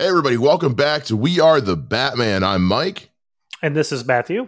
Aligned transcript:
Hey, 0.00 0.06
everybody, 0.06 0.36
welcome 0.36 0.74
back 0.74 1.02
to 1.06 1.16
We 1.16 1.40
Are 1.40 1.60
the 1.60 1.76
Batman. 1.76 2.44
I'm 2.44 2.62
Mike. 2.62 3.10
And 3.62 3.74
this 3.74 3.90
is 3.90 4.06
Matthew. 4.06 4.46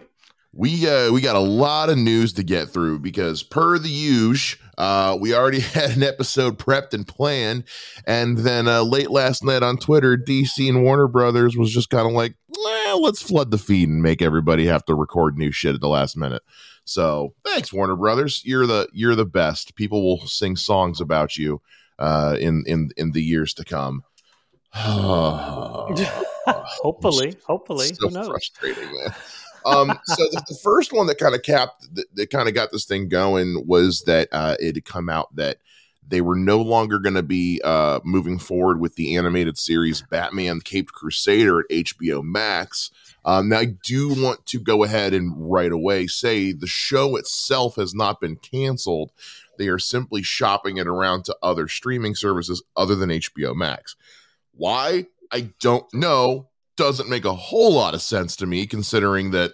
We 0.53 0.87
uh, 0.87 1.11
we 1.11 1.19
got 1.19 1.35
a 1.35 1.39
lot 1.39 1.89
of 1.89 1.97
news 1.97 2.31
to 2.33 2.43
get 2.43 2.69
through 2.69 2.99
because, 2.99 3.43
per 3.43 3.77
the 3.77 3.89
usual, 3.89 4.65
uh, 4.77 5.17
we 5.19 5.35
already 5.35 5.59
had 5.59 5.89
an 5.97 6.03
episode 6.03 6.57
prepped 6.57 6.93
and 6.93 7.05
planned, 7.05 7.65
and 8.07 8.37
then 8.37 8.69
uh, 8.69 8.83
late 8.83 9.11
last 9.11 9.43
night 9.43 9.61
on 9.61 9.75
Twitter, 9.75 10.17
DC 10.17 10.69
and 10.69 10.83
Warner 10.83 11.09
Brothers 11.09 11.57
was 11.57 11.73
just 11.73 11.89
kind 11.89 12.07
of 12.07 12.13
like, 12.13 12.35
well, 12.47 13.01
let's 13.01 13.21
flood 13.21 13.51
the 13.51 13.57
feed 13.57 13.89
and 13.89 14.01
make 14.01 14.21
everybody 14.21 14.67
have 14.67 14.85
to 14.85 14.95
record 14.95 15.37
new 15.37 15.51
shit 15.51 15.75
at 15.75 15.81
the 15.81 15.89
last 15.89 16.15
minute. 16.15 16.43
So 16.85 17.33
thanks, 17.43 17.73
Warner 17.73 17.97
Brothers. 17.97 18.41
You're 18.45 18.67
the 18.67 18.87
you're 18.93 19.15
the 19.15 19.25
best. 19.25 19.75
People 19.75 20.01
will 20.01 20.25
sing 20.27 20.55
songs 20.55 21.01
about 21.01 21.35
you 21.35 21.61
uh, 21.99 22.37
in 22.39 22.63
in 22.67 22.91
in 22.95 23.11
the 23.11 23.21
years 23.21 23.53
to 23.55 23.65
come. 23.65 24.03
hopefully, 26.81 27.35
hopefully, 27.45 27.87
so 27.87 28.07
who 28.07 28.13
knows? 28.13 28.27
frustrating, 28.27 28.85
man. 28.85 29.13
Um, 29.63 29.91
so 30.05 30.23
the, 30.31 30.43
the 30.49 30.59
first 30.63 30.91
one 30.91 31.05
that 31.05 31.19
kind 31.19 31.35
of 31.35 31.43
capped 31.43 31.93
that, 31.93 32.05
that 32.15 32.31
kind 32.31 32.47
of 32.49 32.55
got 32.55 32.71
this 32.71 32.85
thing 32.85 33.09
going 33.09 33.67
was 33.67 34.01
that 34.07 34.27
uh, 34.31 34.55
it 34.59 34.73
had 34.73 34.85
come 34.85 35.07
out 35.07 35.35
that 35.35 35.57
they 36.07 36.21
were 36.21 36.35
no 36.35 36.59
longer 36.61 36.99
going 36.99 37.13
to 37.13 37.23
be 37.23 37.61
uh, 37.63 37.99
moving 38.03 38.39
forward 38.39 38.79
with 38.79 38.95
the 38.95 39.15
animated 39.15 39.57
series 39.57 40.01
Batman: 40.01 40.61
Caped 40.61 40.93
Crusader 40.93 41.59
at 41.59 41.69
HBO 41.69 42.23
Max. 42.23 42.89
Um, 43.23 43.49
now, 43.49 43.59
I 43.59 43.65
do 43.65 44.09
want 44.09 44.45
to 44.47 44.59
go 44.59 44.83
ahead 44.83 45.13
and 45.13 45.31
right 45.37 45.71
away 45.71 46.07
say 46.07 46.53
the 46.53 46.65
show 46.65 47.15
itself 47.15 47.75
has 47.75 47.93
not 47.93 48.19
been 48.19 48.37
canceled. 48.37 49.11
They 49.57 49.67
are 49.67 49.79
simply 49.79 50.23
shopping 50.23 50.77
it 50.77 50.87
around 50.87 51.25
to 51.25 51.37
other 51.43 51.67
streaming 51.67 52.15
services 52.15 52.63
other 52.75 52.95
than 52.95 53.09
HBO 53.09 53.55
Max. 53.55 53.95
Why? 54.53 55.07
I 55.31 55.51
don't 55.59 55.91
know. 55.93 56.49
Doesn't 56.77 57.09
make 57.09 57.25
a 57.25 57.33
whole 57.33 57.73
lot 57.73 57.93
of 57.93 58.01
sense 58.01 58.35
to 58.37 58.45
me, 58.45 58.65
considering 58.65 59.31
that 59.31 59.53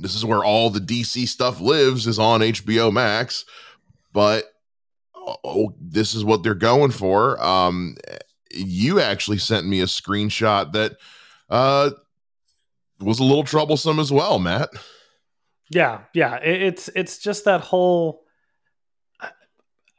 this 0.00 0.14
is 0.14 0.24
where 0.24 0.44
all 0.44 0.70
the 0.70 0.80
DC 0.80 1.26
stuff 1.28 1.60
lives 1.60 2.06
is 2.06 2.18
on 2.18 2.40
HBO 2.40 2.92
Max. 2.92 3.44
But 4.12 4.44
oh, 5.16 5.74
this 5.80 6.14
is 6.14 6.24
what 6.24 6.42
they're 6.42 6.54
going 6.54 6.90
for. 6.90 7.42
Um, 7.42 7.96
you 8.50 9.00
actually 9.00 9.38
sent 9.38 9.66
me 9.66 9.80
a 9.80 9.86
screenshot 9.86 10.72
that 10.72 10.96
uh, 11.50 11.90
was 13.00 13.18
a 13.18 13.24
little 13.24 13.44
troublesome 13.44 13.98
as 13.98 14.12
well, 14.12 14.38
Matt. 14.38 14.70
Yeah, 15.70 16.02
yeah. 16.14 16.36
It's 16.36 16.88
it's 16.94 17.18
just 17.18 17.44
that 17.44 17.60
whole. 17.60 18.22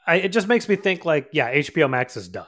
I, 0.08 0.16
it 0.16 0.30
just 0.30 0.48
makes 0.48 0.68
me 0.68 0.76
think 0.76 1.06
like, 1.06 1.30
yeah, 1.34 1.54
HBO 1.54 1.88
Max 1.88 2.18
is 2.18 2.28
done. 2.28 2.48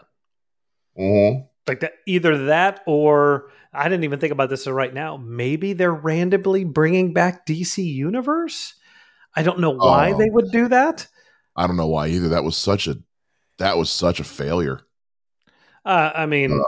Mm-hmm. 0.97 1.41
Like 1.67 1.81
that, 1.81 1.93
either 2.07 2.45
that 2.45 2.81
or 2.85 3.49
I 3.73 3.83
didn't 3.87 4.03
even 4.03 4.19
think 4.19 4.33
about 4.33 4.49
this 4.49 4.67
right 4.67 4.93
now. 4.93 5.17
Maybe 5.17 5.73
they're 5.73 5.93
randomly 5.93 6.63
bringing 6.63 7.13
back 7.13 7.45
DC 7.45 7.83
Universe. 7.83 8.73
I 9.35 9.43
don't 9.43 9.59
know 9.59 9.69
why 9.71 10.11
Oh. 10.11 10.17
they 10.17 10.29
would 10.29 10.51
do 10.51 10.67
that. 10.69 11.07
I 11.55 11.67
don't 11.67 11.77
know 11.77 11.87
why 11.87 12.07
either. 12.07 12.29
That 12.29 12.43
was 12.43 12.57
such 12.57 12.87
a 12.87 12.97
that 13.59 13.77
was 13.77 13.89
such 13.89 14.19
a 14.19 14.23
failure. 14.23 14.81
Uh, 15.85 16.11
I 16.13 16.25
mean, 16.25 16.61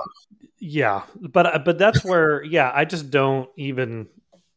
yeah, 0.60 1.04
but 1.20 1.66
but 1.66 1.78
that's 1.78 2.04
where 2.06 2.44
yeah, 2.44 2.72
I 2.74 2.86
just 2.86 3.10
don't 3.12 3.50
even 3.58 4.08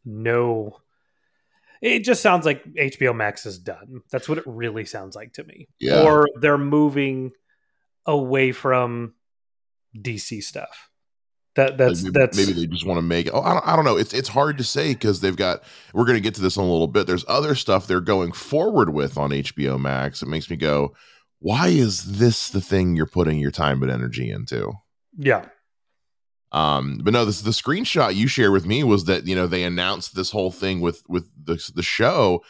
know. 0.04 0.78
It 1.82 2.00
just 2.00 2.22
sounds 2.22 2.46
like 2.46 2.64
HBO 2.74 3.14
Max 3.14 3.44
is 3.46 3.58
done. 3.58 4.02
That's 4.10 4.28
what 4.28 4.38
it 4.38 4.44
really 4.46 4.84
sounds 4.84 5.14
like 5.16 5.32
to 5.34 5.44
me. 5.44 5.68
Yeah. 5.80 6.02
Or 6.04 6.28
they're 6.40 6.56
moving 6.58 7.32
away 8.06 8.52
from 8.52 9.14
DC 10.02 10.42
stuff. 10.42 10.90
That 11.56 11.78
that's 11.78 12.02
maybe, 12.02 12.12
that's 12.12 12.36
maybe 12.36 12.52
they 12.52 12.66
just 12.66 12.86
want 12.86 12.98
to 12.98 13.02
make 13.02 13.26
it. 13.28 13.32
Oh, 13.34 13.40
I 13.40 13.54
don't, 13.54 13.66
I 13.66 13.76
don't 13.76 13.86
know. 13.86 13.96
It's 13.96 14.12
it's 14.12 14.28
hard 14.28 14.58
to 14.58 14.64
say 14.64 14.92
because 14.92 15.20
they've 15.20 15.36
got. 15.36 15.62
We're 15.94 16.04
going 16.04 16.16
to 16.16 16.22
get 16.22 16.34
to 16.34 16.42
this 16.42 16.56
in 16.56 16.62
a 16.62 16.70
little 16.70 16.86
bit. 16.86 17.06
There's 17.06 17.24
other 17.28 17.54
stuff 17.54 17.86
they're 17.86 18.00
going 18.00 18.32
forward 18.32 18.92
with 18.92 19.16
on 19.16 19.30
HBO 19.30 19.80
Max. 19.80 20.22
It 20.22 20.28
makes 20.28 20.50
me 20.50 20.56
go, 20.56 20.94
why 21.38 21.68
is 21.68 22.18
this 22.18 22.50
the 22.50 22.60
thing 22.60 22.94
you're 22.94 23.06
putting 23.06 23.38
your 23.38 23.50
time 23.50 23.82
and 23.82 23.90
energy 23.90 24.30
into? 24.30 24.72
yeah. 25.16 25.46
Um, 26.52 27.00
but 27.02 27.12
no, 27.12 27.24
this 27.24 27.40
the 27.40 27.50
screenshot 27.50 28.14
you 28.14 28.28
shared 28.28 28.52
with 28.52 28.66
me 28.66 28.84
was 28.84 29.06
that 29.06 29.26
you 29.26 29.34
know 29.34 29.46
they 29.46 29.64
announced 29.64 30.14
this 30.14 30.30
whole 30.30 30.50
thing 30.50 30.80
with 30.80 31.02
with 31.08 31.28
the 31.42 31.58
the 31.74 31.82
show. 31.82 32.42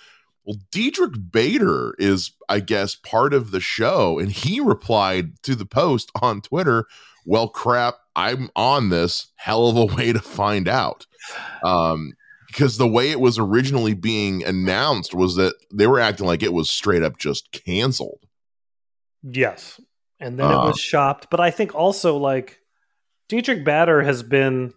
Well, 0.47 0.57
Diedrich 0.71 1.15
Bader 1.33 1.95
is, 1.99 2.31
I 2.49 2.61
guess, 2.61 2.95
part 2.95 3.34
of 3.34 3.51
the 3.51 3.61
show, 3.61 4.19
and 4.19 4.31
he 4.31 4.61
replied 4.61 5.43
to 5.43 5.55
the 5.57 5.67
post 5.67 6.11
on 6.23 6.41
Twitter. 6.41 6.87
Well, 7.25 7.49
crap, 7.49 7.97
I'm 8.15 8.51
on 8.55 8.89
this. 8.91 9.33
Hell 9.34 9.69
of 9.69 9.77
a 9.77 9.95
way 9.97 10.12
to 10.12 10.21
find 10.21 10.69
out. 10.69 11.07
Um, 11.65 12.12
because 12.47 12.79
the 12.79 12.87
way 12.89 13.11
it 13.11 13.21
was 13.21 13.39
originally 13.39 13.93
being 13.93 14.45
announced 14.45 15.12
was 15.12 15.34
that 15.34 15.55
they 15.75 15.87
were 15.89 15.99
acting 16.01 16.27
like 16.27 16.43
it 16.45 16.53
was 16.53 16.71
straight 16.71 17.03
up 17.03 17.19
just 17.19 17.51
canceled. 17.53 18.21
Yes. 19.23 19.81
And 20.21 20.39
then 20.39 20.47
Uh. 20.47 20.63
it 20.63 20.67
was 20.69 20.81
shopped. 20.81 21.27
But 21.31 21.41
I 21.41 21.51
think 21.51 21.75
also 21.75 22.17
like 22.17 22.61
Diedrich 23.28 23.65
Bader 23.65 24.03
has 24.03 24.23
been 24.23 24.73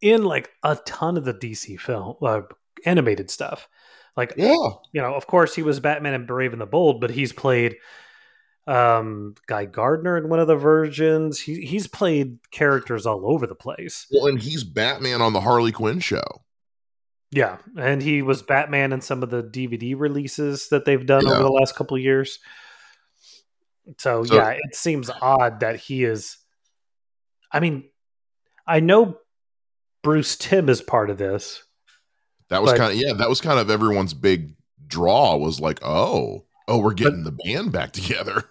in 0.00 0.24
like 0.24 0.50
a 0.62 0.76
ton 0.86 1.16
of 1.16 1.24
the 1.24 1.34
DC 1.34 1.78
film 1.78 2.16
uh, 2.22 2.40
animated 2.86 3.30
stuff. 3.30 3.68
Like 4.16 4.34
Yeah. 4.36 4.54
you 4.92 5.00
know, 5.00 5.14
of 5.14 5.26
course 5.26 5.54
he 5.54 5.62
was 5.62 5.80
Batman 5.80 6.14
and 6.14 6.26
Brave 6.26 6.52
and 6.52 6.60
the 6.60 6.66
Bold, 6.66 7.00
but 7.00 7.10
he's 7.10 7.32
played 7.32 7.76
um 8.66 9.34
Guy 9.48 9.64
Gardner 9.64 10.16
in 10.16 10.28
one 10.28 10.38
of 10.38 10.46
the 10.46 10.54
versions. 10.56 11.40
He 11.40 11.64
he's 11.66 11.86
played 11.86 12.38
characters 12.52 13.06
all 13.06 13.22
over 13.32 13.46
the 13.46 13.54
place. 13.54 14.06
Well, 14.12 14.26
and 14.26 14.40
he's 14.40 14.62
Batman 14.64 15.20
on 15.22 15.32
the 15.32 15.40
Harley 15.40 15.72
Quinn 15.72 15.98
show. 16.00 16.22
Yeah, 17.30 17.56
and 17.78 18.02
he 18.02 18.20
was 18.22 18.42
Batman 18.42 18.92
in 18.92 19.00
some 19.00 19.22
of 19.22 19.30
the 19.30 19.42
DVD 19.42 19.94
releases 19.98 20.68
that 20.68 20.84
they've 20.84 21.04
done 21.06 21.24
Yeah. 21.26 21.32
over 21.32 21.42
the 21.42 21.50
last 21.50 21.74
couple 21.74 21.96
of 21.96 22.02
years. 22.02 22.38
So, 23.98 24.22
So- 24.24 24.34
yeah, 24.34 24.50
it 24.50 24.76
seems 24.76 25.10
odd 25.10 25.60
that 25.60 25.76
he 25.76 26.04
is. 26.04 26.36
I 27.50 27.60
mean, 27.60 27.88
I 28.66 28.80
know 28.80 29.18
Bruce 30.02 30.36
Timm 30.36 30.68
is 30.68 30.80
part 30.82 31.10
of 31.10 31.18
this. 31.18 31.62
That 32.52 32.62
was 32.62 32.72
But- 32.72 32.78
kind 32.78 32.92
of 32.92 32.98
yeah, 32.98 33.12
that 33.14 33.28
was 33.28 33.40
kind 33.40 33.58
of 33.58 33.70
everyone's 33.70 34.14
big 34.14 34.54
draw 34.86 35.36
was 35.36 35.58
like, 35.60 35.80
oh, 35.82 36.44
oh, 36.68 36.78
we're 36.78 36.92
getting 36.94 37.24
the 37.24 37.32
band 37.32 37.72
back 37.72 37.92
together. 37.92 38.44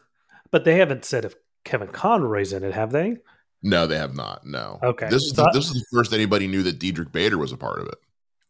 But 0.51 0.65
they 0.65 0.75
haven't 0.75 1.05
said 1.05 1.23
if 1.23 1.35
Kevin 1.63 1.87
Conroy's 1.87 2.51
in 2.51 2.63
it, 2.63 2.73
have 2.73 2.91
they? 2.91 3.17
No, 3.63 3.85
they 3.85 3.97
have 3.97 4.15
not. 4.15 4.45
No. 4.45 4.79
Okay. 4.81 5.07
This 5.09 5.23
is 5.23 5.35
So- 5.35 5.43
the, 5.43 5.51
this 5.53 5.65
is 5.67 5.73
the 5.73 5.85
first 5.93 6.13
anybody 6.13 6.47
knew 6.47 6.63
that 6.63 6.79
Diedrich 6.79 7.11
Bader 7.11 7.37
was 7.37 7.51
a 7.51 7.57
part 7.57 7.79
of 7.79 7.87
it. 7.87 7.95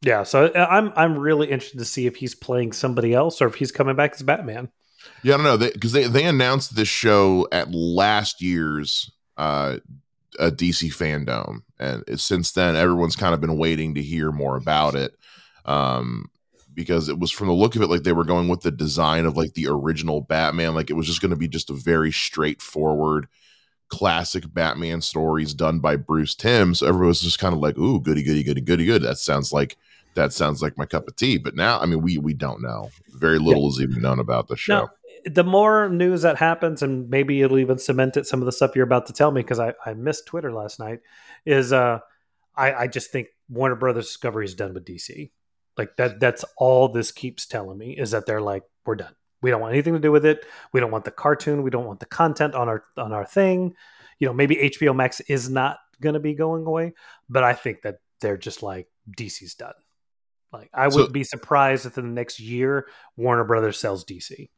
Yeah, 0.03 0.23
so 0.23 0.45
uh, 0.47 0.67
I'm 0.69 0.91
I'm 0.95 1.15
really 1.17 1.51
interested 1.51 1.77
to 1.77 1.85
see 1.85 2.07
if 2.07 2.15
he's 2.15 2.33
playing 2.33 2.71
somebody 2.71 3.13
else 3.13 3.39
or 3.41 3.47
if 3.47 3.55
he's 3.55 3.71
coming 3.71 3.95
back 3.95 4.13
as 4.15 4.23
Batman. 4.23 4.69
Yeah, 5.21 5.33
I 5.35 5.37
don't 5.37 5.45
know 5.45 5.57
because 5.57 5.91
they, 5.91 6.07
they 6.07 6.23
announced 6.25 6.75
this 6.75 6.87
show 6.87 7.47
at 7.51 7.71
last 7.71 8.41
year's 8.41 9.11
uh, 9.37 9.77
uh 10.39 10.49
DC 10.49 10.89
fandom, 10.95 11.61
and 11.77 12.03
since 12.19 12.51
then 12.51 12.75
everyone's 12.75 13.15
kind 13.15 13.35
of 13.35 13.41
been 13.41 13.57
waiting 13.57 13.93
to 13.93 14.01
hear 14.01 14.31
more 14.31 14.55
about 14.57 14.95
it. 14.95 15.15
Um, 15.65 16.29
because 16.73 17.09
it 17.09 17.19
was 17.19 17.31
from 17.31 17.47
the 17.47 17.53
look 17.53 17.75
of 17.75 17.81
it 17.81 17.89
like 17.89 18.03
they 18.03 18.13
were 18.13 18.23
going 18.23 18.47
with 18.47 18.61
the 18.61 18.71
design 18.71 19.25
of 19.25 19.35
like 19.35 19.53
the 19.53 19.67
original 19.67 20.21
Batman, 20.21 20.73
like 20.73 20.89
it 20.89 20.93
was 20.93 21.05
just 21.05 21.21
going 21.21 21.31
to 21.31 21.35
be 21.35 21.47
just 21.47 21.69
a 21.69 21.73
very 21.73 22.11
straightforward 22.11 23.27
classic 23.89 24.51
Batman 24.53 25.01
stories 25.01 25.53
done 25.53 25.79
by 25.79 25.97
Bruce 25.97 26.33
Timm. 26.33 26.73
So 26.73 26.87
everyone 26.87 27.09
was 27.09 27.21
just 27.21 27.39
kind 27.39 27.53
of 27.53 27.59
like, 27.59 27.77
"Ooh, 27.77 27.99
goody, 27.99 28.23
goody, 28.23 28.43
goody, 28.43 28.61
goody, 28.61 28.85
good." 28.85 29.03
That 29.03 29.17
sounds 29.17 29.51
like 29.51 29.77
that 30.15 30.33
sounds 30.33 30.61
like 30.61 30.77
my 30.77 30.85
cup 30.85 31.07
of 31.07 31.15
tea. 31.15 31.37
But 31.37 31.55
now, 31.55 31.79
I 31.79 31.85
mean, 31.85 32.01
we 32.01 32.17
we 32.17 32.33
don't 32.33 32.61
know. 32.61 32.89
Very 33.09 33.37
little 33.37 33.69
is 33.69 33.81
even 33.81 34.01
known 34.01 34.19
about 34.19 34.47
the 34.47 34.57
show. 34.57 34.73
Now, 34.73 34.89
the 35.25 35.43
more 35.43 35.89
news 35.89 36.23
that 36.23 36.37
happens, 36.37 36.81
and 36.81 37.09
maybe 37.09 37.41
it'll 37.41 37.59
even 37.59 37.77
cement 37.77 38.17
it, 38.17 38.25
some 38.25 38.41
of 38.41 38.45
the 38.45 38.51
stuff 38.51 38.75
you're 38.75 38.85
about 38.85 39.05
to 39.07 39.13
tell 39.13 39.31
me, 39.31 39.41
because 39.41 39.59
I, 39.59 39.73
I 39.85 39.93
missed 39.93 40.25
Twitter 40.25 40.51
last 40.51 40.79
night, 40.79 41.01
is 41.45 41.71
uh, 41.71 41.99
I, 42.55 42.73
I 42.73 42.87
just 42.87 43.11
think 43.11 43.27
Warner 43.49 43.75
Brothers 43.75 44.07
Discovery 44.07 44.45
is 44.45 44.55
done 44.55 44.73
with 44.73 44.85
DC. 44.85 45.31
Like 45.77 45.95
that 45.97 46.19
that's 46.19 46.43
all 46.57 46.89
this 46.89 47.11
keeps 47.11 47.45
telling 47.45 47.77
me 47.77 47.91
is 47.97 48.11
that 48.11 48.25
they're 48.25 48.41
like, 48.41 48.63
we're 48.85 48.95
done. 48.95 49.15
We 49.41 49.49
don't 49.49 49.61
want 49.61 49.73
anything 49.73 49.93
to 49.93 49.99
do 49.99 50.11
with 50.11 50.25
it. 50.25 50.45
We 50.73 50.79
don't 50.79 50.91
want 50.91 51.05
the 51.05 51.11
cartoon. 51.11 51.63
We 51.63 51.71
don't 51.71 51.85
want 51.85 51.99
the 51.99 52.05
content 52.05 52.53
on 52.55 52.67
our 52.69 52.83
on 52.97 53.11
our 53.13 53.25
thing. 53.25 53.75
You 54.19 54.27
know, 54.27 54.33
maybe 54.33 54.55
HBO 54.55 54.95
Max 54.95 55.19
is 55.21 55.49
not 55.49 55.77
gonna 55.99 56.19
be 56.19 56.33
going 56.33 56.65
away, 56.65 56.93
but 57.29 57.43
I 57.43 57.53
think 57.53 57.81
that 57.83 57.97
they're 58.19 58.37
just 58.37 58.61
like 58.61 58.87
DC's 59.17 59.55
done. 59.55 59.73
Like 60.53 60.69
I 60.73 60.85
would 60.87 60.93
So- 60.93 61.07
be 61.07 61.23
surprised 61.23 61.85
if 61.85 61.97
in 61.97 62.05
the 62.07 62.13
next 62.13 62.39
year 62.39 62.87
Warner 63.17 63.45
Brothers 63.45 63.79
sells 63.79 64.03
DC. 64.05 64.49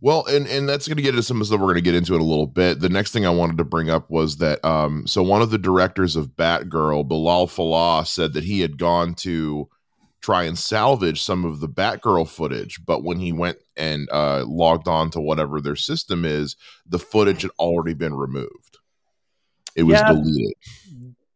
Well, 0.00 0.24
and 0.26 0.46
and 0.48 0.68
that's 0.68 0.88
going 0.88 0.96
to 0.96 1.02
get 1.02 1.10
into 1.10 1.22
some 1.22 1.44
stuff 1.44 1.60
we're 1.60 1.66
going 1.66 1.76
to 1.76 1.80
get 1.82 1.94
into 1.94 2.14
in 2.16 2.20
a 2.20 2.24
little 2.24 2.46
bit. 2.48 2.80
The 2.80 2.88
next 2.88 3.12
thing 3.12 3.26
I 3.26 3.30
wanted 3.30 3.58
to 3.58 3.64
bring 3.64 3.90
up 3.90 4.10
was 4.10 4.38
that 4.38 4.64
um, 4.64 5.06
so 5.06 5.22
one 5.22 5.40
of 5.40 5.50
the 5.50 5.58
directors 5.58 6.16
of 6.16 6.30
Batgirl, 6.30 7.08
Bilall 7.08 7.48
Fallah, 7.48 8.04
said 8.06 8.32
that 8.32 8.42
he 8.44 8.60
had 8.60 8.76
gone 8.76 9.14
to 9.16 9.68
try 10.24 10.44
and 10.44 10.58
salvage 10.58 11.22
some 11.22 11.44
of 11.44 11.60
the 11.60 11.68
Batgirl 11.68 12.26
footage, 12.26 12.80
but 12.86 13.04
when 13.04 13.18
he 13.18 13.30
went 13.30 13.58
and 13.76 14.08
uh, 14.10 14.42
logged 14.46 14.88
on 14.88 15.10
to 15.10 15.20
whatever 15.20 15.60
their 15.60 15.76
system 15.76 16.24
is, 16.24 16.56
the 16.86 16.98
footage 16.98 17.42
had 17.42 17.50
already 17.58 17.92
been 17.92 18.14
removed. 18.14 18.78
it 19.76 19.82
was 19.82 20.00
yeah, 20.00 20.08
deleted. 20.08 20.54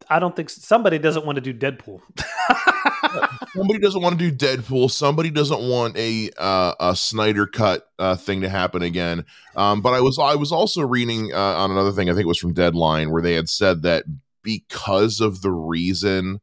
I 0.08 0.18
don't 0.18 0.34
think 0.34 0.48
somebody 0.48 0.98
doesn't 0.98 1.26
want 1.26 1.36
to 1.36 1.42
do 1.42 1.52
Deadpool. 1.52 2.00
somebody 3.54 3.78
doesn't 3.78 4.00
want 4.00 4.18
to 4.18 4.30
do 4.30 4.34
Deadpool. 4.34 4.90
Somebody 4.90 5.28
doesn't 5.28 5.60
want 5.68 5.94
a 5.98 6.30
uh, 6.38 6.72
a 6.80 6.96
Snyder 6.96 7.46
cut 7.46 7.86
uh, 7.98 8.16
thing 8.16 8.40
to 8.40 8.48
happen 8.48 8.80
again. 8.80 9.26
Um, 9.54 9.82
but 9.82 9.92
I 9.92 10.00
was 10.00 10.18
I 10.18 10.34
was 10.34 10.50
also 10.50 10.80
reading 10.80 11.34
uh, 11.34 11.56
on 11.56 11.70
another 11.70 11.92
thing. 11.92 12.08
I 12.08 12.14
think 12.14 12.24
it 12.24 12.28
was 12.28 12.38
from 12.38 12.54
Deadline 12.54 13.10
where 13.10 13.20
they 13.20 13.34
had 13.34 13.50
said 13.50 13.82
that 13.82 14.04
because 14.42 15.20
of 15.20 15.42
the 15.42 15.50
reason 15.50 16.40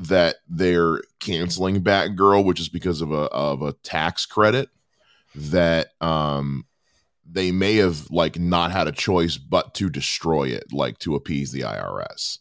that 0.00 0.36
they're 0.48 1.02
canceling 1.18 1.82
Batgirl, 1.82 2.44
which 2.44 2.60
is 2.60 2.68
because 2.68 3.00
of 3.00 3.12
a 3.12 3.24
of 3.26 3.62
a 3.62 3.72
tax 3.72 4.26
credit, 4.26 4.70
that 5.34 5.88
um 6.00 6.64
they 7.32 7.52
may 7.52 7.76
have 7.76 8.10
like 8.10 8.38
not 8.38 8.72
had 8.72 8.88
a 8.88 8.92
choice 8.92 9.36
but 9.36 9.74
to 9.74 9.88
destroy 9.88 10.48
it, 10.48 10.72
like 10.72 10.98
to 11.00 11.14
appease 11.14 11.52
the 11.52 11.60
IRS. 11.60 12.38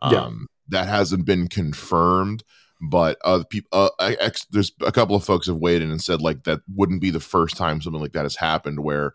Um, 0.00 0.12
yeah. 0.12 0.80
That 0.80 0.88
hasn't 0.88 1.26
been 1.26 1.48
confirmed, 1.48 2.42
but 2.80 3.18
other 3.24 3.44
people, 3.44 3.68
uh, 3.72 3.90
ex- 3.98 4.46
there's 4.50 4.72
a 4.80 4.90
couple 4.90 5.14
of 5.14 5.22
folks 5.22 5.46
have 5.46 5.56
weighed 5.56 5.82
in 5.82 5.90
and 5.90 6.02
said 6.02 6.20
like 6.20 6.44
that 6.44 6.60
wouldn't 6.74 7.00
be 7.00 7.10
the 7.10 7.20
first 7.20 7.56
time 7.56 7.80
something 7.80 8.00
like 8.00 8.12
that 8.12 8.24
has 8.24 8.36
happened 8.36 8.80
where 8.80 9.12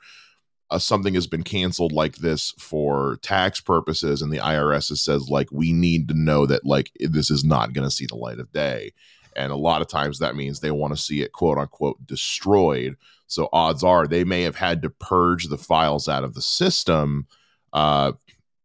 uh, 0.70 0.80
something 0.80 1.14
has 1.14 1.28
been 1.28 1.44
canceled 1.44 1.92
like 1.92 2.18
this 2.18 2.52
for 2.60 3.18
tax 3.22 3.62
purposes, 3.62 4.22
and 4.22 4.32
the 4.32 4.40
IRS 4.40 4.96
says 4.98 5.30
like 5.30 5.50
we 5.52 5.72
need 5.72 6.08
to 6.10 6.14
know 6.14 6.46
that 6.46 6.66
like 6.66 6.92
this 7.00 7.32
is 7.32 7.44
not 7.44 7.74
going 7.74 7.88
to 7.88 7.96
see 7.96 8.06
the 8.06 8.16
light 8.16 8.40
of 8.40 8.52
day, 8.52 8.92
and 9.36 9.52
a 9.52 9.58
lot 9.58 9.82
of 9.82 9.88
times 9.88 10.20
that 10.20 10.36
means 10.36 10.60
they 10.60 10.72
want 10.72 10.96
to 10.96 11.02
see 11.02 11.22
it 11.22 11.32
quote 11.32 11.58
unquote 11.58 12.06
destroyed. 12.06 12.96
So 13.28 13.50
odds 13.54 13.84
are 13.84 14.08
they 14.08 14.24
may 14.24 14.44
have 14.44 14.56
had 14.56 14.82
to 14.82 14.90
purge 14.90 15.48
the 15.48 15.58
files 15.58 16.10
out 16.10 16.24
of 16.24 16.34
the 16.34 16.42
system 16.42 17.28
uh, 17.74 18.14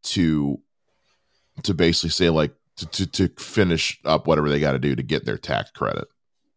to 0.05 0.61
to 1.63 1.75
basically 1.75 2.11
say 2.11 2.31
like 2.31 2.53
to, 2.77 2.87
to, 2.87 3.07
to 3.07 3.29
finish 3.41 4.01
up 4.05 4.27
whatever 4.27 4.49
they 4.49 4.61
got 4.61 4.73
to 4.73 4.79
do 4.79 4.97
to 4.97 5.03
get 5.03 5.25
their 5.25 5.39
tax 5.39 5.71
credit. 5.71 6.09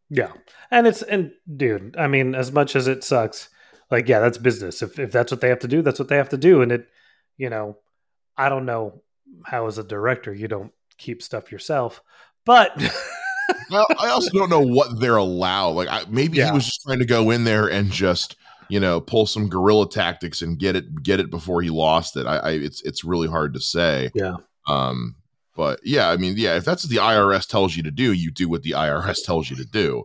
Yeah, 0.09 0.31
and 0.71 0.87
it's 0.87 1.01
and 1.01 1.31
dude, 1.55 1.95
I 1.97 2.07
mean, 2.07 2.35
as 2.35 2.51
much 2.51 2.75
as 2.75 2.87
it 2.87 3.03
sucks, 3.03 3.49
like 3.91 4.07
yeah, 4.07 4.19
that's 4.19 4.37
business. 4.37 4.81
If 4.81 4.99
if 4.99 5.11
that's 5.11 5.31
what 5.31 5.41
they 5.41 5.49
have 5.49 5.59
to 5.59 5.67
do, 5.67 5.81
that's 5.81 5.99
what 5.99 6.07
they 6.07 6.17
have 6.17 6.29
to 6.29 6.37
do, 6.37 6.61
and 6.61 6.71
it, 6.71 6.87
you 7.37 7.49
know, 7.49 7.77
I 8.37 8.49
don't 8.49 8.65
know 8.65 9.01
how 9.45 9.67
as 9.67 9.77
a 9.77 9.83
director 9.83 10.33
you 10.33 10.47
don't 10.47 10.71
keep 10.97 11.21
stuff 11.21 11.51
yourself, 11.51 12.01
but. 12.45 12.71
well, 13.69 13.85
I 13.99 14.09
also 14.09 14.31
don't 14.31 14.49
know 14.49 14.61
what 14.65 14.99
they're 14.99 15.17
allowed. 15.17 15.71
Like, 15.71 15.89
I, 15.89 16.03
maybe 16.09 16.37
yeah. 16.37 16.47
he 16.47 16.51
was 16.51 16.65
just 16.65 16.81
trying 16.81 16.99
to 16.99 17.05
go 17.05 17.31
in 17.31 17.43
there 17.43 17.67
and 17.67 17.91
just 17.91 18.35
you 18.69 18.79
know 18.79 18.99
pull 18.99 19.27
some 19.27 19.47
guerrilla 19.47 19.87
tactics 19.89 20.41
and 20.41 20.57
get 20.57 20.75
it 20.75 21.03
get 21.03 21.19
it 21.19 21.29
before 21.29 21.61
he 21.61 21.69
lost 21.69 22.17
it. 22.17 22.25
I, 22.25 22.37
I 22.37 22.51
it's 22.51 22.81
it's 22.81 23.03
really 23.03 23.27
hard 23.27 23.53
to 23.53 23.59
say. 23.59 24.11
Yeah. 24.13 24.37
Um. 24.67 25.15
But 25.55 25.79
yeah, 25.83 26.09
I 26.09 26.17
mean, 26.17 26.33
yeah, 26.37 26.57
if 26.57 26.65
that's 26.65 26.83
what 26.83 26.89
the 26.89 26.97
IRS 26.97 27.47
tells 27.47 27.77
you 27.77 27.83
to 27.83 27.91
do, 27.91 28.11
you 28.11 28.29
do 28.29 28.49
what 28.49 28.63
the 28.63 28.71
IRS 28.71 29.23
tells 29.25 29.49
you 29.49 29.55
to 29.55 29.65
do. 29.65 30.03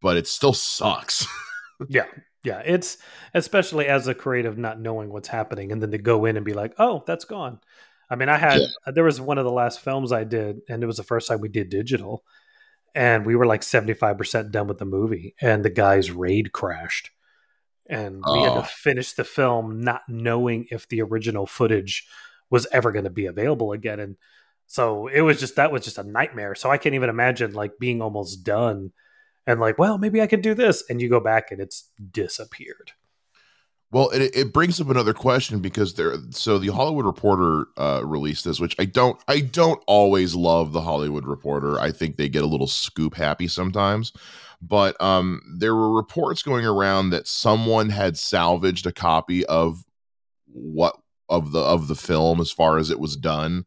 But 0.00 0.16
it 0.16 0.28
still 0.28 0.52
sucks. 0.52 1.26
yeah. 1.88 2.04
Yeah, 2.44 2.62
it's 2.64 2.98
especially 3.34 3.86
as 3.86 4.06
a 4.06 4.14
creative 4.14 4.56
not 4.56 4.80
knowing 4.80 5.12
what's 5.12 5.28
happening 5.28 5.72
and 5.72 5.82
then 5.82 5.90
to 5.90 5.98
go 5.98 6.24
in 6.26 6.36
and 6.36 6.46
be 6.46 6.52
like, 6.52 6.74
"Oh, 6.78 7.02
that's 7.06 7.24
gone." 7.24 7.60
I 8.08 8.14
mean, 8.14 8.28
I 8.28 8.36
had 8.36 8.60
yeah. 8.60 8.92
there 8.92 9.04
was 9.04 9.20
one 9.20 9.38
of 9.38 9.44
the 9.44 9.50
last 9.50 9.80
films 9.80 10.12
I 10.12 10.24
did 10.24 10.60
and 10.68 10.82
it 10.82 10.86
was 10.86 10.96
the 10.96 11.02
first 11.02 11.28
time 11.28 11.40
we 11.40 11.48
did 11.48 11.70
digital 11.70 12.24
and 12.96 13.26
we 13.26 13.36
were 13.36 13.46
like 13.46 13.60
75% 13.60 14.50
done 14.50 14.66
with 14.66 14.78
the 14.78 14.84
movie 14.86 15.34
and 15.40 15.64
the 15.64 15.70
guy's 15.70 16.10
raid 16.10 16.52
crashed 16.52 17.10
and 17.88 18.24
we 18.24 18.40
had 18.40 18.54
to 18.54 18.60
oh. 18.60 18.62
finish 18.62 19.12
the 19.12 19.22
film 19.22 19.80
not 19.80 20.02
knowing 20.08 20.66
if 20.70 20.88
the 20.88 21.02
original 21.02 21.46
footage 21.46 22.08
was 22.50 22.66
ever 22.72 22.90
going 22.90 23.04
to 23.04 23.10
be 23.10 23.26
available 23.26 23.72
again 23.72 24.00
and 24.00 24.16
so 24.66 25.06
it 25.08 25.20
was 25.20 25.38
just 25.38 25.56
that 25.56 25.70
was 25.70 25.84
just 25.84 25.98
a 25.98 26.02
nightmare 26.02 26.54
so 26.54 26.70
i 26.70 26.78
can't 26.78 26.94
even 26.94 27.10
imagine 27.10 27.52
like 27.52 27.78
being 27.78 28.02
almost 28.02 28.42
done 28.42 28.92
and 29.46 29.60
like 29.60 29.78
well 29.78 29.98
maybe 29.98 30.20
i 30.20 30.26
could 30.26 30.42
do 30.42 30.54
this 30.54 30.84
and 30.88 31.00
you 31.00 31.08
go 31.08 31.20
back 31.20 31.50
and 31.50 31.60
it's 31.60 31.90
disappeared 32.10 32.92
well, 33.92 34.10
it, 34.10 34.36
it 34.36 34.52
brings 34.52 34.80
up 34.80 34.90
another 34.90 35.14
question 35.14 35.60
because 35.60 35.94
there. 35.94 36.16
So 36.30 36.58
the 36.58 36.72
Hollywood 36.72 37.06
Reporter 37.06 37.66
uh, 37.76 38.02
released 38.04 38.44
this, 38.44 38.58
which 38.58 38.74
I 38.78 38.84
don't. 38.84 39.18
I 39.28 39.40
don't 39.40 39.82
always 39.86 40.34
love 40.34 40.72
the 40.72 40.82
Hollywood 40.82 41.24
Reporter. 41.24 41.78
I 41.78 41.92
think 41.92 42.16
they 42.16 42.28
get 42.28 42.42
a 42.42 42.48
little 42.48 42.66
scoop 42.66 43.14
happy 43.14 43.46
sometimes. 43.46 44.12
But 44.60 45.00
um, 45.00 45.40
there 45.58 45.74
were 45.74 45.94
reports 45.94 46.42
going 46.42 46.66
around 46.66 47.10
that 47.10 47.28
someone 47.28 47.90
had 47.90 48.16
salvaged 48.16 48.86
a 48.86 48.92
copy 48.92 49.46
of 49.46 49.84
what 50.46 50.96
of 51.28 51.52
the 51.52 51.60
of 51.60 51.88
the 51.88 51.96
film 51.96 52.40
as 52.40 52.50
far 52.50 52.78
as 52.78 52.90
it 52.90 53.00
was 53.00 53.16
done 53.16 53.64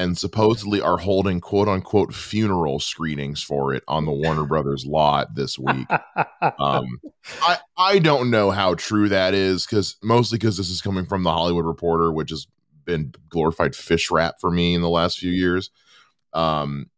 and 0.00 0.16
supposedly 0.16 0.80
are 0.80 0.96
holding 0.96 1.40
quote 1.40 1.68
unquote 1.68 2.14
funeral 2.14 2.80
screenings 2.80 3.42
for 3.42 3.74
it 3.74 3.84
on 3.86 4.06
the 4.06 4.12
Warner 4.12 4.46
Brothers 4.46 4.86
lot 4.86 5.34
this 5.34 5.58
week. 5.58 5.86
Um, 6.58 7.00
I 7.42 7.58
I 7.76 7.98
don't 7.98 8.30
know 8.30 8.50
how 8.50 8.74
true 8.74 9.10
that 9.10 9.34
is 9.34 9.66
because 9.66 9.96
mostly 10.02 10.38
because 10.38 10.56
this 10.56 10.70
is 10.70 10.80
coming 10.80 11.04
from 11.04 11.22
the 11.22 11.30
Hollywood 11.30 11.66
Reporter, 11.66 12.10
which 12.10 12.30
has 12.30 12.46
been 12.86 13.12
glorified 13.28 13.76
fish 13.76 14.10
wrap 14.10 14.40
for 14.40 14.50
me 14.50 14.74
in 14.74 14.80
the 14.80 14.88
last 14.88 15.18
few 15.18 15.30
years. 15.30 15.70
Um, 16.32 16.88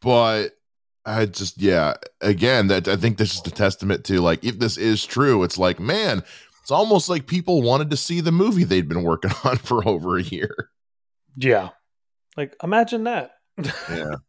but 0.00 0.50
I 1.04 1.26
just 1.26 1.60
yeah, 1.60 1.94
again 2.20 2.68
that 2.68 2.86
I 2.86 2.94
think 2.94 3.18
this 3.18 3.34
is 3.34 3.40
a 3.40 3.50
testament 3.50 4.04
to 4.04 4.20
like 4.20 4.44
if 4.44 4.60
this 4.60 4.76
is 4.76 5.04
true, 5.04 5.42
it's 5.42 5.58
like 5.58 5.80
man, 5.80 6.22
it's 6.62 6.70
almost 6.70 7.08
like 7.08 7.26
people 7.26 7.62
wanted 7.62 7.90
to 7.90 7.96
see 7.96 8.20
the 8.20 8.32
movie 8.32 8.64
they'd 8.64 8.88
been 8.88 9.02
working 9.02 9.32
on 9.44 9.56
for 9.56 9.86
over 9.88 10.18
a 10.18 10.22
year. 10.22 10.70
Yeah, 11.36 11.70
like, 12.36 12.56
imagine 12.62 13.04
that. 13.04 13.32
yeah. 13.90 14.14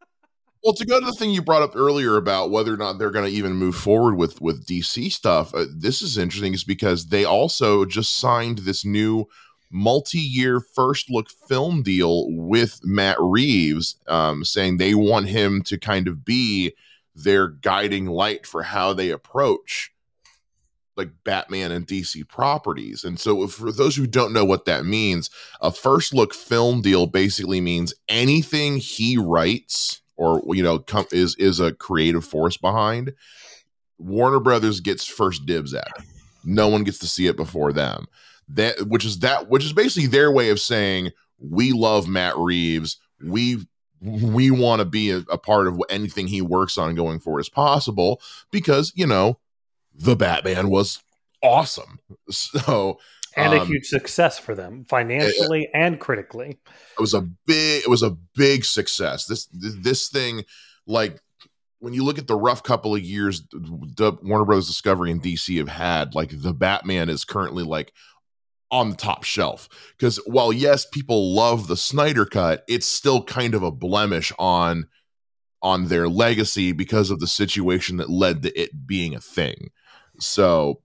Well, 0.63 0.73
to 0.73 0.85
go 0.85 0.99
to 0.99 1.05
the 1.05 1.13
thing 1.13 1.29
you 1.29 1.41
brought 1.41 1.61
up 1.61 1.75
earlier 1.75 2.17
about 2.17 2.49
whether 2.49 2.73
or 2.73 2.77
not 2.77 2.97
they're 2.97 3.11
going 3.11 3.29
to 3.29 3.31
even 3.31 3.53
move 3.53 3.75
forward 3.75 4.15
with 4.15 4.41
with 4.41 4.65
DC 4.65 5.11
stuff, 5.11 5.53
uh, 5.53 5.65
this 5.73 6.01
is 6.01 6.17
interesting, 6.17 6.53
is 6.53 6.63
because 6.63 7.05
they 7.07 7.23
also 7.23 7.85
just 7.85 8.17
signed 8.17 8.57
this 8.57 8.83
new 8.83 9.27
multi-year 9.71 10.59
first 10.59 11.09
look 11.09 11.29
film 11.47 11.83
deal 11.83 12.25
with 12.29 12.81
Matt 12.83 13.17
Reeves, 13.19 13.97
um, 14.07 14.43
saying 14.43 14.75
they 14.75 14.95
want 14.95 15.29
him 15.29 15.61
to 15.63 15.77
kind 15.77 16.07
of 16.07 16.25
be 16.25 16.73
their 17.15 17.47
guiding 17.47 18.07
light 18.07 18.45
for 18.45 18.63
how 18.63 18.93
they 18.93 19.11
approach 19.11 19.91
like 20.97 21.09
Batman 21.23 21.71
and 21.71 21.87
DC 21.87 22.27
properties. 22.27 23.03
And 23.03 23.19
so, 23.19 23.47
for 23.47 23.71
those 23.71 23.95
who 23.95 24.07
don't 24.07 24.33
know 24.33 24.45
what 24.45 24.65
that 24.65 24.85
means, 24.85 25.29
a 25.61 25.71
first 25.71 26.13
look 26.13 26.33
film 26.33 26.81
deal 26.81 27.07
basically 27.07 27.61
means 27.61 27.93
anything 28.09 28.77
he 28.77 29.17
writes 29.17 30.01
or 30.17 30.41
you 30.53 30.63
know 30.63 30.79
com- 30.79 31.05
is 31.11 31.35
is 31.35 31.59
a 31.59 31.73
creative 31.73 32.25
force 32.25 32.57
behind. 32.57 33.13
Warner 33.99 34.39
Brothers 34.39 34.79
gets 34.79 35.05
first 35.05 35.45
dibs 35.45 35.73
at 35.73 35.87
it. 35.97 36.05
No 36.43 36.67
one 36.67 36.83
gets 36.83 36.99
to 36.99 37.07
see 37.07 37.27
it 37.27 37.37
before 37.37 37.71
them. 37.71 38.07
That 38.49 38.87
which 38.87 39.05
is 39.05 39.19
that 39.19 39.49
which 39.49 39.63
is 39.63 39.73
basically 39.73 40.07
their 40.07 40.31
way 40.31 40.49
of 40.49 40.59
saying 40.59 41.11
we 41.39 41.71
love 41.71 42.07
Matt 42.07 42.37
Reeves. 42.37 42.97
We 43.21 43.67
we 44.01 44.51
want 44.51 44.79
to 44.79 44.85
be 44.85 45.11
a, 45.11 45.17
a 45.29 45.37
part 45.37 45.67
of 45.67 45.81
anything 45.89 46.27
he 46.27 46.41
works 46.41 46.77
on 46.77 46.95
going 46.95 47.19
forward 47.19 47.39
as 47.39 47.49
possible 47.49 48.21
because 48.51 48.91
you 48.95 49.07
know 49.07 49.39
the 49.97 50.15
Batman 50.15 50.69
was 50.69 51.01
awesome. 51.43 51.99
So 52.29 52.99
and 53.37 53.53
a 53.53 53.61
um, 53.61 53.67
huge 53.67 53.85
success 53.85 54.39
for 54.39 54.55
them 54.55 54.85
financially 54.89 55.63
it, 55.63 55.71
and 55.73 55.99
critically. 55.99 56.57
It 56.97 56.99
was 56.99 57.13
a 57.13 57.21
big 57.21 57.83
it 57.83 57.89
was 57.89 58.03
a 58.03 58.17
big 58.35 58.65
success. 58.65 59.25
This 59.25 59.47
this 59.53 60.09
thing 60.09 60.43
like 60.87 61.19
when 61.79 61.93
you 61.93 62.03
look 62.03 62.17
at 62.17 62.27
the 62.27 62.35
rough 62.35 62.63
couple 62.63 62.95
of 62.95 63.01
years 63.01 63.43
the 63.51 64.17
Warner 64.23 64.45
Brothers 64.45 64.67
Discovery 64.67 65.11
and 65.11 65.21
DC 65.21 65.57
have 65.59 65.67
had, 65.67 66.15
like 66.15 66.31
the 66.41 66.53
Batman 66.53 67.09
is 67.09 67.23
currently 67.23 67.63
like 67.63 67.93
on 68.71 68.89
the 68.89 68.95
top 68.95 69.23
shelf 69.23 69.69
because 69.97 70.17
while 70.25 70.51
yes 70.51 70.85
people 70.85 71.33
love 71.33 71.67
the 71.67 71.77
Snyder 71.77 72.25
cut, 72.25 72.63
it's 72.67 72.87
still 72.87 73.23
kind 73.23 73.53
of 73.53 73.63
a 73.63 73.71
blemish 73.71 74.33
on 74.39 74.87
on 75.61 75.87
their 75.87 76.07
legacy 76.07 76.71
because 76.71 77.11
of 77.11 77.19
the 77.19 77.27
situation 77.27 77.97
that 77.97 78.09
led 78.09 78.43
to 78.43 78.59
it 78.59 78.87
being 78.87 79.15
a 79.15 79.21
thing. 79.21 79.69
So 80.19 80.81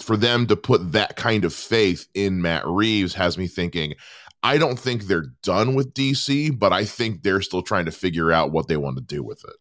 for 0.00 0.16
them 0.16 0.46
to 0.46 0.56
put 0.56 0.92
that 0.92 1.16
kind 1.16 1.44
of 1.44 1.52
faith 1.52 2.06
in 2.14 2.40
Matt 2.40 2.66
Reeves 2.66 3.14
has 3.14 3.36
me 3.36 3.46
thinking 3.46 3.94
I 4.42 4.56
don't 4.58 4.78
think 4.78 5.04
they're 5.04 5.32
done 5.42 5.74
with 5.74 5.94
DC, 5.94 6.56
but 6.56 6.72
I 6.72 6.84
think 6.84 7.22
they're 7.22 7.40
still 7.40 7.62
trying 7.62 7.86
to 7.86 7.90
figure 7.90 8.30
out 8.30 8.52
what 8.52 8.68
they 8.68 8.76
want 8.76 8.96
to 8.96 9.02
do 9.02 9.22
with 9.22 9.42
it. 9.44 9.56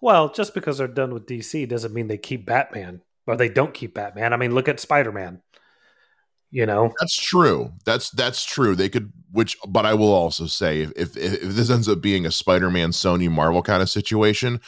Well, 0.00 0.32
just 0.32 0.54
because 0.54 0.78
they're 0.78 0.88
done 0.88 1.12
with 1.12 1.26
DC 1.26 1.68
doesn't 1.68 1.92
mean 1.92 2.06
they 2.06 2.18
keep 2.18 2.46
Batman 2.46 3.02
or 3.26 3.36
they 3.36 3.48
don't 3.48 3.74
keep 3.74 3.94
Batman. 3.94 4.32
I 4.32 4.36
mean, 4.36 4.54
look 4.54 4.68
at 4.68 4.80
Spider-Man. 4.80 5.42
You 6.50 6.66
know. 6.66 6.92
That's 7.00 7.16
true. 7.16 7.72
That's 7.86 8.10
that's 8.10 8.44
true. 8.44 8.74
They 8.74 8.90
could 8.90 9.10
which 9.30 9.56
but 9.66 9.86
I 9.86 9.94
will 9.94 10.12
also 10.12 10.46
say 10.46 10.82
if 10.82 11.16
if, 11.16 11.16
if 11.16 11.54
this 11.54 11.70
ends 11.70 11.88
up 11.88 12.02
being 12.02 12.26
a 12.26 12.30
Spider-Man 12.30 12.90
Sony 12.90 13.30
Marvel 13.30 13.62
kind 13.62 13.80
of 13.80 13.88
situation, 13.88 14.60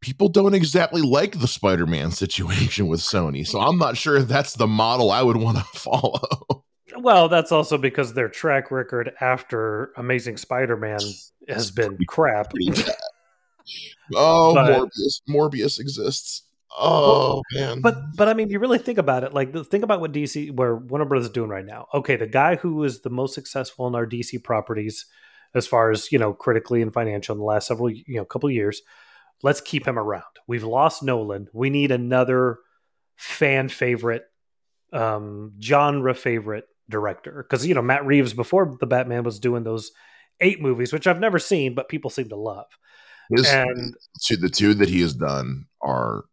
people 0.00 0.28
don't 0.28 0.54
exactly 0.54 1.02
like 1.02 1.40
the 1.40 1.48
Spider-Man 1.48 2.10
situation 2.10 2.86
with 2.86 3.00
Sony. 3.00 3.46
So 3.46 3.60
I'm 3.60 3.78
not 3.78 3.96
sure 3.96 4.16
if 4.16 4.28
that's 4.28 4.54
the 4.54 4.66
model 4.66 5.10
I 5.10 5.22
would 5.22 5.36
want 5.36 5.58
to 5.58 5.64
follow. 5.74 6.64
Well, 6.96 7.28
that's 7.28 7.52
also 7.52 7.78
because 7.78 8.14
their 8.14 8.28
track 8.28 8.70
record 8.70 9.12
after 9.20 9.92
Amazing 9.96 10.38
Spider-Man 10.38 11.00
has 11.48 11.70
been 11.70 11.96
crap. 12.08 12.52
oh, 14.14 14.54
but, 14.54 14.66
Morbius! 14.66 15.20
Morbius 15.28 15.80
exists. 15.80 16.42
Oh 16.78 17.42
man! 17.52 17.80
But 17.80 17.96
but 18.16 18.28
I 18.28 18.34
mean, 18.34 18.48
you 18.48 18.58
really 18.60 18.78
think 18.78 18.98
about 18.98 19.24
it. 19.24 19.34
Like, 19.34 19.52
think 19.66 19.82
about 19.82 20.00
what 20.00 20.12
DC, 20.12 20.54
where 20.54 20.76
Warner 20.76 21.04
Brothers 21.04 21.26
is 21.26 21.32
doing 21.32 21.50
right 21.50 21.64
now. 21.64 21.86
Okay, 21.92 22.16
the 22.16 22.28
guy 22.28 22.56
who 22.56 22.84
is 22.84 23.00
the 23.00 23.10
most 23.10 23.34
successful 23.34 23.88
in 23.88 23.94
our 23.94 24.06
DC 24.06 24.42
properties, 24.44 25.06
as 25.54 25.66
far 25.66 25.90
as 25.90 26.12
you 26.12 26.18
know, 26.18 26.32
critically 26.32 26.80
and 26.80 26.92
financial 26.92 27.34
in 27.34 27.40
the 27.40 27.44
last 27.44 27.66
several 27.66 27.90
you 27.90 28.04
know 28.08 28.24
couple 28.24 28.50
years. 28.50 28.82
Let's 29.42 29.60
keep 29.60 29.86
him 29.86 29.98
around. 29.98 30.24
We've 30.46 30.64
lost 30.64 31.02
Nolan. 31.02 31.48
We 31.52 31.70
need 31.70 31.90
another 31.90 32.58
fan 33.16 33.68
favorite, 33.68 34.24
um, 34.92 35.52
genre 35.60 36.14
favorite 36.14 36.66
director 36.88 37.46
because 37.48 37.66
you 37.66 37.74
know 37.74 37.82
Matt 37.82 38.04
Reeves 38.04 38.32
before 38.32 38.76
the 38.80 38.86
Batman 38.86 39.22
was 39.22 39.38
doing 39.38 39.62
those 39.62 39.92
eight 40.40 40.60
movies, 40.60 40.92
which 40.92 41.06
I've 41.06 41.20
never 41.20 41.38
seen, 41.38 41.74
but 41.74 41.88
people 41.88 42.10
seem 42.10 42.28
to 42.30 42.36
love. 42.36 42.66
His, 43.30 43.48
and 43.48 43.94
to 44.22 44.36
the 44.36 44.48
two 44.48 44.74
that 44.74 44.88
he 44.88 45.00
has 45.02 45.14
done 45.14 45.66
are 45.80 46.24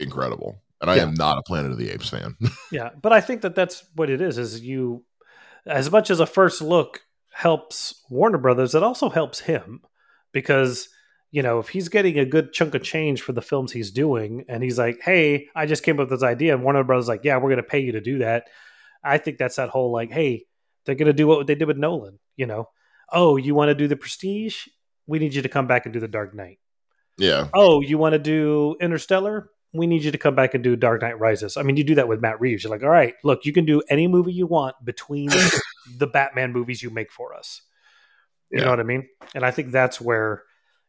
incredible, 0.00 0.62
and 0.80 0.90
I 0.90 0.96
yeah. 0.96 1.02
am 1.02 1.14
not 1.14 1.38
a 1.38 1.42
Planet 1.42 1.72
of 1.72 1.78
the 1.78 1.90
Apes 1.90 2.08
fan. 2.08 2.36
yeah, 2.72 2.90
but 3.00 3.12
I 3.12 3.20
think 3.20 3.42
that 3.42 3.54
that's 3.54 3.84
what 3.94 4.10
it 4.10 4.20
is. 4.20 4.38
Is 4.38 4.60
you 4.60 5.04
as 5.66 5.90
much 5.90 6.10
as 6.10 6.20
a 6.20 6.26
first 6.26 6.62
look 6.62 7.02
helps 7.32 8.02
Warner 8.08 8.38
Brothers, 8.38 8.74
it 8.74 8.82
also 8.82 9.10
helps 9.10 9.40
him 9.40 9.82
because 10.32 10.88
you 11.32 11.42
know, 11.42 11.58
if 11.58 11.70
he's 11.70 11.88
getting 11.88 12.18
a 12.18 12.26
good 12.26 12.52
chunk 12.52 12.74
of 12.74 12.82
change 12.82 13.22
for 13.22 13.32
the 13.32 13.42
films 13.42 13.72
he's 13.72 13.90
doing, 13.90 14.44
and 14.48 14.62
he's 14.62 14.78
like, 14.78 15.00
"Hey, 15.02 15.48
I 15.54 15.66
just 15.66 15.82
came 15.82 15.98
up 15.98 16.10
with 16.10 16.20
this 16.20 16.26
idea," 16.26 16.54
and 16.54 16.62
Warner 16.62 16.80
of 16.80 16.84
the 16.84 16.88
Brothers 16.88 17.08
like, 17.08 17.24
"Yeah, 17.24 17.38
we're 17.38 17.48
going 17.48 17.56
to 17.56 17.62
pay 17.62 17.80
you 17.80 17.92
to 17.92 18.00
do 18.02 18.18
that," 18.18 18.48
I 19.02 19.18
think 19.18 19.38
that's 19.38 19.56
that 19.56 19.70
whole 19.70 19.90
like, 19.90 20.12
"Hey, 20.12 20.44
they're 20.84 20.94
going 20.94 21.06
to 21.06 21.14
do 21.14 21.26
what 21.26 21.46
they 21.46 21.54
did 21.54 21.66
with 21.66 21.78
Nolan," 21.78 22.18
you 22.36 22.46
know? 22.46 22.68
Oh, 23.10 23.36
you 23.36 23.54
want 23.54 23.70
to 23.70 23.74
do 23.74 23.88
the 23.88 23.96
Prestige? 23.96 24.68
We 25.06 25.18
need 25.18 25.34
you 25.34 25.42
to 25.42 25.48
come 25.48 25.66
back 25.66 25.86
and 25.86 25.92
do 25.92 26.00
the 26.00 26.08
Dark 26.08 26.34
Knight. 26.34 26.58
Yeah. 27.18 27.48
Oh, 27.54 27.80
you 27.80 27.98
want 27.98 28.12
to 28.12 28.18
do 28.18 28.76
Interstellar? 28.80 29.50
We 29.74 29.86
need 29.86 30.02
you 30.02 30.10
to 30.10 30.18
come 30.18 30.34
back 30.34 30.54
and 30.54 30.62
do 30.62 30.76
Dark 30.76 31.00
Knight 31.00 31.18
Rises. 31.18 31.56
I 31.56 31.62
mean, 31.62 31.76
you 31.76 31.84
do 31.84 31.94
that 31.94 32.08
with 32.08 32.20
Matt 32.20 32.40
Reeves. 32.40 32.62
You're 32.62 32.70
like, 32.70 32.82
all 32.82 32.90
right, 32.90 33.14
look, 33.24 33.46
you 33.46 33.52
can 33.52 33.64
do 33.64 33.82
any 33.88 34.06
movie 34.06 34.32
you 34.32 34.46
want 34.46 34.76
between 34.84 35.30
the 35.96 36.06
Batman 36.06 36.52
movies 36.52 36.82
you 36.82 36.90
make 36.90 37.10
for 37.10 37.34
us. 37.34 37.62
You 38.50 38.58
yeah. 38.58 38.64
know 38.64 38.70
what 38.70 38.80
I 38.80 38.84
mean? 38.84 39.08
And 39.34 39.44
I 39.44 39.50
think 39.50 39.72
that's 39.72 39.98
where 39.98 40.42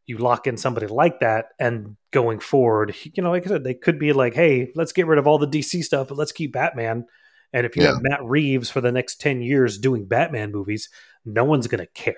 you 0.06 0.18
lock 0.18 0.48
in 0.48 0.58
somebody 0.58 0.88
like 0.88 1.20
that 1.22 1.50
and 1.60 1.96
going 2.12 2.40
forward, 2.40 2.96
you 3.04 3.24
know, 3.24 3.32
like 3.32 3.46
I 3.46 3.50
said, 3.50 3.64
they 3.64 3.74
could 3.74 4.00
be 4.00 4.14
like, 4.14 4.34
hey, 4.34 4.72
let's 4.76 4.92
get 4.92 5.08
rid 5.08 5.20
of 5.20 5.28
all 5.28 5.38
the 5.38 5.48
DC 5.48 5.84
stuff, 5.84 6.10
but 6.10 6.18
let's 6.18 6.32
keep 6.32 6.54
Batman. 6.54 7.06
And 7.54 7.66
if 7.66 7.76
you 7.76 7.84
yeah. 7.84 7.94
have 7.94 8.02
Matt 8.02 8.24
Reeves 8.24 8.70
for 8.70 8.82
the 8.82 8.92
next 8.92 9.22
10 9.22 9.42
years 9.42 9.78
doing 9.78 10.06
Batman 10.06 10.52
movies, 10.52 10.90
no 11.26 11.44
one's 11.46 11.68
going 11.68 11.80
to 11.80 11.88
care. 11.88 12.16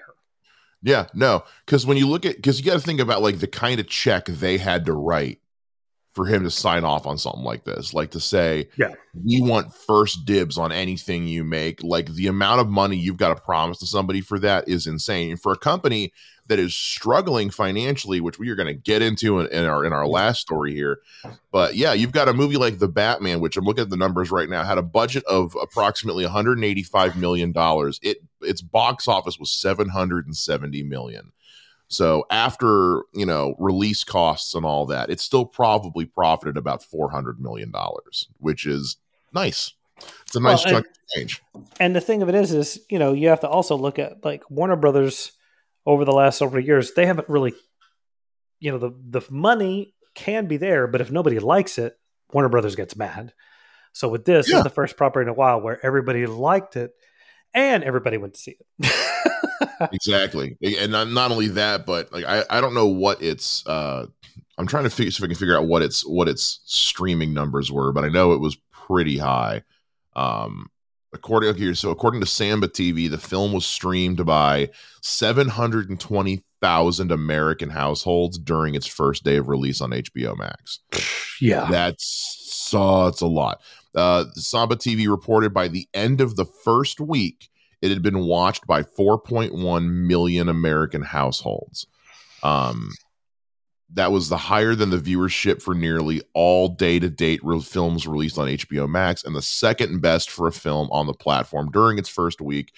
Yeah, 0.81 1.07
no. 1.13 1.43
Because 1.65 1.85
when 1.85 1.97
you 1.97 2.07
look 2.07 2.25
at, 2.25 2.35
because 2.35 2.59
you 2.59 2.65
got 2.65 2.73
to 2.73 2.79
think 2.79 2.99
about 2.99 3.21
like 3.21 3.39
the 3.39 3.47
kind 3.47 3.79
of 3.79 3.87
check 3.87 4.25
they 4.25 4.57
had 4.57 4.85
to 4.85 4.93
write 4.93 5.39
for 6.15 6.25
him 6.25 6.43
to 6.43 6.49
sign 6.49 6.85
off 6.85 7.05
on 7.05 7.17
something 7.17 7.43
like 7.43 7.65
this 7.65 7.93
like 7.93 8.11
to 8.11 8.21
say 8.21 8.69
yeah 8.77 8.93
we 9.25 9.41
want 9.41 9.73
first 9.73 10.25
dibs 10.25 10.57
on 10.57 10.71
anything 10.71 11.27
you 11.27 11.43
make 11.43 11.83
like 11.83 12.07
the 12.13 12.27
amount 12.27 12.61
of 12.61 12.69
money 12.69 12.95
you've 12.95 13.17
got 13.17 13.35
to 13.35 13.43
promise 13.43 13.79
to 13.79 13.85
somebody 13.85 14.21
for 14.21 14.39
that 14.39 14.67
is 14.69 14.87
insane 14.87 15.31
and 15.31 15.41
for 15.41 15.51
a 15.51 15.57
company 15.57 16.13
that 16.47 16.59
is 16.59 16.75
struggling 16.75 17.49
financially 17.49 18.21
which 18.21 18.37
we 18.39 18.49
are 18.49 18.55
going 18.55 18.67
to 18.67 18.73
get 18.73 19.01
into 19.01 19.39
in, 19.39 19.47
in, 19.47 19.65
our 19.65 19.83
in 19.85 19.93
our 19.93 20.07
last 20.07 20.41
story 20.41 20.73
here 20.73 20.99
but 21.51 21.75
yeah 21.75 21.93
you've 21.93 22.11
got 22.11 22.29
a 22.29 22.33
movie 22.33 22.57
like 22.57 22.79
the 22.79 22.87
batman 22.87 23.39
which 23.39 23.57
i'm 23.57 23.65
looking 23.65 23.81
at 23.83 23.89
the 23.89 23.97
numbers 23.97 24.31
right 24.31 24.49
now 24.49 24.63
had 24.63 24.77
a 24.77 24.83
budget 24.83 25.23
of 25.25 25.55
approximately 25.61 26.23
185 26.23 27.17
million 27.17 27.51
dollars 27.51 27.99
it 28.03 28.17
its 28.41 28.61
box 28.61 29.07
office 29.07 29.39
was 29.39 29.51
770 29.51 30.83
million 30.83 31.31
so 31.87 32.25
after 32.29 33.03
you 33.13 33.25
know 33.25 33.55
release 33.59 34.03
costs 34.03 34.55
and 34.55 34.65
all 34.65 34.85
that, 34.87 35.09
it 35.09 35.19
still 35.19 35.45
probably 35.45 36.05
profited 36.05 36.57
about 36.57 36.83
four 36.83 37.11
hundred 37.11 37.39
million 37.39 37.71
dollars, 37.71 38.27
which 38.39 38.65
is 38.65 38.97
nice. 39.33 39.73
It's 40.23 40.35
a 40.35 40.39
nice 40.39 40.65
well, 40.65 40.73
chunk 40.73 40.87
of 40.87 40.93
change. 41.15 41.41
And 41.79 41.95
the 41.95 42.01
thing 42.01 42.21
of 42.21 42.29
it 42.29 42.35
is, 42.35 42.51
is 42.51 42.79
you 42.89 42.97
know 42.97 43.13
you 43.13 43.29
have 43.29 43.41
to 43.41 43.49
also 43.49 43.75
look 43.75 43.99
at 43.99 44.25
like 44.25 44.49
Warner 44.49 44.75
Brothers 44.75 45.31
over 45.85 46.05
the 46.05 46.11
last 46.11 46.37
several 46.37 46.63
years. 46.63 46.93
They 46.93 47.05
haven't 47.05 47.29
really, 47.29 47.53
you 48.59 48.71
know, 48.71 48.77
the 48.77 48.91
the 49.09 49.21
money 49.29 49.93
can 50.13 50.47
be 50.47 50.57
there, 50.57 50.87
but 50.87 51.01
if 51.01 51.11
nobody 51.11 51.39
likes 51.39 51.77
it, 51.77 51.97
Warner 52.31 52.49
Brothers 52.49 52.75
gets 52.75 52.95
mad. 52.95 53.33
So 53.93 54.09
with 54.09 54.25
this, 54.25 54.49
yeah. 54.49 54.57
is 54.57 54.63
the 54.63 54.69
first 54.69 54.97
property 54.97 55.23
in 55.23 55.29
a 55.29 55.33
while 55.33 55.61
where 55.61 55.83
everybody 55.85 56.25
liked 56.25 56.75
it 56.75 56.91
and 57.53 57.83
everybody 57.83 58.17
went 58.17 58.33
to 58.33 58.39
see 58.39 58.57
it. 58.79 58.93
exactly, 59.93 60.57
and 60.61 60.91
not, 60.91 61.09
not 61.09 61.31
only 61.31 61.47
that, 61.49 61.85
but 61.85 62.11
like 62.11 62.25
I, 62.25 62.43
I 62.49 62.61
don't 62.61 62.73
know 62.73 62.87
what 62.87 63.21
its 63.21 63.65
uh, 63.65 64.07
I'm 64.57 64.67
trying 64.67 64.83
to 64.83 64.89
figure 64.89 65.11
so 65.11 65.21
if 65.21 65.25
I 65.25 65.27
can 65.27 65.37
figure 65.37 65.57
out 65.57 65.67
what 65.67 65.81
its 65.81 66.05
what 66.05 66.27
its 66.27 66.61
streaming 66.65 67.33
numbers 67.33 67.71
were, 67.71 67.91
but 67.91 68.03
I 68.03 68.09
know 68.09 68.33
it 68.33 68.39
was 68.39 68.57
pretty 68.71 69.17
high. 69.17 69.63
Um, 70.15 70.69
according 71.15 71.55
here, 71.55 71.73
so 71.73 71.89
according 71.89 72.21
to 72.21 72.27
Samba 72.27 72.67
TV, 72.67 73.09
the 73.09 73.17
film 73.17 73.53
was 73.53 73.65
streamed 73.65 74.23
by 74.25 74.69
720,000 75.01 77.11
American 77.11 77.69
households 77.69 78.37
during 78.37 78.75
its 78.75 78.85
first 78.85 79.23
day 79.23 79.37
of 79.37 79.47
release 79.47 79.81
on 79.81 79.91
HBO 79.91 80.37
Max. 80.37 80.79
Yeah, 81.41 81.67
that's 81.69 82.37
so 82.39 83.07
it's 83.07 83.19
a 83.19 83.27
lot. 83.27 83.59
Uh, 83.93 84.23
Samba 84.35 84.77
TV 84.77 85.09
reported 85.09 85.53
by 85.53 85.67
the 85.67 85.85
end 85.93 86.21
of 86.21 86.37
the 86.37 86.45
first 86.45 87.01
week, 87.01 87.49
it 87.81 87.89
had 87.89 88.01
been 88.01 88.19
watched 88.19 88.65
by 88.65 88.83
4.1 88.83 90.07
million 90.07 90.47
American 90.47 91.01
households. 91.01 91.87
Um, 92.41 92.91
that 93.93 94.11
was 94.11 94.29
the 94.29 94.37
higher 94.37 94.75
than 94.75 94.89
the 94.89 94.97
viewership 94.97 95.61
for 95.61 95.73
nearly 95.73 96.21
all 96.33 96.69
day 96.69 96.99
to 96.99 97.09
date 97.09 97.41
films 97.63 98.07
released 98.07 98.37
on 98.37 98.47
HBO 98.47 98.89
Max, 98.89 99.23
and 99.23 99.35
the 99.35 99.41
second 99.41 100.01
best 100.01 100.29
for 100.29 100.47
a 100.47 100.51
film 100.51 100.89
on 100.91 101.07
the 101.07 101.13
platform 101.13 101.69
during 101.71 101.97
its 101.97 102.09
first 102.09 102.41
week. 102.41 102.73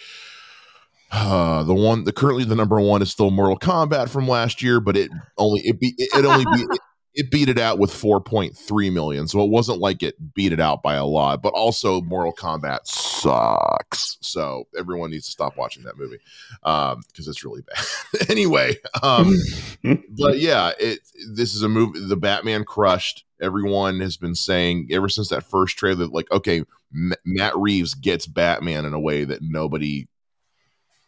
Uh, 1.09 1.63
the 1.63 1.73
one, 1.73 2.03
the 2.03 2.11
currently 2.11 2.43
the 2.43 2.55
number 2.55 2.81
one 2.81 3.01
is 3.01 3.09
still 3.09 3.31
Mortal 3.31 3.57
Kombat 3.57 4.09
from 4.09 4.27
last 4.27 4.61
year, 4.61 4.81
but 4.81 4.97
it 4.97 5.09
only 5.37 5.61
it 5.61 5.79
be 5.79 5.95
it, 5.97 6.09
it 6.19 6.25
only 6.25 6.45
be 6.53 6.65
it, 7.17 7.31
beat 7.31 7.49
it 7.49 7.57
out 7.57 7.79
with 7.79 7.91
4.3 7.91 8.93
million. 8.93 9.27
So 9.27 9.41
it 9.43 9.49
wasn't 9.49 9.79
like 9.79 10.03
it 10.03 10.15
beat 10.33 10.53
it 10.53 10.59
out 10.59 10.83
by 10.83 10.95
a 10.95 11.05
lot, 11.05 11.41
but 11.41 11.53
also 11.53 12.01
Mortal 12.01 12.33
Kombat 12.33 12.85
sucks. 12.85 14.17
So 14.21 14.67
everyone 14.77 15.11
needs 15.11 15.25
to 15.25 15.31
stop 15.31 15.57
watching 15.57 15.83
that 15.83 15.97
movie 15.97 16.19
um, 16.63 17.01
because 17.07 17.27
it's 17.27 17.43
really 17.43 17.63
bad. 17.63 18.29
anyway, 18.29 18.75
um, 19.01 19.35
but 20.17 20.39
yeah, 20.39 20.71
it 20.79 20.99
this 21.33 21.55
is 21.55 21.63
a 21.63 21.69
movie. 21.69 21.99
The 22.05 22.15
Batman 22.15 22.63
crushed. 22.63 23.25
Everyone 23.41 23.99
has 23.99 24.17
been 24.17 24.35
saying 24.35 24.89
ever 24.91 25.09
since 25.09 25.29
that 25.29 25.43
first 25.43 25.77
trailer, 25.77 26.07
like, 26.07 26.31
okay, 26.31 26.63
M- 26.93 27.13
Matt 27.25 27.55
Reeves 27.57 27.93
gets 27.93 28.25
Batman 28.25 28.85
in 28.85 28.93
a 28.93 28.99
way 28.99 29.23
that 29.25 29.41
nobody, 29.41 30.07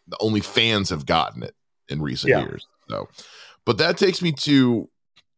the 0.06 0.16
only 0.20 0.40
fans 0.40 0.90
have 0.90 1.06
gotten 1.06 1.42
it 1.42 1.54
in 1.88 2.02
recent 2.02 2.30
yeah. 2.30 2.40
years. 2.40 2.66
So, 2.88 3.08
but 3.64 3.78
that 3.78 3.98
takes 3.98 4.22
me 4.22 4.32
to 4.32 4.88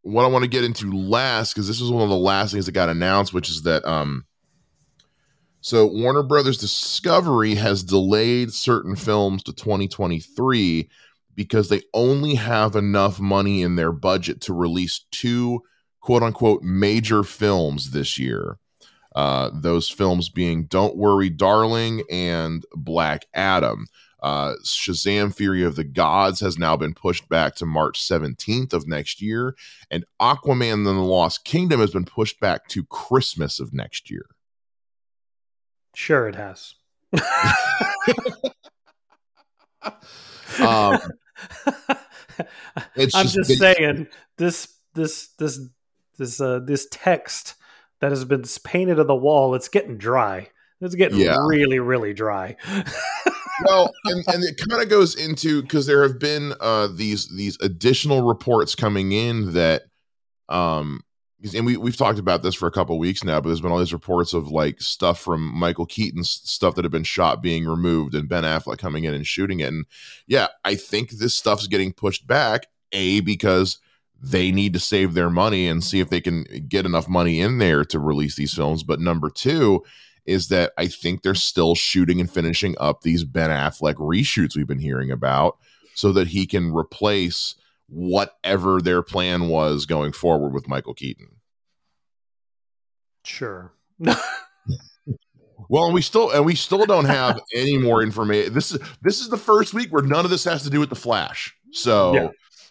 what 0.02 0.25
I 0.25 0.28
want 0.28 0.42
to 0.44 0.50
get 0.50 0.64
into 0.64 0.92
last, 0.92 1.54
because 1.54 1.68
this 1.68 1.80
was 1.80 1.90
one 1.90 2.02
of 2.02 2.09
the 2.09 2.16
last 2.16 2.52
things 2.52 2.66
that 2.66 2.73
got 2.73 2.88
announced, 2.88 3.32
which 3.32 3.49
is 3.49 3.62
that 3.62 3.85
um 3.85 4.25
so 5.64 5.87
Warner 5.87 6.25
Brothers 6.25 6.59
Discovery 6.59 7.54
has 7.54 7.85
delayed 7.85 8.52
certain 8.52 8.97
films 8.97 9.44
to 9.44 9.52
2023 9.52 10.88
because 11.37 11.68
they 11.68 11.82
only 11.94 12.35
have 12.35 12.75
enough 12.75 13.21
money 13.21 13.62
in 13.62 13.76
their 13.76 13.92
budget 13.92 14.40
to 14.42 14.52
release 14.52 15.04
two 15.12 15.62
quote 16.00 16.25
unquote 16.25 16.62
major 16.62 17.23
films 17.23 17.92
this 17.92 18.18
year. 18.18 18.59
Uh, 19.14 19.50
those 19.54 19.88
films 19.88 20.28
being 20.28 20.64
Don't 20.64 20.97
Worry 20.97 21.30
Darling 21.30 22.02
and 22.11 22.64
Black 22.75 23.26
Adam. 23.32 23.87
Uh, 24.23 24.55
Shazam 24.62 25.35
Fury 25.35 25.64
of 25.64 25.75
the 25.75 25.83
Gods 25.83 26.38
has 26.41 26.57
now 26.57 26.76
been 26.76 26.95
pushed 26.95 27.29
back 27.29 27.57
to 27.57 27.67
March 27.67 28.00
17th 28.00 28.73
of 28.73 28.87
next 28.87 29.21
year, 29.21 29.57
and 29.91 30.05
Aquaman 30.21 30.75
and 30.75 30.87
the 30.87 30.93
Lost 30.93 31.45
Kingdom 31.45 31.81
has 31.81 31.91
been 31.91 32.05
pushed 32.05 32.38
back 32.38 32.69
to 32.69 32.85
Christmas 32.85 33.59
of 33.59 33.75
next 33.75 34.11
year. 34.11 34.26
Sure, 35.95 36.29
it 36.29 36.37
has. 36.37 36.75
um, 40.61 41.00
I'm 42.97 43.26
just, 43.26 43.35
just 43.35 43.59
saying 43.59 44.07
this 44.38 44.69
this 44.95 45.29
this 45.38 45.59
this 46.17 46.41
uh, 46.41 46.61
this 46.61 46.87
text 46.93 47.57
that 48.00 48.12
has 48.12 48.25
been 48.25 48.45
painted 48.64 49.00
on 49.00 49.09
the 49.09 49.17
wall. 49.17 49.57
It's 49.57 49.69
getting 49.69 49.99
dry. 49.99 50.49
It's 50.81 50.95
getting 50.95 51.19
yeah. 51.19 51.37
really 51.47 51.81
really 51.81 52.14
dry 52.14 52.57
well, 53.64 53.92
and, 54.04 54.25
and 54.28 54.44
it 54.44 54.61
kind 54.68 54.82
of 54.82 54.88
goes 54.88 55.14
into 55.14 55.62
because 55.62 55.87
there 55.87 56.02
have 56.02 56.18
been 56.18 56.54
uh, 56.61 56.88
these 56.94 57.28
these 57.28 57.59
additional 57.61 58.23
reports 58.23 58.75
coming 58.75 59.12
in 59.12 59.52
that 59.52 59.82
um, 60.49 61.02
and 61.54 61.66
we 61.66 61.76
we've 61.76 61.97
talked 61.97 62.18
about 62.18 62.42
this 62.42 62.54
for 62.54 62.66
a 62.66 62.73
couple 62.73 62.99
weeks 62.99 63.25
now, 63.25 63.40
but 63.40 63.49
there's 63.49 63.61
been 63.61 63.73
all 63.73 63.78
these 63.78 63.92
reports 63.92 64.32
of 64.32 64.50
like 64.50 64.80
stuff 64.80 65.21
from 65.21 65.42
Michael 65.42 65.87
Keaton's 65.87 66.30
stuff 66.30 66.75
that 66.75 66.85
have 66.85 66.92
been 66.92 67.02
shot 67.04 67.42
being 67.42 67.66
removed, 67.66 68.14
and 68.14 68.28
Ben 68.28 68.44
Affleck 68.44 68.78
coming 68.78 69.04
in 69.04 69.14
and 69.14 69.26
shooting 69.26 69.61
it. 69.61 69.68
And 69.68 69.87
yeah, 70.26 70.49
I 70.64 70.75
think 70.76 71.11
this 71.11 71.35
stuff's 71.35 71.66
getting 71.66 71.92
pushed 71.92 72.26
back. 72.26 72.66
A 72.92 73.21
because 73.21 73.78
they 74.21 74.52
need 74.52 74.75
to 74.75 74.78
save 74.78 75.14
their 75.14 75.30
money 75.30 75.66
and 75.66 75.82
see 75.82 75.99
if 75.99 76.11
they 76.11 76.21
can 76.21 76.44
get 76.68 76.87
enough 76.87 77.09
money 77.09 77.40
in 77.40 77.59
there 77.59 77.85
to 77.87 77.99
release 77.99 78.37
these 78.37 78.54
films. 78.54 78.82
But 78.82 79.00
number 79.00 79.30
two 79.30 79.82
is 80.25 80.49
that 80.49 80.73
I 80.79 80.87
think 80.87 81.23
they're 81.23 81.35
still 81.35 81.75
shooting 81.75 82.21
and 82.21 82.31
finishing 82.31 82.75
up 82.79 83.02
these 83.02 83.25
Ben 83.25 83.50
Affleck 83.50 83.95
reshoots 83.95 84.57
we've 84.57 84.67
been 84.67 84.79
hearing 84.79 85.11
about, 85.11 85.59
so 85.95 86.12
that 86.12 86.29
he 86.29 86.47
can 86.47 86.73
replace 86.73 87.55
whatever 87.88 88.81
their 88.81 89.02
plan 89.02 89.49
was 89.49 89.87
going 89.87 90.12
forward 90.12 90.55
with 90.55 90.69
Michael 90.69 90.95
Keaton. 90.95 91.29
Sure. 93.25 93.73
well, 95.69 95.85
and 95.85 95.95
we 95.95 96.02
still 96.02 96.31
and 96.31 96.45
we 96.45 96.55
still 96.55 96.87
don't 96.87 97.05
have 97.05 97.41
any 97.55 97.79
more 97.79 98.02
information. 98.02 98.52
This 98.55 98.73
is 98.73 98.81
this 99.02 99.21
is 99.21 99.29
the 99.29 99.37
first 99.37 99.75
week 99.75 99.93
where 99.93 100.02
none 100.02 100.25
of 100.25 100.31
this 100.31 100.45
has 100.45 100.62
to 100.64 100.71
do 100.71 100.81
with 100.81 100.88
the 100.88 100.97
Flash. 100.97 101.55
So 101.73 102.14
yeah. 102.14 102.29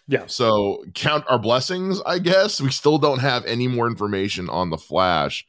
yeah. 0.08 0.26
So 0.26 0.84
count 0.94 1.24
our 1.28 1.38
blessings, 1.38 2.00
I 2.04 2.18
guess. 2.18 2.60
We 2.60 2.70
still 2.70 2.98
don't 2.98 3.20
have 3.20 3.44
any 3.44 3.68
more 3.68 3.86
information 3.86 4.48
on 4.48 4.70
the 4.70 4.78
Flash 4.78 5.46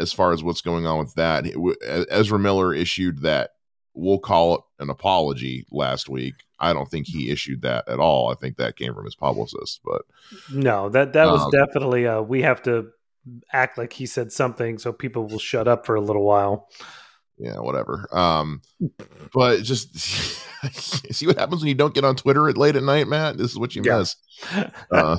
as 0.00 0.12
far 0.12 0.32
as 0.32 0.42
what's 0.42 0.60
going 0.60 0.86
on 0.86 0.98
with 0.98 1.14
that. 1.14 1.46
Ezra 2.10 2.38
Miller 2.38 2.74
issued 2.74 3.22
that 3.22 3.50
we'll 3.94 4.18
call 4.18 4.54
it 4.54 4.60
an 4.78 4.90
apology 4.90 5.66
last 5.70 6.08
week. 6.08 6.34
I 6.58 6.72
don't 6.72 6.90
think 6.90 7.06
he 7.06 7.30
issued 7.30 7.62
that 7.62 7.88
at 7.88 7.98
all. 7.98 8.30
I 8.30 8.34
think 8.34 8.56
that 8.56 8.76
came 8.76 8.94
from 8.94 9.04
his 9.04 9.14
publicist, 9.14 9.80
but 9.84 10.02
no, 10.52 10.88
that 10.90 11.12
that 11.14 11.26
was 11.26 11.42
um, 11.42 11.50
definitely 11.50 12.06
uh 12.06 12.20
we 12.20 12.42
have 12.42 12.62
to 12.64 12.90
act 13.52 13.78
like 13.78 13.92
he 13.92 14.06
said 14.06 14.32
something 14.32 14.78
so 14.78 14.92
people 14.92 15.26
will 15.26 15.38
shut 15.38 15.68
up 15.68 15.86
for 15.86 15.94
a 15.94 16.00
little 16.00 16.24
while. 16.24 16.68
Yeah, 17.40 17.58
whatever. 17.60 18.08
Um 18.12 18.62
but 19.32 19.62
just 19.62 19.96
see 20.72 21.26
what 21.26 21.38
happens 21.38 21.62
when 21.62 21.68
you 21.68 21.74
don't 21.74 21.94
get 21.94 22.04
on 22.04 22.16
Twitter 22.16 22.48
at 22.48 22.58
late 22.58 22.76
at 22.76 22.82
night, 22.82 23.08
Matt. 23.08 23.38
This 23.38 23.50
is 23.50 23.58
what 23.58 23.74
you 23.74 23.82
yeah. 23.84 23.98
miss. 23.98 24.16
Uh, 24.90 25.16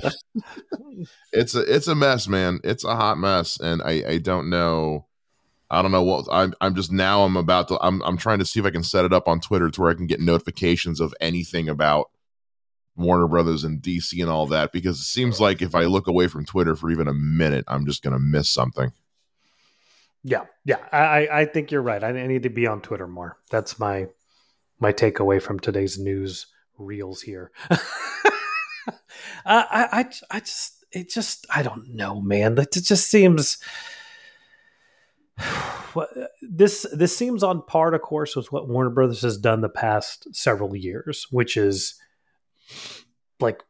it's 1.32 1.56
a 1.56 1.62
it's 1.62 1.88
a 1.88 1.96
mess, 1.96 2.28
man. 2.28 2.60
It's 2.64 2.84
a 2.84 2.96
hot 2.96 3.18
mess, 3.18 3.60
and 3.60 3.82
I 3.82 4.04
I 4.08 4.18
don't 4.18 4.50
know 4.50 5.08
I 5.72 5.82
don't 5.82 5.92
know 5.92 6.04
what 6.04 6.28
I'm. 6.30 6.54
I'm 6.60 6.76
just 6.76 6.92
now. 6.92 7.24
I'm 7.24 7.38
about 7.38 7.70
to. 7.70 7.80
I'm. 7.82 8.02
I'm 8.02 8.18
trying 8.18 8.40
to 8.40 8.46
see 8.46 8.60
if 8.60 8.66
I 8.66 8.72
can 8.72 8.84
set 8.84 9.06
it 9.06 9.14
up 9.14 9.30
on 9.30 9.40
Twitter 9.40 9.70
to 9.70 9.82
where 9.82 9.90
I 9.90 9.94
can 9.94 10.06
get 10.06 10.20
notifications 10.20 11.00
of 11.00 11.16
anything 11.22 11.70
about 11.70 12.12
Warner 12.98 13.26
Brothers 13.26 13.64
and 13.64 13.82
DC 13.82 14.22
and 14.22 14.30
all 14.30 14.48
that. 14.48 14.74
Because 14.74 15.00
it 15.00 15.06
seems 15.06 15.40
like 15.40 15.62
if 15.62 15.74
I 15.74 15.86
look 15.86 16.08
away 16.08 16.28
from 16.28 16.44
Twitter 16.44 16.76
for 16.76 16.92
even 16.92 17.08
a 17.08 17.14
minute, 17.14 17.64
I'm 17.70 17.86
just 17.86 18.04
going 18.04 18.12
to 18.14 18.20
miss 18.20 18.50
something. 18.50 18.92
Yeah, 20.24 20.46
yeah. 20.66 20.78
I 20.92 21.28
I 21.32 21.46
think 21.46 21.72
you're 21.72 21.82
right. 21.82 22.04
I 22.04 22.12
need 22.12 22.44
to 22.44 22.50
be 22.50 22.68
on 22.68 22.82
Twitter 22.82 23.08
more. 23.08 23.38
That's 23.50 23.80
my 23.80 24.08
my 24.80 24.94
takeaway 24.94 25.42
from 25.42 25.60
today's 25.60 25.98
news 25.98 26.48
reels 26.78 27.22
here. 27.22 27.52
I, 29.46 29.90
I 29.92 30.10
I 30.30 30.40
just 30.40 30.86
it 30.92 31.10
just 31.10 31.46
I 31.50 31.64
don't 31.64 31.96
know, 31.96 32.22
man. 32.22 32.58
It 32.58 32.72
just 32.74 33.10
seems 33.10 33.58
what 35.94 36.10
this 36.42 36.86
this 36.94 37.16
seems 37.16 37.44
on 37.44 37.64
par, 37.64 37.94
of 37.94 38.02
course, 38.02 38.36
with 38.36 38.52
what 38.52 38.70
Warner 38.70 38.90
Brothers 38.90 39.22
has 39.22 39.38
done 39.38 39.62
the 39.62 39.70
past 39.70 40.28
several 40.36 40.76
years, 40.76 41.26
which 41.32 41.58
is 41.58 41.96
like 43.40 43.64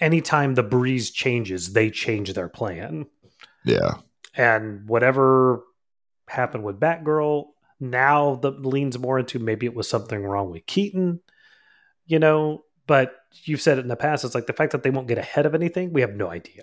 anytime 0.00 0.54
the 0.54 0.62
breeze 0.62 1.10
changes, 1.10 1.72
they 1.72 1.90
change 1.90 2.32
their 2.34 2.48
plan. 2.48 3.06
Yeah. 3.64 3.94
And 4.36 4.86
whatever 4.88 5.62
happened 6.34 6.64
with 6.64 6.80
Batgirl, 6.80 7.46
now 7.80 8.36
the 8.36 8.50
leans 8.50 8.98
more 8.98 9.18
into 9.18 9.38
maybe 9.38 9.66
it 9.66 9.74
was 9.74 9.88
something 9.88 10.22
wrong 10.22 10.50
with 10.50 10.66
Keaton, 10.66 11.20
you 12.06 12.18
know, 12.18 12.64
but 12.86 13.14
you've 13.44 13.60
said 13.60 13.78
it 13.78 13.82
in 13.82 13.88
the 13.88 13.96
past. 13.96 14.24
It's 14.24 14.34
like 14.34 14.46
the 14.46 14.52
fact 14.52 14.72
that 14.72 14.82
they 14.82 14.90
won't 14.90 15.08
get 15.08 15.18
ahead 15.18 15.46
of 15.46 15.54
anything, 15.54 15.92
we 15.92 16.02
have 16.02 16.14
no 16.14 16.28
idea. 16.28 16.62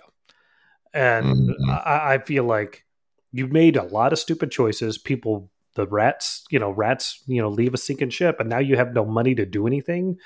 And 0.94 1.50
mm-hmm. 1.50 1.70
I, 1.70 2.14
I 2.14 2.18
feel 2.18 2.44
like 2.44 2.84
you 3.32 3.46
made 3.46 3.76
a 3.76 3.82
lot 3.82 4.12
of 4.12 4.18
stupid 4.18 4.50
choices. 4.50 4.98
People, 4.98 5.50
the 5.74 5.86
rats, 5.86 6.44
you 6.50 6.58
know, 6.58 6.70
rats, 6.70 7.22
you 7.26 7.40
know, 7.40 7.48
leave 7.48 7.74
a 7.74 7.78
sinking 7.78 8.10
ship, 8.10 8.40
and 8.40 8.48
now 8.48 8.58
you 8.58 8.76
have 8.76 8.94
no 8.94 9.04
money 9.04 9.34
to 9.34 9.46
do 9.46 9.66
anything. 9.66 10.18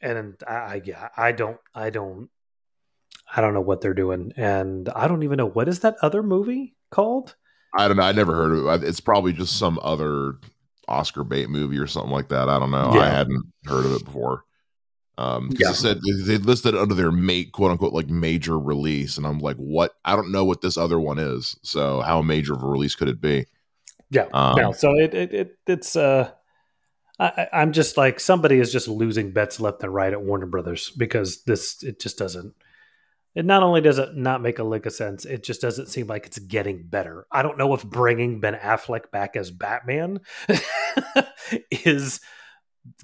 And 0.00 0.34
I, 0.46 0.82
yeah, 0.84 1.08
I 1.16 1.32
don't, 1.32 1.58
I 1.74 1.90
don't, 1.90 2.28
I 3.34 3.40
don't 3.40 3.54
know 3.54 3.60
what 3.60 3.80
they're 3.80 3.94
doing, 3.94 4.32
and 4.36 4.88
I 4.88 5.06
don't 5.06 5.22
even 5.22 5.36
know 5.36 5.48
what 5.48 5.68
is 5.68 5.80
that 5.80 5.96
other 6.02 6.22
movie 6.22 6.74
called. 6.90 7.36
I 7.76 7.88
don't 7.88 7.96
know. 7.96 8.02
I 8.02 8.12
never 8.12 8.34
heard 8.34 8.52
of 8.52 8.82
it. 8.82 8.88
It's 8.88 9.00
probably 9.00 9.32
just 9.32 9.58
some 9.58 9.78
other 9.82 10.34
Oscar 10.88 11.24
bait 11.24 11.50
movie 11.50 11.78
or 11.78 11.86
something 11.86 12.12
like 12.12 12.28
that. 12.28 12.48
I 12.48 12.58
don't 12.58 12.70
know. 12.70 12.92
Yeah. 12.94 13.00
I 13.00 13.08
hadn't 13.10 13.44
heard 13.66 13.84
of 13.86 13.92
it 13.92 14.04
before. 14.04 14.44
Um, 15.18 15.50
yeah. 15.58 15.72
said 15.72 16.00
they 16.26 16.38
listed 16.38 16.76
under 16.76 16.94
their 16.94 17.10
mate 17.10 17.50
quote 17.50 17.72
unquote 17.72 17.92
like 17.92 18.08
major 18.08 18.56
release, 18.56 19.16
and 19.16 19.26
I'm 19.26 19.40
like, 19.40 19.56
what? 19.56 19.94
I 20.04 20.14
don't 20.14 20.30
know 20.30 20.44
what 20.44 20.60
this 20.60 20.76
other 20.76 21.00
one 21.00 21.18
is. 21.18 21.56
So 21.62 22.00
how 22.00 22.22
major 22.22 22.54
of 22.54 22.62
a 22.62 22.66
release 22.66 22.94
could 22.94 23.08
it 23.08 23.20
be? 23.20 23.46
Yeah, 24.10 24.28
um, 24.32 24.54
no. 24.56 24.72
So 24.72 24.96
it, 24.96 25.14
it, 25.14 25.34
it 25.34 25.58
it's 25.66 25.96
uh, 25.96 26.30
I, 27.18 27.48
I'm 27.52 27.72
just 27.72 27.96
like 27.96 28.20
somebody 28.20 28.60
is 28.60 28.72
just 28.72 28.86
losing 28.86 29.32
bets 29.32 29.58
left 29.58 29.82
and 29.82 29.92
right 29.92 30.12
at 30.12 30.22
Warner 30.22 30.46
Brothers 30.46 30.90
because 30.90 31.42
this 31.42 31.82
it 31.82 32.00
just 32.00 32.16
doesn't. 32.16 32.54
It 33.38 33.46
not 33.46 33.62
only 33.62 33.80
does 33.80 34.00
it 34.00 34.16
not 34.16 34.42
make 34.42 34.58
a 34.58 34.64
lick 34.64 34.84
of 34.84 34.92
sense, 34.92 35.24
it 35.24 35.44
just 35.44 35.60
doesn't 35.60 35.90
seem 35.90 36.08
like 36.08 36.26
it's 36.26 36.40
getting 36.40 36.82
better. 36.82 37.24
I 37.30 37.42
don't 37.42 37.56
know 37.56 37.72
if 37.72 37.84
bringing 37.84 38.40
Ben 38.40 38.56
Affleck 38.56 39.12
back 39.12 39.36
as 39.36 39.52
Batman 39.52 40.22
is 41.70 42.18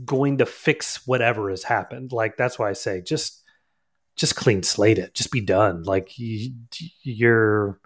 going 0.04 0.38
to 0.38 0.44
fix 0.46 1.06
whatever 1.06 1.50
has 1.50 1.62
happened. 1.62 2.10
Like 2.10 2.36
that's 2.36 2.58
why 2.58 2.68
I 2.68 2.72
say 2.72 3.00
just 3.00 3.44
just 4.16 4.34
clean 4.34 4.64
slate 4.64 4.98
it. 4.98 5.14
Just 5.14 5.30
be 5.30 5.40
done. 5.40 5.84
Like 5.84 6.18
you, 6.18 6.54
you're, 7.04 7.78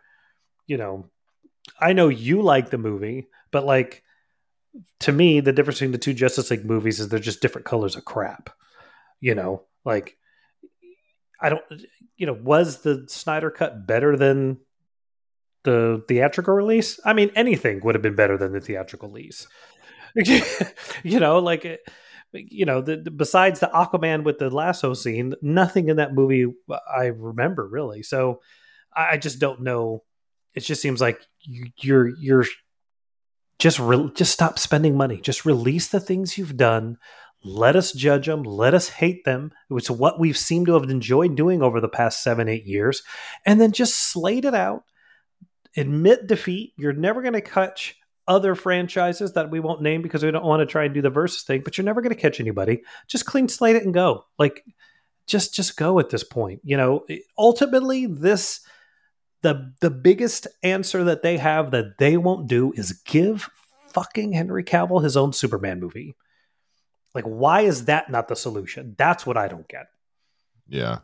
you 0.67 0.79
know, 0.79 1.11
I 1.79 1.93
know 1.93 2.09
you 2.09 2.41
like 2.41 2.71
the 2.71 2.79
movie, 2.79 3.29
but 3.51 3.67
like 3.67 4.03
to 5.01 5.13
me, 5.13 5.41
the 5.41 5.53
difference 5.53 5.81
between 5.81 5.93
the 5.93 5.99
two 5.99 6.15
Justice 6.15 6.51
League 6.51 6.65
movies 6.65 6.99
is 6.99 7.11
they're 7.11 7.19
just 7.19 7.43
different 7.43 7.67
colors 7.67 7.95
of 7.95 8.07
crap. 8.07 8.49
You 9.21 9.35
know, 9.35 9.65
like 9.85 10.18
I 11.41 11.49
don't, 11.51 11.63
you 12.17 12.27
know, 12.27 12.33
was 12.33 12.79
the 12.79 13.05
Snyder 13.09 13.51
cut 13.51 13.87
better 13.87 14.17
than 14.17 14.59
the 15.65 16.05
theatrical 16.09 16.55
release? 16.55 16.99
I 17.05 17.13
mean, 17.13 17.31
anything 17.35 17.81
would 17.85 17.95
have 17.95 18.03
been 18.03 18.17
better 18.17 18.37
than 18.37 18.53
the 18.53 18.61
theatrical 18.61 19.09
release. 19.09 19.47
you 21.03 21.21
know, 21.21 21.39
like 21.39 21.81
you 22.33 22.67
know, 22.67 22.81
the, 22.81 22.97
the, 22.97 23.11
besides 23.11 23.61
the 23.61 23.71
Aquaman 23.73 24.25
with 24.25 24.39
the 24.39 24.51
lasso 24.51 24.95
scene, 24.95 25.35
nothing 25.41 25.89
in 25.89 25.97
that 25.97 26.15
movie 26.15 26.47
I 26.93 27.07
remember 27.07 27.67
really. 27.67 28.03
So 28.03 28.41
I, 28.95 29.13
I 29.13 29.17
just 29.17 29.39
don't 29.39 29.63
know. 29.63 30.03
It 30.55 30.61
just 30.61 30.83
seems 30.83 31.01
like 31.01 31.21
you, 31.41 31.67
you're 31.79 32.09
you're 32.09 32.45
just 33.59 33.79
re- 33.79 34.11
just 34.15 34.33
stop 34.33 34.59
spending 34.59 34.97
money. 34.97 35.21
Just 35.21 35.45
release 35.45 35.89
the 35.89 36.01
things 36.01 36.37
you've 36.37 36.57
done. 36.57 36.99
Let 37.45 37.77
us 37.77 37.93
judge 37.93 38.27
them. 38.27 38.43
Let 38.43 38.75
us 38.75 38.89
hate 38.89 39.25
them, 39.25 39.53
It's 39.71 39.91
what 39.91 40.19
we've 40.19 40.37
seemed 40.37 40.67
to 40.67 40.75
have 40.75 40.91
enjoyed 40.91 41.37
doing 41.37 41.63
over 41.63 41.81
the 41.81 41.89
past 41.89 42.23
seven, 42.23 42.49
eight 42.49 42.67
years, 42.67 43.03
and 43.47 43.61
then 43.61 43.73
just 43.73 43.97
slate 43.97 44.45
it 44.45 44.55
out. 44.55 44.85
Admit 45.77 46.27
defeat. 46.27 46.73
You're 46.77 46.93
never 46.93 47.23
going 47.23 47.35
to 47.35 47.41
catch 47.41 47.97
other 48.27 48.55
franchises 48.55 49.33
that 49.33 49.51
we 49.51 49.61
won't 49.61 49.83
name 49.83 50.03
because 50.03 50.23
we 50.23 50.31
don't 50.31 50.45
want 50.45 50.61
to 50.61 50.67
try 50.67 50.85
and 50.85 50.93
do 50.93 51.01
the 51.01 51.11
versus 51.11 51.43
thing, 51.43 51.63
but 51.65 51.79
you're 51.79 51.85
never 51.85 52.03
going 52.03 52.15
to 52.15 52.21
catch 52.21 52.41
anybody. 52.41 52.83
Just 53.07 53.25
clean 53.25 53.49
slate 53.49 53.77
it 53.77 53.85
and 53.85 53.95
go. 53.95 54.27
Like 54.39 54.65
just 55.27 55.55
just 55.55 55.77
go 55.77 55.99
at 55.99 56.11
this 56.11 56.25
point. 56.25 56.61
You 56.65 56.77
know, 56.77 57.07
ultimately 57.39 58.07
this 58.07 58.61
the 59.43 59.73
the 59.81 59.91
biggest 59.91 60.47
answer 60.63 61.05
that 61.05 61.23
they 61.23 61.39
have 61.39 61.71
that 61.71 61.99
they 61.99 62.17
won't 62.17 62.49
do 62.49 62.73
is 62.73 62.93
give 63.05 63.49
fucking 63.93 64.33
Henry 64.33 64.65
Cavill 64.65 65.03
his 65.03 65.17
own 65.17 65.33
Superman 65.33 65.81
movie. 65.81 66.15
Like 67.15 67.25
why 67.25 67.63
is 67.63 67.87
that 67.87 68.11
not 68.11 68.29
the 68.29 68.37
solution? 68.37 68.95
That's 68.99 69.27
what 69.27 69.37
I 69.37 69.49
don't 69.49 69.69
get. 69.69 69.87
Yeah. 70.69 70.99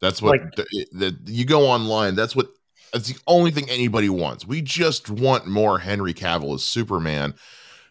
That's 0.00 0.20
what 0.20 0.40
like, 0.40 0.54
the, 0.56 0.86
the, 0.92 1.32
you 1.32 1.44
go 1.44 1.66
online. 1.66 2.14
That's 2.14 2.36
what 2.36 2.48
that's 2.92 3.08
the 3.08 3.18
only 3.26 3.50
thing 3.50 3.68
anybody 3.68 4.08
wants. 4.08 4.46
We 4.46 4.62
just 4.62 5.10
want 5.10 5.46
more 5.46 5.78
Henry 5.78 6.14
Cavill 6.14 6.54
as 6.54 6.62
Superman 6.62 7.34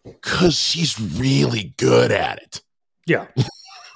because 0.04 0.72
he's 0.72 1.00
really 1.00 1.74
good 1.78 2.12
at 2.12 2.42
it. 2.42 2.62
Yeah. 3.06 3.28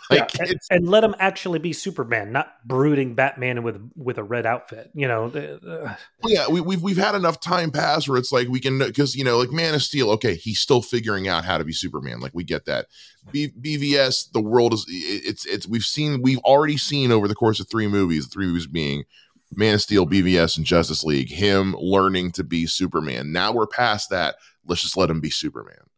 Like 0.09 0.33
yeah. 0.33 0.45
And, 0.45 0.59
and, 0.71 0.89
let 0.89 1.03
him 1.03 1.15
actually 1.19 1.59
be 1.59 1.71
Superman, 1.71 2.31
not 2.31 2.55
brooding 2.65 3.13
Batman 3.13 3.61
with 3.61 3.91
with 3.95 4.17
a 4.17 4.23
red 4.23 4.45
outfit. 4.45 4.89
You 4.95 5.07
know. 5.07 5.25
Uh, 5.25 5.95
yeah, 6.25 6.47
we, 6.49 6.61
we've 6.61 6.81
we've 6.81 6.97
had 6.97 7.13
enough 7.13 7.39
time 7.39 7.69
pass 7.69 8.07
where 8.07 8.17
it's 8.17 8.31
like 8.31 8.47
we 8.47 8.59
can 8.59 8.79
because 8.79 9.15
you 9.15 9.23
know 9.23 9.37
like 9.37 9.51
Man 9.51 9.75
of 9.75 9.83
Steel. 9.83 10.09
Okay, 10.11 10.35
he's 10.35 10.59
still 10.59 10.81
figuring 10.81 11.27
out 11.27 11.45
how 11.45 11.59
to 11.59 11.63
be 11.63 11.73
Superman. 11.73 12.19
Like 12.19 12.33
we 12.33 12.43
get 12.43 12.65
that. 12.65 12.87
B, 13.31 13.49
BVS, 13.61 14.31
the 14.31 14.41
world 14.41 14.73
is 14.73 14.85
it's 14.87 15.45
it's 15.45 15.67
we've 15.67 15.83
seen 15.83 16.21
we've 16.23 16.39
already 16.39 16.77
seen 16.77 17.11
over 17.11 17.27
the 17.27 17.35
course 17.35 17.59
of 17.59 17.69
three 17.69 17.87
movies, 17.87 18.27
three 18.27 18.47
movies 18.47 18.67
being 18.67 19.03
Man 19.51 19.75
of 19.75 19.81
Steel, 19.81 20.07
BVS, 20.07 20.57
and 20.57 20.65
Justice 20.65 21.03
League, 21.03 21.29
him 21.29 21.75
learning 21.79 22.31
to 22.33 22.43
be 22.43 22.65
Superman. 22.65 23.31
Now 23.31 23.51
we're 23.51 23.67
past 23.67 24.09
that. 24.09 24.35
Let's 24.65 24.81
just 24.81 24.97
let 24.97 25.09
him 25.09 25.19
be 25.19 25.29
Superman. 25.29 25.88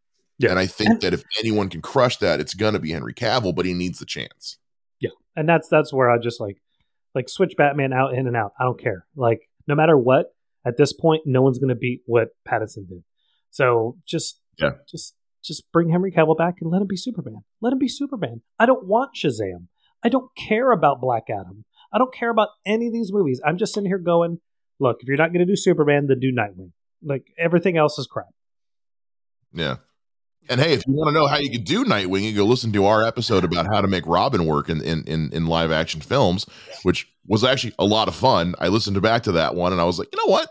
Yeah. 0.42 0.50
And 0.50 0.58
I 0.58 0.66
think 0.66 1.00
that 1.00 1.14
if 1.14 1.22
anyone 1.38 1.68
can 1.68 1.82
crush 1.82 2.16
that, 2.18 2.40
it's 2.40 2.54
gonna 2.54 2.78
be 2.78 2.90
Henry 2.90 3.14
Cavill, 3.14 3.54
but 3.54 3.66
he 3.66 3.74
needs 3.74 3.98
the 3.98 4.06
chance. 4.06 4.58
Yeah. 5.00 5.10
And 5.36 5.48
that's 5.48 5.68
that's 5.68 5.92
where 5.92 6.10
I 6.10 6.18
just 6.18 6.40
like 6.40 6.58
like 7.14 7.28
switch 7.28 7.54
Batman 7.56 7.92
out 7.92 8.14
in 8.14 8.26
and 8.26 8.36
out. 8.36 8.52
I 8.58 8.64
don't 8.64 8.80
care. 8.80 9.06
Like 9.16 9.48
no 9.66 9.74
matter 9.74 9.96
what, 9.96 10.34
at 10.66 10.76
this 10.76 10.92
point, 10.92 11.22
no 11.26 11.42
one's 11.42 11.58
gonna 11.58 11.74
beat 11.74 12.02
what 12.06 12.28
Pattinson 12.46 12.88
did. 12.88 13.04
So 13.50 13.96
just 14.06 14.40
yeah, 14.58 14.72
just 14.90 15.14
just 15.42 15.70
bring 15.72 15.90
Henry 15.90 16.12
Cavill 16.12 16.36
back 16.36 16.56
and 16.60 16.70
let 16.70 16.80
him 16.80 16.88
be 16.88 16.96
Superman. 16.96 17.44
Let 17.60 17.72
him 17.72 17.78
be 17.78 17.88
Superman. 17.88 18.42
I 18.58 18.66
don't 18.66 18.86
want 18.86 19.14
Shazam. 19.14 19.68
I 20.04 20.08
don't 20.08 20.34
care 20.36 20.72
about 20.72 21.00
Black 21.00 21.24
Adam. 21.30 21.64
I 21.92 21.98
don't 21.98 22.14
care 22.14 22.30
about 22.30 22.48
any 22.64 22.86
of 22.86 22.92
these 22.92 23.12
movies. 23.12 23.40
I'm 23.44 23.58
just 23.58 23.74
sitting 23.74 23.88
here 23.88 23.98
going, 23.98 24.38
look, 24.80 24.98
if 25.00 25.08
you're 25.08 25.16
not 25.16 25.32
going 25.32 25.46
to 25.46 25.52
do 25.52 25.56
Superman, 25.56 26.06
then 26.06 26.20
do 26.20 26.32
Nightwing. 26.32 26.72
Like 27.02 27.26
everything 27.38 27.76
else 27.76 27.98
is 27.98 28.06
crap. 28.06 28.28
Yeah. 29.52 29.76
And 30.48 30.60
hey, 30.60 30.72
if 30.72 30.86
you 30.86 30.92
want 30.92 31.08
to 31.08 31.12
know 31.12 31.26
how 31.26 31.38
you 31.38 31.50
could 31.50 31.64
do 31.64 31.84
Nightwing, 31.84 32.22
you 32.22 32.34
go 32.34 32.44
listen 32.44 32.72
to 32.72 32.86
our 32.86 33.06
episode 33.06 33.44
about 33.44 33.66
how 33.72 33.80
to 33.80 33.88
make 33.88 34.06
Robin 34.06 34.44
work 34.44 34.68
in, 34.68 34.82
in, 34.82 35.04
in, 35.04 35.32
in 35.32 35.46
live 35.46 35.70
action 35.70 36.00
films, 36.00 36.46
which 36.82 37.08
was 37.26 37.44
actually 37.44 37.74
a 37.78 37.84
lot 37.84 38.08
of 38.08 38.14
fun. 38.14 38.54
I 38.58 38.68
listened 38.68 39.00
back 39.00 39.22
to 39.24 39.32
that 39.32 39.54
one 39.54 39.72
and 39.72 39.80
I 39.80 39.84
was 39.84 39.98
like, 39.98 40.08
you 40.12 40.18
know 40.18 40.30
what? 40.30 40.48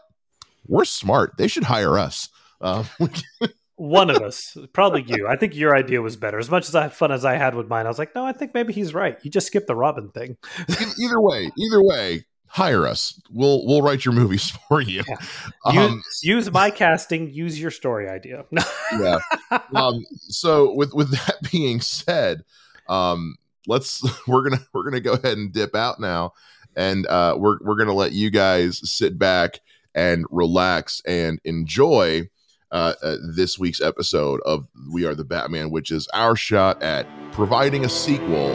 We're 0.67 0.85
smart. 0.85 1.33
They 1.37 1.47
should 1.47 1.63
hire 1.63 1.97
us. 1.97 2.29
Uh, 2.61 2.85
one 3.75 4.09
of 4.09 4.17
us, 4.17 4.55
probably 4.73 5.03
you. 5.03 5.27
I 5.27 5.35
think 5.35 5.55
your 5.55 5.75
idea 5.75 6.01
was 6.01 6.15
better. 6.15 6.37
As 6.37 6.49
much 6.49 6.69
as 6.69 6.75
I 6.75 6.89
fun 6.89 7.11
as 7.11 7.25
I 7.25 7.35
had 7.35 7.55
with 7.55 7.67
mine, 7.67 7.85
I 7.85 7.89
was 7.89 7.99
like, 7.99 8.15
no, 8.15 8.25
I 8.25 8.31
think 8.31 8.53
maybe 8.53 8.73
he's 8.73 8.93
right. 8.93 9.17
You 9.23 9.31
just 9.31 9.47
skip 9.47 9.67
the 9.67 9.75
Robin 9.75 10.09
thing. 10.09 10.37
either 10.99 11.19
way, 11.19 11.51
either 11.57 11.83
way, 11.83 12.25
hire 12.51 12.85
us. 12.85 13.19
We'll 13.31 13.65
we'll 13.65 13.81
write 13.81 14.03
your 14.05 14.13
movies 14.13 14.51
for 14.67 14.81
you. 14.81 15.03
Yeah. 15.07 15.15
Um, 15.65 15.95
use, 15.95 16.19
use, 16.23 16.51
my 16.51 16.69
casting. 16.69 17.31
Use 17.31 17.59
your 17.59 17.71
story 17.71 18.09
idea. 18.09 18.45
yeah. 18.99 19.19
Um, 19.73 20.05
so 20.19 20.73
with 20.73 20.93
with 20.93 21.11
that 21.11 21.37
being 21.51 21.81
said, 21.81 22.43
um, 22.87 23.37
let's 23.67 24.03
we're 24.27 24.43
gonna 24.43 24.61
we're 24.73 24.83
gonna 24.83 24.99
go 24.99 25.13
ahead 25.13 25.37
and 25.37 25.51
dip 25.51 25.75
out 25.75 25.99
now, 25.99 26.33
and 26.75 27.07
uh, 27.07 27.35
we're 27.37 27.57
we're 27.61 27.77
gonna 27.77 27.93
let 27.93 28.11
you 28.11 28.29
guys 28.29 28.81
sit 28.89 29.17
back 29.17 29.59
and 29.95 30.25
relax 30.29 31.01
and 31.05 31.39
enjoy 31.43 32.29
uh, 32.71 32.93
uh, 33.01 33.17
this 33.35 33.59
week's 33.59 33.81
episode 33.81 34.39
of 34.45 34.67
We 34.89 35.05
Are 35.05 35.15
the 35.15 35.25
Batman, 35.25 35.71
which 35.71 35.91
is 35.91 36.07
our 36.13 36.35
shot 36.35 36.81
at 36.81 37.05
providing 37.33 37.83
a 37.83 37.89
sequel 37.89 38.53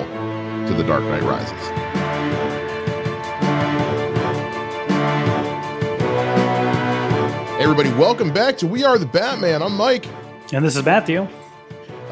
to 0.66 0.74
The 0.74 0.85
Dark 0.85 1.02
Knight 1.02 1.22
Rises. 1.22 1.86
Everybody, 7.68 7.90
welcome 7.98 8.33
back 8.33 8.57
to 8.57 8.66
We 8.66 8.85
Are 8.85 8.96
the 8.96 9.07
Batman. 9.07 9.61
I'm 9.61 9.76
Mike. 9.76 10.07
And 10.52 10.64
this 10.64 10.76
is 10.76 10.85
Matthew. 10.85 11.26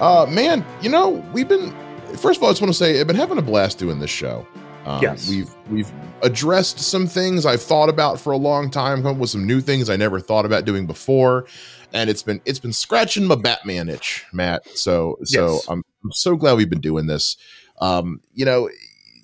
Uh, 0.00 0.26
man, 0.28 0.66
you 0.82 0.90
know, 0.90 1.24
we've 1.32 1.46
been, 1.46 1.70
first 2.16 2.38
of 2.38 2.42
all, 2.42 2.48
I 2.48 2.52
just 2.52 2.60
want 2.60 2.72
to 2.72 2.76
say, 2.76 3.00
I've 3.00 3.06
been 3.06 3.14
having 3.14 3.38
a 3.38 3.42
blast 3.42 3.78
doing 3.78 4.00
this 4.00 4.10
show. 4.10 4.44
Um, 4.84 5.00
yes. 5.00 5.28
We've 5.28 5.54
we've 5.70 5.92
addressed 6.22 6.80
some 6.80 7.06
things 7.06 7.46
I've 7.46 7.62
thought 7.62 7.88
about 7.88 8.20
for 8.20 8.32
a 8.32 8.36
long 8.36 8.68
time, 8.68 9.02
come 9.02 9.12
up 9.12 9.16
with 9.18 9.30
some 9.30 9.46
new 9.46 9.60
things 9.60 9.88
I 9.88 9.96
never 9.96 10.18
thought 10.18 10.44
about 10.44 10.64
doing 10.64 10.86
before 10.86 11.46
and 11.94 12.10
it's 12.10 12.22
been 12.22 12.42
it's 12.44 12.58
been 12.58 12.72
scratching 12.72 13.24
my 13.24 13.36
Batman 13.36 13.88
itch, 13.88 14.26
Matt. 14.32 14.66
So 14.76 15.16
so 15.22 15.52
yes. 15.52 15.68
I'm, 15.68 15.82
I'm 16.02 16.12
so 16.12 16.36
glad 16.36 16.56
we've 16.56 16.68
been 16.68 16.80
doing 16.80 17.06
this. 17.06 17.36
Um, 17.80 18.20
you 18.34 18.44
know, 18.44 18.68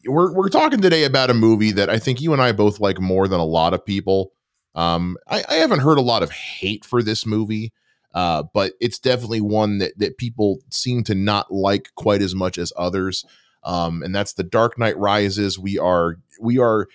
we're 0.07 0.33
we're 0.33 0.49
talking 0.49 0.81
today 0.81 1.05
about 1.05 1.29
a 1.29 1.35
movie 1.35 1.73
that 1.73 1.91
I 1.91 1.99
think 1.99 2.21
you 2.21 2.33
and 2.33 2.41
I 2.41 2.53
both 2.53 2.81
like 2.81 3.01
more 3.01 3.29
than 3.29 3.41
a 3.41 3.45
lot 3.45 3.75
of 3.75 3.85
people. 3.85 4.33
Um, 4.75 5.17
I, 5.29 5.43
I 5.49 5.55
haven't 5.55 5.81
heard 5.81 5.99
a 5.99 6.03
lot 6.03 6.23
of 6.23 6.31
hate 6.31 6.85
for 6.85 7.03
this 7.03 7.27
movie, 7.27 7.73
uh, 8.15 8.45
but 8.55 8.73
it's 8.81 8.99
definitely 8.99 9.41
one 9.41 9.79
that 9.79 9.99
that 9.99 10.19
people 10.19 10.61
seem 10.71 11.05
to 11.05 11.15
not 11.15 11.53
like 11.53 11.91
quite 11.97 12.23
as 12.23 12.35
much 12.35 12.59
as 12.59 12.73
others. 12.77 13.25
Um, 13.63 14.03
and 14.03 14.15
that's 14.15 14.35
the 14.35 14.43
Dark 14.43 14.79
Knight 14.79 14.97
Rises. 14.97 15.59
We 15.59 15.79
are 15.79 16.17
we 16.41 16.59
are 16.59 16.87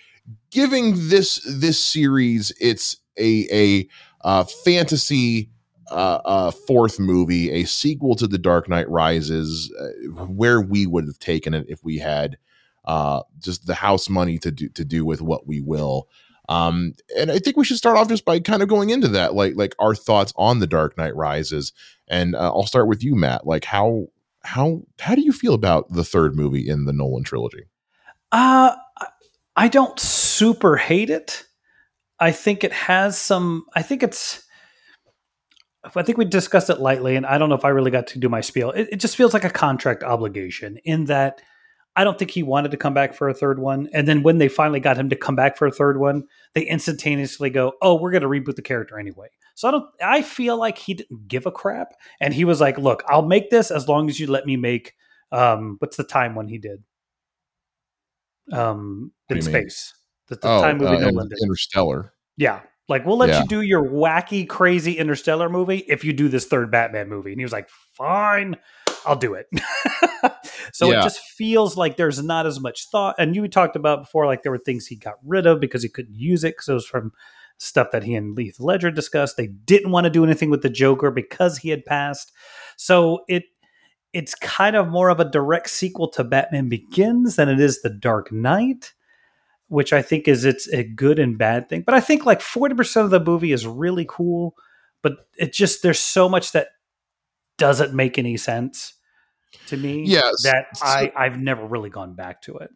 giving 0.50 0.94
this 1.08 1.40
this 1.46 1.82
series 1.82 2.52
it's 2.60 2.96
a 3.18 3.46
a 3.52 3.88
uh, 4.26 4.44
fantasy 4.44 5.50
uh, 5.90 6.20
a 6.24 6.52
fourth 6.52 6.98
movie, 6.98 7.50
a 7.50 7.64
sequel 7.64 8.16
to 8.16 8.26
The 8.26 8.38
Dark 8.38 8.68
Knight 8.68 8.88
Rises, 8.88 9.72
uh, 9.78 10.24
where 10.24 10.60
we 10.60 10.86
would 10.86 11.06
have 11.06 11.18
taken 11.18 11.54
it 11.54 11.66
if 11.68 11.84
we 11.84 11.98
had 11.98 12.38
uh, 12.84 13.22
just 13.38 13.66
the 13.66 13.74
house 13.74 14.08
money 14.08 14.38
to 14.38 14.50
do 14.50 14.68
to 14.70 14.84
do 14.84 15.04
with 15.04 15.20
what 15.20 15.46
we 15.46 15.60
will. 15.60 16.08
Um, 16.48 16.94
and 17.16 17.30
I 17.30 17.38
think 17.38 17.56
we 17.56 17.64
should 17.64 17.76
start 17.76 17.96
off 17.96 18.08
just 18.08 18.24
by 18.24 18.40
kind 18.40 18.62
of 18.62 18.68
going 18.68 18.90
into 18.90 19.08
that, 19.08 19.34
like 19.34 19.54
like 19.56 19.74
our 19.78 19.94
thoughts 19.94 20.32
on 20.36 20.60
The 20.60 20.66
Dark 20.66 20.96
Knight 20.96 21.16
Rises. 21.16 21.72
And 22.08 22.34
uh, 22.34 22.52
I'll 22.52 22.66
start 22.66 22.88
with 22.88 23.02
you, 23.02 23.14
Matt. 23.14 23.46
Like 23.46 23.64
how 23.64 24.06
how 24.42 24.82
how 25.00 25.14
do 25.14 25.22
you 25.22 25.32
feel 25.32 25.54
about 25.54 25.92
the 25.92 26.04
third 26.04 26.36
movie 26.36 26.68
in 26.68 26.84
the 26.84 26.92
Nolan 26.92 27.24
trilogy? 27.24 27.64
Uh 28.32 28.76
I 29.56 29.68
don't 29.68 29.98
super 29.98 30.76
hate 30.76 31.10
it. 31.10 31.44
I 32.20 32.30
think 32.30 32.62
it 32.62 32.72
has 32.72 33.18
some. 33.18 33.64
I 33.74 33.82
think 33.82 34.02
it's 34.02 34.44
I 35.94 36.02
think 36.02 36.18
we 36.18 36.24
discussed 36.24 36.68
it 36.70 36.80
lightly, 36.80 37.16
and 37.16 37.24
I 37.24 37.38
don't 37.38 37.48
know 37.48 37.54
if 37.54 37.64
I 37.64 37.68
really 37.68 37.90
got 37.90 38.06
to 38.08 38.18
do 38.18 38.28
my 38.28 38.40
spiel. 38.40 38.70
It, 38.72 38.88
it, 38.92 38.96
just 38.96 39.16
feels 39.16 39.32
like 39.32 39.44
a 39.44 39.50
contract 39.50 40.02
obligation 40.02 40.78
in 40.84 41.04
that 41.04 41.40
I 41.96 42.04
don't 42.04 42.18
think 42.18 42.30
he 42.30 42.42
wanted 42.42 42.70
to 42.70 42.76
come 42.76 42.94
back 42.94 43.14
for 43.14 43.28
a 43.28 43.34
third 43.34 43.58
one. 43.58 43.88
And 43.92 44.06
then 44.06 44.22
when 44.22 44.38
they 44.38 44.48
finally 44.48 44.80
got 44.80 44.98
him 44.98 45.08
to 45.08 45.16
come 45.16 45.34
back 45.34 45.56
for 45.56 45.66
a 45.66 45.72
third 45.72 45.98
one, 45.98 46.24
they 46.54 46.62
instantaneously 46.62 47.50
go, 47.50 47.72
"Oh, 47.82 47.94
we're 47.94 48.10
going 48.10 48.22
to 48.22 48.28
reboot 48.28 48.56
the 48.56 48.62
character 48.62 48.98
anyway." 48.98 49.28
So 49.54 49.68
I 49.68 49.70
don't. 49.70 49.86
I 50.02 50.22
feel 50.22 50.58
like 50.58 50.78
he 50.78 50.94
didn't 50.94 51.26
give 51.26 51.46
a 51.46 51.52
crap, 51.52 51.94
and 52.20 52.34
he 52.34 52.44
was 52.44 52.60
like, 52.60 52.78
"Look, 52.78 53.02
I'll 53.08 53.22
make 53.22 53.50
this 53.50 53.70
as 53.70 53.88
long 53.88 54.08
as 54.08 54.20
you 54.20 54.26
let 54.26 54.46
me 54.46 54.56
make." 54.56 54.94
Um, 55.32 55.76
what's 55.80 55.96
the 55.96 56.04
time 56.04 56.34
when 56.34 56.48
he 56.48 56.58
did? 56.58 56.84
Um, 58.52 59.12
in 59.28 59.42
space. 59.42 59.92
The, 60.28 60.36
the 60.36 60.48
oh, 60.48 60.60
time 60.60 60.78
movie 60.78 60.96
uh, 60.96 61.10
Nolan 61.10 61.28
did. 61.28 61.38
Interstellar. 61.42 62.12
Yeah, 62.36 62.60
like, 62.88 63.04
we'll 63.04 63.16
let 63.16 63.30
yeah. 63.30 63.42
you 63.42 63.48
do 63.48 63.60
your 63.62 63.84
wacky, 63.84 64.48
crazy 64.48 64.92
Interstellar 64.92 65.48
movie 65.48 65.78
if 65.88 66.04
you 66.04 66.12
do 66.12 66.28
this 66.28 66.46
third 66.46 66.70
Batman 66.70 67.08
movie. 67.08 67.32
And 67.32 67.40
he 67.40 67.44
was 67.44 67.52
like, 67.52 67.68
fine, 67.68 68.56
I'll 69.06 69.16
do 69.16 69.34
it. 69.34 69.46
so 70.72 70.90
yeah. 70.90 71.00
it 71.00 71.02
just 71.02 71.20
feels 71.20 71.76
like 71.76 71.96
there's 71.96 72.22
not 72.22 72.46
as 72.46 72.60
much 72.60 72.88
thought. 72.90 73.14
And 73.18 73.34
you 73.34 73.46
talked 73.48 73.76
about 73.76 74.02
before, 74.02 74.26
like 74.26 74.42
there 74.42 74.52
were 74.52 74.58
things 74.58 74.86
he 74.86 74.96
got 74.96 75.14
rid 75.24 75.46
of 75.46 75.60
because 75.60 75.82
he 75.82 75.88
couldn't 75.88 76.16
use 76.16 76.44
it 76.44 76.54
because 76.54 76.68
it 76.68 76.74
was 76.74 76.86
from 76.86 77.12
stuff 77.58 77.90
that 77.92 78.04
he 78.04 78.14
and 78.14 78.38
Heath 78.38 78.60
Ledger 78.60 78.90
discussed. 78.90 79.36
They 79.36 79.46
didn't 79.46 79.92
want 79.92 80.04
to 80.04 80.10
do 80.10 80.24
anything 80.24 80.50
with 80.50 80.62
the 80.62 80.70
Joker 80.70 81.10
because 81.10 81.58
he 81.58 81.70
had 81.70 81.84
passed. 81.84 82.32
So 82.76 83.24
it 83.28 83.44
it's 84.12 84.34
kind 84.34 84.76
of 84.76 84.88
more 84.88 85.10
of 85.10 85.20
a 85.20 85.30
direct 85.30 85.68
sequel 85.68 86.08
to 86.08 86.24
Batman 86.24 86.68
Begins 86.68 87.36
than 87.36 87.48
it 87.48 87.60
is 87.60 87.82
The 87.82 87.90
Dark 87.90 88.32
Knight 88.32 88.94
which 89.68 89.92
I 89.92 90.02
think 90.02 90.28
is 90.28 90.44
it's 90.44 90.68
a 90.68 90.84
good 90.84 91.18
and 91.18 91.36
bad 91.36 91.68
thing. 91.68 91.82
But 91.82 91.94
I 91.94 92.00
think 92.00 92.24
like 92.24 92.40
40% 92.40 93.04
of 93.04 93.10
the 93.10 93.20
movie 93.20 93.52
is 93.52 93.66
really 93.66 94.06
cool, 94.08 94.54
but 95.02 95.26
it 95.36 95.52
just 95.52 95.82
there's 95.82 95.98
so 95.98 96.28
much 96.28 96.52
that 96.52 96.68
doesn't 97.58 97.94
make 97.94 98.18
any 98.18 98.36
sense 98.36 98.94
to 99.68 99.76
me 99.76 100.04
yes. 100.04 100.42
that 100.42 100.66
I 100.82 101.12
I've 101.16 101.38
never 101.38 101.66
really 101.66 101.90
gone 101.90 102.14
back 102.14 102.42
to 102.42 102.56
it. 102.58 102.70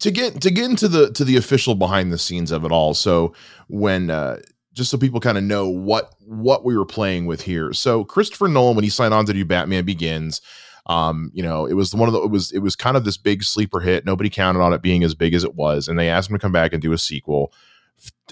To 0.00 0.10
get 0.10 0.40
to 0.42 0.50
get 0.50 0.64
into 0.64 0.88
the 0.88 1.10
to 1.12 1.24
the 1.24 1.36
official 1.36 1.74
behind 1.74 2.12
the 2.12 2.18
scenes 2.18 2.52
of 2.52 2.64
it 2.64 2.72
all. 2.72 2.94
So 2.94 3.34
when 3.68 4.10
uh 4.10 4.38
just 4.72 4.90
so 4.90 4.98
people 4.98 5.20
kind 5.20 5.36
of 5.36 5.44
know 5.44 5.68
what 5.68 6.14
what 6.20 6.64
we 6.64 6.76
were 6.76 6.86
playing 6.86 7.26
with 7.26 7.42
here. 7.42 7.72
So 7.72 8.04
Christopher 8.04 8.48
Nolan 8.48 8.76
when 8.76 8.84
he 8.84 8.90
signed 8.90 9.14
on 9.14 9.26
to 9.26 9.32
do 9.32 9.44
Batman 9.44 9.84
Begins, 9.84 10.40
um, 10.86 11.30
you 11.34 11.42
know, 11.42 11.66
it 11.66 11.74
was 11.74 11.94
one 11.94 12.08
of 12.08 12.12
the 12.12 12.22
it 12.22 12.30
was 12.30 12.52
it 12.52 12.60
was 12.60 12.76
kind 12.76 12.96
of 12.96 13.04
this 13.04 13.16
big 13.16 13.42
sleeper 13.42 13.80
hit. 13.80 14.04
Nobody 14.04 14.30
counted 14.30 14.60
on 14.60 14.72
it 14.72 14.82
being 14.82 15.04
as 15.04 15.14
big 15.14 15.34
as 15.34 15.44
it 15.44 15.54
was, 15.54 15.88
and 15.88 15.98
they 15.98 16.08
asked 16.08 16.30
him 16.30 16.36
to 16.36 16.40
come 16.40 16.52
back 16.52 16.72
and 16.72 16.82
do 16.82 16.92
a 16.92 16.98
sequel 16.98 17.52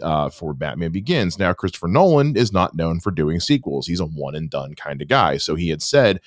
uh, 0.03 0.29
for 0.31 0.55
Batman 0.55 0.93
Begins. 0.93 1.39
Now, 1.39 1.53
Christopher 1.53 1.89
Nolan 1.89 2.37
is 2.37 2.53
not 2.53 2.75
known 2.75 3.01
for 3.01 3.11
doing 3.11 3.41
sequels. 3.41 3.87
He's 3.87 4.01
a 4.01 4.07
one 4.07 4.35
and 4.35 4.49
done 4.49 4.75
kind 4.75 5.03
of 5.03 5.09
guy. 5.09 5.37
So 5.37 5.55
he 5.55 5.69
had 5.69 5.83
said 5.83 6.21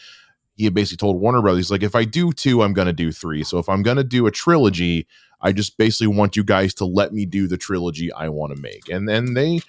he 0.55 0.65
had 0.65 0.73
basically 0.73 0.97
told 0.97 1.19
Warner 1.19 1.41
Brothers, 1.41 1.65
he's 1.65 1.71
like, 1.71 1.83
if 1.83 1.95
I 1.95 2.03
do 2.03 2.31
two, 2.31 2.61
I'm 2.61 2.73
going 2.73 2.87
to 2.87 2.93
do 2.93 3.11
three. 3.11 3.43
So 3.43 3.57
if 3.57 3.69
I'm 3.69 3.83
going 3.83 3.97
to 3.97 4.03
do 4.03 4.27
a 4.27 4.31
trilogy, 4.31 5.07
I 5.41 5.51
just 5.51 5.77
basically 5.77 6.07
want 6.07 6.35
you 6.35 6.43
guys 6.43 6.73
to 6.75 6.85
let 6.85 7.13
me 7.13 7.25
do 7.25 7.47
the 7.47 7.57
trilogy 7.57 8.11
I 8.13 8.29
want 8.29 8.55
to 8.55 8.61
make. 8.61 8.89
And 8.89 9.09
then 9.09 9.33
they, 9.33 9.61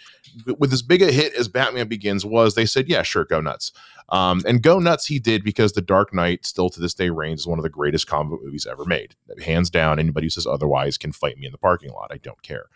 with 0.59 0.73
as 0.73 0.83
big 0.83 1.01
a 1.03 1.11
hit 1.11 1.35
as 1.35 1.49
Batman 1.49 1.89
Begins 1.89 2.27
was, 2.27 2.55
they 2.55 2.67
said, 2.67 2.89
yeah, 2.89 3.03
sure, 3.03 3.25
go 3.25 3.41
nuts. 3.41 3.73
Um, 4.11 4.43
and 4.47 4.63
go 4.63 4.79
nuts 4.79 5.07
he 5.07 5.19
did 5.19 5.43
because 5.43 5.73
The 5.73 5.81
Dark 5.81 6.13
Knight 6.13 6.45
still 6.45 6.69
to 6.69 6.81
this 6.81 6.93
day 6.93 7.09
reigns 7.09 7.43
as 7.43 7.47
one 7.47 7.59
of 7.59 7.63
the 7.63 7.71
greatest 7.71 8.07
comic 8.07 8.43
movies 8.43 8.67
ever 8.67 8.85
made. 8.85 9.15
Hands 9.43 9.71
down, 9.71 9.99
anybody 9.99 10.27
who 10.27 10.31
says 10.31 10.47
otherwise 10.47 10.99
can 10.99 11.13
fight 11.13 11.39
me 11.39 11.47
in 11.47 11.53
the 11.53 11.59
parking 11.59 11.93
lot. 11.93 12.11
I 12.13 12.19
don't 12.19 12.43
care. 12.43 12.67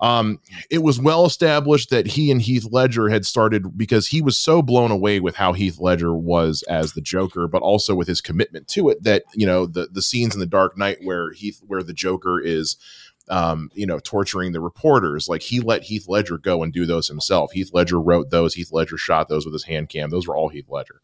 Um, 0.00 0.40
it 0.70 0.82
was 0.82 1.00
well 1.00 1.26
established 1.26 1.90
that 1.90 2.06
he 2.06 2.30
and 2.30 2.40
Heath 2.40 2.68
Ledger 2.70 3.08
had 3.08 3.26
started 3.26 3.76
because 3.76 4.06
he 4.06 4.22
was 4.22 4.38
so 4.38 4.62
blown 4.62 4.90
away 4.90 5.20
with 5.20 5.36
how 5.36 5.52
Heath 5.52 5.78
Ledger 5.80 6.14
was 6.14 6.62
as 6.64 6.92
the 6.92 7.00
Joker, 7.00 7.48
but 7.48 7.62
also 7.62 7.94
with 7.94 8.08
his 8.08 8.20
commitment 8.20 8.68
to 8.68 8.88
it 8.88 9.02
that 9.02 9.24
you 9.34 9.46
know 9.46 9.66
the 9.66 9.88
the 9.90 10.02
scenes 10.02 10.34
in 10.34 10.40
the 10.40 10.46
Dark 10.46 10.78
Knight 10.78 10.98
where 11.02 11.32
Heath 11.32 11.60
where 11.66 11.82
the 11.82 11.92
Joker 11.92 12.40
is 12.40 12.76
um, 13.30 13.70
you 13.74 13.86
know, 13.86 13.98
torturing 13.98 14.52
the 14.52 14.60
reporters. 14.60 15.28
Like 15.28 15.42
he 15.42 15.60
let 15.60 15.82
Heath 15.82 16.08
Ledger 16.08 16.38
go 16.38 16.62
and 16.62 16.72
do 16.72 16.86
those 16.86 17.08
himself. 17.08 17.52
Heath 17.52 17.70
Ledger 17.72 18.00
wrote 18.00 18.30
those. 18.30 18.54
Heath 18.54 18.72
Ledger 18.72 18.96
shot 18.96 19.28
those 19.28 19.44
with 19.44 19.52
his 19.52 19.64
hand 19.64 19.88
cam. 19.88 20.10
Those 20.10 20.26
were 20.26 20.36
all 20.36 20.48
Heath 20.48 20.68
Ledger. 20.68 21.00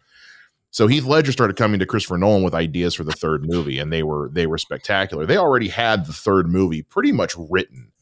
So 0.71 0.89
Heath 0.89 1.05
Ledger 1.05 1.31
started 1.31 1.57
coming 1.57 1.79
to 1.79 1.87
Christopher 1.87 2.19
Nolan 2.19 2.43
with 2.43 2.55
ideas 2.55 2.95
for 2.95 3.05
the 3.05 3.13
third 3.13 3.47
movie, 3.47 3.79
and 3.79 3.93
they 3.93 4.03
were 4.03 4.29
they 4.33 4.47
were 4.47 4.59
spectacular. 4.59 5.25
They 5.25 5.37
already 5.37 5.69
had 5.69 6.07
the 6.07 6.13
third 6.13 6.49
movie 6.49 6.83
pretty 6.83 7.13
much 7.13 7.35
written 7.39 7.93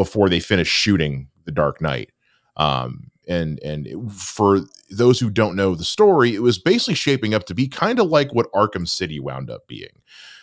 before 0.00 0.30
they 0.30 0.40
finished 0.40 0.72
shooting 0.72 1.28
The 1.44 1.52
Dark 1.52 1.82
Knight. 1.82 2.10
Um, 2.56 3.10
and 3.28 3.62
and 3.62 4.10
for 4.10 4.60
those 4.90 5.20
who 5.20 5.28
don't 5.28 5.54
know 5.54 5.74
the 5.74 5.84
story, 5.84 6.34
it 6.34 6.40
was 6.40 6.58
basically 6.58 6.94
shaping 6.94 7.34
up 7.34 7.44
to 7.44 7.54
be 7.54 7.68
kind 7.68 8.00
of 8.00 8.06
like 8.06 8.32
what 8.32 8.50
Arkham 8.52 8.88
City 8.88 9.20
wound 9.20 9.50
up 9.50 9.68
being, 9.68 10.00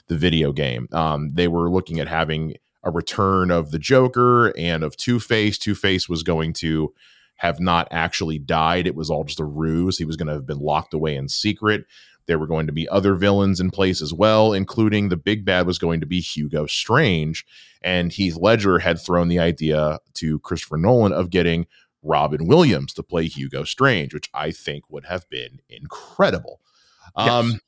the 0.10 0.16
video 0.16 0.52
game. 0.52 0.88
Um, 0.92 1.32
they 1.34 1.48
were 1.48 1.72
looking 1.72 2.00
at 2.00 2.08
having 2.08 2.58
a 2.84 2.92
return 2.92 3.50
of 3.50 3.72
the 3.72 3.80
Joker 3.80 4.56
and 4.56 4.84
of 4.84 4.96
Two 4.96 5.20
Face. 5.20 5.58
Two 5.58 5.74
Face 5.74 6.08
was 6.08 6.22
going 6.22 6.54
to 6.54 6.94
have 7.38 7.60
not 7.60 7.88
actually 7.90 8.38
died. 8.38 8.86
It 8.86 8.96
was 8.96 9.10
all 9.10 9.24
just 9.24 9.40
a 9.40 9.44
ruse. 9.44 9.98
He 9.98 10.06
was 10.06 10.18
going 10.18 10.28
to 10.28 10.34
have 10.34 10.46
been 10.46 10.60
locked 10.60 10.94
away 10.94 11.16
in 11.16 11.30
secret. 11.30 11.88
There 12.28 12.38
were 12.38 12.48
going 12.48 12.68
to 12.68 12.74
be 12.74 12.88
other 12.90 13.16
villains 13.16 13.60
in 13.60 13.72
place 13.72 14.04
as 14.04 14.14
well, 14.14 14.54
including 14.54 15.10
the 15.10 15.18
big 15.18 15.46
bad 15.46 15.66
was 15.66 15.80
going 15.80 16.00
to 16.02 16.06
be 16.06 16.20
Hugo 16.20 16.68
Strange. 16.68 17.44
And 17.88 18.12
Heath 18.12 18.36
Ledger 18.36 18.80
had 18.80 19.00
thrown 19.00 19.30
the 19.30 19.40
idea 19.40 20.00
to 20.16 20.40
Christopher 20.40 20.76
Nolan 20.76 21.14
of 21.14 21.30
getting 21.30 21.68
Robin 22.04 22.46
Williams 22.46 22.94
to 22.96 23.02
play 23.02 23.28
Hugo 23.28 23.64
Strange, 23.64 24.14
which 24.14 24.30
I 24.34 24.52
think 24.52 24.84
would 24.90 25.06
have 25.06 25.28
been 25.30 25.60
incredible. 25.70 26.60
Yes. 27.18 27.30
Um, 27.30 27.62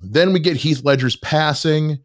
then 0.00 0.32
we 0.32 0.40
get 0.40 0.56
Heath 0.56 0.82
Ledger's 0.82 1.14
passing, 1.14 1.98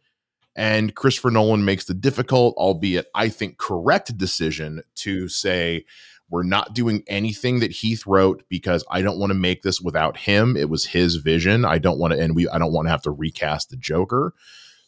and 0.55 0.93
Christopher 0.93 1.31
Nolan 1.31 1.65
makes 1.65 1.85
the 1.85 1.95
difficult, 1.95 2.55
albeit 2.55 3.07
I 3.15 3.29
think 3.29 3.57
correct 3.57 4.15
decision 4.15 4.83
to 4.97 5.27
say, 5.27 5.85
we're 6.29 6.43
not 6.43 6.75
doing 6.75 7.03
anything 7.07 7.61
that 7.61 7.71
Heath 7.71 8.05
wrote 8.05 8.43
because 8.47 8.85
I 8.91 9.01
don't 9.01 9.17
want 9.17 9.31
to 9.31 9.35
make 9.35 9.63
this 9.63 9.81
without 9.81 10.17
him. 10.17 10.55
It 10.55 10.69
was 10.69 10.85
his 10.85 11.15
vision. 11.15 11.65
I 11.65 11.79
don't 11.79 11.97
want 11.97 12.13
to, 12.13 12.19
and 12.19 12.35
we, 12.35 12.47
I 12.47 12.59
don't 12.59 12.73
want 12.73 12.85
to 12.85 12.91
have 12.91 13.01
to 13.03 13.11
recast 13.11 13.71
the 13.71 13.77
Joker. 13.77 14.35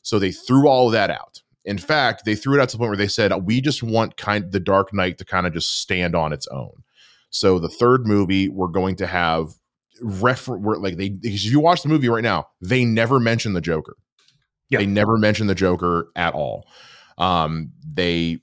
So 0.03 0.19
they 0.19 0.31
threw 0.31 0.67
all 0.67 0.85
of 0.85 0.93
that 0.93 1.09
out. 1.09 1.41
In 1.65 1.77
fact, 1.77 2.25
they 2.25 2.35
threw 2.35 2.57
it 2.57 2.61
out 2.61 2.69
to 2.69 2.77
the 2.77 2.79
point 2.79 2.89
where 2.89 2.97
they 2.97 3.07
said, 3.07 3.33
we 3.45 3.59
just 3.59 3.83
want 3.83 4.17
kind 4.17 4.51
the 4.51 4.59
Dark 4.59 4.93
Knight 4.93 5.17
to 5.17 5.25
kind 5.25 5.47
of 5.47 5.53
just 5.53 5.81
stand 5.81 6.15
on 6.15 6.31
its 6.31 6.47
own. 6.47 6.83
So 7.31 7.59
the 7.59 7.69
third 7.69 8.05
movie, 8.05 8.49
we're 8.49 8.67
going 8.67 8.95
to 8.97 9.07
have 9.07 9.49
refer 10.01 10.57
like 10.57 10.97
they 10.97 11.09
because 11.09 11.45
you 11.45 11.59
watch 11.59 11.81
the 11.81 11.89
movie 11.89 12.09
right 12.09 12.23
now, 12.23 12.47
they 12.61 12.85
never 12.85 13.19
mention 13.19 13.53
the 13.53 13.61
Joker. 13.61 13.97
Yep. 14.69 14.79
They 14.79 14.85
never 14.85 15.17
mention 15.17 15.47
the 15.47 15.55
Joker 15.55 16.07
at 16.15 16.33
all. 16.33 16.67
Um, 17.17 17.71
they 17.85 18.39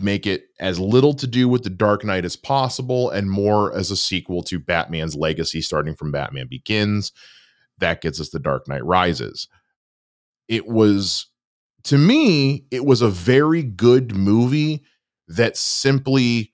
make 0.00 0.26
it 0.26 0.44
as 0.58 0.80
little 0.80 1.14
to 1.14 1.26
do 1.26 1.48
with 1.48 1.64
the 1.64 1.70
Dark 1.70 2.04
Knight 2.04 2.24
as 2.24 2.36
possible 2.36 3.10
and 3.10 3.30
more 3.30 3.74
as 3.76 3.90
a 3.90 3.96
sequel 3.96 4.42
to 4.44 4.58
Batman's 4.58 5.14
legacy 5.14 5.60
starting 5.60 5.94
from 5.94 6.12
Batman 6.12 6.46
Begins. 6.48 7.12
That 7.78 8.00
gets 8.00 8.20
us 8.20 8.30
the 8.30 8.38
Dark 8.38 8.68
Knight 8.68 8.84
Rises. 8.84 9.48
It 10.48 10.66
was 10.66 11.26
to 11.84 11.98
me, 11.98 12.64
it 12.70 12.84
was 12.84 13.02
a 13.02 13.08
very 13.08 13.62
good 13.62 14.14
movie 14.14 14.82
that 15.28 15.56
simply 15.56 16.52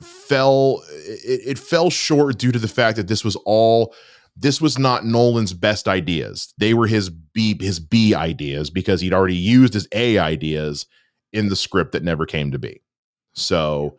fell 0.00 0.82
it, 0.90 1.40
it 1.46 1.58
fell 1.58 1.90
short 1.90 2.38
due 2.38 2.52
to 2.52 2.58
the 2.58 2.68
fact 2.68 2.96
that 2.96 3.08
this 3.08 3.24
was 3.24 3.36
all 3.44 3.94
this 4.36 4.60
was 4.60 4.78
not 4.78 5.04
Nolan's 5.04 5.52
best 5.52 5.86
ideas. 5.86 6.52
They 6.58 6.74
were 6.74 6.86
his 6.86 7.10
B 7.10 7.56
his 7.60 7.80
B 7.80 8.14
ideas 8.14 8.70
because 8.70 9.00
he'd 9.00 9.14
already 9.14 9.36
used 9.36 9.74
his 9.74 9.88
A 9.92 10.18
ideas 10.18 10.86
in 11.32 11.48
the 11.48 11.56
script 11.56 11.92
that 11.92 12.02
never 12.04 12.26
came 12.26 12.50
to 12.52 12.58
be. 12.58 12.80
So, 13.34 13.98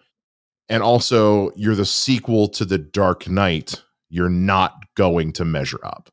and 0.69 0.81
also 0.81 1.51
you're 1.55 1.75
the 1.75 1.85
sequel 1.85 2.47
to 2.49 2.65
The 2.65 2.77
Dark 2.77 3.27
Knight. 3.29 3.81
You're 4.09 4.29
not 4.29 4.73
going 4.95 5.33
to 5.33 5.45
measure 5.45 5.83
up. 5.83 6.09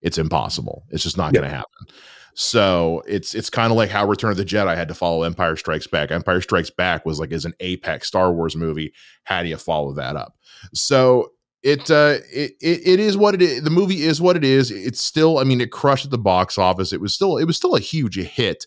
It's 0.00 0.18
impossible. 0.18 0.84
It's 0.90 1.02
just 1.02 1.18
not 1.18 1.32
going 1.32 1.44
to 1.44 1.54
happen. 1.54 1.86
So 2.34 3.02
it's 3.06 3.34
it's 3.34 3.50
kind 3.50 3.70
of 3.70 3.76
like 3.76 3.90
how 3.90 4.06
Return 4.06 4.30
of 4.30 4.36
the 4.36 4.44
Jedi 4.44 4.74
had 4.74 4.88
to 4.88 4.94
follow 4.94 5.22
Empire 5.22 5.56
Strikes 5.56 5.86
Back. 5.86 6.10
Empire 6.10 6.40
Strikes 6.40 6.70
Back 6.70 7.04
was 7.04 7.20
like 7.20 7.32
as 7.32 7.44
an 7.44 7.54
apex 7.60 8.08
Star 8.08 8.32
Wars 8.32 8.56
movie. 8.56 8.92
How 9.24 9.42
do 9.42 9.48
you 9.48 9.56
follow 9.56 9.92
that 9.94 10.16
up? 10.16 10.34
So 10.74 11.32
it 11.62 11.90
uh 11.90 12.18
it, 12.32 12.52
it, 12.60 12.86
it 12.86 13.00
is 13.00 13.16
what 13.16 13.34
it 13.34 13.42
is. 13.42 13.62
The 13.62 13.70
movie 13.70 14.02
is 14.02 14.20
what 14.20 14.36
it 14.36 14.44
is. 14.44 14.70
It's 14.70 15.02
still, 15.02 15.38
I 15.38 15.44
mean, 15.44 15.60
it 15.60 15.70
crushed 15.70 16.06
at 16.06 16.10
the 16.10 16.18
box 16.18 16.58
office. 16.58 16.92
It 16.92 17.00
was 17.00 17.14
still 17.14 17.36
it 17.36 17.44
was 17.44 17.56
still 17.56 17.74
a 17.74 17.80
huge 17.80 18.16
hit 18.16 18.66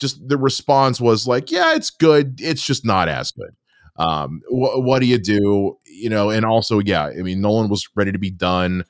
just 0.00 0.26
the 0.28 0.36
response 0.36 1.00
was 1.00 1.26
like, 1.26 1.50
yeah, 1.50 1.74
it's 1.74 1.90
good. 1.90 2.40
It's 2.40 2.64
just 2.64 2.84
not 2.84 3.08
as 3.08 3.30
good. 3.30 3.54
Um, 3.96 4.42
wh- 4.48 4.80
what 4.80 5.00
do 5.00 5.06
you 5.06 5.18
do? 5.18 5.78
You 5.86 6.10
know, 6.10 6.30
and 6.30 6.44
also, 6.44 6.80
yeah, 6.80 7.06
I 7.06 7.22
mean, 7.22 7.40
Nolan 7.40 7.70
was 7.70 7.88
ready 7.94 8.12
to 8.12 8.18
be 8.18 8.30
done. 8.30 8.84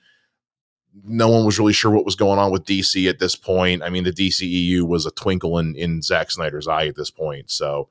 No 1.03 1.29
one 1.29 1.45
was 1.45 1.59
really 1.59 1.73
sure 1.73 1.91
what 1.91 2.05
was 2.05 2.15
going 2.15 2.39
on 2.39 2.53
with 2.53 2.65
DC 2.65 3.09
at 3.09 3.19
this 3.19 3.35
point. 3.35 3.83
I 3.83 3.89
mean, 3.89 4.05
the 4.05 4.13
DCEU 4.13 4.83
was 4.83 5.07
a 5.07 5.11
twinkle 5.11 5.59
in, 5.59 5.75
in 5.75 6.03
Zack 6.03 6.31
Snyder's 6.31 6.69
eye 6.69 6.87
at 6.87 6.97
this 6.97 7.11
point. 7.11 7.51
So, 7.51 7.89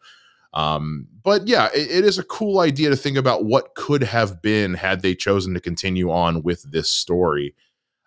um, 0.53 1.07
but 1.23 1.47
yeah, 1.47 1.69
it, 1.73 1.91
it 1.91 2.05
is 2.05 2.17
a 2.17 2.23
cool 2.23 2.59
idea 2.59 2.89
to 2.89 2.95
think 2.95 3.17
about 3.17 3.45
what 3.45 3.75
could 3.75 4.03
have 4.03 4.41
been 4.41 4.75
had 4.75 5.01
they 5.01 5.15
chosen 5.15 5.53
to 5.53 5.59
continue 5.59 6.11
on 6.11 6.43
with 6.43 6.63
this 6.71 6.89
story. 6.89 7.55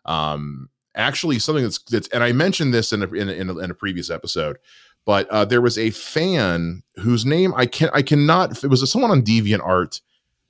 Um, 0.04 0.70
actually, 0.94 1.38
something 1.40 1.64
that's 1.64 1.78
that's, 1.78 2.08
and 2.08 2.24
I 2.24 2.32
mentioned 2.32 2.72
this 2.72 2.92
in 2.92 3.02
a, 3.02 3.12
in 3.12 3.28
a, 3.28 3.32
in 3.32 3.50
a, 3.50 3.58
in 3.58 3.70
a 3.70 3.74
previous 3.74 4.10
episode 4.10 4.58
but 5.06 5.28
uh, 5.28 5.44
there 5.44 5.62
was 5.62 5.78
a 5.78 5.90
fan 5.90 6.82
whose 6.96 7.24
name 7.24 7.54
I 7.56 7.64
can 7.64 7.88
I 7.94 8.02
cannot. 8.02 8.62
It 8.62 8.68
was 8.68 8.90
someone 8.90 9.12
on 9.12 9.22
Deviant 9.22 9.64
Art, 9.64 10.00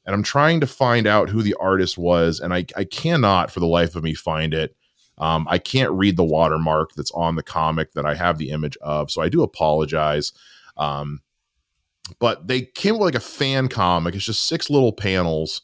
and 0.07 0.15
I'm 0.15 0.23
trying 0.23 0.61
to 0.61 0.67
find 0.67 1.07
out 1.07 1.29
who 1.29 1.43
the 1.43 1.57
artist 1.61 1.99
was, 1.99 2.41
and 2.41 2.55
I 2.55 2.65
I 2.77 2.85
cannot 2.85 3.51
for 3.51 3.61
the 3.61 3.67
life 3.67 3.97
of 3.97 4.05
me 4.05 4.15
find 4.15 4.55
it. 4.55 4.75
Um, 5.19 5.47
I 5.51 5.59
can't 5.59 5.93
read 5.93 6.17
the 6.17 6.25
watermark 6.25 6.93
that's 6.95 7.11
on 7.13 7.37
the 7.37 7.43
comic 7.43 7.93
that 7.93 8.07
I 8.07 8.15
have 8.15 8.39
the 8.39 8.51
image 8.51 8.77
of, 8.81 9.11
so 9.11 9.23
I 9.23 9.29
do 9.29 9.43
apologize. 9.43 10.33
Um, 10.77 11.21
but 12.19 12.47
they 12.47 12.63
came 12.63 12.95
with 12.95 13.03
like 13.03 13.15
a 13.15 13.21
fan 13.21 13.69
comic. 13.69 14.15
It's 14.15 14.27
just 14.27 14.47
six 14.47 14.71
little 14.71 14.93
panels 14.93 15.63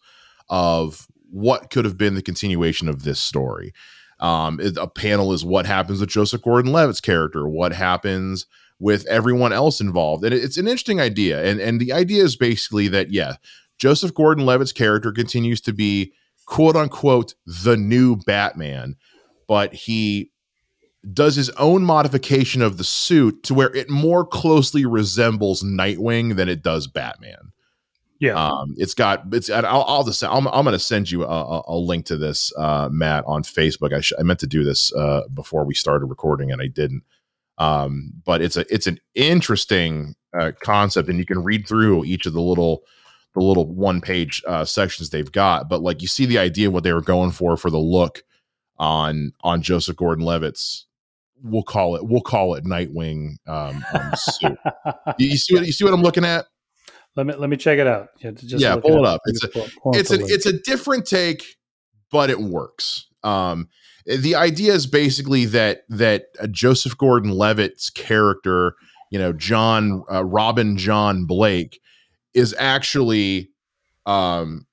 of 0.49 1.07
what 1.31 1.71
could 1.71 1.85
have 1.85 1.97
been 1.97 2.15
the 2.15 2.23
continuation 2.23 2.89
of 2.89 3.05
this 3.05 3.21
story. 3.21 3.73
Um, 4.21 4.61
a 4.77 4.87
panel 4.87 5.33
is 5.33 5.45
what 5.45 5.67
happens 5.67 6.01
with 6.01 6.09
Joseph 6.09 6.43
Gordon-Levitt's 6.43 7.01
character, 7.01 7.49
what 7.49 7.73
happens 7.73 8.47
with 8.79 9.07
everyone 9.07 9.53
else 9.53 9.81
involved. 9.81 10.25
And 10.25 10.35
it's 10.35 10.57
an 10.57 10.67
interesting 10.67 11.01
idea. 11.01 11.45
And 11.45 11.61
and 11.61 11.81
the 11.81 11.93
idea 11.93 12.25
is 12.25 12.37
basically 12.37 12.89
that 12.89 13.13
yeah, 13.13 13.37
Joseph 13.83 14.15
Gordon-Levitt's 14.15 14.71
character 14.71 15.11
continues 15.11 15.61
to 15.63 15.73
be 15.73 16.13
quote 16.47 16.77
unquote 16.77 17.35
the 17.65 17.77
new 17.77 18.15
Batman, 18.15 18.95
but 19.49 19.75
he 19.75 20.31
does 21.13 21.35
his 21.35 21.51
own 21.51 21.83
modification 21.83 22.63
of 22.63 22.79
the 22.79 22.85
suit 22.85 23.43
to 23.43 23.55
where 23.55 23.75
it 23.75 23.91
more 23.91 24.25
closely 24.25 24.87
resembles 24.87 25.65
Nightwing 25.65 26.37
than 26.37 26.49
it 26.49 26.63
does 26.63 26.87
Batman. 26.87 27.51
Yeah, 28.21 28.35
um, 28.35 28.77
it's 28.77 28.95
got 28.95 29.25
it's. 29.33 29.51
I'll, 29.51 29.83
I'll 29.83 30.05
just. 30.05 30.23
I'm, 30.23 30.47
I'm 30.47 30.63
going 30.63 30.75
to 30.75 30.79
send 30.79 31.11
you 31.11 31.25
a, 31.25 31.63
a, 31.67 31.77
link 31.77 32.07
to 32.07 32.17
this, 32.17 32.53
uh, 32.57 32.89
Matt, 32.89 33.25
on 33.27 33.43
Facebook. 33.43 33.93
I, 33.93 34.01
sh- 34.01 34.13
I 34.17 34.23
meant 34.23 34.39
to 34.39 34.47
do 34.47 34.63
this 34.63 34.95
uh, 34.95 35.23
before 35.35 35.65
we 35.65 35.75
started 35.75 36.07
recording, 36.07 36.53
and 36.53 36.63
I 36.63 36.69
didn't. 36.69 37.03
Um, 37.59 38.13
but 38.25 38.43
it's 38.43 38.57
a 38.57 38.73
it's 38.73 38.87
an 38.87 39.01
interesting 39.17 40.15
uh, 40.39 40.53
concept, 40.63 41.09
and 41.09 41.19
you 41.19 41.27
can 41.27 41.43
read 41.43 41.67
through 41.67 42.05
each 42.05 42.27
of 42.27 42.33
the 42.33 42.41
little 42.41 42.85
the 43.35 43.41
little 43.41 43.67
one 43.67 44.01
page 44.01 44.43
uh, 44.47 44.65
sections 44.65 45.11
they've 45.11 45.33
got. 45.33 45.69
But 45.69 45.83
like 45.83 46.03
you 46.03 46.09
see 46.09 46.27
the 46.27 46.39
idea 46.39 46.69
of 46.69 46.75
what 46.75 46.85
they 46.85 46.93
were 46.93 47.01
going 47.03 47.31
for 47.31 47.57
for 47.57 47.71
the 47.71 47.79
look 47.79 48.23
on 48.79 49.33
on 49.43 49.63
Joseph 49.63 49.97
Gordon 49.97 50.25
Levitt's. 50.25 50.87
We'll 51.45 51.65
call 51.65 51.97
it 51.97 52.07
we'll 52.07 52.21
call 52.21 52.55
it 52.55 52.65
Nightwing 52.65 53.37
um, 53.49 53.85
um 53.93 54.13
suit. 54.15 54.59
you, 55.19 55.29
you 55.29 55.37
see 55.37 55.55
what 55.55 55.67
you 55.67 55.73
see 55.73 55.85
what 55.85 55.95
I'm 55.95 56.03
looking 56.03 56.25
at? 56.25 56.47
Let 57.17 57.27
me 57.27 57.35
let 57.35 57.51
me 57.51 57.57
check 57.57 57.79
it 57.79 57.87
out. 57.87 58.09
Yeah, 58.21 58.33
yeah 58.43 58.77
pull 58.77 58.99
it 58.99 59.05
up. 59.05 59.21
It's 59.27 59.45
a 59.45 59.49
pull, 59.49 59.67
pull 59.83 59.97
it's 59.97 60.11
an 60.11 60.21
it's 60.25 60.47
a 60.47 60.53
different 60.53 61.07
take, 61.07 61.57
but 62.11 62.31
it 62.31 62.39
works. 62.39 63.07
Um, 63.23 63.69
the 64.07 64.35
idea 64.35 64.73
is 64.73 64.87
basically 64.87 65.45
that 65.47 65.83
that 65.89 66.27
uh, 66.41 66.47
Joseph 66.49 66.97
Gordon-Levitt's 66.97 67.91
character, 67.91 68.75
you 69.11 69.19
know, 69.19 69.33
John 69.33 70.05
uh, 70.11 70.25
Robin 70.25 70.77
John 70.77 71.25
Blake, 71.27 71.81
is 72.35 72.55
actually 72.59 73.51
um, 74.07 74.67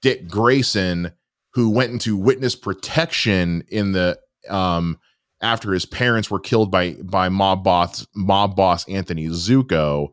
Dick 0.00 0.28
Grayson, 0.28 1.12
who 1.50 1.70
went 1.70 1.92
into 1.92 2.16
witness 2.16 2.54
protection 2.54 3.64
in 3.68 3.92
the 3.92 4.18
um, 4.48 4.98
after 5.40 5.72
his 5.72 5.86
parents 5.86 6.30
were 6.30 6.40
killed 6.40 6.70
by 6.70 6.92
by 7.02 7.28
mob 7.28 7.64
boss 7.64 8.06
mob 8.14 8.56
boss 8.56 8.88
Anthony 8.88 9.26
Zucco, 9.28 10.10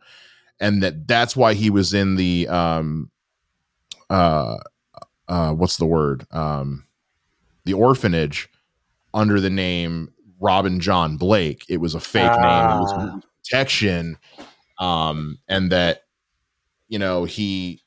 and 0.60 0.82
that 0.84 1.08
that's 1.08 1.36
why 1.36 1.54
he 1.54 1.70
was 1.70 1.94
in 1.94 2.16
the 2.16 2.48
um, 2.48 3.12
uh, 4.10 4.58
uh, 5.28 5.54
what's 5.54 5.78
the 5.78 5.86
word 5.86 6.26
um 6.32 6.86
the 7.66 7.74
orphanage 7.74 8.48
under 9.14 9.40
the 9.40 9.50
name 9.50 10.14
Robin 10.40 10.80
John 10.80 11.18
Blake. 11.18 11.66
It 11.70 11.78
was 11.78 11.96
a 11.96 12.00
fake 12.00 12.32
name. 12.32 12.42
Was, 12.42 12.94
ah. 12.96 13.20
protection, 13.44 14.18
um, 14.80 15.40
and 15.48 15.72
that 15.72 16.04
you 16.88 17.00
know 17.00 17.26
he 17.26 17.82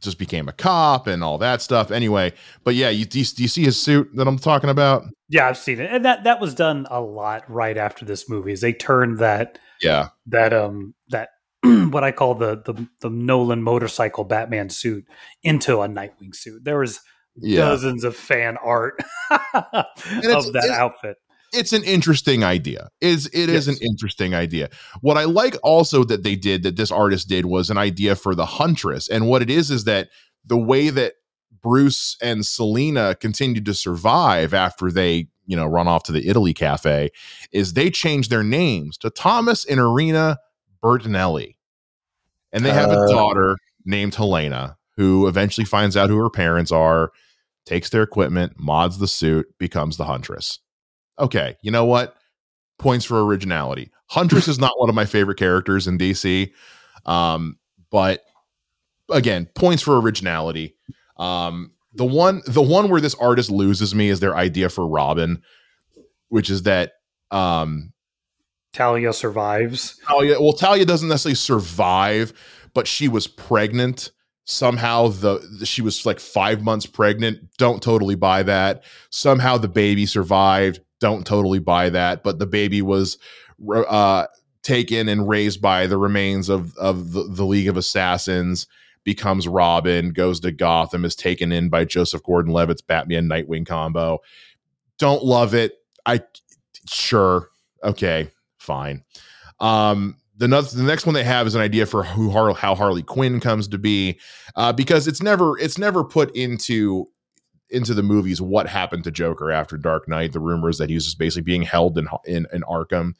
just 0.00 0.18
became 0.18 0.48
a 0.48 0.52
cop 0.52 1.06
and 1.06 1.24
all 1.24 1.38
that 1.38 1.62
stuff. 1.62 1.90
Anyway, 1.90 2.32
but 2.62 2.74
yeah, 2.74 2.90
you 2.90 3.04
do, 3.04 3.18
you, 3.18 3.24
do 3.24 3.42
you 3.42 3.48
see 3.48 3.64
his 3.64 3.80
suit 3.80 4.10
that 4.14 4.28
I'm 4.28 4.38
talking 4.38 4.70
about? 4.70 5.04
Yeah, 5.28 5.48
I've 5.48 5.58
seen 5.58 5.80
it, 5.80 5.90
and 5.90 6.04
that 6.04 6.24
that 6.24 6.40
was 6.40 6.54
done 6.54 6.86
a 6.90 7.00
lot 7.00 7.50
right 7.50 7.76
after 7.76 8.04
this 8.04 8.28
movie. 8.28 8.52
Is 8.52 8.60
they 8.60 8.72
turned 8.72 9.18
that 9.18 9.58
yeah 9.80 10.08
that 10.26 10.52
um 10.52 10.94
that 11.08 11.30
what 11.62 12.04
I 12.04 12.12
call 12.12 12.34
the 12.34 12.62
the 12.64 12.86
the 13.00 13.10
Nolan 13.10 13.62
motorcycle 13.62 14.24
Batman 14.24 14.70
suit 14.70 15.04
into 15.42 15.80
a 15.80 15.88
Nightwing 15.88 16.34
suit. 16.34 16.64
There 16.64 16.78
was 16.78 17.00
yeah. 17.36 17.60
dozens 17.60 18.04
of 18.04 18.14
fan 18.14 18.56
art 18.58 19.02
of 19.30 20.52
that 20.52 20.70
outfit 20.72 21.16
it's 21.54 21.72
an 21.72 21.84
interesting 21.84 22.44
idea. 22.44 22.90
Is 23.00 23.26
it 23.26 23.48
yes. 23.48 23.66
is 23.66 23.68
an 23.68 23.76
interesting 23.82 24.34
idea. 24.34 24.68
What 25.00 25.16
I 25.16 25.24
like 25.24 25.56
also 25.62 26.04
that 26.04 26.22
they 26.22 26.36
did 26.36 26.62
that 26.64 26.76
this 26.76 26.90
artist 26.90 27.28
did 27.28 27.46
was 27.46 27.70
an 27.70 27.78
idea 27.78 28.16
for 28.16 28.34
the 28.34 28.46
Huntress, 28.46 29.08
and 29.08 29.26
what 29.28 29.42
it 29.42 29.50
is 29.50 29.70
is 29.70 29.84
that 29.84 30.08
the 30.44 30.58
way 30.58 30.90
that 30.90 31.14
Bruce 31.62 32.16
and 32.20 32.44
Selina 32.44 33.14
continued 33.14 33.64
to 33.66 33.74
survive 33.74 34.52
after 34.52 34.90
they 34.90 35.28
you 35.46 35.56
know 35.56 35.66
run 35.66 35.88
off 35.88 36.02
to 36.04 36.12
the 36.12 36.28
Italy 36.28 36.54
cafe 36.54 37.10
is 37.52 37.72
they 37.72 37.90
changed 37.90 38.30
their 38.30 38.44
names 38.44 38.98
to 38.98 39.10
Thomas 39.10 39.64
and 39.64 39.80
Irina 39.80 40.38
Bertinelli, 40.82 41.56
and 42.52 42.64
they 42.64 42.72
have 42.72 42.90
uh, 42.90 43.02
a 43.02 43.08
daughter 43.08 43.56
named 43.84 44.14
Helena 44.14 44.76
who 44.96 45.26
eventually 45.26 45.64
finds 45.64 45.96
out 45.96 46.08
who 46.08 46.18
her 46.18 46.30
parents 46.30 46.70
are, 46.70 47.10
takes 47.66 47.90
their 47.90 48.02
equipment, 48.02 48.52
mods 48.58 48.98
the 48.98 49.08
suit, 49.08 49.46
becomes 49.58 49.96
the 49.96 50.04
Huntress 50.04 50.60
okay, 51.18 51.56
you 51.62 51.70
know 51.70 51.84
what? 51.84 52.16
Points 52.78 53.04
for 53.04 53.24
originality. 53.24 53.90
Huntress 54.06 54.48
is 54.48 54.58
not 54.58 54.78
one 54.78 54.88
of 54.88 54.94
my 54.94 55.04
favorite 55.04 55.38
characters 55.38 55.86
in 55.86 55.98
DC, 55.98 56.52
um, 57.06 57.58
but 57.90 58.22
again, 59.10 59.48
points 59.54 59.82
for 59.82 60.00
originality. 60.00 60.76
Um, 61.16 61.72
the 61.92 62.04
one, 62.04 62.42
the 62.46 62.62
one 62.62 62.88
where 62.88 63.00
this 63.00 63.14
artist 63.14 63.50
loses 63.50 63.94
me 63.94 64.08
is 64.08 64.20
their 64.20 64.36
idea 64.36 64.68
for 64.68 64.86
Robin, 64.86 65.42
which 66.28 66.50
is 66.50 66.64
that 66.64 66.92
um, 67.30 67.92
Talia 68.72 69.12
survives. 69.12 69.98
Talia, 70.06 70.40
well, 70.40 70.52
Talia 70.52 70.84
doesn't 70.84 71.08
necessarily 71.08 71.36
survive, 71.36 72.32
but 72.74 72.88
she 72.88 73.06
was 73.06 73.26
pregnant 73.26 74.10
somehow 74.44 75.08
the, 75.08 75.38
the, 75.58 75.66
she 75.66 75.80
was 75.80 76.04
like 76.04 76.20
five 76.20 76.62
months 76.62 76.86
pregnant 76.86 77.38
don't 77.56 77.82
totally 77.82 78.14
buy 78.14 78.42
that 78.42 78.84
somehow 79.10 79.56
the 79.56 79.68
baby 79.68 80.04
survived 80.04 80.80
don't 81.04 81.26
totally 81.26 81.58
buy 81.58 81.90
that, 81.90 82.22
but 82.22 82.38
the 82.38 82.46
baby 82.46 82.80
was 82.80 83.18
uh, 83.70 84.26
taken 84.62 85.06
and 85.06 85.28
raised 85.28 85.60
by 85.60 85.86
the 85.86 85.98
remains 85.98 86.48
of 86.48 86.74
of 86.78 87.12
the, 87.12 87.24
the 87.24 87.44
League 87.44 87.68
of 87.68 87.76
Assassins. 87.76 88.66
Becomes 89.04 89.46
Robin, 89.46 90.14
goes 90.14 90.40
to 90.40 90.50
Gotham, 90.50 91.04
is 91.04 91.14
taken 91.14 91.52
in 91.52 91.68
by 91.68 91.84
Joseph 91.84 92.22
Gordon-Levitt's 92.22 92.80
Batman 92.80 93.28
Nightwing 93.28 93.66
combo. 93.66 94.20
Don't 94.98 95.22
love 95.22 95.52
it. 95.52 95.74
I 96.06 96.22
sure 96.88 97.50
okay, 97.82 98.30
fine. 98.58 99.04
Um, 99.60 100.16
the, 100.38 100.48
the 100.48 100.82
next 100.82 101.04
one 101.04 101.14
they 101.14 101.22
have 101.22 101.46
is 101.46 101.54
an 101.54 101.60
idea 101.60 101.84
for 101.84 102.02
who 102.02 102.30
how 102.54 102.74
Harley 102.74 103.02
Quinn 103.02 103.40
comes 103.40 103.68
to 103.68 103.76
be, 103.76 104.18
uh, 104.56 104.72
because 104.72 105.06
it's 105.06 105.20
never 105.20 105.58
it's 105.58 105.76
never 105.76 106.02
put 106.02 106.34
into 106.34 107.10
into 107.70 107.94
the 107.94 108.02
movies 108.02 108.40
what 108.40 108.68
happened 108.68 109.04
to 109.04 109.10
Joker 109.10 109.50
after 109.50 109.76
Dark 109.76 110.08
Knight. 110.08 110.32
The 110.32 110.40
rumors 110.40 110.78
that 110.78 110.88
he 110.88 110.94
was 110.94 111.04
just 111.04 111.18
basically 111.18 111.42
being 111.42 111.62
held 111.62 111.98
in 111.98 112.08
in, 112.24 112.46
in 112.52 112.62
Arkham, 112.62 113.14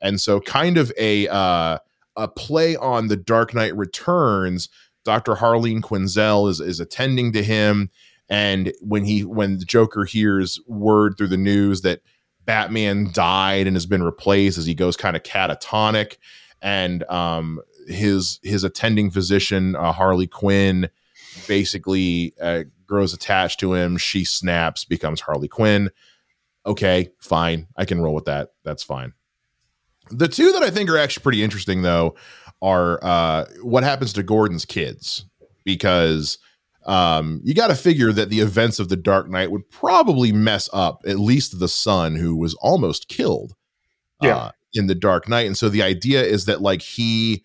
and 0.00 0.20
so 0.20 0.40
kind 0.40 0.78
of 0.78 0.92
a 0.98 1.28
uh, 1.28 1.78
a 2.16 2.28
play 2.28 2.76
on 2.76 3.08
the 3.08 3.16
Dark 3.16 3.54
Knight 3.54 3.76
Returns. 3.76 4.68
Doctor 5.04 5.34
Harleen 5.34 5.80
Quinzel 5.80 6.48
is 6.48 6.60
is 6.60 6.80
attending 6.80 7.32
to 7.32 7.42
him, 7.42 7.90
and 8.28 8.72
when 8.80 9.04
he 9.04 9.24
when 9.24 9.58
the 9.58 9.64
Joker 9.64 10.04
hears 10.04 10.60
word 10.66 11.16
through 11.16 11.28
the 11.28 11.36
news 11.36 11.82
that 11.82 12.00
Batman 12.44 13.10
died 13.12 13.66
and 13.66 13.76
has 13.76 13.86
been 13.86 14.02
replaced, 14.02 14.58
as 14.58 14.66
he 14.66 14.74
goes 14.74 14.96
kind 14.96 15.16
of 15.16 15.22
catatonic, 15.22 16.16
and 16.60 17.04
um, 17.04 17.60
his 17.86 18.40
his 18.42 18.64
attending 18.64 19.10
physician 19.10 19.76
uh, 19.76 19.92
Harley 19.92 20.26
Quinn 20.26 20.88
basically 21.46 22.34
uh, 22.40 22.64
grows 22.90 23.14
attached 23.14 23.60
to 23.60 23.72
him. 23.72 23.96
She 23.96 24.24
snaps, 24.24 24.84
becomes 24.84 25.22
Harley 25.22 25.48
Quinn. 25.48 25.90
Okay, 26.66 27.08
fine. 27.20 27.68
I 27.76 27.86
can 27.86 28.02
roll 28.02 28.14
with 28.14 28.26
that. 28.26 28.50
That's 28.64 28.82
fine. 28.82 29.14
The 30.10 30.28
two 30.28 30.52
that 30.52 30.62
I 30.62 30.70
think 30.70 30.90
are 30.90 30.98
actually 30.98 31.22
pretty 31.22 31.42
interesting, 31.42 31.82
though, 31.82 32.16
are 32.60 32.98
uh, 33.02 33.46
what 33.62 33.84
happens 33.84 34.12
to 34.14 34.22
Gordon's 34.22 34.64
kids, 34.64 35.24
because 35.64 36.36
um, 36.84 37.40
you 37.44 37.54
got 37.54 37.68
to 37.68 37.76
figure 37.76 38.12
that 38.12 38.28
the 38.28 38.40
events 38.40 38.80
of 38.80 38.88
the 38.88 38.96
Dark 38.96 39.30
Knight 39.30 39.50
would 39.50 39.70
probably 39.70 40.32
mess 40.32 40.68
up 40.72 41.02
at 41.06 41.20
least 41.20 41.60
the 41.60 41.68
son 41.68 42.16
who 42.16 42.36
was 42.36 42.54
almost 42.54 43.08
killed 43.08 43.54
yeah. 44.20 44.36
Uh, 44.36 44.50
in 44.74 44.88
the 44.88 44.94
Dark 44.94 45.28
Knight. 45.28 45.46
And 45.46 45.56
so 45.56 45.68
the 45.68 45.82
idea 45.82 46.22
is 46.22 46.44
that, 46.46 46.60
like, 46.60 46.82
he, 46.82 47.44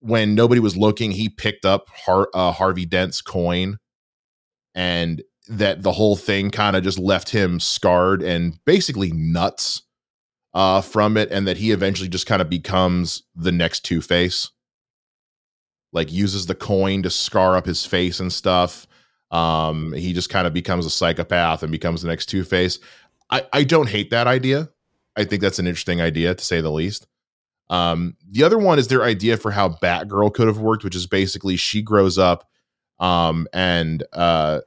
when 0.00 0.34
nobody 0.34 0.60
was 0.60 0.76
looking, 0.76 1.10
he 1.10 1.28
picked 1.28 1.64
up 1.64 1.88
Har- 1.88 2.30
uh, 2.34 2.52
Harvey 2.52 2.86
Dent's 2.86 3.22
coin 3.22 3.78
and 4.74 5.22
that 5.48 5.82
the 5.82 5.92
whole 5.92 6.16
thing 6.16 6.50
kind 6.50 6.74
of 6.74 6.82
just 6.82 6.98
left 6.98 7.30
him 7.30 7.60
scarred 7.60 8.22
and 8.22 8.58
basically 8.64 9.12
nuts 9.12 9.82
uh, 10.54 10.80
from 10.80 11.16
it, 11.16 11.30
and 11.30 11.46
that 11.46 11.56
he 11.56 11.70
eventually 11.70 12.08
just 12.08 12.26
kind 12.26 12.40
of 12.40 12.48
becomes 12.48 13.22
the 13.34 13.52
next 13.52 13.80
Two 13.80 14.00
Face. 14.00 14.50
Like 15.92 16.12
uses 16.12 16.46
the 16.46 16.54
coin 16.54 17.02
to 17.02 17.10
scar 17.10 17.56
up 17.56 17.66
his 17.66 17.86
face 17.86 18.20
and 18.20 18.32
stuff. 18.32 18.86
Um, 19.30 19.92
he 19.92 20.12
just 20.12 20.30
kind 20.30 20.46
of 20.46 20.54
becomes 20.54 20.86
a 20.86 20.90
psychopath 20.90 21.62
and 21.62 21.72
becomes 21.72 22.02
the 22.02 22.08
next 22.08 22.26
Two 22.26 22.44
Face. 22.44 22.78
I, 23.30 23.46
I 23.52 23.64
don't 23.64 23.88
hate 23.88 24.10
that 24.10 24.26
idea. 24.26 24.70
I 25.16 25.24
think 25.24 25.42
that's 25.42 25.58
an 25.58 25.66
interesting 25.66 26.00
idea 26.00 26.34
to 26.34 26.44
say 26.44 26.60
the 26.60 26.70
least. 26.70 27.06
Um, 27.70 28.16
the 28.28 28.44
other 28.44 28.58
one 28.58 28.78
is 28.78 28.88
their 28.88 29.02
idea 29.02 29.36
for 29.36 29.50
how 29.50 29.70
Batgirl 29.70 30.34
could 30.34 30.46
have 30.46 30.58
worked, 30.58 30.84
which 30.84 30.96
is 30.96 31.06
basically 31.06 31.56
she 31.56 31.82
grows 31.82 32.18
up 32.18 32.48
um, 33.04 33.46
and 33.52 34.02
uh, 34.14 34.60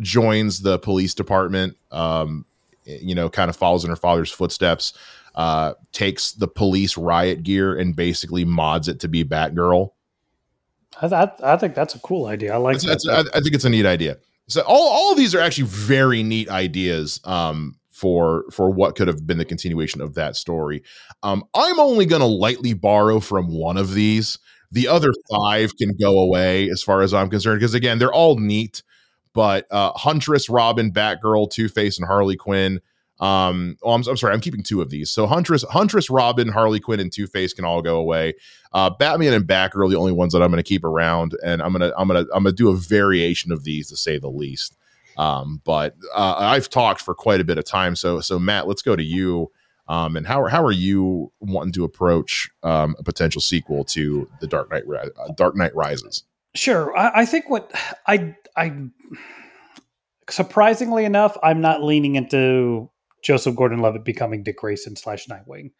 joins 0.00 0.62
the 0.62 0.78
police 0.78 1.12
department. 1.14 1.76
Um, 1.90 2.46
you 2.84 3.14
know, 3.14 3.28
kind 3.28 3.50
of 3.50 3.56
follows 3.56 3.84
in 3.84 3.90
her 3.90 3.96
father's 3.96 4.30
footsteps. 4.30 4.94
Uh, 5.34 5.74
takes 5.92 6.32
the 6.32 6.46
police 6.46 6.96
riot 6.96 7.42
gear 7.42 7.76
and 7.76 7.96
basically 7.96 8.44
mods 8.44 8.88
it 8.88 9.00
to 9.00 9.08
be 9.08 9.24
Batgirl. 9.24 9.90
I, 11.02 11.06
I, 11.06 11.30
I 11.42 11.56
think 11.56 11.74
that's 11.74 11.96
a 11.96 11.98
cool 11.98 12.26
idea. 12.26 12.54
I 12.54 12.56
like 12.56 12.80
that's, 12.80 13.04
that. 13.04 13.12
That's, 13.12 13.28
I, 13.34 13.38
I, 13.38 13.42
think 13.42 13.54
it's 13.54 13.64
a 13.64 13.70
neat 13.70 13.84
idea. 13.84 14.16
So 14.46 14.62
all, 14.62 14.88
all 14.88 15.10
of 15.10 15.18
these 15.18 15.34
are 15.34 15.40
actually 15.40 15.64
very 15.64 16.22
neat 16.22 16.48
ideas 16.48 17.20
um, 17.24 17.76
for 17.90 18.44
for 18.52 18.70
what 18.70 18.94
could 18.94 19.08
have 19.08 19.26
been 19.26 19.38
the 19.38 19.44
continuation 19.44 20.00
of 20.00 20.14
that 20.14 20.36
story. 20.36 20.84
Um, 21.24 21.44
I'm 21.54 21.80
only 21.80 22.06
going 22.06 22.20
to 22.20 22.26
lightly 22.26 22.72
borrow 22.72 23.18
from 23.18 23.48
one 23.48 23.76
of 23.76 23.92
these 23.92 24.38
the 24.72 24.88
other 24.88 25.12
five 25.30 25.76
can 25.76 25.96
go 25.96 26.18
away 26.18 26.68
as 26.70 26.82
far 26.82 27.02
as 27.02 27.14
I'm 27.14 27.30
concerned, 27.30 27.60
because 27.60 27.74
again, 27.74 27.98
they're 27.98 28.12
all 28.12 28.38
neat. 28.38 28.82
But 29.32 29.66
uh, 29.70 29.92
Huntress, 29.92 30.48
Robin, 30.48 30.92
Batgirl, 30.92 31.50
Two 31.50 31.68
Face, 31.68 31.98
and 31.98 32.06
Harley 32.06 32.36
Quinn. 32.36 32.80
Um, 33.20 33.76
oh, 33.82 33.92
I'm, 33.92 34.02
I'm, 34.08 34.16
sorry, 34.16 34.34
I'm 34.34 34.40
keeping 34.40 34.62
two 34.62 34.80
of 34.80 34.90
these. 34.90 35.10
So 35.10 35.26
Huntress, 35.26 35.62
Huntress, 35.64 36.10
Robin, 36.10 36.48
Harley 36.48 36.80
Quinn, 36.80 37.00
and 37.00 37.12
Two 37.12 37.26
Face 37.26 37.52
can 37.52 37.64
all 37.64 37.82
go 37.82 37.96
away. 37.96 38.34
Uh, 38.72 38.90
Batman 38.90 39.32
and 39.32 39.46
Batgirl 39.46 39.86
are 39.86 39.88
the 39.88 39.96
only 39.96 40.12
ones 40.12 40.32
that 40.32 40.42
I'm 40.42 40.50
going 40.50 40.62
to 40.62 40.68
keep 40.68 40.84
around, 40.84 41.36
and 41.44 41.62
I'm 41.62 41.72
gonna 41.72 41.92
I'm 41.96 42.08
gonna 42.08 42.26
I'm 42.34 42.44
gonna 42.44 42.52
do 42.52 42.70
a 42.70 42.76
variation 42.76 43.52
of 43.52 43.64
these 43.64 43.88
to 43.88 43.96
say 43.96 44.18
the 44.18 44.28
least. 44.28 44.76
Um, 45.16 45.60
but 45.64 45.94
uh, 46.14 46.34
I've 46.38 46.68
talked 46.68 47.00
for 47.00 47.14
quite 47.14 47.40
a 47.40 47.44
bit 47.44 47.58
of 47.58 47.64
time, 47.64 47.94
so 47.96 48.20
so 48.20 48.38
Matt, 48.38 48.66
let's 48.66 48.82
go 48.82 48.96
to 48.96 49.02
you. 49.02 49.50
Um, 49.86 50.16
and 50.16 50.26
how 50.26 50.46
how 50.46 50.64
are 50.64 50.72
you 50.72 51.30
wanting 51.40 51.72
to 51.72 51.84
approach 51.84 52.48
um, 52.62 52.96
a 52.98 53.02
potential 53.02 53.42
sequel 53.42 53.84
to 53.86 54.28
the 54.40 54.46
Dark 54.46 54.70
Knight 54.70 54.84
uh, 54.88 55.32
Dark 55.36 55.56
Knight 55.56 55.74
Rises? 55.74 56.24
Sure, 56.54 56.96
I, 56.96 57.22
I 57.22 57.26
think 57.26 57.50
what 57.50 57.70
I 58.06 58.34
I 58.56 58.88
surprisingly 60.30 61.04
enough, 61.04 61.36
I'm 61.42 61.60
not 61.60 61.82
leaning 61.82 62.14
into 62.16 62.90
Joseph 63.22 63.56
Gordon-Levitt 63.56 64.04
becoming 64.04 64.42
Dick 64.42 64.58
Grayson 64.58 64.96
slash 64.96 65.26
Nightwing. 65.26 65.72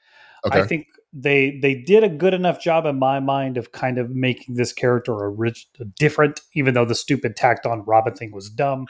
Okay. 0.47 0.61
I 0.61 0.67
think 0.67 0.87
they 1.13 1.59
they 1.63 1.75
did 1.75 2.05
a 2.05 2.09
good 2.09 2.35
enough 2.35 2.61
job 2.61 2.87
in 2.87 2.99
my 2.99 3.21
mind 3.21 3.57
of 3.57 3.73
kind 3.73 3.99
of 3.99 4.11
making 4.11 4.57
this 4.57 4.73
character 4.73 5.13
a 5.25 5.31
rich, 5.31 5.69
different, 5.99 6.41
even 6.55 6.75
though 6.75 6.85
the 6.85 6.95
stupid 6.95 7.37
tacked 7.37 7.67
on 7.67 7.85
Robin 7.85 8.15
thing 8.15 8.33
was 8.33 8.51
dumb. 8.51 8.87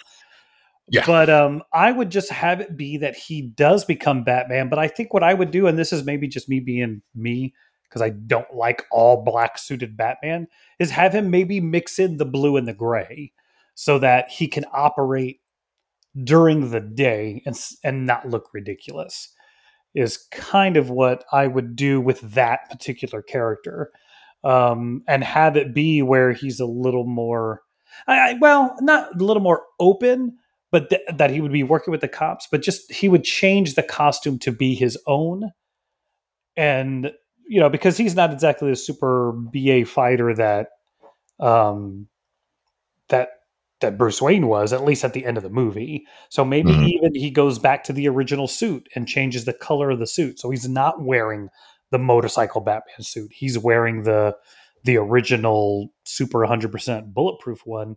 Yeah. 0.89 1.05
But 1.07 1.30
um, 1.30 1.62
I 1.72 1.93
would 1.93 2.11
just 2.11 2.30
have 2.30 2.61
it 2.61 2.76
be 2.76 2.99
that 2.99 3.16
he 3.16 3.43
does 3.43 3.85
become 3.85 4.22
Batman. 4.24 4.68
But 4.68 4.78
I 4.78 4.89
think 4.89 5.14
what 5.14 5.22
I 5.22 5.32
would 5.35 5.51
do, 5.51 5.66
and 5.66 5.78
this 5.78 5.93
is 5.93 6.05
maybe 6.05 6.28
just 6.28 6.49
me 6.49 6.61
being 6.61 7.01
me, 7.14 7.55
because 7.89 8.03
I 8.03 8.11
don't 8.11 8.53
like 8.55 8.85
all 8.91 9.24
black 9.24 9.57
suited 9.57 9.97
Batman, 9.97 10.47
is 10.78 10.91
have 10.91 11.14
him 11.14 11.30
maybe 11.30 11.61
mix 11.61 11.99
in 11.99 12.18
the 12.18 12.24
blue 12.24 12.57
and 12.57 12.68
the 12.68 12.74
gray 12.74 13.32
so 13.74 13.99
that 14.01 14.28
he 14.30 14.47
can 14.49 14.64
operate 14.72 15.41
during 16.22 16.70
the 16.70 16.80
day 16.80 17.43
and 17.47 17.59
and 17.82 18.07
not 18.07 18.28
look 18.28 18.51
ridiculous. 18.53 19.32
is 19.95 20.26
kind 20.32 20.76
of 20.76 20.91
what 20.91 21.24
I 21.32 21.47
would 21.47 21.76
do 21.76 22.01
with 22.01 22.20
that 22.32 22.68
particular 22.70 23.22
character, 23.22 23.93
um, 24.43 25.03
and 25.09 25.22
have 25.24 25.57
it 25.57 25.74
be 25.74 26.03
where 26.03 26.32
he's 26.32 26.61
a 26.61 26.66
little 26.66 27.07
more, 27.07 27.62
I, 28.07 28.30
I, 28.30 28.35
well, 28.41 28.76
not 28.80 29.20
a 29.20 29.24
little 29.24 29.43
more 29.43 29.62
open, 29.80 30.37
but 30.75 30.91
th- 30.91 31.03
that 31.18 31.31
he 31.31 31.41
would 31.41 31.53
be 31.53 31.62
working 31.62 31.93
with 31.93 32.01
the 32.01 32.09
cops, 32.09 32.49
but 32.51 32.61
just 32.61 32.91
he 32.91 33.09
would 33.09 33.22
change 33.22 33.77
the 33.77 33.83
costume 33.83 34.41
to 34.41 34.51
be 34.51 34.75
his 34.75 34.99
own, 35.07 35.53
and 36.57 37.12
you 37.47 37.61
know 37.61 37.68
because 37.68 37.97
he's 37.97 38.16
not 38.16 38.33
exactly 38.33 38.72
a 38.72 38.77
super 38.77 39.31
BA 39.31 39.85
fighter 39.85 40.35
that, 40.35 40.70
um, 41.39 42.09
that 43.09 43.29
that 43.83 43.97
Bruce 43.97 44.20
Wayne 44.20 44.49
was, 44.49 44.72
at 44.72 44.83
least 44.83 45.05
at 45.05 45.12
the 45.12 45.25
end 45.25 45.37
of 45.37 45.45
the 45.45 45.49
movie. 45.49 46.07
So 46.29 46.45
maybe 46.45 46.72
mm-hmm. 46.72 46.87
even 46.87 47.14
he 47.14 47.31
goes 47.31 47.61
back 47.61 47.85
to 47.85 47.93
the 47.93 48.09
original 48.09 48.49
suit 48.49 48.89
and 48.97 49.07
changes 49.07 49.45
the 49.45 49.53
color 49.53 49.91
of 49.91 50.01
the 50.01 50.09
suit. 50.09 50.41
So 50.41 50.51
he's 50.51 50.68
not 50.68 51.03
wearing 51.03 51.51
the 51.93 52.01
motorcycle 52.01 52.62
Batman 52.62 53.03
suit. 53.03 53.31
He's 53.33 53.57
wearing 53.57 54.03
the 54.03 54.35
the 54.83 54.97
original 54.97 55.93
super 56.03 56.41
100% 56.41 57.14
bulletproof 57.14 57.61
one 57.64 57.97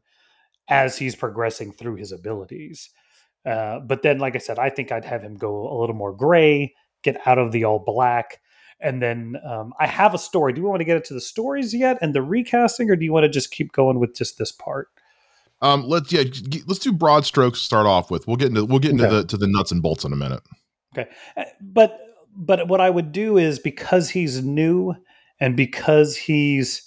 as 0.70 0.98
he's 0.98 1.16
progressing 1.16 1.72
through 1.72 1.96
his 1.96 2.12
abilities. 2.12 2.90
Uh, 3.46 3.80
but 3.80 4.02
then, 4.02 4.20
like 4.20 4.36
I 4.36 4.40
said, 4.40 4.60
I 4.60 4.70
think 4.70 4.92
I'd 4.92 5.06
have 5.06 5.22
him 5.22 5.36
go 5.36 5.72
a 5.72 5.76
little 5.80 5.96
more 5.96 6.14
gray, 6.14 6.74
get 7.04 7.26
out 7.26 7.38
of 7.38 7.52
the 7.52 7.64
all 7.64 7.80
black. 7.80 8.42
And 8.80 9.02
then 9.02 9.38
um, 9.48 9.74
I 9.80 9.88
have 9.88 10.14
a 10.14 10.20
story. 10.20 10.54
Do 10.54 10.62
we 10.62 10.68
want 10.68 10.82
to 10.82 10.86
get 10.86 10.98
into 10.98 11.14
the 11.14 11.22
stories 11.22 11.74
yet 11.74 11.98
and 12.02 12.14
the 12.14 12.22
recasting, 12.22 12.90
or 12.92 12.96
do 12.96 13.06
you 13.06 13.14
want 13.14 13.24
to 13.24 13.30
just 13.30 13.52
keep 13.52 13.72
going 13.72 14.00
with 14.00 14.16
just 14.16 14.38
this 14.38 14.52
part? 14.52 14.90
Um, 15.62 15.84
let's 15.88 16.12
yeah, 16.12 16.24
let's 16.68 16.80
do 16.80 16.92
broad 16.92 17.26
strokes 17.26 17.60
to 17.60 17.66
start 17.66 17.88
off 17.88 18.12
with. 18.12 18.28
We'll 18.28 18.36
get 18.36 18.50
into 18.50 18.66
we'll 18.66 18.80
get 18.80 18.92
into 18.92 19.08
okay. 19.08 19.16
the 19.16 19.24
to 19.26 19.38
the 19.38 19.48
nuts 19.48 19.72
and 19.72 19.82
bolts 19.82 20.06
in 20.06 20.14
a 20.14 20.16
minute. 20.16 20.42
Okay, 20.96 21.10
uh, 21.36 21.46
but 21.60 22.00
but 22.36 22.68
what 22.68 22.80
I 22.80 22.92
would 22.92 23.12
do 23.12 23.38
is 23.38 23.58
because 23.58 24.12
he's 24.12 24.44
new 24.44 24.94
and 25.40 25.58
because 25.58 26.16
he's 26.16 26.87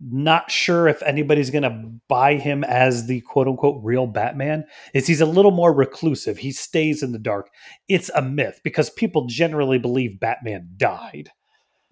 not 0.00 0.50
sure 0.50 0.88
if 0.88 1.02
anybody's 1.02 1.50
going 1.50 1.62
to 1.62 1.90
buy 2.08 2.36
him 2.36 2.64
as 2.64 3.06
the 3.06 3.20
quote 3.22 3.46
unquote 3.46 3.80
real 3.84 4.06
Batman 4.06 4.64
is 4.94 5.06
he's 5.06 5.20
a 5.20 5.26
little 5.26 5.50
more 5.50 5.72
reclusive. 5.72 6.38
He 6.38 6.52
stays 6.52 7.02
in 7.02 7.12
the 7.12 7.18
dark. 7.18 7.50
It's 7.88 8.10
a 8.14 8.22
myth 8.22 8.60
because 8.64 8.88
people 8.90 9.26
generally 9.26 9.78
believe 9.78 10.20
Batman 10.20 10.70
died. 10.76 11.30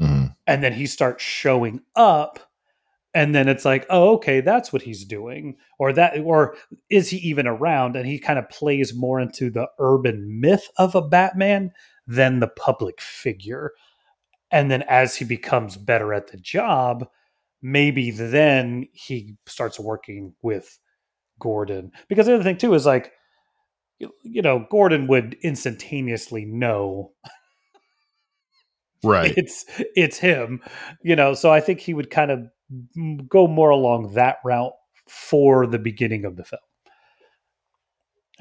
Mm-hmm. 0.01 0.27
And 0.47 0.65
then 0.65 0.73
he 0.73 0.87
starts 0.87 1.23
showing 1.23 1.81
up 1.95 2.49
and 3.15 3.35
then 3.35 3.49
it's 3.49 3.65
like 3.65 3.87
oh 3.91 4.15
okay 4.15 4.41
that's 4.41 4.73
what 4.73 4.83
he's 4.83 5.05
doing 5.05 5.57
or 5.79 5.93
that 5.93 6.19
or 6.21 6.57
is 6.91 7.09
he 7.09 7.17
even 7.19 7.47
around 7.47 7.97
and 7.97 8.07
he 8.07 8.19
kind 8.19 8.39
of 8.39 8.49
plays 8.51 8.95
more 8.95 9.19
into 9.19 9.51
the 9.51 9.67
urban 9.79 10.41
myth 10.41 10.69
of 10.77 10.95
a 10.95 11.03
batman 11.03 11.73
than 12.07 12.41
the 12.41 12.49
public 12.49 13.01
figure 13.01 13.73
and 14.51 14.71
then 14.71 14.83
as 14.83 15.17
he 15.17 15.25
becomes 15.25 15.77
better 15.77 16.13
at 16.13 16.29
the 16.29 16.37
job 16.37 17.09
maybe 17.63 18.11
then 18.11 18.87
he 18.93 19.37
starts 19.47 19.79
working 19.79 20.35
with 20.43 20.79
gordon 21.41 21.91
because 22.09 22.27
the 22.27 22.35
other 22.35 22.45
thing 22.45 22.57
too 22.57 22.75
is 22.75 22.87
like 22.87 23.13
you 23.99 24.43
know 24.43 24.67
gordon 24.71 25.07
would 25.07 25.37
instantaneously 25.43 26.45
know 26.45 27.11
right 29.03 29.35
it's 29.37 29.65
it's 29.97 30.19
him 30.19 30.61
you 31.03 31.17
know 31.17 31.35
so 31.35 31.53
i 31.53 31.61
think 31.61 31.81
he 31.81 31.95
would 31.95 32.11
kind 32.11 32.31
of 32.31 32.47
go 33.29 33.47
more 33.47 33.71
along 33.71 34.13
that 34.15 34.37
route 34.45 34.73
for 35.09 35.67
the 35.67 35.79
beginning 35.79 36.25
of 36.25 36.37
the 36.37 36.45
film. 36.45 36.61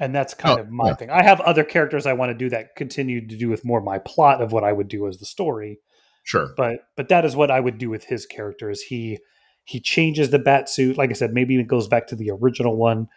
And 0.00 0.14
that's 0.14 0.34
kind 0.34 0.58
oh, 0.58 0.62
of 0.62 0.70
my 0.70 0.88
yeah. 0.88 0.94
thing. 0.94 1.10
I 1.10 1.24
have 1.24 1.40
other 1.40 1.64
characters 1.64 2.06
I 2.06 2.12
want 2.12 2.30
to 2.30 2.34
do 2.34 2.48
that 2.50 2.76
continue 2.76 3.26
to 3.26 3.36
do 3.36 3.48
with 3.48 3.64
more 3.64 3.80
my 3.80 3.98
plot 3.98 4.40
of 4.40 4.52
what 4.52 4.62
I 4.62 4.72
would 4.72 4.88
do 4.88 5.08
as 5.08 5.18
the 5.18 5.26
story. 5.26 5.80
Sure. 6.28 6.52
But 6.56 6.80
but 6.96 7.08
that 7.08 7.24
is 7.24 7.36
what 7.36 7.50
I 7.50 7.60
would 7.60 7.78
do 7.78 7.90
with 7.90 8.04
his 8.04 8.26
character 8.26 8.70
is 8.70 8.82
he 8.82 9.18
he 9.64 9.80
changes 9.80 10.30
the 10.30 10.38
bat 10.38 10.68
suit. 10.68 10.96
Like 10.96 11.10
I 11.10 11.14
said, 11.14 11.32
maybe 11.32 11.58
it 11.58 11.66
goes 11.66 11.88
back 11.88 12.06
to 12.08 12.16
the 12.16 12.30
original 12.30 12.76
one 12.76 13.08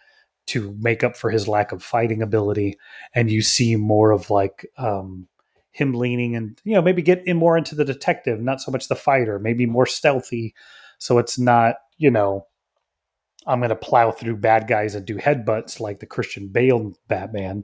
to 0.48 0.76
make 0.80 1.04
up 1.04 1.16
for 1.16 1.30
his 1.30 1.48
lack 1.48 1.72
of 1.72 1.84
fighting 1.84 2.22
ability. 2.22 2.78
And 3.14 3.30
you 3.30 3.42
see 3.42 3.76
more 3.76 4.12
of 4.12 4.30
like 4.30 4.66
um 4.78 5.28
him 5.72 5.94
leaning 5.94 6.36
and 6.36 6.60
you 6.64 6.74
know, 6.74 6.82
maybe 6.82 7.02
get 7.02 7.26
in 7.26 7.38
more 7.38 7.58
into 7.58 7.76
the 7.76 7.86
detective, 7.86 8.42
not 8.42 8.62
so 8.62 8.72
much 8.72 8.88
the 8.88 8.96
fighter, 8.96 9.40
maybe 9.40 9.66
more 9.66 9.86
stealthy 9.86 10.54
so 11.02 11.18
it's 11.18 11.40
not, 11.40 11.78
you 11.98 12.12
know, 12.12 12.46
I'm 13.48 13.60
going 13.60 13.70
to 13.70 13.76
plow 13.76 14.12
through 14.12 14.38
bad 14.38 14.68
guys 14.68 14.94
and 14.94 15.04
do 15.04 15.18
headbutts 15.18 15.80
like 15.80 16.00
the 16.00 16.06
Christian 16.06 16.50
Bale 16.50 16.94
Batman, 17.08 17.64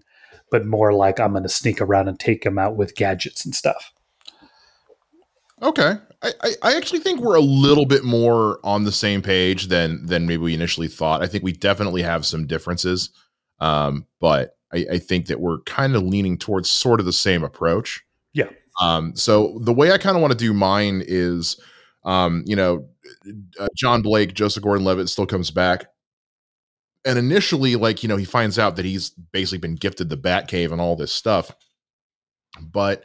but 0.50 0.66
more 0.66 0.92
like 0.92 1.20
I'm 1.20 1.34
going 1.34 1.44
to 1.44 1.50
sneak 1.50 1.80
around 1.80 2.08
and 2.08 2.20
take 2.20 2.44
him 2.44 2.58
out 2.58 2.76
with 2.76 2.96
gadgets 2.96 3.46
and 3.46 3.54
stuff. 3.54 3.94
Okay, 5.62 5.96
I, 6.22 6.32
I, 6.62 6.76
actually 6.76 7.00
think 7.00 7.20
we're 7.20 7.36
a 7.36 7.42
little 7.42 7.88
bit 7.88 8.04
more 8.04 8.60
on 8.64 8.84
the 8.84 8.92
same 8.92 9.24
page 9.24 9.68
than 9.68 10.06
than 10.06 10.28
maybe 10.28 10.44
we 10.44 10.54
initially 10.54 10.88
thought. 10.88 11.24
I 11.24 11.28
think 11.28 11.44
we 11.44 11.52
definitely 11.52 12.04
have 12.04 12.28
some 12.28 12.46
differences, 12.46 13.10
um, 13.60 14.06
but 14.20 14.56
I, 14.72 14.86
I 14.94 15.00
think 15.00 15.26
that 15.28 15.40
we're 15.40 15.60
kind 15.62 15.96
of 15.96 16.04
leaning 16.04 16.38
towards 16.38 16.70
sort 16.70 17.00
of 17.00 17.08
the 17.08 17.14
same 17.14 17.44
approach. 17.44 18.04
Yeah. 18.34 18.50
Um, 18.80 19.16
so 19.16 19.58
the 19.62 19.74
way 19.74 19.92
I 19.92 19.98
kind 19.98 20.16
of 20.16 20.22
want 20.22 20.32
to 20.32 20.38
do 20.38 20.54
mine 20.54 21.04
is 21.06 21.60
um, 22.04 22.44
you 22.46 22.56
know, 22.56 22.88
uh, 23.60 23.68
John 23.76 24.02
Blake, 24.02 24.34
Joseph 24.34 24.64
Gordon-Levitt 24.64 25.10
still 25.10 25.26
comes 25.26 25.50
back, 25.52 25.86
and 27.04 27.18
initially, 27.18 27.76
like 27.76 28.04
you 28.04 28.10
know, 28.10 28.18
he 28.18 28.26
finds 28.26 28.60
out 28.60 28.76
that 28.76 28.86
he's 28.86 29.10
basically 29.10 29.58
been 29.58 29.76
gifted 29.76 30.10
the 30.10 30.18
Batcave 30.18 30.72
and 30.72 30.80
all 30.80 30.96
this 30.96 31.12
stuff, 31.12 31.52
but 32.62 33.04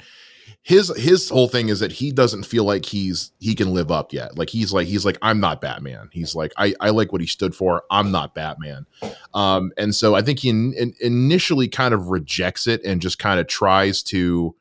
his 0.62 0.96
his 0.96 1.28
whole 1.28 1.48
thing 1.48 1.68
is 1.68 1.80
that 1.80 1.90
he 1.92 2.12
doesn't 2.12 2.44
feel 2.44 2.64
like 2.64 2.84
he's 2.84 3.32
he 3.40 3.54
can 3.54 3.74
live 3.74 3.90
up 3.90 4.12
yet. 4.12 4.38
Like 4.38 4.48
he's 4.48 4.72
like 4.72 4.86
he's 4.86 5.04
like 5.04 5.18
I'm 5.20 5.40
not 5.40 5.60
Batman. 5.60 6.08
He's 6.12 6.34
like 6.34 6.52
I 6.56 6.74
I 6.80 6.90
like 6.90 7.10
what 7.10 7.20
he 7.20 7.26
stood 7.26 7.54
for. 7.54 7.82
I'm 7.90 8.12
not 8.12 8.34
Batman. 8.34 8.86
Um, 9.34 9.72
and 9.76 9.94
so 9.94 10.14
I 10.14 10.22
think 10.22 10.38
he 10.38 10.50
in, 10.50 10.72
in 10.74 10.94
initially 11.00 11.66
kind 11.66 11.92
of 11.92 12.08
rejects 12.08 12.66
it 12.66 12.84
and 12.84 13.02
just 13.02 13.18
kind 13.18 13.40
of 13.40 13.48
tries 13.48 14.02
to 14.04 14.54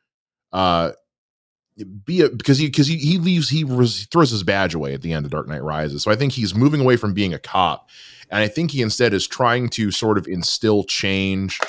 uh 0.53 0.91
be 2.05 2.21
a 2.21 2.29
because 2.29 2.57
he 2.57 2.65
because 2.65 2.87
he, 2.87 2.97
he 2.97 3.17
leaves 3.19 3.49
he 3.49 3.63
res, 3.63 4.05
throws 4.07 4.31
his 4.31 4.43
badge 4.43 4.73
away 4.73 4.93
at 4.93 5.01
the 5.03 5.13
end 5.13 5.25
of 5.25 5.31
Dark 5.31 5.47
Knight 5.47 5.63
Rises. 5.63 6.03
So 6.03 6.11
I 6.11 6.15
think 6.15 6.33
he's 6.33 6.55
moving 6.55 6.81
away 6.81 6.95
from 6.97 7.13
being 7.13 7.33
a 7.33 7.39
cop, 7.39 7.89
and 8.29 8.39
I 8.39 8.47
think 8.47 8.71
he 8.71 8.81
instead 8.81 9.13
is 9.13 9.27
trying 9.27 9.69
to 9.69 9.91
sort 9.91 10.17
of 10.17 10.27
instill 10.27 10.83
change 10.83 11.59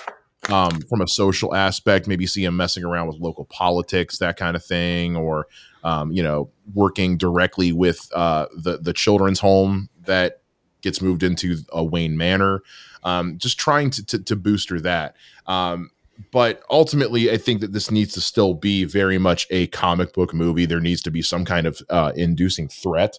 um, 0.49 0.81
from 0.83 1.01
a 1.01 1.09
social 1.09 1.55
aspect. 1.55 2.07
Maybe 2.07 2.27
see 2.27 2.45
him 2.45 2.57
messing 2.57 2.85
around 2.85 3.09
with 3.09 3.17
local 3.17 3.45
politics, 3.47 4.19
that 4.19 4.37
kind 4.37 4.57
of 4.57 4.65
thing, 4.65 5.17
or 5.17 5.47
um, 5.85 6.13
you 6.13 6.23
know, 6.23 6.51
working 6.75 7.17
directly 7.17 7.73
with 7.73 8.09
uh, 8.15 8.47
the 8.57 8.79
the 8.79 8.93
children's 8.93 9.41
home 9.41 9.89
that 10.07 10.43
gets 10.83 11.01
moved 11.01 11.23
into 11.23 11.57
a 11.73 11.83
Wayne 11.83 12.17
Manor. 12.17 12.63
Um, 13.05 13.39
just 13.39 13.59
trying 13.59 13.91
to, 13.91 14.07
to, 14.07 14.19
to 14.21 14.37
booster 14.37 14.81
that. 14.81 15.17
Um, 15.47 15.91
but 16.31 16.63
ultimately, 16.71 17.31
I 17.31 17.37
think 17.37 17.61
that 17.61 17.73
this 17.73 17.91
needs 17.91 18.13
to 18.15 18.21
still 18.21 18.55
be 18.55 18.85
very 18.85 19.19
much 19.19 19.47
a 19.51 19.67
comic 19.69 20.13
book 20.13 20.33
movie. 20.33 20.67
There 20.67 20.81
needs 20.81 21.03
to 21.03 21.11
be 21.11 21.23
some 21.23 21.45
kind 21.45 21.67
of 21.67 21.81
uh, 21.89 22.13
inducing 22.15 22.69
threat. 22.69 23.19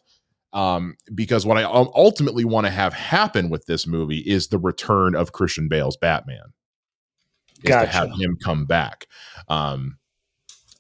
Um, 0.54 0.98
because 1.16 1.48
what 1.48 1.58
I 1.58 1.64
ultimately 1.64 2.46
want 2.46 2.68
to 2.68 2.72
have 2.72 2.94
happen 2.94 3.50
with 3.50 3.66
this 3.66 3.88
movie 3.88 4.20
is 4.20 4.48
the 4.48 4.60
return 4.60 5.16
of 5.16 5.32
Christian 5.32 5.68
Bale's 5.68 5.98
Batman. 5.98 6.54
Gotcha. 7.70 7.86
to 7.86 7.92
have 7.92 8.12
him 8.20 8.38
come 8.44 8.66
back. 8.66 9.08
Um, 9.48 9.98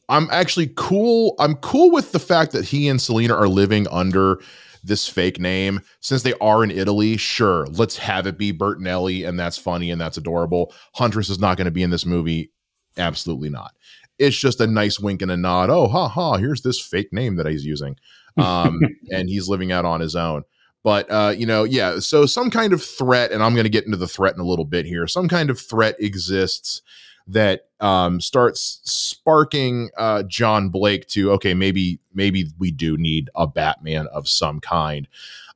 I'm 0.09 0.27
actually 0.31 0.71
cool. 0.75 1.35
I'm 1.39 1.55
cool 1.55 1.91
with 1.91 2.11
the 2.11 2.19
fact 2.19 2.51
that 2.51 2.65
he 2.65 2.87
and 2.87 3.01
Selina 3.01 3.35
are 3.35 3.47
living 3.47 3.87
under 3.89 4.39
this 4.83 5.07
fake 5.07 5.39
name 5.39 5.81
since 6.01 6.23
they 6.23 6.33
are 6.41 6.63
in 6.63 6.71
Italy. 6.71 7.17
Sure, 7.17 7.65
let's 7.67 7.97
have 7.97 8.27
it 8.27 8.37
be 8.37 8.51
Bertinelli, 8.51 9.27
and 9.27 9.39
that's 9.39 9.57
funny 9.57 9.91
and 9.91 9.99
that's 9.99 10.17
adorable. 10.17 10.73
Huntress 10.93 11.29
is 11.29 11.39
not 11.39 11.57
going 11.57 11.65
to 11.65 11.71
be 11.71 11.83
in 11.83 11.89
this 11.89 12.05
movie. 12.05 12.51
Absolutely 12.97 13.49
not. 13.49 13.73
It's 14.19 14.37
just 14.37 14.61
a 14.61 14.67
nice 14.67 14.99
wink 14.99 15.21
and 15.21 15.31
a 15.31 15.37
nod. 15.37 15.69
Oh, 15.69 15.87
ha 15.87 16.07
ha! 16.07 16.37
Here's 16.37 16.61
this 16.61 16.79
fake 16.79 17.11
name 17.11 17.37
that 17.37 17.47
he's 17.47 17.65
using, 17.65 17.95
um, 18.37 18.79
and 19.11 19.27
he's 19.29 19.49
living 19.49 19.71
out 19.71 19.85
on 19.85 20.01
his 20.01 20.15
own. 20.15 20.43
But 20.83 21.09
uh, 21.09 21.33
you 21.35 21.45
know, 21.45 21.63
yeah. 21.63 21.99
So 21.99 22.25
some 22.25 22.49
kind 22.49 22.73
of 22.73 22.83
threat, 22.83 23.31
and 23.31 23.41
I'm 23.41 23.53
going 23.53 23.63
to 23.63 23.69
get 23.69 23.85
into 23.85 23.97
the 23.97 24.07
threat 24.07 24.35
in 24.35 24.41
a 24.41 24.45
little 24.45 24.65
bit 24.65 24.85
here. 24.85 25.07
Some 25.07 25.29
kind 25.29 25.49
of 25.49 25.59
threat 25.59 25.95
exists 25.99 26.81
that 27.27 27.67
um, 27.79 28.19
starts 28.19 28.81
sparking 28.83 29.89
uh, 29.97 30.23
John 30.23 30.69
Blake 30.69 31.07
to 31.09 31.31
okay, 31.33 31.53
maybe 31.53 31.99
maybe 32.13 32.47
we 32.57 32.71
do 32.71 32.97
need 32.97 33.29
a 33.35 33.47
Batman 33.47 34.07
of 34.07 34.27
some 34.27 34.59
kind. 34.59 35.07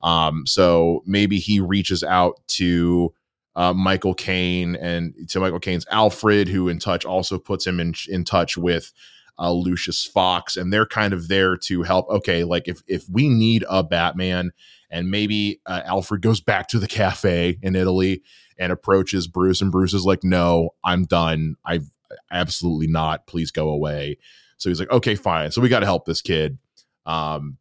Um, 0.01 0.45
so 0.45 1.03
maybe 1.05 1.39
he 1.39 1.59
reaches 1.59 2.03
out 2.03 2.39
to 2.47 3.13
uh, 3.55 3.73
Michael 3.73 4.13
Caine 4.13 4.75
and 4.75 5.13
to 5.29 5.39
Michael 5.39 5.59
Caine's 5.59 5.87
Alfred, 5.91 6.47
who 6.47 6.69
in 6.69 6.79
touch 6.79 7.05
also 7.05 7.37
puts 7.37 7.65
him 7.65 7.79
in 7.79 7.93
in 8.07 8.23
touch 8.23 8.57
with 8.57 8.93
uh, 9.39 9.51
Lucius 9.51 10.05
Fox, 10.05 10.57
and 10.57 10.71
they're 10.71 10.85
kind 10.85 11.13
of 11.13 11.27
there 11.27 11.57
to 11.57 11.83
help. 11.83 12.07
Okay, 12.09 12.43
like 12.43 12.67
if 12.67 12.81
if 12.87 13.09
we 13.09 13.29
need 13.29 13.65
a 13.69 13.83
Batman, 13.83 14.51
and 14.89 15.11
maybe 15.11 15.61
uh, 15.65 15.81
Alfred 15.85 16.21
goes 16.21 16.41
back 16.41 16.67
to 16.69 16.79
the 16.79 16.87
cafe 16.87 17.57
in 17.61 17.75
Italy 17.75 18.21
and 18.57 18.71
approaches 18.71 19.27
Bruce, 19.27 19.61
and 19.61 19.71
Bruce 19.71 19.93
is 19.93 20.05
like, 20.05 20.23
"No, 20.23 20.71
I'm 20.83 21.03
done. 21.03 21.55
I've 21.65 21.89
absolutely 22.31 22.87
not. 22.87 23.27
Please 23.27 23.51
go 23.51 23.69
away. 23.69 24.17
So 24.57 24.69
he's 24.69 24.79
like, 24.79 24.91
okay, 24.91 25.15
fine. 25.15 25.51
So 25.51 25.61
we 25.61 25.69
got 25.69 25.81
to 25.81 25.85
help 25.85 26.05
this 26.05 26.21
kid. 26.21 26.57
Um, 27.05 27.57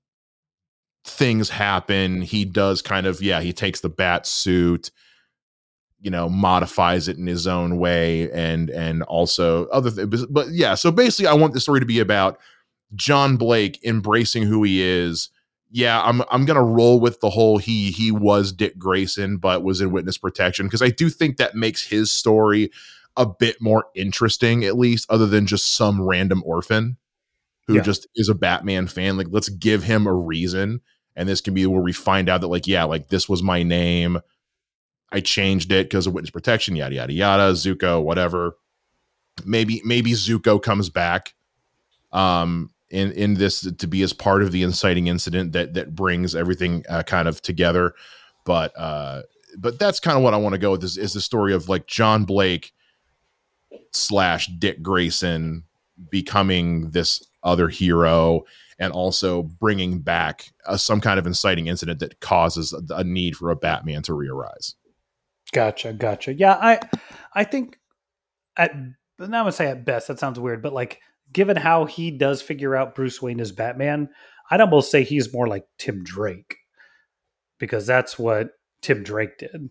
things 1.05 1.51
happen. 1.51 2.23
He 2.23 2.45
does 2.45 2.83
kind 2.83 3.07
of, 3.07 3.23
yeah, 3.23 3.41
he 3.41 3.53
takes 3.53 3.81
the 3.81 3.89
bat 3.89 4.27
suit, 4.27 4.91
you 6.01 6.11
know, 6.11 6.29
modifies 6.29 7.09
it 7.09 7.19
in 7.19 7.27
his 7.27 7.47
own 7.47 7.79
way, 7.79 8.31
and 8.33 8.71
and 8.71 9.03
also 9.05 9.67
other 9.67 9.91
things. 9.91 10.27
But 10.27 10.49
yeah, 10.51 10.75
so 10.75 10.91
basically, 10.91 11.29
I 11.29 11.35
want 11.35 11.55
the 11.55 11.61
story 11.61 11.81
to 11.81 11.87
be 11.87 12.01
about 12.01 12.39
John 12.95 13.37
Blake 13.37 13.83
embracing 13.85 14.45
who 14.45 14.63
he 14.63 14.83
is. 14.83 15.31
Yeah, 15.71 16.01
I'm 16.01 16.23
I'm 16.31 16.45
gonna 16.45 16.63
roll 16.63 17.01
with 17.01 17.21
the 17.21 17.31
whole 17.31 17.59
he 17.59 17.91
he 17.91 18.11
was 18.11 18.53
Dick 18.53 18.79
Grayson, 18.79 19.39
but 19.39 19.65
was 19.65 19.81
in 19.81 19.91
witness 19.91 20.17
protection 20.17 20.67
because 20.67 20.83
I 20.83 20.91
do 20.91 21.11
think 21.11 21.37
that 21.37 21.55
makes 21.55 21.85
his 21.85 22.13
story 22.13 22.71
a 23.17 23.27
bit 23.27 23.61
more 23.61 23.87
interesting, 23.95 24.65
at 24.65 24.77
least, 24.77 25.11
other 25.11 25.27
than 25.27 25.47
just 25.47 25.75
some 25.77 26.01
random 26.03 26.43
orphan 26.45 26.99
who 27.67 27.75
yeah. 27.75 27.83
just 27.83 28.07
is 28.15 28.29
a 28.29 28.35
Batman 28.35 28.87
fan. 28.87 29.17
Like, 29.17 29.29
let's 29.31 29.49
give 29.49 29.83
him 29.83 30.07
a 30.07 30.15
reason. 30.15 30.81
And 31.17 31.29
this 31.29 31.41
can 31.41 31.55
be 31.55 31.67
where 31.67 31.81
we 31.81 31.93
find 31.93 32.29
out 32.29 32.43
that, 32.43 32.49
like, 32.49 32.67
yeah, 32.67 32.85
like 32.85 33.09
this 33.09 33.29
was 33.29 33.43
my 33.43 33.63
name. 33.63 34.21
I 35.11 35.21
changed 35.21 35.73
it 35.73 35.87
because 35.87 36.07
of 36.07 36.13
witness 36.13 36.31
protection, 36.31 36.77
yada 36.77 36.95
yada 36.95 37.13
yada. 37.13 37.53
Zucco, 37.53 38.03
whatever. 38.03 38.57
Maybe 39.45 39.81
maybe 39.85 40.13
Zucco 40.13 40.63
comes 40.63 40.91
back 40.91 41.35
um 42.13 42.71
in 42.91 43.13
in 43.13 43.35
this 43.35 43.61
to 43.61 43.87
be 43.87 44.03
as 44.03 44.13
part 44.13 44.43
of 44.43 44.53
the 44.53 44.63
inciting 44.63 45.07
incident 45.07 45.53
that 45.53 45.75
that 45.75 45.95
brings 45.95 46.35
everything 46.35 46.85
uh, 46.89 47.03
kind 47.03 47.29
of 47.29 47.43
together. 47.43 47.95
But 48.45 48.73
uh 48.79 49.23
but 49.59 49.79
that's 49.79 50.01
kind 50.01 50.17
of 50.17 50.23
what 50.23 50.35
I 50.35 50.39
want 50.39 50.53
to 50.53 50.59
go 50.59 50.73
with 50.73 50.85
is, 50.85 50.99
is 50.99 51.13
the 51.13 51.21
story 51.21 51.55
of 51.55 51.69
like 51.69 51.87
John 51.87 52.25
Blake 52.25 52.73
slash 53.93 54.49
Dick 54.59 54.83
Grayson 54.83 55.65
becoming 56.11 56.91
this 56.91 57.27
other 57.43 57.69
hero 57.69 58.43
and 58.79 58.93
also 58.93 59.43
bringing 59.43 60.01
back 60.01 60.53
uh, 60.67 60.77
some 60.77 61.01
kind 61.01 61.19
of 61.19 61.27
inciting 61.27 61.69
incident 61.69 62.01
that 62.01 62.21
causes 62.21 62.73
a, 62.73 62.95
a 62.95 63.05
need 63.05 63.37
for 63.37 63.51
a 63.51 63.57
Batman 63.57 64.03
to 64.03 64.13
re-arise. 64.13 64.75
Gotcha, 65.53 65.93
gotcha. 65.93 66.35
Yeah, 66.35 66.55
I 66.55 66.81
I 67.33 67.45
think 67.45 67.79
at 68.57 68.75
not 69.19 69.31
gonna 69.31 69.53
say 69.53 69.69
at 69.69 69.85
best 69.85 70.09
that 70.09 70.19
sounds 70.19 70.39
weird, 70.39 70.63
but 70.63 70.73
like 70.73 71.01
given 71.37 71.55
how 71.55 71.85
he 71.85 72.11
does 72.11 72.41
figure 72.41 72.75
out 72.75 72.95
Bruce 72.95 73.21
Wayne 73.21 73.41
as 73.41 73.53
Batman, 73.53 74.09
I'd 74.51 74.63
almost 74.63 74.91
say 74.91 75.05
he's 75.05 75.35
more 75.35 75.47
like 75.47 75.67
Tim 75.77 76.03
Drake 76.03 76.57
because 77.59 77.87
that's 77.87 78.19
what 78.19 78.53
Tim 78.81 79.03
Drake 79.03 79.37
did. 79.37 79.69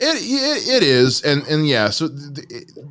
It, 0.00 0.16
it, 0.16 0.76
it 0.76 0.82
is, 0.82 1.22
and 1.22 1.46
and 1.46 1.68
yeah. 1.68 1.90
So 1.90 2.08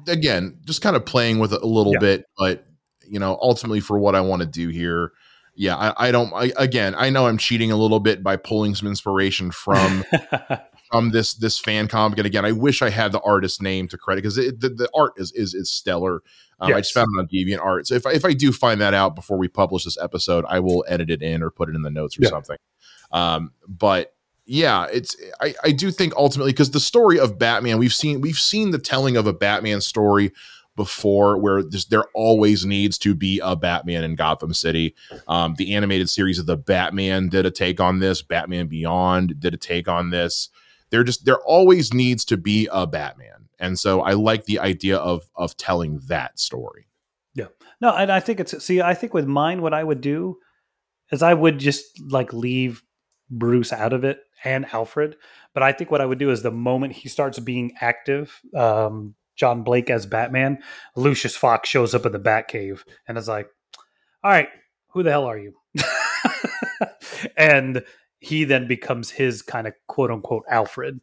again, 0.07 0.59
just 0.63 0.81
kind 0.81 0.95
of 0.95 1.05
playing 1.05 1.39
with 1.39 1.51
it 1.51 1.61
a 1.61 1.67
little 1.67 1.91
yeah. 1.93 1.99
bit, 1.99 2.25
but 2.37 2.65
you 3.05 3.19
know, 3.19 3.37
ultimately 3.41 3.81
for 3.81 3.99
what 3.99 4.15
I 4.15 4.21
want 4.21 4.43
to 4.43 4.47
do 4.47 4.69
here, 4.69 5.11
yeah, 5.55 5.75
I, 5.75 6.07
I 6.07 6.11
don't. 6.11 6.31
I, 6.33 6.53
again, 6.55 6.95
I 6.95 7.09
know 7.09 7.27
I'm 7.27 7.37
cheating 7.37 7.69
a 7.69 7.75
little 7.75 7.99
bit 7.99 8.23
by 8.23 8.37
pulling 8.37 8.75
some 8.75 8.87
inspiration 8.87 9.51
from 9.51 10.05
from 10.91 11.09
this 11.09 11.33
this 11.33 11.59
fan 11.59 11.89
comic. 11.89 12.17
And 12.17 12.27
again, 12.27 12.45
I 12.45 12.53
wish 12.53 12.81
I 12.81 12.91
had 12.91 13.11
the 13.11 13.19
artist 13.21 13.61
name 13.61 13.89
to 13.89 13.97
credit 13.97 14.21
because 14.21 14.37
the, 14.37 14.51
the 14.53 14.89
art 14.95 15.13
is 15.17 15.33
is 15.33 15.53
is 15.53 15.69
stellar. 15.69 16.21
Um, 16.59 16.69
yes. 16.69 16.77
I 16.77 16.79
just 16.81 16.93
found 16.93 17.07
it 17.15 17.19
on 17.19 17.27
Deviant 17.27 17.63
Art. 17.63 17.87
So 17.87 17.95
if 17.95 18.05
I, 18.05 18.11
if 18.11 18.25
I 18.25 18.33
do 18.33 18.51
find 18.51 18.81
that 18.81 18.93
out 18.93 19.15
before 19.15 19.37
we 19.37 19.47
publish 19.47 19.85
this 19.85 19.97
episode, 19.97 20.45
I 20.47 20.59
will 20.59 20.85
edit 20.87 21.09
it 21.09 21.21
in 21.21 21.41
or 21.41 21.49
put 21.49 21.69
it 21.69 21.75
in 21.75 21.81
the 21.81 21.89
notes 21.89 22.17
or 22.17 22.23
yeah. 22.23 22.29
something. 22.29 22.57
Um, 23.11 23.51
but 23.67 24.13
yeah, 24.45 24.87
it's 24.91 25.15
I, 25.39 25.53
I 25.63 25.71
do 25.71 25.91
think 25.91 26.15
ultimately 26.15 26.51
because 26.51 26.71
the 26.71 26.79
story 26.79 27.19
of 27.19 27.37
Batman 27.37 27.77
we've 27.77 27.93
seen 27.93 28.19
we've 28.19 28.39
seen 28.39 28.71
the 28.71 28.79
telling 28.79 29.15
of 29.15 29.27
a 29.27 29.33
Batman 29.33 29.79
story 29.79 30.31
before 30.75 31.37
where 31.37 31.61
there 31.89 32.05
always 32.13 32.65
needs 32.65 32.97
to 32.97 33.13
be 33.13 33.39
a 33.43 33.55
Batman 33.55 34.03
in 34.03 34.15
Gotham 34.15 34.53
City. 34.53 34.95
Um, 35.27 35.55
the 35.57 35.75
animated 35.75 36.09
series 36.09 36.39
of 36.39 36.45
the 36.45 36.57
Batman 36.57 37.27
did 37.27 37.45
a 37.45 37.51
take 37.51 37.79
on 37.79 37.99
this. 37.99 38.21
Batman 38.21 38.67
Beyond 38.67 39.39
did 39.39 39.53
a 39.53 39.57
take 39.57 39.87
on 39.87 40.09
this. 40.09 40.49
There 40.89 41.03
just 41.03 41.25
there 41.25 41.39
always 41.41 41.93
needs 41.93 42.25
to 42.25 42.37
be 42.37 42.67
a 42.71 42.87
Batman, 42.87 43.38
and 43.59 43.77
so 43.77 44.01
I 44.01 44.13
like 44.13 44.45
the 44.45 44.59
idea 44.59 44.97
of 44.97 45.29
of 45.35 45.57
telling 45.57 45.99
that 46.07 46.39
story. 46.39 46.87
Yeah, 47.35 47.47
no, 47.81 47.95
and 47.95 48.11
I 48.11 48.19
think 48.19 48.39
it's 48.39 48.63
see. 48.63 48.81
I 48.81 48.93
think 48.93 49.13
with 49.13 49.27
mine, 49.27 49.61
what 49.61 49.73
I 49.73 49.83
would 49.83 50.01
do 50.01 50.37
is 51.11 51.21
I 51.21 51.33
would 51.33 51.59
just 51.59 51.85
like 52.09 52.33
leave 52.33 52.83
Bruce 53.29 53.73
out 53.73 53.93
of 53.93 54.03
it 54.03 54.19
and 54.43 54.65
Alfred. 54.73 55.15
But 55.53 55.63
I 55.63 55.71
think 55.71 55.91
what 55.91 56.01
I 56.01 56.05
would 56.05 56.19
do 56.19 56.31
is 56.31 56.41
the 56.41 56.51
moment 56.51 56.93
he 56.93 57.09
starts 57.09 57.39
being 57.39 57.73
active, 57.81 58.39
um, 58.55 59.15
John 59.35 59.63
Blake 59.63 59.89
as 59.89 60.05
Batman, 60.05 60.59
Lucius 60.95 61.35
Fox 61.35 61.69
shows 61.69 61.95
up 61.95 62.05
in 62.05 62.11
the 62.11 62.19
Batcave 62.19 62.83
and 63.07 63.17
is 63.17 63.27
like, 63.27 63.47
"All 64.23 64.31
right, 64.31 64.49
who 64.89 65.03
the 65.03 65.11
hell 65.11 65.25
are 65.25 65.37
you?" 65.37 65.55
and 67.37 67.83
he 68.19 68.43
then 68.43 68.67
becomes 68.67 69.11
his 69.11 69.41
kind 69.41 69.67
of 69.67 69.73
quote 69.87 70.11
unquote 70.11 70.43
Alfred 70.49 71.01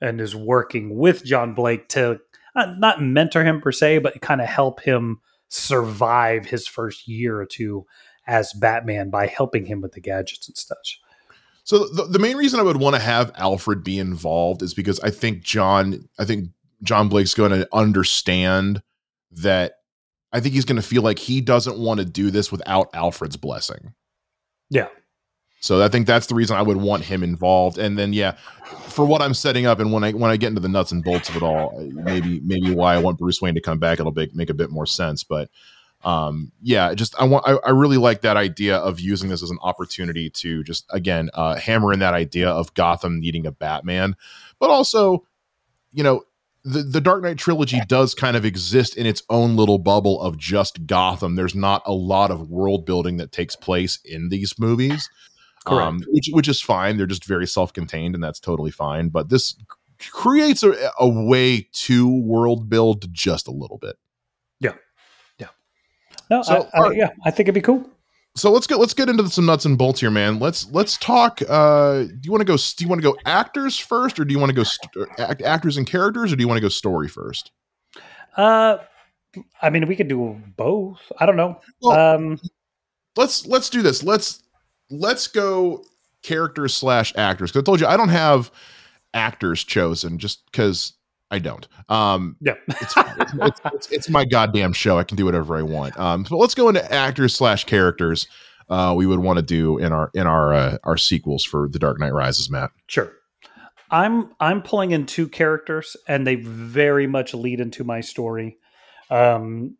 and 0.00 0.20
is 0.20 0.36
working 0.36 0.96
with 0.96 1.24
John 1.24 1.54
Blake 1.54 1.88
to 1.90 2.20
uh, 2.54 2.74
not 2.78 3.02
mentor 3.02 3.44
him 3.44 3.60
per 3.60 3.72
se, 3.72 3.98
but 3.98 4.20
kind 4.20 4.40
of 4.40 4.46
help 4.46 4.80
him 4.80 5.20
survive 5.48 6.46
his 6.46 6.66
first 6.66 7.06
year 7.06 7.40
or 7.40 7.46
two 7.46 7.86
as 8.26 8.52
Batman 8.54 9.10
by 9.10 9.26
helping 9.26 9.66
him 9.66 9.80
with 9.80 9.92
the 9.92 10.00
gadgets 10.00 10.48
and 10.48 10.56
such. 10.56 11.00
So 11.64 11.86
the, 11.88 12.04
the 12.04 12.18
main 12.18 12.36
reason 12.36 12.60
I 12.60 12.62
would 12.62 12.76
want 12.76 12.96
to 12.96 13.02
have 13.02 13.32
Alfred 13.36 13.82
be 13.82 13.98
involved 13.98 14.62
is 14.62 14.72
because 14.72 15.00
I 15.00 15.10
think 15.10 15.42
John, 15.42 16.08
I 16.18 16.24
think 16.24 16.50
John 16.82 17.08
Blake's 17.08 17.34
going 17.34 17.52
to 17.52 17.68
understand 17.72 18.82
that. 19.32 19.74
I 20.32 20.40
think 20.40 20.54
he's 20.54 20.64
going 20.64 20.80
to 20.80 20.86
feel 20.86 21.02
like 21.02 21.18
he 21.18 21.40
doesn't 21.40 21.78
want 21.78 21.98
to 21.98 22.04
do 22.04 22.30
this 22.30 22.52
without 22.52 22.88
Alfred's 22.94 23.36
blessing. 23.36 23.94
Yeah. 24.70 24.88
So 25.60 25.82
I 25.82 25.88
think 25.88 26.06
that's 26.06 26.26
the 26.26 26.34
reason 26.34 26.56
I 26.56 26.62
would 26.62 26.76
want 26.76 27.04
him 27.04 27.22
involved. 27.22 27.78
And 27.78 27.98
then 27.98 28.12
yeah, 28.12 28.32
for 28.88 29.04
what 29.04 29.22
I'm 29.22 29.34
setting 29.34 29.66
up 29.66 29.80
and 29.80 29.92
when 29.92 30.04
I 30.04 30.12
when 30.12 30.30
I 30.30 30.36
get 30.36 30.48
into 30.48 30.60
the 30.60 30.68
nuts 30.68 30.92
and 30.92 31.02
bolts 31.02 31.28
of 31.28 31.36
it 31.36 31.42
all, 31.42 31.78
maybe 31.92 32.40
maybe 32.40 32.74
why 32.74 32.94
I 32.94 32.98
want 32.98 33.18
Bruce 33.18 33.40
Wayne 33.40 33.54
to 33.54 33.60
come 33.60 33.78
back, 33.78 33.98
it'll 33.98 34.12
make, 34.12 34.34
make 34.34 34.50
a 34.50 34.54
bit 34.54 34.70
more 34.70 34.86
sense. 34.86 35.24
But 35.24 35.50
um, 36.04 36.52
yeah, 36.62 36.94
just 36.94 37.20
I 37.20 37.24
want 37.24 37.46
I, 37.48 37.56
I, 37.66 37.70
really 37.70 37.96
like 37.96 38.20
that 38.20 38.36
idea 38.36 38.76
of 38.76 39.00
using 39.00 39.28
this 39.28 39.42
as 39.42 39.50
an 39.50 39.58
opportunity 39.62 40.30
to 40.30 40.62
just 40.62 40.86
again 40.90 41.30
uh, 41.34 41.56
hammer 41.56 41.92
in 41.92 41.98
that 41.98 42.14
idea 42.14 42.48
of 42.48 42.72
Gotham 42.74 43.18
needing 43.18 43.44
a 43.44 43.50
Batman, 43.50 44.14
but 44.60 44.70
also, 44.70 45.26
you 45.92 46.04
know, 46.04 46.22
the 46.64 46.82
the 46.82 47.00
Dark 47.00 47.22
Knight 47.22 47.38
trilogy 47.38 47.80
does 47.88 48.14
kind 48.14 48.36
of 48.36 48.44
exist 48.44 48.96
in 48.96 49.06
its 49.06 49.22
own 49.30 49.56
little 49.56 49.78
bubble 49.78 50.20
of 50.20 50.36
just 50.36 50.86
Gotham. 50.86 51.34
There's 51.34 51.54
not 51.54 51.82
a 51.86 51.92
lot 51.92 52.30
of 52.30 52.50
world 52.50 52.86
building 52.86 53.16
that 53.16 53.32
takes 53.32 53.56
place 53.56 53.98
in 54.04 54.28
these 54.28 54.58
movies, 54.58 55.08
um, 55.66 56.02
which 56.08 56.28
which 56.32 56.48
is 56.48 56.60
fine. 56.60 56.96
They're 56.96 57.06
just 57.06 57.24
very 57.24 57.46
self 57.46 57.72
contained, 57.72 58.14
and 58.14 58.22
that's 58.22 58.40
totally 58.40 58.70
fine. 58.70 59.08
But 59.08 59.28
this 59.28 59.56
creates 60.10 60.62
a, 60.62 60.74
a 60.98 61.08
way 61.08 61.68
to 61.72 62.20
world 62.22 62.68
build 62.68 63.12
just 63.12 63.48
a 63.48 63.52
little 63.52 63.78
bit. 63.78 63.96
Yeah, 64.60 64.74
yeah. 65.38 65.48
No, 66.30 66.42
so, 66.42 66.68
I, 66.74 66.78
I, 66.78 66.90
yeah, 66.92 67.10
I 67.24 67.30
think 67.30 67.46
it'd 67.46 67.54
be 67.54 67.60
cool. 67.60 67.88
So 68.36 68.52
let's 68.52 68.66
get 68.66 68.78
let's 68.78 68.92
get 68.92 69.08
into 69.08 69.28
some 69.30 69.46
nuts 69.46 69.64
and 69.64 69.78
bolts 69.78 70.00
here, 70.00 70.10
man. 70.10 70.38
Let's 70.38 70.70
let's 70.70 70.98
talk. 70.98 71.40
Uh, 71.48 72.02
do 72.02 72.20
you 72.22 72.30
want 72.30 72.42
to 72.42 72.46
go? 72.46 72.56
Do 72.56 72.84
you 72.84 72.88
want 72.88 73.00
to 73.00 73.08
go 73.08 73.16
actors 73.24 73.78
first, 73.78 74.20
or 74.20 74.26
do 74.26 74.32
you 74.32 74.38
want 74.38 74.50
to 74.50 74.54
go 74.54 74.62
st- 74.62 75.08
act, 75.18 75.40
actors 75.40 75.78
and 75.78 75.86
characters, 75.86 76.32
or 76.32 76.36
do 76.36 76.42
you 76.42 76.48
want 76.48 76.58
to 76.58 76.62
go 76.62 76.68
story 76.68 77.08
first? 77.08 77.52
Uh, 78.36 78.76
I 79.62 79.70
mean, 79.70 79.86
we 79.88 79.96
could 79.96 80.08
do 80.08 80.38
both. 80.56 81.00
I 81.18 81.24
don't 81.24 81.36
know. 81.36 81.60
Well, 81.80 81.98
um, 81.98 82.38
let's 83.16 83.46
let's 83.46 83.70
do 83.70 83.80
this. 83.80 84.02
Let's 84.02 84.42
let's 84.90 85.26
go 85.26 85.84
characters 86.22 86.74
slash 86.74 87.12
actors. 87.16 87.50
Because 87.50 87.62
I 87.62 87.64
told 87.64 87.80
you 87.80 87.86
I 87.86 87.96
don't 87.96 88.08
have 88.08 88.50
actors 89.14 89.64
chosen 89.64 90.18
just 90.18 90.44
because 90.46 90.92
I 91.30 91.38
don't. 91.38 91.66
Um, 91.88 92.36
yeah, 92.40 92.54
it's, 92.68 92.94
it's, 92.96 93.60
it's, 93.64 93.92
it's, 93.92 94.10
my 94.10 94.24
goddamn 94.24 94.72
show. 94.72 94.98
I 94.98 95.04
can 95.04 95.16
do 95.16 95.24
whatever 95.24 95.56
I 95.56 95.62
want. 95.62 95.98
Um, 95.98 96.24
so 96.24 96.36
let's 96.36 96.54
go 96.54 96.68
into 96.68 96.92
actors 96.92 97.34
slash 97.34 97.64
characters. 97.64 98.28
Uh, 98.68 98.94
we 98.96 99.06
would 99.06 99.20
want 99.20 99.38
to 99.38 99.42
do 99.42 99.78
in 99.78 99.92
our 99.92 100.10
in 100.14 100.26
our 100.26 100.52
uh, 100.52 100.78
our 100.84 100.96
sequels 100.96 101.44
for 101.44 101.68
The 101.68 101.78
Dark 101.78 102.00
Knight 102.00 102.12
Rises, 102.12 102.50
Matt. 102.50 102.70
Sure. 102.88 103.12
I'm 103.90 104.30
I'm 104.40 104.62
pulling 104.62 104.90
in 104.90 105.06
two 105.06 105.28
characters, 105.28 105.96
and 106.08 106.26
they 106.26 106.34
very 106.34 107.06
much 107.06 107.34
lead 107.34 107.60
into 107.60 107.84
my 107.84 108.00
story. 108.00 108.58
Um, 109.10 109.76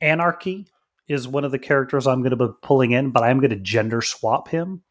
Anarchy 0.00 0.66
is 1.10 1.26
one 1.28 1.44
of 1.44 1.50
the 1.50 1.58
characters 1.58 2.06
I'm 2.06 2.20
going 2.20 2.36
to 2.36 2.48
be 2.48 2.52
pulling 2.62 2.92
in, 2.92 3.10
but 3.10 3.22
I'm 3.22 3.38
going 3.38 3.50
to 3.50 3.56
gender 3.56 4.00
swap 4.00 4.48
him. 4.48 4.82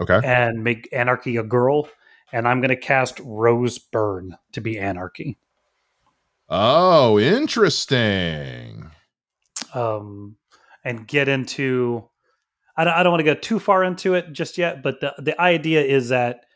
Okay. 0.00 0.20
And 0.24 0.64
make 0.64 0.88
Anarchy 0.92 1.36
a 1.36 1.42
girl, 1.42 1.88
and 2.32 2.48
I'm 2.48 2.60
going 2.60 2.70
to 2.70 2.76
cast 2.76 3.20
Rose 3.22 3.78
Byrne 3.78 4.36
to 4.52 4.60
be 4.60 4.78
Anarchy. 4.78 5.38
Oh, 6.48 7.18
interesting. 7.18 8.90
Um, 9.74 10.36
and 10.84 11.06
get 11.06 11.28
into. 11.28 12.08
I 12.76 12.84
don't, 12.84 12.94
I 12.94 13.02
don't 13.02 13.12
want 13.12 13.20
to 13.20 13.34
go 13.34 13.34
too 13.34 13.58
far 13.58 13.84
into 13.84 14.14
it 14.14 14.32
just 14.32 14.58
yet, 14.58 14.82
but 14.82 15.00
the 15.00 15.14
the 15.18 15.40
idea 15.40 15.82
is 15.82 16.08
that 16.08 16.46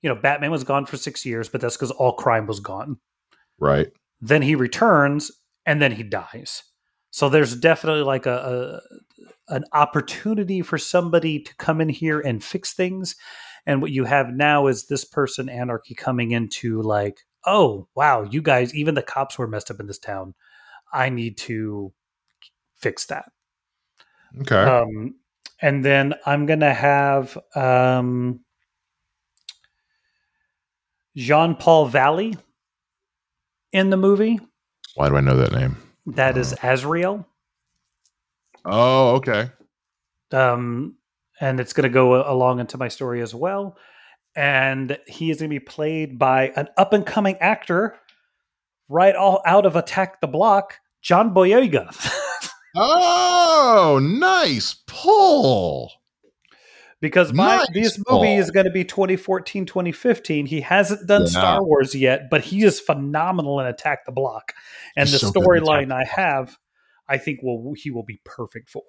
you 0.00 0.08
know 0.08 0.14
Batman 0.14 0.52
was 0.52 0.64
gone 0.64 0.86
for 0.86 0.96
six 0.96 1.26
years, 1.26 1.48
but 1.48 1.60
that's 1.60 1.76
because 1.76 1.90
all 1.90 2.12
crime 2.12 2.46
was 2.46 2.60
gone. 2.60 2.98
Right. 3.58 3.88
Then 4.20 4.42
he 4.42 4.54
returns, 4.54 5.32
and 5.66 5.82
then 5.82 5.92
he 5.92 6.04
dies. 6.04 6.62
So 7.10 7.28
there's 7.28 7.56
definitely 7.56 8.02
like 8.02 8.26
a, 8.26 8.80
a 8.80 9.54
an 9.54 9.64
opportunity 9.72 10.60
for 10.62 10.78
somebody 10.78 11.40
to 11.40 11.56
come 11.56 11.80
in 11.80 11.88
here 11.88 12.20
and 12.20 12.44
fix 12.44 12.74
things. 12.74 13.16
And 13.66 13.82
what 13.82 13.90
you 13.90 14.04
have 14.04 14.30
now 14.30 14.66
is 14.66 14.86
this 14.86 15.04
person 15.04 15.48
anarchy 15.48 15.94
coming 15.94 16.32
into 16.32 16.82
like, 16.82 17.20
oh 17.46 17.88
wow, 17.94 18.22
you 18.22 18.42
guys, 18.42 18.74
even 18.74 18.94
the 18.94 19.02
cops 19.02 19.38
were 19.38 19.48
messed 19.48 19.70
up 19.70 19.80
in 19.80 19.86
this 19.86 19.98
town. 19.98 20.34
I 20.92 21.08
need 21.08 21.38
to 21.38 21.92
fix 22.74 23.06
that. 23.06 23.30
Okay. 24.40 24.56
Um, 24.56 25.16
and 25.60 25.84
then 25.84 26.14
I'm 26.26 26.46
gonna 26.46 26.74
have 26.74 27.36
um, 27.54 28.40
Jean 31.16 31.54
Paul 31.56 31.86
Valley 31.86 32.36
in 33.72 33.90
the 33.90 33.96
movie. 33.96 34.40
Why 34.94 35.08
do 35.08 35.16
I 35.16 35.20
know 35.20 35.36
that 35.36 35.52
name? 35.52 35.76
That 36.14 36.38
is 36.38 36.54
Azrael. 36.62 37.26
Oh, 38.64 39.16
okay. 39.16 39.50
Um, 40.32 40.96
and 41.40 41.60
it's 41.60 41.72
going 41.72 41.84
to 41.84 41.88
go 41.90 42.30
along 42.30 42.60
into 42.60 42.78
my 42.78 42.88
story 42.88 43.20
as 43.20 43.34
well. 43.34 43.76
And 44.34 44.98
he 45.06 45.30
is 45.30 45.38
going 45.38 45.50
to 45.50 45.54
be 45.54 45.60
played 45.60 46.18
by 46.18 46.52
an 46.56 46.68
up 46.76 46.92
and 46.92 47.04
coming 47.04 47.36
actor, 47.40 47.96
right 48.88 49.14
all 49.14 49.42
out 49.46 49.66
of 49.66 49.76
Attack 49.76 50.20
the 50.20 50.26
Block, 50.26 50.78
John 51.02 51.34
Boyega. 51.34 51.94
oh, 52.76 54.00
nice 54.02 54.76
pull. 54.86 55.92
Because 57.00 57.32
my 57.32 57.56
Nice 57.58 57.66
this 57.72 58.02
movie 58.08 58.34
is 58.34 58.50
going 58.50 58.66
to 58.66 58.72
be 58.72 58.84
2014 58.84 59.66
2015 59.66 60.46
he 60.46 60.60
hasn't 60.60 61.06
done 61.06 61.22
Yeah. 61.22 61.28
star 61.28 61.62
wars 61.64 61.94
yet 61.94 62.28
but 62.30 62.40
he 62.42 62.64
is 62.64 62.80
phenomenal 62.80 63.60
in 63.60 63.66
attack 63.66 64.04
the 64.04 64.12
block 64.12 64.52
and 64.96 65.08
He's 65.08 65.20
the 65.20 65.26
so 65.26 65.32
good 65.32 65.58
in 65.58 65.62
Attack 65.62 65.86
storyline 65.88 65.92
i 65.92 66.04
have 66.04 66.58
i 67.08 67.16
think 67.16 67.40
will 67.42 67.72
he 67.76 67.90
will 67.92 68.02
be 68.02 68.20
perfect 68.24 68.68
for 68.68 68.82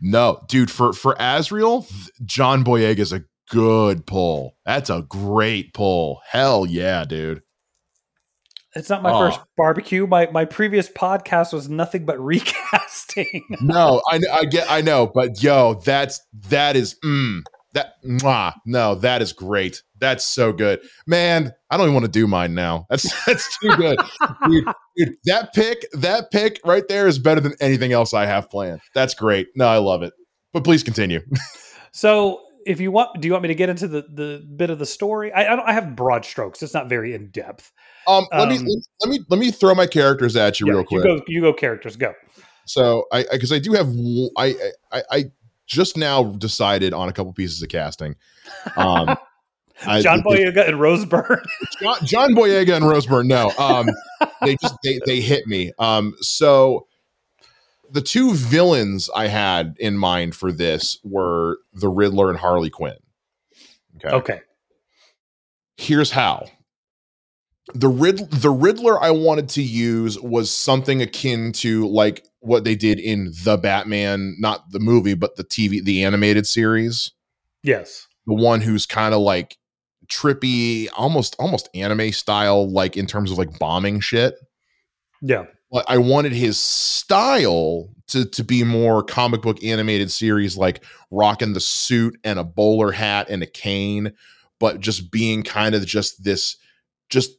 No, 0.00 0.40
dude, 0.48 0.70
for 0.70 0.92
for 0.92 1.14
Azrael 1.20 1.86
John 2.24 2.64
Boyega 2.64 2.98
is 2.98 3.12
a 3.12 3.22
good 3.50 4.06
pull. 4.06 4.56
That's 4.64 4.88
a 4.90 5.02
great 5.08 5.74
pull. 5.74 6.20
Hell 6.28 6.64
yeah, 6.66 7.04
dude. 7.04 7.42
It's 8.74 8.88
not 8.88 9.02
my 9.02 9.12
Oh. 9.12 9.18
first 9.18 9.40
barbecue 9.56 10.06
my 10.06 10.28
my 10.32 10.44
previous 10.44 10.88
podcast 10.88 11.52
was 11.52 11.68
nothing 11.68 12.04
but 12.04 12.18
recasting 12.24 13.44
No, 13.60 14.02
I 14.10 14.20
I 14.32 14.44
get 14.44 14.70
I 14.70 14.80
know, 14.80 15.06
but 15.12 15.42
yo, 15.42 15.74
that's 15.74 16.20
that 16.48 16.76
is 16.76 16.96
mm, 17.04 17.42
that 17.74 17.94
mwah, 18.04 18.54
no, 18.66 18.94
that 18.96 19.22
is 19.22 19.32
great. 19.32 19.82
That's 19.98 20.24
so 20.24 20.52
good. 20.52 20.80
Man, 21.06 21.52
I 21.70 21.76
don't 21.76 21.84
even 21.86 21.94
want 21.94 22.06
to 22.06 22.10
do 22.10 22.26
mine 22.26 22.54
now. 22.54 22.86
That's 22.90 23.24
that's 23.26 23.58
too 23.58 23.68
good. 23.76 23.98
dude, 24.48 24.64
dude, 24.96 25.14
that 25.26 25.52
pick, 25.52 25.84
that 25.92 26.30
pick 26.30 26.58
right 26.64 26.82
there 26.88 27.06
is 27.06 27.18
better 27.18 27.40
than 27.40 27.54
anything 27.60 27.92
else 27.92 28.14
I 28.14 28.24
have 28.24 28.48
planned. 28.48 28.80
That's 28.94 29.12
great. 29.14 29.48
No, 29.54 29.66
I 29.68 29.76
love 29.76 30.02
it. 30.02 30.14
But 30.54 30.64
please 30.64 30.82
continue. 30.82 31.20
so 31.92 32.40
if 32.66 32.80
you 32.80 32.90
want 32.90 33.20
do 33.20 33.26
you 33.26 33.32
want 33.32 33.42
me 33.42 33.48
to 33.48 33.54
get 33.54 33.68
into 33.68 33.88
the 33.88 34.02
the 34.12 34.46
bit 34.56 34.70
of 34.70 34.78
the 34.78 34.86
story 34.86 35.32
i 35.32 35.42
i, 35.42 35.56
don't, 35.56 35.66
I 35.66 35.72
have 35.72 35.96
broad 35.96 36.24
strokes 36.24 36.62
it's 36.62 36.74
not 36.74 36.88
very 36.88 37.14
in 37.14 37.30
depth 37.30 37.72
Um, 38.06 38.26
let 38.36 38.48
me 38.48 38.56
Um, 38.58 38.66
let 39.02 39.10
me 39.10 39.20
let 39.28 39.40
me 39.40 39.50
throw 39.50 39.74
my 39.74 39.86
characters 39.86 40.36
at 40.36 40.60
you 40.60 40.66
Yeah, 40.66 40.74
real 40.74 40.84
quick. 40.84 41.04
you 41.04 41.16
go 41.18 41.22
you 41.28 41.40
go 41.40 41.52
characters 41.52 41.96
go 41.96 42.12
So 42.66 43.06
I 43.12 43.24
because 43.30 43.52
I, 43.52 43.58
do 43.58 43.72
have 43.72 43.88
I 44.36 44.54
I 44.92 45.24
just 45.66 45.96
now 45.96 46.24
decided 46.24 46.92
on 46.92 47.08
a 47.08 47.12
couple 47.12 47.32
pieces 47.32 47.62
of 47.62 47.68
casting. 47.68 48.16
Um, 48.76 49.16
I- 49.86 50.02
john 50.02 50.22
boyega 50.22 50.68
and 50.68 50.78
rose 50.80 51.04
byrne 51.04 51.42
John, 51.80 51.96
John 52.04 52.34
Boyega 52.34 52.76
and 52.76 52.86
Rose 52.86 53.06
Byrne. 53.06 53.28
No, 53.28 53.50
um, 53.58 53.88
they 54.44 54.56
just 54.56 54.74
they 54.84 55.00
they 55.06 55.20
hit 55.20 55.46
me. 55.46 55.72
Um, 55.78 56.14
so 56.20 56.86
the 57.92 58.00
two 58.02 58.34
villains 58.34 59.08
I 59.14 59.26
had 59.28 59.76
in 59.78 59.96
mind 59.96 60.34
for 60.34 60.52
this 60.52 60.98
were 61.04 61.58
the 61.72 61.88
Riddler 61.88 62.30
and 62.30 62.38
Harley 62.38 62.70
Quinn. 62.70 62.96
Okay. 63.96 64.14
okay 64.16 64.40
Here's 65.76 66.10
how. 66.10 66.46
The 67.74 67.88
Rid- 67.88 68.30
the 68.30 68.50
Riddler 68.50 69.00
I 69.02 69.10
wanted 69.10 69.48
to 69.50 69.62
use 69.62 70.18
was 70.20 70.50
something 70.50 71.00
akin 71.02 71.52
to 71.52 71.86
like 71.88 72.24
what 72.40 72.64
they 72.64 72.74
did 72.74 72.98
in 72.98 73.32
the 73.44 73.56
Batman, 73.56 74.34
not 74.38 74.70
the 74.72 74.80
movie, 74.80 75.14
but 75.14 75.36
the 75.36 75.44
TV, 75.44 75.82
the 75.82 76.02
animated 76.04 76.46
series. 76.46 77.12
yes 77.62 78.06
The 78.26 78.34
one 78.34 78.60
who's 78.60 78.86
kind 78.86 79.14
of 79.14 79.20
like 79.20 79.56
trippy, 80.08 80.88
almost 80.96 81.36
almost 81.38 81.68
anime 81.74 82.10
style, 82.12 82.68
like 82.70 82.96
in 82.96 83.06
terms 83.06 83.30
of 83.30 83.38
like 83.38 83.58
bombing 83.58 84.00
shit. 84.00 84.34
yeah 85.22 85.44
But 85.70 85.84
I 85.88 85.98
wanted 85.98 86.32
his 86.32 86.58
style 86.60 87.88
to 88.08 88.24
to 88.24 88.44
be 88.44 88.64
more 88.64 89.02
comic 89.02 89.42
book 89.42 89.62
animated 89.62 90.10
series, 90.10 90.56
like 90.56 90.82
rocking 91.10 91.52
the 91.52 91.60
suit 91.60 92.18
and 92.24 92.38
a 92.38 92.44
bowler 92.44 92.92
hat 92.92 93.28
and 93.30 93.42
a 93.42 93.46
cane, 93.46 94.12
but 94.58 94.80
just 94.80 95.10
being 95.10 95.42
kind 95.42 95.74
of 95.74 95.86
just 95.86 96.24
this, 96.24 96.56
just 97.08 97.32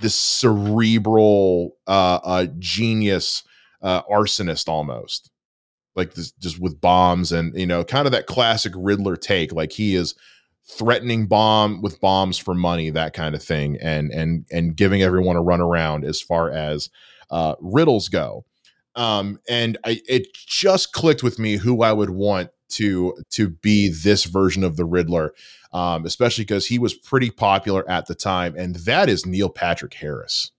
this 0.00 0.14
cerebral 0.14 1.76
uh, 1.86 2.18
uh 2.22 2.46
genius 2.58 3.42
uh 3.82 4.02
arsonist 4.04 4.68
almost. 4.68 5.30
Like 5.94 6.14
this 6.14 6.32
just 6.32 6.58
with 6.58 6.80
bombs 6.80 7.32
and 7.32 7.54
you 7.58 7.66
know 7.66 7.84
kind 7.84 8.06
of 8.06 8.12
that 8.12 8.26
classic 8.26 8.72
riddler 8.76 9.16
take 9.16 9.52
like 9.52 9.72
he 9.72 9.94
is 9.94 10.14
threatening 10.64 11.26
bomb 11.26 11.82
with 11.82 12.00
bombs 12.00 12.38
for 12.38 12.54
money 12.54 12.88
that 12.90 13.12
kind 13.12 13.34
of 13.34 13.42
thing 13.42 13.76
and 13.80 14.10
and 14.10 14.46
and 14.50 14.76
giving 14.76 15.02
everyone 15.02 15.36
a 15.36 15.42
run 15.42 15.60
around 15.60 16.04
as 16.04 16.20
far 16.20 16.50
as 16.50 16.88
uh 17.32 17.56
riddles 17.60 18.08
go 18.08 18.44
um 18.94 19.40
and 19.48 19.76
i 19.84 20.00
it 20.08 20.32
just 20.34 20.92
clicked 20.92 21.22
with 21.22 21.38
me 21.38 21.56
who 21.56 21.82
i 21.82 21.92
would 21.92 22.10
want 22.10 22.50
to 22.68 23.14
to 23.30 23.48
be 23.48 23.88
this 23.88 24.24
version 24.24 24.62
of 24.62 24.76
the 24.76 24.84
riddler 24.84 25.34
um 25.72 26.06
especially 26.06 26.44
because 26.44 26.66
he 26.66 26.78
was 26.78 26.94
pretty 26.94 27.30
popular 27.30 27.88
at 27.90 28.06
the 28.06 28.14
time 28.14 28.54
and 28.56 28.76
that 28.76 29.08
is 29.08 29.26
neil 29.26 29.48
patrick 29.50 29.94
harris 29.94 30.52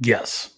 Yes. 0.00 0.54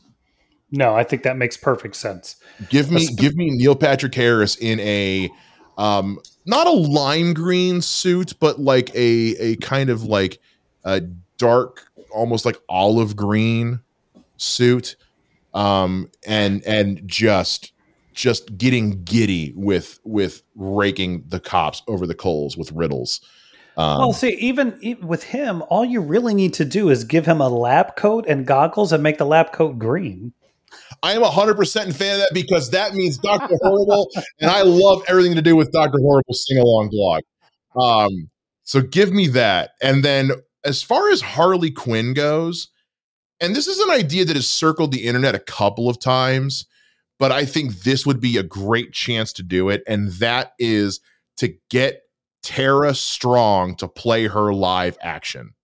No, 0.70 0.94
I 0.94 1.05
think 1.05 1.24
that 1.24 1.36
makes 1.36 1.57
perfect 1.57 1.96
sense. 1.96 2.36
Give 2.70 2.90
me 2.90 3.07
give 3.07 3.36
me 3.36 3.50
Neil 3.50 3.74
Patrick 3.76 4.14
Harris 4.14 4.57
in 4.57 4.80
a 4.80 5.28
um 5.76 6.18
not 6.46 6.66
a 6.66 6.70
lime 6.70 7.34
green 7.34 7.82
suit, 7.82 8.34
but 8.40 8.59
like 8.59 8.94
a 8.94 9.36
a 9.38 9.57
kind 9.57 9.90
of 9.90 10.05
like 10.05 10.38
a 10.84 11.00
dark, 11.36 11.88
almost 12.11 12.46
like 12.46 12.57
olive 12.70 13.16
green 13.16 13.80
suit. 14.38 14.96
Um 15.55 16.11
and 16.26 16.62
and 16.64 17.03
just 17.07 17.72
just 18.14 18.57
getting 18.59 19.03
giddy 19.05 19.53
with 19.57 20.00
with 20.05 20.42
raking 20.55 21.24
the 21.28 21.40
cops 21.40 21.82
over 21.88 22.07
the 22.07 22.14
coals 22.14 22.57
with 22.57 22.72
riddles. 22.72 23.20
Um, 23.76 23.98
well, 23.98 24.12
see, 24.12 24.34
even, 24.34 24.76
even 24.82 25.09
with 25.09 25.22
him, 25.22 25.62
all 25.70 25.82
you 25.82 26.03
really 26.03 26.34
need 26.34 26.53
to 26.55 26.64
do 26.64 26.90
is 26.90 27.05
give 27.05 27.24
him 27.24 27.40
a 27.40 27.48
lab 27.48 27.96
coat 27.96 28.26
and 28.28 28.46
goggles 28.46 28.92
and 28.92 29.03
make 29.03 29.16
the 29.16 29.24
lab 29.24 29.53
coat 29.53 29.78
green. 29.78 30.34
I 31.03 31.14
am 31.14 31.22
100% 31.22 31.86
in 31.86 31.92
fan 31.92 32.14
of 32.14 32.20
that 32.20 32.30
because 32.34 32.70
that 32.70 32.94
means 32.94 33.18
Dr. 33.18 33.57
Horrible, 33.62 34.11
and 34.40 34.50
I 34.50 34.62
love 34.62 35.03
everything 35.09 35.34
to 35.36 35.42
do 35.42 35.57
with 35.57 35.72
Dr. 35.72 35.98
Horrible's 35.98 36.46
sing 36.46 36.59
along 36.59 36.90
blog. 36.90 37.22
Um, 37.80 38.30
so 38.64 38.82
give 38.82 39.12
me 39.12 39.26
that. 39.28 39.70
And 39.82 40.05
then 40.05 40.32
as 40.64 40.82
far 40.82 41.11
as 41.11 41.20
Harley 41.20 41.70
Quinn 41.70 42.14
goes, 42.14 42.68
and 43.43 43.57
this 43.57 43.66
is 43.66 43.80
an 43.80 43.90
idea 43.90 44.24
that 44.24 44.36
has 44.36 44.49
circled 44.49 44.93
the 44.93 45.05
internet 45.05 45.34
a 45.34 45.40
couple 45.40 45.88
of 45.88 45.99
times, 45.99 46.64
but 47.18 47.32
I 47.32 47.45
think 47.45 47.82
this 47.82 48.07
would 48.07 48.20
be 48.20 48.36
a 48.36 48.43
great 48.45 48.93
chance 48.93 49.32
to 49.34 49.43
do 49.43 49.68
it. 49.68 49.82
And 49.88 50.12
that 50.12 50.53
is 50.61 51.01
to 51.38 51.55
get 51.68 52.03
Tara 52.45 52.95
Strong 52.95 53.76
to 53.76 53.88
play 53.88 54.28
her 54.28 54.55
live 54.55 54.97
action. 55.03 55.55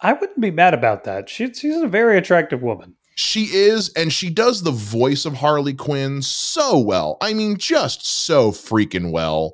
I 0.00 0.12
wouldn't 0.12 0.40
be 0.40 0.50
mad 0.50 0.74
about 0.74 1.04
that. 1.04 1.28
She, 1.28 1.54
she's 1.54 1.80
a 1.80 1.86
very 1.86 2.18
attractive 2.18 2.62
woman. 2.62 2.96
She 3.14 3.44
is, 3.44 3.90
and 3.90 4.12
she 4.12 4.28
does 4.28 4.62
the 4.62 4.72
voice 4.72 5.24
of 5.24 5.34
Harley 5.34 5.74
Quinn 5.74 6.20
so 6.22 6.78
well. 6.78 7.16
I 7.20 7.32
mean, 7.32 7.58
just 7.58 8.04
so 8.04 8.50
freaking 8.50 9.12
well. 9.12 9.52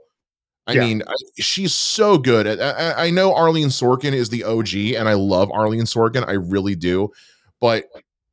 I 0.68 0.72
Yeah. 0.74 0.80
mean, 0.82 1.02
I, 1.06 1.14
she's 1.38 1.74
so 1.74 2.18
good. 2.18 2.46
I, 2.46 2.70
I, 2.70 3.06
I 3.06 3.10
know 3.10 3.34
Arlene 3.34 3.68
Sorkin 3.68 4.12
is 4.12 4.28
the 4.28 4.44
OG, 4.44 4.74
and 4.96 5.08
I 5.08 5.14
love 5.14 5.50
Arlene 5.50 5.84
Sorkin. 5.84 6.28
I 6.28 6.32
really 6.32 6.74
do. 6.76 7.10
But 7.60 7.86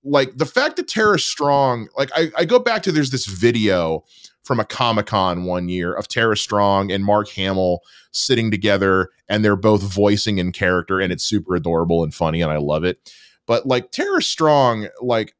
like 0.03 0.37
the 0.37 0.45
fact 0.45 0.75
that 0.75 0.87
Tara 0.87 1.17
Strong, 1.17 1.87
like 1.97 2.11
I, 2.13 2.31
I 2.37 2.45
go 2.45 2.59
back 2.59 2.83
to 2.83 2.91
there's 2.91 3.09
this 3.09 3.25
video 3.25 4.03
from 4.43 4.59
a 4.59 4.65
Comic 4.65 5.07
Con 5.07 5.45
one 5.45 5.69
year 5.69 5.93
of 5.93 6.07
Tara 6.07 6.37
Strong 6.37 6.91
and 6.91 7.03
Mark 7.03 7.29
Hamill 7.29 7.79
sitting 8.11 8.51
together, 8.51 9.09
and 9.27 9.43
they're 9.43 9.55
both 9.55 9.81
voicing 9.81 10.37
in 10.37 10.51
character, 10.51 10.99
and 10.99 11.11
it's 11.11 11.23
super 11.23 11.55
adorable 11.55 12.03
and 12.03 12.13
funny, 12.13 12.41
and 12.41 12.51
I 12.51 12.57
love 12.57 12.83
it. 12.83 13.11
But 13.47 13.65
like 13.65 13.91
Tara 13.91 14.21
Strong, 14.21 14.89
like 15.01 15.33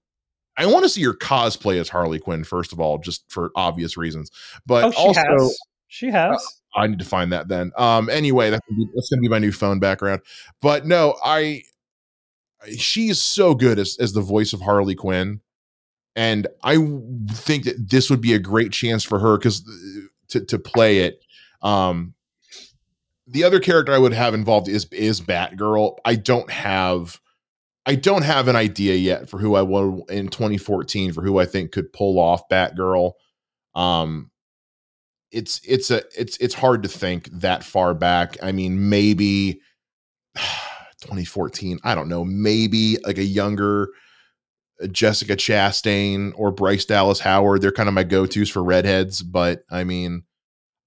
I 0.57 0.65
want 0.65 0.83
to 0.83 0.89
see 0.89 1.01
your 1.01 1.13
cosplay 1.15 1.79
as 1.79 1.89
Harley 1.89 2.19
Quinn 2.19 2.43
first 2.43 2.71
of 2.71 2.79
all, 2.79 2.97
just 2.97 3.29
for 3.29 3.51
obvious 3.55 3.97
reasons. 3.97 4.31
But 4.65 4.85
oh, 4.85 4.91
she 4.91 4.97
also, 4.97 5.21
has. 5.21 5.57
She 5.87 6.07
has. 6.09 6.61
I 6.75 6.87
need 6.87 6.99
to 6.99 7.05
find 7.05 7.31
that 7.33 7.47
then. 7.47 7.71
Um, 7.77 8.09
anyway, 8.09 8.49
that's 8.49 8.65
gonna, 8.67 8.77
be, 8.77 8.87
that's 8.95 9.09
gonna 9.09 9.21
be 9.21 9.29
my 9.29 9.39
new 9.39 9.51
phone 9.51 9.79
background. 9.79 10.21
But 10.61 10.85
no, 10.85 11.15
I 11.23 11.63
she 12.77 13.09
is 13.09 13.21
so 13.21 13.55
good 13.55 13.79
as 13.79 13.97
as 13.99 14.13
the 14.13 14.21
voice 14.21 14.53
of 14.53 14.61
Harley 14.61 14.95
Quinn. 14.95 15.41
and 16.15 16.47
I 16.63 16.77
think 17.31 17.65
that 17.65 17.89
this 17.89 18.09
would 18.09 18.21
be 18.21 18.33
a 18.33 18.39
great 18.39 18.71
chance 18.71 19.03
for 19.03 19.19
her 19.19 19.37
because 19.37 19.63
to 20.29 20.45
to 20.45 20.59
play 20.59 20.99
it. 20.99 21.23
Um, 21.61 22.13
the 23.27 23.43
other 23.43 23.59
character 23.59 23.93
I 23.93 23.97
would 23.97 24.13
have 24.13 24.33
involved 24.33 24.67
is 24.67 24.85
is 24.91 25.21
Batgirl. 25.21 25.97
I 26.05 26.15
don't 26.15 26.49
have 26.51 27.19
I 27.85 27.95
don't 27.95 28.23
have 28.23 28.47
an 28.47 28.55
idea 28.55 28.95
yet 28.95 29.29
for 29.29 29.39
who 29.39 29.55
I 29.55 29.61
want 29.61 30.09
in 30.09 30.29
2014 30.29 31.13
for 31.13 31.21
who 31.23 31.37
I 31.39 31.45
think 31.45 31.71
could 31.71 31.93
pull 31.93 32.19
off 32.19 32.49
Batgirl. 32.49 33.13
Um, 33.75 34.31
it's 35.31 35.59
it's 35.67 35.91
a 35.91 36.03
it's 36.17 36.37
it's 36.37 36.53
hard 36.53 36.83
to 36.83 36.89
think 36.89 37.29
that 37.31 37.63
far 37.63 37.93
back. 37.93 38.37
I 38.41 38.51
mean, 38.51 38.89
maybe 38.89 39.61
2014. 40.35 41.79
I 41.83 41.95
don't 41.95 42.09
know. 42.09 42.23
Maybe 42.23 42.97
like 43.03 43.17
a 43.17 43.23
younger 43.23 43.89
uh, 44.81 44.87
Jessica 44.87 45.35
Chastain 45.35 46.33
or 46.35 46.51
Bryce 46.51 46.85
Dallas 46.85 47.19
Howard. 47.19 47.61
They're 47.61 47.71
kind 47.71 47.89
of 47.89 47.95
my 47.95 48.03
go 48.03 48.25
tos 48.25 48.49
for 48.49 48.63
redheads. 48.63 49.21
But 49.21 49.63
I 49.69 49.83
mean, 49.83 50.23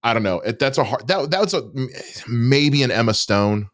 I 0.02 0.14
don't 0.14 0.22
know. 0.22 0.40
It, 0.40 0.58
that's 0.58 0.78
a 0.78 0.84
hard. 0.84 1.06
That 1.08 1.30
that 1.30 1.40
was 1.40 1.54
a 1.54 1.70
maybe 2.28 2.82
an 2.82 2.90
Emma 2.90 3.14
Stone. 3.14 3.68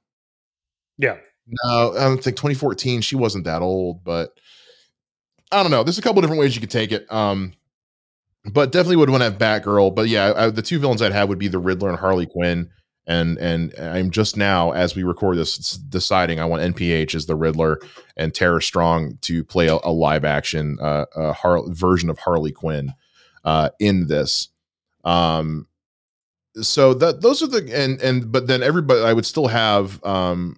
Yeah. 0.98 1.16
No, 1.46 1.92
I 1.92 2.04
don't 2.04 2.22
think 2.22 2.36
2014. 2.36 3.02
She 3.02 3.16
wasn't 3.16 3.44
that 3.44 3.62
old, 3.62 4.02
but 4.02 4.30
I 5.52 5.62
don't 5.62 5.70
know. 5.70 5.84
There's 5.84 5.98
a 5.98 6.02
couple 6.02 6.22
different 6.22 6.40
ways 6.40 6.54
you 6.54 6.60
could 6.60 6.70
take 6.70 6.90
it. 6.90 7.10
Um, 7.12 7.52
but 8.52 8.72
definitely 8.72 8.96
would 8.96 9.10
want 9.10 9.22
to 9.22 9.30
have 9.30 9.38
Batgirl. 9.38 9.94
But 9.94 10.08
yeah, 10.08 10.32
I, 10.36 10.50
the 10.50 10.62
two 10.62 10.78
villains 10.78 11.02
I'd 11.02 11.12
have 11.12 11.28
would 11.28 11.38
be 11.38 11.48
the 11.48 11.58
Riddler 11.58 11.88
and 11.88 11.98
Harley 11.98 12.26
Quinn. 12.26 12.70
And 13.06 13.36
and 13.38 13.74
I'm 13.78 14.10
just 14.10 14.36
now, 14.36 14.72
as 14.72 14.96
we 14.96 15.02
record 15.02 15.36
this, 15.36 15.56
deciding 15.76 16.40
I 16.40 16.46
want 16.46 16.74
NPH 16.74 17.14
as 17.14 17.26
the 17.26 17.36
Riddler 17.36 17.78
and 18.16 18.34
Tara 18.34 18.62
Strong 18.62 19.18
to 19.22 19.44
play 19.44 19.68
a, 19.68 19.76
a 19.84 19.92
live 19.92 20.24
action 20.24 20.78
uh, 20.80 21.04
a 21.14 21.32
Har- 21.34 21.68
version 21.68 22.08
of 22.08 22.18
Harley 22.18 22.52
Quinn 22.52 22.94
uh, 23.44 23.70
in 23.78 24.06
this. 24.06 24.48
Um, 25.04 25.66
so 26.60 26.94
that 26.94 27.20
those 27.20 27.42
are 27.42 27.46
the 27.46 27.70
and 27.76 28.00
and 28.00 28.30
but 28.30 28.46
then 28.46 28.62
everybody 28.62 29.00
I 29.00 29.12
would 29.12 29.26
still 29.26 29.48
have 29.48 30.02
um 30.04 30.56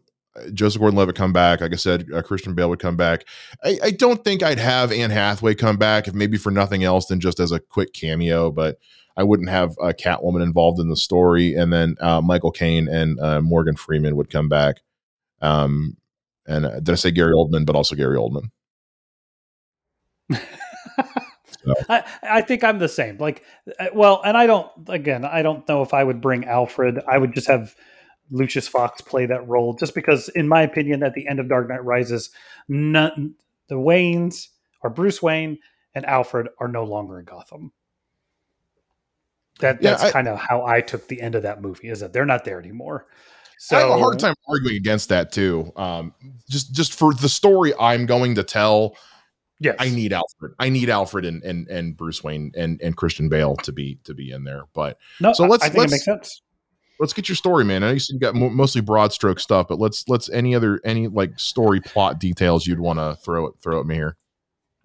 Joseph 0.52 0.80
Gordon-Levitt 0.80 1.16
come 1.16 1.32
back. 1.32 1.60
Like 1.60 1.72
I 1.72 1.76
said, 1.76 2.06
uh, 2.12 2.22
Christian 2.22 2.54
Bale 2.54 2.68
would 2.68 2.78
come 2.78 2.96
back. 2.96 3.24
I, 3.64 3.78
I, 3.82 3.90
don't 3.90 4.22
think 4.24 4.42
I'd 4.42 4.58
have 4.58 4.92
Anne 4.92 5.10
Hathaway 5.10 5.54
come 5.54 5.76
back, 5.76 6.08
if 6.08 6.14
maybe 6.14 6.36
for 6.36 6.50
nothing 6.50 6.84
else 6.84 7.06
than 7.06 7.20
just 7.20 7.40
as 7.40 7.52
a 7.52 7.60
quick 7.60 7.92
cameo. 7.92 8.50
But 8.50 8.78
I 9.16 9.22
wouldn't 9.22 9.48
have 9.48 9.76
a 9.80 9.92
Catwoman 9.94 10.42
involved 10.42 10.78
in 10.78 10.88
the 10.88 10.96
story. 10.96 11.54
And 11.54 11.72
then 11.72 11.96
uh, 12.00 12.20
Michael 12.20 12.50
Caine 12.50 12.88
and 12.88 13.18
uh, 13.20 13.40
Morgan 13.40 13.76
Freeman 13.76 14.16
would 14.16 14.30
come 14.30 14.48
back. 14.48 14.76
Um, 15.40 15.96
and 16.46 16.66
uh, 16.66 16.80
did 16.80 16.90
I 16.90 16.96
say 16.96 17.10
Gary 17.10 17.32
Oldman? 17.32 17.64
But 17.64 17.76
also 17.76 17.96
Gary 17.96 18.18
Oldman. 18.18 18.50
so. 20.32 20.38
I, 21.88 22.04
I 22.22 22.40
think 22.42 22.62
I'm 22.62 22.78
the 22.78 22.88
same. 22.88 23.16
Like, 23.18 23.42
uh, 23.78 23.86
well, 23.94 24.20
and 24.24 24.36
I 24.36 24.46
don't. 24.46 24.70
Again, 24.88 25.24
I 25.24 25.42
don't 25.42 25.66
know 25.68 25.82
if 25.82 25.94
I 25.94 26.04
would 26.04 26.20
bring 26.20 26.44
Alfred. 26.44 27.00
I 27.08 27.18
would 27.18 27.34
just 27.34 27.48
have 27.48 27.74
Lucius 28.30 28.68
Fox 28.68 29.00
play 29.00 29.26
that 29.26 29.46
role, 29.48 29.74
just 29.74 29.94
because, 29.94 30.28
in 30.30 30.48
my 30.48 30.62
opinion, 30.62 31.02
at 31.02 31.14
the 31.14 31.28
end 31.28 31.40
of 31.40 31.48
Dark 31.48 31.68
Knight 31.68 31.84
Rises, 31.84 32.30
none, 32.68 33.34
the 33.68 33.76
Waynes 33.76 34.48
or 34.82 34.90
Bruce 34.90 35.22
Wayne 35.22 35.58
and 35.94 36.04
Alfred 36.06 36.48
are 36.58 36.68
no 36.68 36.84
longer 36.84 37.18
in 37.18 37.24
Gotham. 37.24 37.72
That 39.60 39.80
that's 39.80 40.02
yeah, 40.02 40.10
kind 40.10 40.28
of 40.28 40.38
how 40.38 40.66
I 40.66 40.82
took 40.82 41.08
the 41.08 41.20
end 41.20 41.34
of 41.34 41.42
that 41.44 41.62
movie. 41.62 41.88
Is 41.88 42.00
that 42.00 42.12
they're 42.12 42.26
not 42.26 42.44
there 42.44 42.60
anymore. 42.60 43.06
So 43.58 43.76
I 43.76 43.80
have 43.80 43.90
a 43.90 43.98
hard 43.98 44.18
time 44.18 44.34
arguing 44.46 44.76
against 44.76 45.08
that 45.08 45.32
too. 45.32 45.72
Um, 45.76 46.12
just 46.50 46.74
just 46.74 46.92
for 46.92 47.14
the 47.14 47.28
story 47.28 47.72
I'm 47.80 48.04
going 48.04 48.34
to 48.34 48.42
tell. 48.42 48.96
Yes. 49.58 49.76
I 49.78 49.88
need 49.88 50.12
Alfred. 50.12 50.52
I 50.58 50.68
need 50.68 50.90
Alfred 50.90 51.24
and 51.24 51.42
and 51.42 51.66
and 51.68 51.96
Bruce 51.96 52.22
Wayne 52.22 52.52
and 52.54 52.78
and 52.82 52.94
Christian 52.94 53.30
Bale 53.30 53.56
to 53.56 53.72
be 53.72 53.98
to 54.04 54.12
be 54.12 54.30
in 54.30 54.44
there. 54.44 54.64
But 54.74 54.98
no, 55.22 55.32
so 55.32 55.46
let's 55.46 55.64
I 55.64 55.68
think 55.68 55.78
let's, 55.78 55.92
it 55.92 55.94
makes 55.94 56.04
sense 56.04 56.42
let's 56.98 57.12
get 57.12 57.28
your 57.28 57.36
story, 57.36 57.64
man. 57.64 57.82
I 57.82 57.92
know 57.92 57.98
you 57.98 58.18
got 58.18 58.34
mostly 58.34 58.80
broad 58.80 59.12
stroke 59.12 59.40
stuff, 59.40 59.68
but 59.68 59.78
let's 59.78 60.08
let's 60.08 60.28
any 60.30 60.54
other 60.54 60.80
any 60.84 61.08
like 61.08 61.38
story 61.38 61.80
plot 61.80 62.18
details 62.18 62.66
you'd 62.66 62.80
want 62.80 62.98
to 62.98 63.16
throw 63.22 63.46
it 63.46 63.54
throw 63.62 63.80
at 63.80 63.86
me 63.86 63.94
here. 63.94 64.16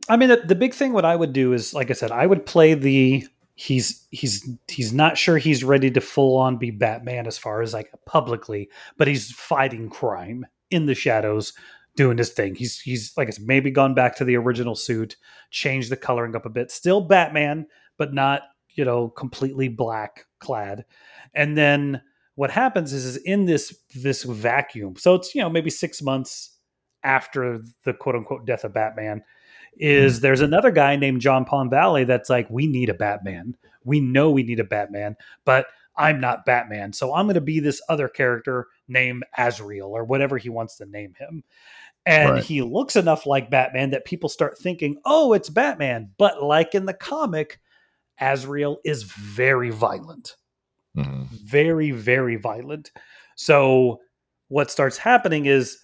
I 0.10 0.18
mean, 0.18 0.30
the, 0.30 0.38
the 0.38 0.56
big 0.56 0.74
thing 0.74 0.94
what 0.94 1.06
I 1.06 1.16
would 1.16 1.34
do 1.34 1.54
is, 1.54 1.74
like 1.74 1.90
I 1.90 1.94
said, 1.94 2.12
I 2.12 2.26
would 2.26 2.46
play 2.46 2.74
the 2.74 3.28
he's 3.56 4.08
he's 4.12 4.50
he's 4.68 4.92
not 4.92 5.18
sure 5.18 5.38
he's 5.38 5.64
ready 5.64 5.92
to 5.92 6.02
full 6.02 6.38
on 6.38 6.58
be 6.58 6.72
Batman 6.72 7.28
as 7.28 7.38
far 7.38 7.62
as 7.62 7.74
like 7.74 7.92
publicly, 8.06 8.70
but 8.98 9.08
he's 9.08 9.32
fighting 9.32 9.90
crime 9.90 10.46
in 10.72 10.86
the 10.86 10.96
shadows, 10.96 11.54
doing 11.96 12.18
his 12.18 12.32
thing. 12.32 12.56
He's 12.56 12.80
he's 12.80 13.16
like 13.18 13.28
I 13.28 13.32
said, 13.32 13.46
maybe 13.46 13.72
gone 13.72 13.94
back 13.94 14.16
to 14.18 14.26
the 14.26 14.38
original 14.38 14.76
suit, 14.76 15.18
changed 15.52 15.92
the 15.92 15.98
coloring 15.98 16.36
up 16.36 16.46
a 16.46 16.50
bit, 16.50 16.72
still 16.72 17.02
Batman, 17.02 17.68
but 17.98 18.14
not 18.14 18.42
you 18.76 18.86
know 18.86 19.10
completely 19.10 19.68
black 19.68 20.26
clad. 20.40 20.86
And 21.34 21.58
then 21.58 22.02
what 22.36 22.52
happens 22.52 22.94
is, 22.94 23.06
is 23.06 23.18
in 23.18 23.46
this 23.46 23.78
this 23.96 24.24
vacuum 24.24 24.96
so 24.98 25.16
it's 25.16 25.36
you 25.36 25.42
know 25.42 25.50
maybe 25.50 25.70
six 25.70 26.02
months 26.02 26.58
after 27.04 27.62
the 27.84 27.94
quote 27.94 28.16
unquote 28.16 28.46
death 28.46 28.64
of 28.64 28.74
batman 28.74 29.24
is 29.78 30.18
mm 30.18 30.22
there's 30.22 30.42
another 30.42 30.72
guy 30.72 30.96
named 30.96 31.22
john 31.22 31.46
paul 31.46 31.68
valley 31.70 32.04
that's 32.04 32.30
like 32.30 32.50
we 32.50 32.68
need 32.68 32.90
a 32.90 32.94
batman. 32.94 33.56
We 33.84 34.00
know 34.00 34.30
we 34.30 34.44
need 34.44 34.60
a 34.60 34.66
batman 34.66 35.16
but 35.46 35.68
i'm 35.96 36.20
not 36.20 36.46
batman 36.46 36.94
so 36.94 37.14
i'm 37.14 37.26
going 37.26 37.36
to 37.36 37.42
be 37.42 37.60
this 37.60 37.82
other 37.88 38.08
character 38.08 38.68
named 38.88 39.24
azrael 39.38 39.88
or 39.96 40.04
whatever 40.04 40.38
he 40.38 40.50
wants 40.50 40.78
to 40.78 40.86
name 40.86 41.14
him. 41.18 41.44
And 42.06 42.32
right. 42.32 42.44
he 42.44 42.64
looks 42.64 42.96
enough 42.96 43.26
like 43.26 43.50
batman 43.50 43.92
that 43.92 44.06
people 44.06 44.30
start 44.30 44.58
thinking 44.58 44.98
oh 45.06 45.34
it's 45.34 45.50
batman 45.50 46.12
but 46.18 46.44
like 46.44 46.76
in 46.76 46.86
the 46.86 46.94
comic 46.94 47.60
azrael 48.22 48.80
is 48.86 49.04
very 49.04 49.70
violent 49.70 50.36
mm-hmm. 50.96 51.24
very, 51.32 51.92
very 51.92 52.36
violent. 52.36 52.92
So 53.36 54.02
what 54.48 54.72
starts 54.72 54.98
happening 54.98 55.46
is 55.46 55.78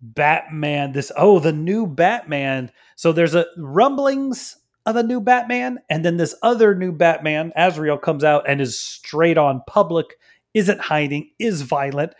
Batman, 0.00 0.92
this, 0.92 1.12
oh, 1.16 1.38
the 1.38 1.52
new 1.52 1.86
Batman. 1.86 2.70
So 2.96 3.12
there's 3.12 3.34
a 3.34 3.46
rumblings 3.56 4.56
of 4.86 4.96
a 4.96 5.02
new 5.02 5.20
Batman, 5.20 5.80
and 5.90 6.04
then 6.04 6.16
this 6.16 6.34
other 6.42 6.74
new 6.74 6.92
Batman, 6.92 7.52
Azrael, 7.56 7.98
comes 7.98 8.24
out 8.24 8.48
and 8.48 8.60
is 8.60 8.78
straight 8.78 9.36
on 9.36 9.62
public, 9.66 10.18
isn't 10.54 10.80
hiding, 10.80 11.30
is 11.38 11.60
violent. 11.62 12.14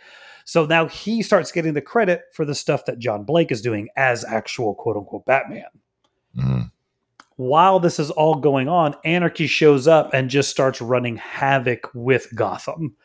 So 0.45 0.65
now 0.65 0.87
he 0.87 1.23
starts 1.23 1.51
getting 1.51 1.73
the 1.73 1.81
credit 1.81 2.23
for 2.33 2.45
the 2.45 2.55
stuff 2.55 2.85
that 2.85 2.99
John 2.99 3.23
Blake 3.23 3.51
is 3.51 3.61
doing 3.61 3.87
as 3.95 4.23
actual 4.23 4.75
quote 4.75 4.97
unquote 4.97 5.25
Batman. 5.25 5.65
Mm-hmm 6.37 6.61
while 7.39 7.79
this 7.79 7.99
is 7.99 8.11
all 8.11 8.35
going 8.35 8.67
on, 8.67 8.93
Anarchy 9.05 9.47
shows 9.47 9.87
up 9.87 10.13
and 10.13 10.29
just 10.29 10.49
starts 10.49 10.81
running 10.81 11.15
havoc 11.15 11.89
with 11.93 12.27
Gotham. 12.35 12.97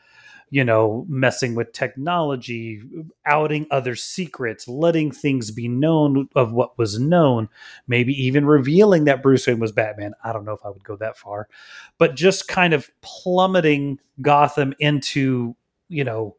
You 0.49 0.65
know, 0.65 1.05
messing 1.07 1.55
with 1.55 1.71
technology, 1.71 2.81
outing 3.25 3.65
other 3.71 3.95
secrets, 3.95 4.67
letting 4.67 5.11
things 5.11 5.51
be 5.51 5.69
known 5.69 6.27
of 6.35 6.51
what 6.51 6.77
was 6.77 6.99
known, 6.99 7.47
maybe 7.87 8.11
even 8.25 8.45
revealing 8.45 9.05
that 9.05 9.23
Bruce 9.23 9.47
Wayne 9.47 9.59
was 9.61 9.71
Batman. 9.71 10.11
I 10.21 10.33
don't 10.33 10.43
know 10.43 10.53
if 10.53 10.65
I 10.65 10.69
would 10.69 10.83
go 10.83 10.97
that 10.97 11.17
far, 11.17 11.47
but 11.97 12.15
just 12.15 12.49
kind 12.49 12.73
of 12.73 12.89
plummeting 13.01 13.99
Gotham 14.21 14.73
into, 14.79 15.55
you 15.87 16.03
know, 16.03 16.35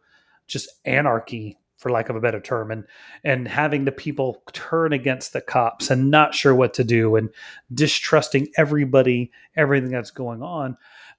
just 0.46 0.68
anarchy 0.84 1.56
for 1.76 1.90
lack 1.90 2.08
of 2.08 2.16
a 2.16 2.20
better 2.20 2.40
term 2.40 2.70
and 2.70 2.84
and 3.24 3.48
having 3.48 3.84
the 3.84 3.92
people 3.92 4.42
turn 4.52 4.92
against 4.92 5.32
the 5.32 5.40
cops 5.40 5.90
and 5.90 6.10
not 6.10 6.34
sure 6.34 6.54
what 6.54 6.74
to 6.74 6.84
do 6.84 7.16
and 7.16 7.30
distrusting 7.72 8.48
everybody 8.56 9.30
everything 9.56 9.90
that's 9.90 10.10
going 10.10 10.42
on 10.42 10.76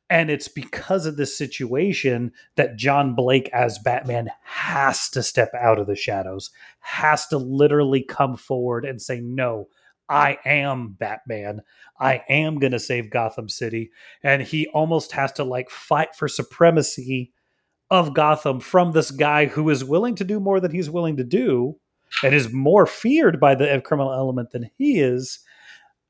and 0.09 0.29
it's 0.29 0.47
because 0.47 1.05
of 1.05 1.17
this 1.17 1.37
situation 1.37 2.31
that 2.55 2.77
John 2.77 3.13
Blake 3.13 3.49
as 3.49 3.77
Batman 3.77 4.29
has 4.43 5.09
to 5.09 5.21
step 5.21 5.51
out 5.53 5.79
of 5.79 5.87
the 5.87 5.95
shadows 5.95 6.49
has 6.79 7.27
to 7.27 7.37
literally 7.37 8.03
come 8.03 8.37
forward 8.37 8.85
and 8.85 9.01
say 9.01 9.19
no 9.19 9.67
I 10.09 10.37
am 10.45 10.95
Batman. 10.97 11.61
I 11.99 12.23
am 12.29 12.59
going 12.59 12.71
to 12.71 12.79
save 12.79 13.09
Gotham 13.09 13.49
City. 13.49 13.91
And 14.23 14.41
he 14.41 14.67
almost 14.67 15.11
has 15.11 15.31
to 15.33 15.43
like 15.43 15.69
fight 15.69 16.15
for 16.15 16.27
supremacy 16.27 17.33
of 17.89 18.13
Gotham 18.13 18.59
from 18.59 18.91
this 18.91 19.11
guy 19.11 19.45
who 19.45 19.69
is 19.69 19.83
willing 19.83 20.15
to 20.15 20.23
do 20.23 20.39
more 20.39 20.59
than 20.59 20.71
he's 20.71 20.89
willing 20.89 21.17
to 21.17 21.23
do 21.23 21.77
and 22.23 22.33
is 22.33 22.51
more 22.51 22.85
feared 22.85 23.39
by 23.39 23.55
the 23.55 23.81
criminal 23.83 24.13
element 24.13 24.51
than 24.51 24.69
he 24.77 24.99
is, 24.99 25.39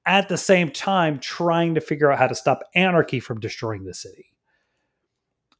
at 0.06 0.30
the 0.30 0.38
same 0.38 0.72
time 0.72 1.20
trying 1.20 1.76
to 1.76 1.82
figure 1.82 2.12
out 2.12 2.18
how 2.18 2.28
to 2.28 2.36
stop 2.36 2.64
anarchy 2.76 3.20
from 3.20 3.40
destroying 3.40 3.84
the 3.84 3.94
city. 3.94 4.32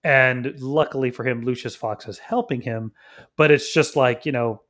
And 0.04 0.58
luckily 0.60 1.12
for 1.12 1.26
him, 1.26 1.42
Lucius 1.42 1.76
Fox 1.76 2.08
is 2.08 2.18
helping 2.18 2.62
him, 2.62 2.94
but 3.36 3.52
it's 3.52 3.74
just 3.74 3.98
like, 3.98 4.26
you 4.26 4.32
know, 4.32 4.62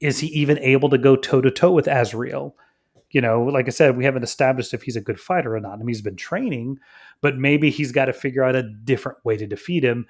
is 0.00 0.18
he 0.20 0.28
even 0.28 0.58
able 0.58 0.88
to 0.90 0.98
go 0.98 1.16
toe 1.16 1.40
to 1.40 1.50
toe 1.50 1.72
with 1.72 1.88
Azrael? 1.88 2.54
You 3.10 3.20
know, 3.20 3.42
like 3.42 3.66
I 3.66 3.70
said, 3.70 3.96
we 3.96 4.04
haven't 4.04 4.22
established 4.22 4.74
if 4.74 4.82
he's 4.82 4.96
a 4.96 5.00
good 5.00 5.18
fighter 5.18 5.56
or 5.56 5.60
not. 5.60 5.74
I 5.74 5.76
mean, 5.78 5.88
he's 5.88 6.02
been 6.02 6.16
training, 6.16 6.78
but 7.20 7.38
maybe 7.38 7.70
he's 7.70 7.92
got 7.92 8.04
to 8.04 8.12
figure 8.12 8.44
out 8.44 8.54
a 8.54 8.62
different 8.84 9.18
way 9.24 9.36
to 9.36 9.46
defeat 9.46 9.82
him 9.82 10.06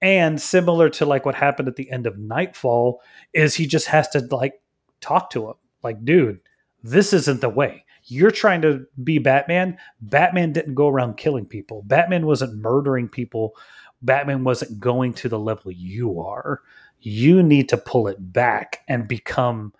and 0.00 0.40
similar 0.40 0.88
to 0.90 1.06
like 1.06 1.26
what 1.26 1.34
happened 1.34 1.68
at 1.68 1.76
the 1.76 1.90
end 1.90 2.06
of 2.06 2.18
Knightfall, 2.18 3.00
is 3.32 3.54
he 3.54 3.66
just 3.66 3.86
has 3.88 4.08
to 4.10 4.20
like 4.30 4.60
talk 5.00 5.30
to 5.30 5.48
him, 5.48 5.54
like, 5.82 6.04
dude, 6.04 6.40
this 6.82 7.12
isn't 7.12 7.40
the 7.40 7.48
way. 7.48 7.84
you're 8.08 8.30
trying 8.30 8.62
to 8.62 8.86
be 9.04 9.18
Batman. 9.18 9.76
Batman 10.00 10.52
didn't 10.52 10.74
go 10.74 10.88
around 10.88 11.16
killing 11.16 11.46
people. 11.46 11.82
Batman 11.86 12.26
wasn't 12.26 12.56
murdering 12.56 13.08
people. 13.08 13.54
Batman 14.02 14.44
wasn't 14.44 14.80
going 14.80 15.12
to 15.14 15.28
the 15.28 15.38
level 15.38 15.70
you 15.70 16.20
are. 16.20 16.62
You 17.00 17.42
need 17.42 17.68
to 17.68 17.76
pull 17.76 18.08
it 18.08 18.32
back 18.32 18.80
and 18.88 19.06
become 19.06 19.72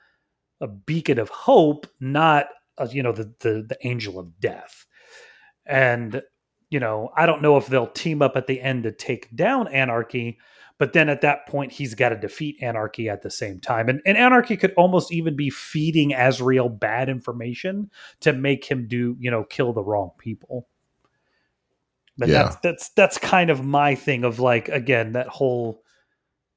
a 0.61 0.69
beacon 0.69 1.19
of 1.19 1.29
hope, 1.31 1.87
not 2.01 2.49
a, 2.79 2.89
you 2.89 3.03
know 3.03 3.13
the, 3.13 3.33
the 3.41 3.65
the 3.69 3.79
angel 3.83 4.19
of 4.19 4.39
death. 4.41 4.87
And 5.67 6.23
you 6.71 6.81
know, 6.81 7.11
I 7.17 7.27
don't 7.27 7.43
know 7.43 7.57
if 7.57 7.67
they'll 7.67 7.87
team 7.87 8.23
up 8.23 8.37
at 8.37 8.47
the 8.47 8.61
end 8.61 8.83
to 8.83 8.93
take 8.93 9.35
down 9.35 9.69
Anarchy, 9.69 10.39
but 10.79 10.93
then 10.93 11.09
at 11.09 11.23
that 11.23 11.47
point, 11.47 11.73
he's 11.73 11.95
got 11.95 12.11
to 12.11 12.17
defeat 12.17 12.63
Anarchy 12.63 13.09
at 13.09 13.23
the 13.23 13.31
same 13.31 13.59
time. 13.59 13.89
And, 13.89 14.01
and 14.07 14.17
Anarchy 14.17 14.57
could 14.57 14.75
almost 14.77 15.13
even 15.13 15.35
be 15.35 15.51
feeding 15.51 16.15
Azrael 16.15 16.69
bad 16.69 17.09
information 17.09 17.91
to 18.21 18.33
make 18.33 18.65
him 18.65 18.87
do, 18.87 19.17
you 19.19 19.31
know, 19.31 19.45
kill 19.45 19.73
the 19.73 19.83
wrong 19.83 20.13
people. 20.19 20.69
But 22.17 22.29
yeah. 22.29 22.43
that's 22.43 22.57
that's 22.57 22.89
that's 22.91 23.19
kind 23.19 23.49
of 23.49 23.65
my 23.65 23.95
thing 23.95 24.25
of 24.25 24.41
like 24.41 24.69
again 24.69 25.13
that 25.13 25.29
whole 25.29 25.83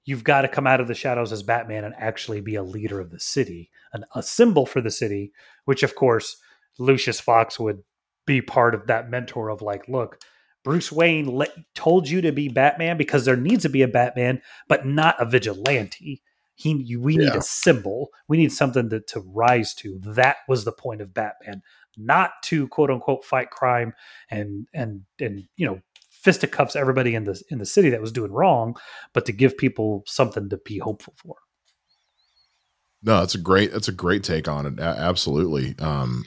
you've 0.06 0.24
got 0.24 0.42
to 0.42 0.48
come 0.48 0.66
out 0.66 0.82
of 0.82 0.88
the 0.88 0.96
shadows 0.96 1.32
as 1.32 1.44
Batman 1.44 1.84
and 1.84 1.94
actually 2.00 2.42
be 2.42 2.56
a 2.56 2.64
leader 2.64 3.00
of 3.00 3.12
the 3.12 3.20
city, 3.20 3.70
and 3.94 4.04
a 4.16 4.24
symbol 4.24 4.66
for 4.66 4.82
the 4.82 4.90
city, 4.90 5.32
which 5.66 5.84
of 5.84 5.96
course 5.96 6.38
Lucius 6.80 7.20
Fox 7.20 7.60
would 7.60 7.84
be 8.34 8.42
part 8.42 8.76
of 8.76 8.88
that 8.88 9.10
mentor 9.10 9.50
of 9.50 9.62
like, 9.62 9.88
look, 9.88 10.20
Bruce 10.64 10.92
Wayne 10.92 11.26
let, 11.28 11.52
told 11.74 12.08
you 12.08 12.22
to 12.22 12.32
be 12.32 12.48
Batman 12.48 12.98
because 12.98 13.26
there 13.26 13.36
needs 13.36 13.64
to 13.64 13.70
be 13.70 13.82
a 13.82 13.88
Batman, 13.88 14.42
but 14.68 14.86
not 14.86 15.20
a 15.20 15.26
vigilante. 15.26 16.22
He, 16.56 16.96
we 16.96 17.18
need 17.18 17.34
yeah. 17.34 17.38
a 17.38 17.42
symbol. 17.42 18.10
We 18.28 18.38
need 18.38 18.52
something 18.52 18.90
to, 18.92 19.00
to 19.00 19.22
rise 19.22 19.74
to. 19.76 20.00
That 20.04 20.38
was 20.48 20.64
the 20.64 20.72
point 20.72 21.02
of 21.02 21.14
Batman, 21.14 21.64
not 21.98 22.32
to 22.44 22.68
quote 22.68 22.92
unquote 22.92 23.26
fight 23.26 23.50
crime 23.50 23.94
and 24.30 24.68
and 24.72 25.02
and 25.20 25.46
you 25.56 25.66
know 25.66 25.82
fisticuffs 26.12 26.76
everybody 26.76 27.16
in 27.16 27.24
the 27.24 27.42
in 27.50 27.58
the 27.58 27.66
city 27.66 27.90
that 27.90 28.02
was 28.02 28.12
doing 28.12 28.32
wrong, 28.32 28.76
but 29.12 29.26
to 29.26 29.32
give 29.32 29.58
people 29.58 30.04
something 30.06 30.50
to 30.50 30.58
be 30.58 30.78
hopeful 30.78 31.16
for. 31.18 31.38
No, 33.02 33.20
that's 33.22 33.34
a 33.34 33.40
great 33.40 33.72
that's 33.72 33.88
a 33.88 33.94
great 33.94 34.24
take 34.24 34.48
on 34.48 34.68
it. 34.68 34.80
A- 34.80 34.84
absolutely. 34.84 35.76
Um, 35.80 36.26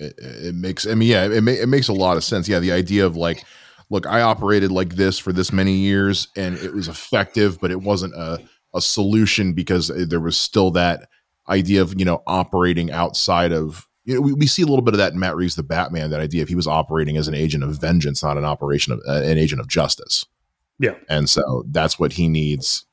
it, 0.00 0.14
it, 0.18 0.54
makes 0.54 0.86
i 0.86 0.94
mean 0.94 1.08
yeah 1.08 1.24
it, 1.24 1.42
ma- 1.42 1.50
it 1.50 1.68
makes 1.68 1.88
a 1.88 1.92
lot 1.92 2.16
of 2.16 2.24
sense. 2.24 2.48
Yeah 2.48 2.58
the 2.58 2.72
idea 2.72 3.06
of 3.06 3.16
like 3.16 3.44
look 3.90 4.06
i 4.06 4.20
operated 4.22 4.72
like 4.72 4.96
this 4.96 5.18
for 5.18 5.32
this 5.32 5.52
many 5.52 5.74
years 5.74 6.28
and 6.36 6.56
it 6.58 6.74
was 6.74 6.88
effective 6.88 7.60
but 7.60 7.70
it 7.70 7.82
wasn't 7.82 8.14
a, 8.14 8.38
a 8.74 8.80
solution 8.80 9.52
because 9.52 9.88
there 9.88 10.20
was 10.20 10.36
still 10.36 10.70
that 10.72 11.08
idea 11.48 11.82
of 11.82 11.98
you 11.98 12.04
know 12.04 12.22
operating 12.26 12.90
outside 12.90 13.52
of 13.52 13.86
you 14.04 14.14
know 14.14 14.20
we, 14.20 14.32
we 14.32 14.46
see 14.46 14.62
a 14.62 14.66
little 14.66 14.84
bit 14.84 14.94
of 14.94 14.98
that 14.98 15.12
in 15.12 15.18
matt 15.18 15.36
reeves 15.36 15.56
the 15.56 15.62
batman 15.62 16.10
that 16.10 16.20
idea 16.20 16.42
if 16.42 16.48
he 16.48 16.54
was 16.54 16.66
operating 16.66 17.16
as 17.16 17.28
an 17.28 17.34
agent 17.34 17.62
of 17.62 17.80
vengeance 17.80 18.22
not 18.22 18.38
an 18.38 18.44
operation 18.44 18.92
of 18.92 19.00
uh, 19.06 19.22
an 19.22 19.38
agent 19.38 19.60
of 19.60 19.68
justice. 19.68 20.26
Yeah. 20.80 20.94
And 21.08 21.28
so 21.28 21.64
that's 21.68 21.98
what 21.98 22.14
he 22.14 22.28
needs 22.28 22.86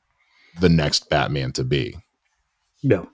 the 0.60 0.68
next 0.68 1.08
batman 1.08 1.52
to 1.52 1.64
be. 1.64 1.96
Yeah. 2.82 3.04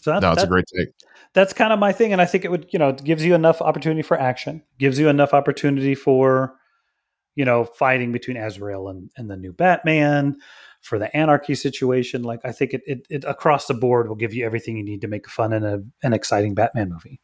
So 0.00 0.12
that, 0.12 0.20
no, 0.20 0.28
that's 0.28 0.42
that, 0.42 0.44
a 0.44 0.48
great 0.48 0.66
take 0.76 0.88
that's 1.36 1.52
kind 1.52 1.70
of 1.72 1.78
my 1.78 1.92
thing 1.92 2.12
and 2.12 2.22
i 2.22 2.24
think 2.24 2.44
it 2.44 2.50
would 2.50 2.66
you 2.70 2.78
know 2.78 2.88
it 2.88 3.04
gives 3.04 3.24
you 3.24 3.34
enough 3.34 3.60
opportunity 3.60 4.02
for 4.02 4.18
action 4.18 4.62
gives 4.78 4.98
you 4.98 5.08
enough 5.08 5.34
opportunity 5.34 5.94
for 5.94 6.56
you 7.34 7.44
know 7.44 7.64
fighting 7.64 8.10
between 8.10 8.38
azrael 8.38 8.88
and, 8.88 9.10
and 9.16 9.30
the 9.30 9.36
new 9.36 9.52
batman 9.52 10.36
for 10.86 10.98
the 10.98 11.14
anarchy 11.14 11.54
situation. 11.54 12.22
Like 12.22 12.40
i 12.44 12.52
think 12.52 12.72
it, 12.72 12.82
it, 12.86 13.06
it 13.10 13.24
across 13.24 13.66
the 13.66 13.74
board 13.74 14.08
will 14.08 14.16
give 14.16 14.32
you 14.32 14.46
everything 14.46 14.76
you 14.76 14.84
need 14.84 15.02
to 15.02 15.08
make 15.08 15.28
fun 15.28 15.52
and 15.52 15.64
a, 15.64 15.82
an 16.02 16.14
exciting 16.14 16.54
batman 16.54 16.90
movie. 16.90 17.20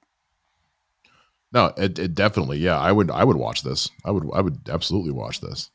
No 1.52 1.72
it, 1.76 1.98
it 1.98 2.14
definitely 2.14 2.58
yeah 2.58 2.78
i 2.78 2.92
would 2.92 3.10
i 3.10 3.24
would 3.24 3.36
watch 3.36 3.62
this. 3.62 3.88
I 4.04 4.10
would 4.10 4.28
i 4.34 4.40
would 4.40 4.68
absolutely 4.68 5.12
watch 5.12 5.40
this. 5.40 5.70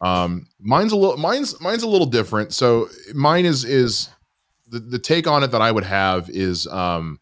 Um 0.00 0.46
mine's 0.58 0.92
a 0.92 0.96
little 0.96 1.18
mine's 1.18 1.60
mine's 1.60 1.82
a 1.82 1.88
little 1.88 2.06
different. 2.06 2.54
So 2.54 2.88
mine 3.12 3.44
is 3.44 3.64
is 3.64 4.08
the, 4.68 4.78
the 4.78 4.98
take 4.98 5.26
on 5.26 5.42
it 5.42 5.48
that 5.48 5.60
i 5.60 5.70
would 5.70 5.84
have 5.84 6.30
is 6.30 6.66
um 6.68 7.18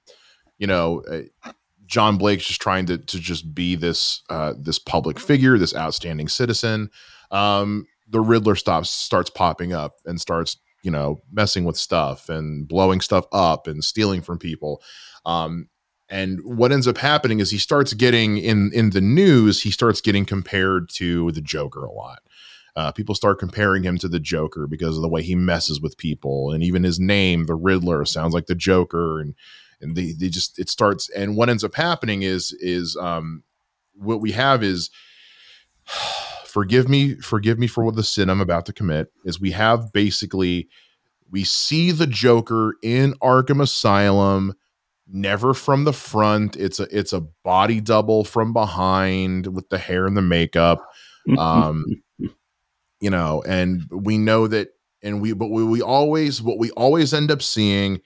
you 0.58 0.66
know, 0.66 1.02
uh, 1.10 1.52
John 1.86 2.18
Blake's 2.18 2.46
just 2.46 2.60
trying 2.60 2.86
to 2.86 2.98
to 2.98 3.18
just 3.18 3.54
be 3.54 3.74
this 3.74 4.22
uh, 4.28 4.54
this 4.58 4.78
public 4.78 5.18
figure, 5.18 5.58
this 5.58 5.74
outstanding 5.74 6.28
citizen. 6.28 6.90
Um, 7.30 7.86
the 8.08 8.20
Riddler 8.20 8.54
stops 8.54 8.90
starts 8.90 9.30
popping 9.30 9.72
up 9.72 9.96
and 10.04 10.20
starts 10.20 10.58
you 10.82 10.90
know 10.90 11.18
messing 11.32 11.64
with 11.64 11.76
stuff 11.76 12.28
and 12.28 12.68
blowing 12.68 13.00
stuff 13.00 13.24
up 13.32 13.66
and 13.66 13.82
stealing 13.82 14.20
from 14.20 14.38
people. 14.38 14.82
Um, 15.24 15.68
and 16.10 16.40
what 16.42 16.72
ends 16.72 16.88
up 16.88 16.98
happening 16.98 17.40
is 17.40 17.50
he 17.50 17.58
starts 17.58 17.92
getting 17.94 18.38
in 18.38 18.70
in 18.74 18.90
the 18.90 19.00
news. 19.00 19.62
He 19.62 19.70
starts 19.70 20.00
getting 20.00 20.24
compared 20.24 20.88
to 20.90 21.30
the 21.32 21.40
Joker 21.40 21.84
a 21.84 21.92
lot. 21.92 22.20
Uh, 22.76 22.92
people 22.92 23.14
start 23.14 23.40
comparing 23.40 23.82
him 23.82 23.98
to 23.98 24.08
the 24.08 24.20
Joker 24.20 24.66
because 24.66 24.96
of 24.96 25.02
the 25.02 25.08
way 25.08 25.22
he 25.22 25.34
messes 25.34 25.80
with 25.80 25.98
people, 25.98 26.52
and 26.52 26.62
even 26.62 26.84
his 26.84 27.00
name, 27.00 27.46
the 27.46 27.54
Riddler, 27.54 28.04
sounds 28.04 28.34
like 28.34 28.46
the 28.46 28.54
Joker, 28.54 29.20
and 29.20 29.34
and 29.80 29.96
they, 29.96 30.12
they 30.12 30.28
just 30.28 30.58
it 30.58 30.68
starts 30.68 31.08
and 31.10 31.36
what 31.36 31.48
ends 31.48 31.64
up 31.64 31.74
happening 31.74 32.22
is 32.22 32.52
is 32.60 32.96
um 32.96 33.42
what 33.94 34.20
we 34.20 34.32
have 34.32 34.62
is 34.62 34.90
forgive 36.44 36.88
me 36.88 37.14
forgive 37.16 37.58
me 37.58 37.66
for 37.66 37.84
what 37.84 37.94
the 37.94 38.02
sin 38.02 38.30
i'm 38.30 38.40
about 38.40 38.66
to 38.66 38.72
commit 38.72 39.12
is 39.24 39.40
we 39.40 39.50
have 39.50 39.92
basically 39.92 40.68
we 41.30 41.44
see 41.44 41.90
the 41.90 42.06
joker 42.06 42.74
in 42.82 43.12
arkham 43.22 43.62
asylum 43.62 44.54
never 45.08 45.54
from 45.54 45.84
the 45.84 45.92
front. 45.92 46.56
It's 46.56 46.80
a 46.80 46.86
it's 46.96 47.12
a 47.12 47.22
body 47.44 47.80
double 47.80 48.24
from 48.24 48.52
behind 48.52 49.46
with 49.46 49.68
the 49.68 49.78
hair 49.78 50.06
and 50.06 50.16
the 50.16 50.22
makeup 50.22 50.86
um 51.36 51.84
you 53.00 53.10
know 53.10 53.42
and 53.46 53.82
we 53.90 54.18
know 54.18 54.46
that 54.46 54.68
and 55.02 55.20
we 55.20 55.32
but 55.32 55.48
we, 55.48 55.64
we 55.64 55.82
always 55.82 56.40
what 56.42 56.58
we 56.58 56.70
always 56.72 57.12
end 57.12 57.30
up 57.30 57.42
seeing 57.42 58.00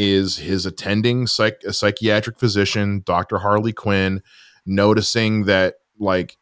is 0.00 0.36
his 0.36 0.64
attending 0.64 1.26
psych- 1.26 1.64
a 1.66 1.72
psychiatric 1.72 2.38
physician, 2.38 3.02
Dr. 3.04 3.38
Harley 3.38 3.72
Quinn, 3.72 4.22
noticing 4.64 5.46
that 5.46 5.74
like 5.98 6.36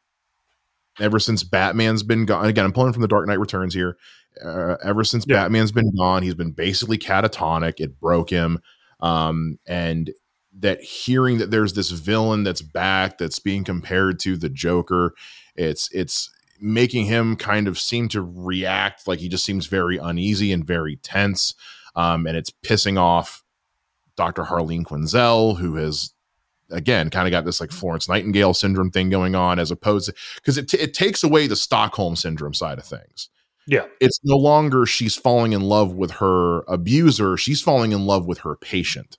ever 1.01 1.19
since 1.19 1.43
Batman's 1.43 2.03
been 2.03 2.27
gone, 2.27 2.45
again, 2.45 2.67
I'm 2.67 2.73
pulling 2.75 2.93
from 2.93 3.01
the 3.01 3.09
Dark 3.09 3.27
Knight 3.27 3.41
Returns 3.41 3.73
here. 3.73 3.97
Uh, 4.45 4.77
ever 4.85 5.05
since 5.05 5.25
yeah. 5.27 5.37
Batman's 5.37 5.73
been 5.73 5.91
gone, 5.97 6.23
he's 6.23 6.35
been 6.35 6.51
basically 6.51 6.99
catatonic. 6.99 7.81
It 7.81 7.99
broke 7.99 8.29
him. 8.29 8.61
Um, 9.01 9.59
and 9.67 10.11
that 10.59 10.83
hearing 10.83 11.39
that 11.39 11.51
there's 11.51 11.73
this 11.73 11.91
villain 11.91 12.43
that's 12.43 12.63
back 12.63 13.17
that's 13.17 13.39
being 13.39 13.65
compared 13.65 14.19
to 14.21 14.37
the 14.37 14.51
Joker, 14.51 15.15
it's 15.55 15.89
it's 15.93 16.31
making 16.61 17.07
him 17.07 17.37
kind 17.37 17.69
of 17.69 17.79
seem 17.79 18.09
to 18.09 18.21
react 18.21 19.09
like 19.09 19.19
he 19.19 19.31
just 19.31 19.47
seems 19.47 19.65
very 19.65 19.97
uneasy 19.97 20.53
and 20.53 20.67
very 20.67 20.97
tense. 20.97 21.55
Um, 21.95 22.27
and 22.27 22.37
it's 22.37 22.51
pissing 22.51 22.99
off 22.99 23.43
Dr. 24.17 24.45
Harleen 24.45 24.85
Quinzel, 24.85 25.57
who 25.57 25.77
has 25.77 26.13
again 26.71 27.11
kind 27.11 27.29
of 27.29 27.31
got 27.31 27.45
this 27.45 27.61
like 27.61 27.71
Florence 27.71 28.09
Nightingale 28.09 28.55
syndrome 28.55 28.91
thing 28.91 29.11
going 29.11 29.35
on, 29.35 29.59
as 29.59 29.71
opposed 29.71 30.07
to 30.07 30.15
because 30.37 30.59
it, 30.59 30.69
t- 30.69 30.79
it 30.79 30.95
takes 30.95 31.23
away 31.23 31.47
the 31.47 31.57
Stockholm 31.57 32.17
syndrome 32.17 32.55
side 32.55 32.79
of 32.79 32.85
things. 32.85 33.31
Yeah. 33.67 33.87
It's 34.01 34.21
no 34.23 34.37
longer 34.37 34.87
she's 34.87 35.17
falling 35.17 35.53
in 35.53 35.63
love 35.63 35.95
with 35.95 36.13
her 36.13 36.61
abuser, 36.69 37.37
she's 37.37 37.61
falling 37.61 37.93
in 37.93 38.07
love 38.07 38.27
with 38.27 38.39
her 38.39 38.57
patient. 38.57 39.19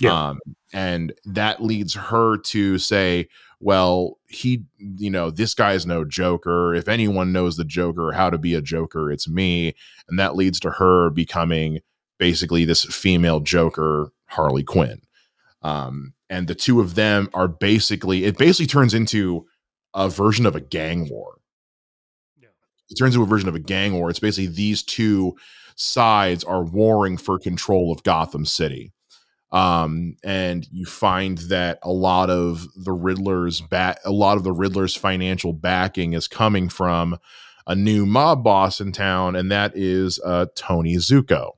Yeah. 0.00 0.28
Um, 0.28 0.40
and 0.72 1.12
that 1.24 1.62
leads 1.62 1.94
her 1.94 2.36
to 2.38 2.78
say, 2.78 3.28
well, 3.60 4.18
he, 4.26 4.64
you 4.78 5.10
know, 5.10 5.30
this 5.30 5.54
guy's 5.54 5.86
no 5.86 6.04
joker. 6.04 6.74
If 6.74 6.88
anyone 6.88 7.32
knows 7.32 7.56
the 7.56 7.64
joker, 7.64 8.12
how 8.12 8.28
to 8.30 8.38
be 8.38 8.54
a 8.54 8.60
joker, 8.60 9.10
it's 9.10 9.28
me. 9.28 9.74
And 10.08 10.18
that 10.18 10.36
leads 10.36 10.60
to 10.60 10.70
her 10.70 11.10
becoming 11.10 11.80
basically 12.24 12.64
this 12.64 12.84
female 12.84 13.38
Joker, 13.38 14.10
Harley 14.28 14.62
Quinn. 14.62 15.02
Um, 15.60 16.14
and 16.30 16.48
the 16.48 16.54
two 16.54 16.80
of 16.80 16.94
them 16.94 17.28
are 17.34 17.48
basically, 17.48 18.24
it 18.24 18.38
basically 18.38 18.66
turns 18.66 18.94
into 18.94 19.44
a 19.92 20.08
version 20.08 20.46
of 20.46 20.56
a 20.56 20.60
gang 20.60 21.06
war. 21.10 21.34
Yeah. 22.40 22.48
It 22.88 22.94
turns 22.94 23.14
into 23.14 23.24
a 23.24 23.28
version 23.28 23.50
of 23.50 23.54
a 23.54 23.60
gang 23.60 23.92
war. 23.92 24.08
It's 24.08 24.20
basically 24.20 24.46
these 24.46 24.82
two 24.82 25.34
sides 25.76 26.44
are 26.44 26.64
warring 26.64 27.18
for 27.18 27.38
control 27.38 27.92
of 27.92 28.02
Gotham 28.04 28.46
City. 28.46 28.94
Um, 29.52 30.16
and 30.24 30.66
you 30.72 30.86
find 30.86 31.36
that 31.50 31.78
a 31.82 31.92
lot 31.92 32.30
of 32.30 32.66
the 32.74 32.92
Riddler's 32.92 33.60
bat, 33.60 33.98
a 34.02 34.12
lot 34.12 34.38
of 34.38 34.44
the 34.44 34.52
Riddler's 34.52 34.94
financial 34.96 35.52
backing 35.52 36.14
is 36.14 36.26
coming 36.26 36.70
from 36.70 37.18
a 37.66 37.74
new 37.74 38.06
mob 38.06 38.42
boss 38.42 38.80
in 38.80 38.92
town, 38.92 39.36
and 39.36 39.52
that 39.52 39.72
is 39.76 40.18
uh, 40.24 40.46
Tony 40.56 40.96
Zucco. 40.96 41.50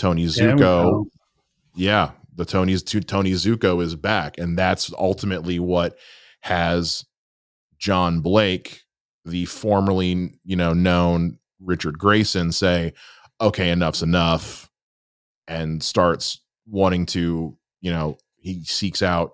Tony 0.00 0.26
Zucco. 0.26 1.06
Yeah, 1.74 2.12
the 2.34 2.44
Tony's 2.44 2.82
to 2.84 3.00
Tony 3.00 3.32
Zucco 3.32 3.82
is 3.82 3.94
back, 3.94 4.38
and 4.38 4.58
that's 4.58 4.92
ultimately 4.94 5.58
what 5.58 5.96
has 6.40 7.04
John 7.78 8.20
Blake, 8.20 8.82
the 9.24 9.44
formerly 9.44 10.38
you 10.44 10.56
know 10.56 10.72
known 10.72 11.38
Richard 11.60 11.98
Grayson, 11.98 12.50
say, 12.50 12.94
"Okay, 13.40 13.70
enough's 13.70 14.02
enough," 14.02 14.70
and 15.46 15.82
starts 15.82 16.40
wanting 16.66 17.04
to, 17.06 17.56
you 17.80 17.90
know, 17.90 18.16
he 18.36 18.64
seeks 18.64 19.02
out 19.02 19.32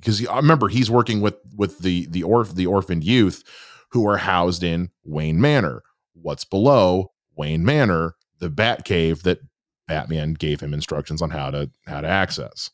because 0.00 0.26
I 0.26 0.36
remember 0.36 0.68
he's 0.68 0.90
working 0.90 1.20
with 1.20 1.36
with 1.54 1.78
the 1.80 2.06
the 2.06 2.22
orph 2.22 2.54
the 2.54 2.66
orphaned 2.66 3.04
youth 3.04 3.44
who 3.90 4.08
are 4.08 4.16
housed 4.16 4.62
in 4.62 4.90
Wayne 5.04 5.40
Manor. 5.40 5.82
What's 6.14 6.44
below 6.44 7.12
Wayne 7.36 7.64
Manor, 7.64 8.14
the 8.38 8.48
Bat 8.48 8.84
Cave 8.84 9.22
that 9.24 9.40
Batman 9.88 10.34
gave 10.34 10.60
him 10.60 10.74
instructions 10.74 11.22
on 11.22 11.30
how 11.30 11.50
to 11.50 11.70
how 11.86 12.00
to 12.00 12.08
access. 12.08 12.70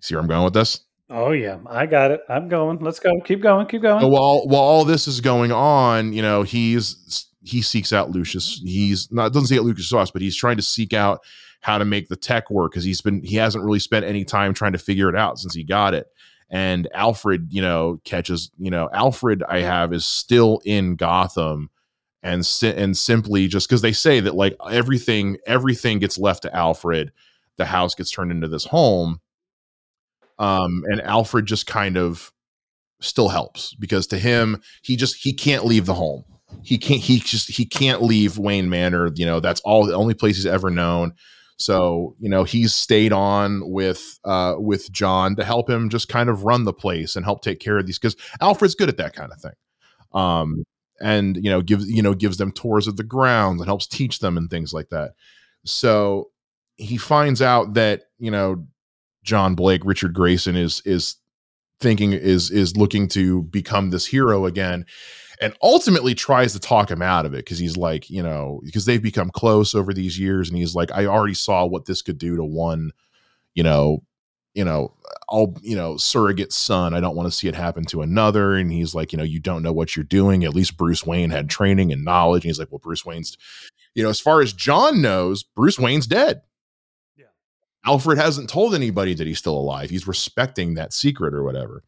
See 0.00 0.14
where 0.14 0.22
I'm 0.22 0.28
going 0.28 0.44
with 0.44 0.54
this? 0.54 0.80
Oh 1.10 1.32
yeah, 1.32 1.58
I 1.66 1.86
got 1.86 2.10
it. 2.10 2.22
I'm 2.28 2.48
going. 2.48 2.78
Let's 2.78 2.98
go. 2.98 3.10
Keep 3.24 3.42
going. 3.42 3.66
Keep 3.66 3.82
going. 3.82 4.00
So 4.00 4.08
while 4.08 4.46
while 4.46 4.62
all 4.62 4.84
this 4.84 5.06
is 5.06 5.20
going 5.20 5.52
on, 5.52 6.12
you 6.12 6.22
know, 6.22 6.42
he's 6.42 7.28
he 7.42 7.60
seeks 7.60 7.92
out 7.92 8.10
Lucius. 8.10 8.60
He's 8.64 9.10
not 9.12 9.32
doesn't 9.32 9.48
seek 9.48 9.58
out 9.58 9.64
Lucius 9.64 9.88
Sauce, 9.88 10.10
but 10.10 10.22
he's 10.22 10.36
trying 10.36 10.56
to 10.56 10.62
seek 10.62 10.92
out 10.92 11.20
how 11.60 11.78
to 11.78 11.84
make 11.84 12.08
the 12.08 12.16
tech 12.16 12.50
work 12.50 12.72
because 12.72 12.84
he's 12.84 13.00
been 13.00 13.22
he 13.22 13.36
hasn't 13.36 13.64
really 13.64 13.78
spent 13.78 14.04
any 14.06 14.24
time 14.24 14.54
trying 14.54 14.72
to 14.72 14.78
figure 14.78 15.08
it 15.08 15.16
out 15.16 15.38
since 15.38 15.54
he 15.54 15.64
got 15.64 15.94
it. 15.94 16.06
And 16.50 16.88
Alfred, 16.92 17.48
you 17.50 17.62
know, 17.62 18.00
catches 18.04 18.50
you 18.58 18.70
know 18.70 18.88
Alfred. 18.92 19.42
I 19.48 19.60
have 19.60 19.92
is 19.92 20.06
still 20.06 20.60
in 20.64 20.96
Gotham, 20.96 21.70
and 22.22 22.46
si- 22.46 22.74
and 22.74 22.96
simply 22.96 23.48
just 23.48 23.68
because 23.68 23.82
they 23.82 23.92
say 23.92 24.20
that 24.20 24.34
like 24.34 24.56
everything 24.70 25.38
everything 25.46 25.98
gets 25.98 26.18
left 26.18 26.42
to 26.42 26.54
Alfred, 26.54 27.12
the 27.56 27.66
house 27.66 27.94
gets 27.94 28.10
turned 28.10 28.30
into 28.30 28.48
this 28.48 28.64
home. 28.64 29.20
Um, 30.38 30.84
and 30.86 31.00
Alfred 31.02 31.46
just 31.46 31.66
kind 31.66 31.96
of 31.96 32.32
still 33.00 33.28
helps 33.28 33.74
because 33.74 34.06
to 34.06 34.18
him 34.18 34.62
he 34.82 34.96
just 34.96 35.16
he 35.16 35.32
can't 35.32 35.64
leave 35.64 35.86
the 35.86 35.94
home. 35.94 36.24
He 36.62 36.78
can't 36.78 37.00
he 37.00 37.18
just 37.18 37.50
he 37.50 37.64
can't 37.64 38.02
leave 38.02 38.38
wayne 38.38 38.68
manor 38.68 39.10
you 39.14 39.26
know 39.26 39.40
that's 39.40 39.60
all 39.62 39.84
the 39.84 39.94
only 39.94 40.14
place 40.14 40.36
he's 40.36 40.46
ever 40.46 40.70
known. 40.70 41.14
So 41.56 42.14
you 42.20 42.28
know 42.28 42.44
he's 42.44 42.72
stayed 42.74 43.12
on 43.12 43.62
with 43.70 44.18
uh 44.24 44.54
with 44.58 44.90
john 44.92 45.36
to 45.36 45.44
help 45.44 45.68
him 45.68 45.88
just 45.88 46.08
kind 46.08 46.28
of 46.28 46.44
run 46.44 46.64
the 46.64 46.72
place 46.72 47.16
and 47.16 47.24
help 47.24 47.42
take 47.42 47.60
care 47.60 47.78
of 47.78 47.86
these 47.86 47.98
because 47.98 48.16
alfred's 48.40 48.74
good 48.74 48.88
at 48.88 48.96
that 48.98 49.14
kind 49.14 49.32
of 49.32 49.40
thing. 49.40 49.52
Um 50.12 50.64
and 51.02 51.36
you 51.36 51.50
know 51.50 51.60
gives 51.60 51.88
you 51.90 52.02
know 52.02 52.14
gives 52.14 52.38
them 52.38 52.52
tours 52.52 52.86
of 52.86 52.96
the 52.96 53.04
grounds 53.04 53.60
and 53.60 53.68
helps 53.68 53.86
teach 53.86 54.20
them 54.20 54.36
and 54.36 54.48
things 54.48 54.72
like 54.72 54.88
that. 54.90 55.12
So 55.64 56.30
he 56.76 56.96
finds 56.96 57.42
out 57.42 57.74
that 57.74 58.04
you 58.18 58.30
know 58.30 58.66
john 59.22 59.54
blake 59.54 59.82
richard 59.84 60.12
grayson 60.12 60.56
is 60.56 60.82
is 60.84 61.16
thinking 61.80 62.12
is 62.12 62.50
is 62.50 62.76
looking 62.76 63.08
to 63.08 63.42
become 63.44 63.90
this 63.90 64.06
hero 64.06 64.46
again 64.46 64.84
and 65.40 65.54
ultimately 65.62 66.14
tries 66.14 66.52
to 66.52 66.60
talk 66.60 66.90
him 66.90 67.02
out 67.02 67.26
of 67.26 67.34
it 67.34 67.38
because 67.38 67.58
he's 67.58 67.76
like 67.76 68.08
you 68.08 68.22
know 68.22 68.60
because 68.64 68.84
they've 68.84 69.02
become 69.02 69.30
close 69.30 69.74
over 69.74 69.92
these 69.92 70.18
years 70.18 70.48
and 70.48 70.58
he's 70.58 70.74
like 70.74 70.90
i 70.92 71.06
already 71.06 71.34
saw 71.34 71.64
what 71.64 71.86
this 71.86 72.02
could 72.02 72.18
do 72.18 72.36
to 72.36 72.44
one 72.44 72.90
you 73.54 73.62
know 73.62 74.02
you 74.54 74.64
know 74.64 74.92
i'll 75.30 75.54
you 75.62 75.74
know 75.76 75.96
surrogate 75.96 76.52
son 76.52 76.94
i 76.94 77.00
don't 77.00 77.16
want 77.16 77.26
to 77.26 77.36
see 77.36 77.48
it 77.48 77.54
happen 77.54 77.84
to 77.84 78.02
another 78.02 78.54
and 78.54 78.70
he's 78.72 78.94
like 78.94 79.12
you 79.12 79.16
know 79.16 79.24
you 79.24 79.40
don't 79.40 79.62
know 79.62 79.72
what 79.72 79.96
you're 79.96 80.04
doing 80.04 80.44
at 80.44 80.54
least 80.54 80.76
bruce 80.76 81.06
wayne 81.06 81.30
had 81.30 81.48
training 81.48 81.92
and 81.92 82.04
knowledge 82.04 82.44
and 82.44 82.50
he's 82.50 82.58
like 82.58 82.70
well 82.70 82.78
bruce 82.78 83.04
wayne's 83.04 83.36
you 83.94 84.02
know 84.02 84.10
as 84.10 84.20
far 84.20 84.40
as 84.40 84.52
john 84.52 85.00
knows 85.00 85.42
bruce 85.42 85.78
wayne's 85.78 86.06
dead 86.06 86.42
Yeah. 87.16 87.26
alfred 87.86 88.18
hasn't 88.18 88.50
told 88.50 88.74
anybody 88.74 89.14
that 89.14 89.26
he's 89.26 89.38
still 89.38 89.56
alive 89.56 89.88
he's 89.90 90.06
respecting 90.06 90.74
that 90.74 90.92
secret 90.92 91.34
or 91.34 91.42
whatever 91.44 91.82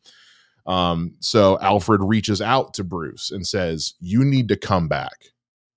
um, 0.67 1.15
so 1.21 1.59
Alfred 1.61 2.01
reaches 2.03 2.41
out 2.41 2.73
to 2.75 2.85
Bruce 2.85 3.31
and 3.31 3.47
says, 3.47 3.95
You 4.01 4.25
need 4.25 4.49
to 4.49 4.57
come 4.57 4.89
back. 4.89 5.27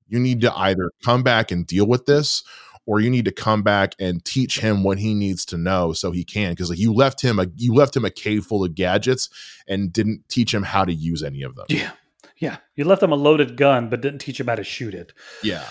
You 0.07 0.19
need 0.19 0.39
to 0.41 0.57
either 0.57 0.91
come 1.03 1.23
back 1.23 1.51
and 1.51 1.67
deal 1.67 1.85
with 1.85 2.05
this, 2.05 2.43
or 2.87 3.01
you 3.01 3.09
need 3.09 3.25
to 3.25 3.31
come 3.31 3.61
back 3.61 3.93
and 3.99 4.23
teach 4.25 4.59
him 4.59 4.81
what 4.81 4.97
he 4.97 5.13
needs 5.13 5.45
to 5.45 5.57
know 5.57 5.93
so 5.93 6.09
he 6.11 6.23
can. 6.23 6.53
Because 6.53 6.69
like 6.69 6.79
you 6.79 6.93
left 6.93 7.21
him 7.21 7.37
a 7.37 7.45
you 7.55 7.73
left 7.75 7.95
him 7.95 8.05
a 8.05 8.09
cave 8.09 8.45
full 8.45 8.63
of 8.63 8.73
gadgets 8.73 9.29
and 9.67 9.93
didn't 9.93 10.27
teach 10.29 10.51
him 10.51 10.63
how 10.63 10.85
to 10.85 10.93
use 10.93 11.21
any 11.21 11.43
of 11.43 11.55
them. 11.55 11.65
Yeah. 11.69 11.91
Yeah. 12.37 12.57
You 12.75 12.85
left 12.85 13.03
him 13.03 13.11
a 13.11 13.15
loaded 13.15 13.57
gun, 13.57 13.89
but 13.89 14.01
didn't 14.01 14.19
teach 14.19 14.39
him 14.39 14.47
how 14.47 14.55
to 14.55 14.63
shoot 14.63 14.95
it. 14.95 15.13
Yeah. 15.43 15.67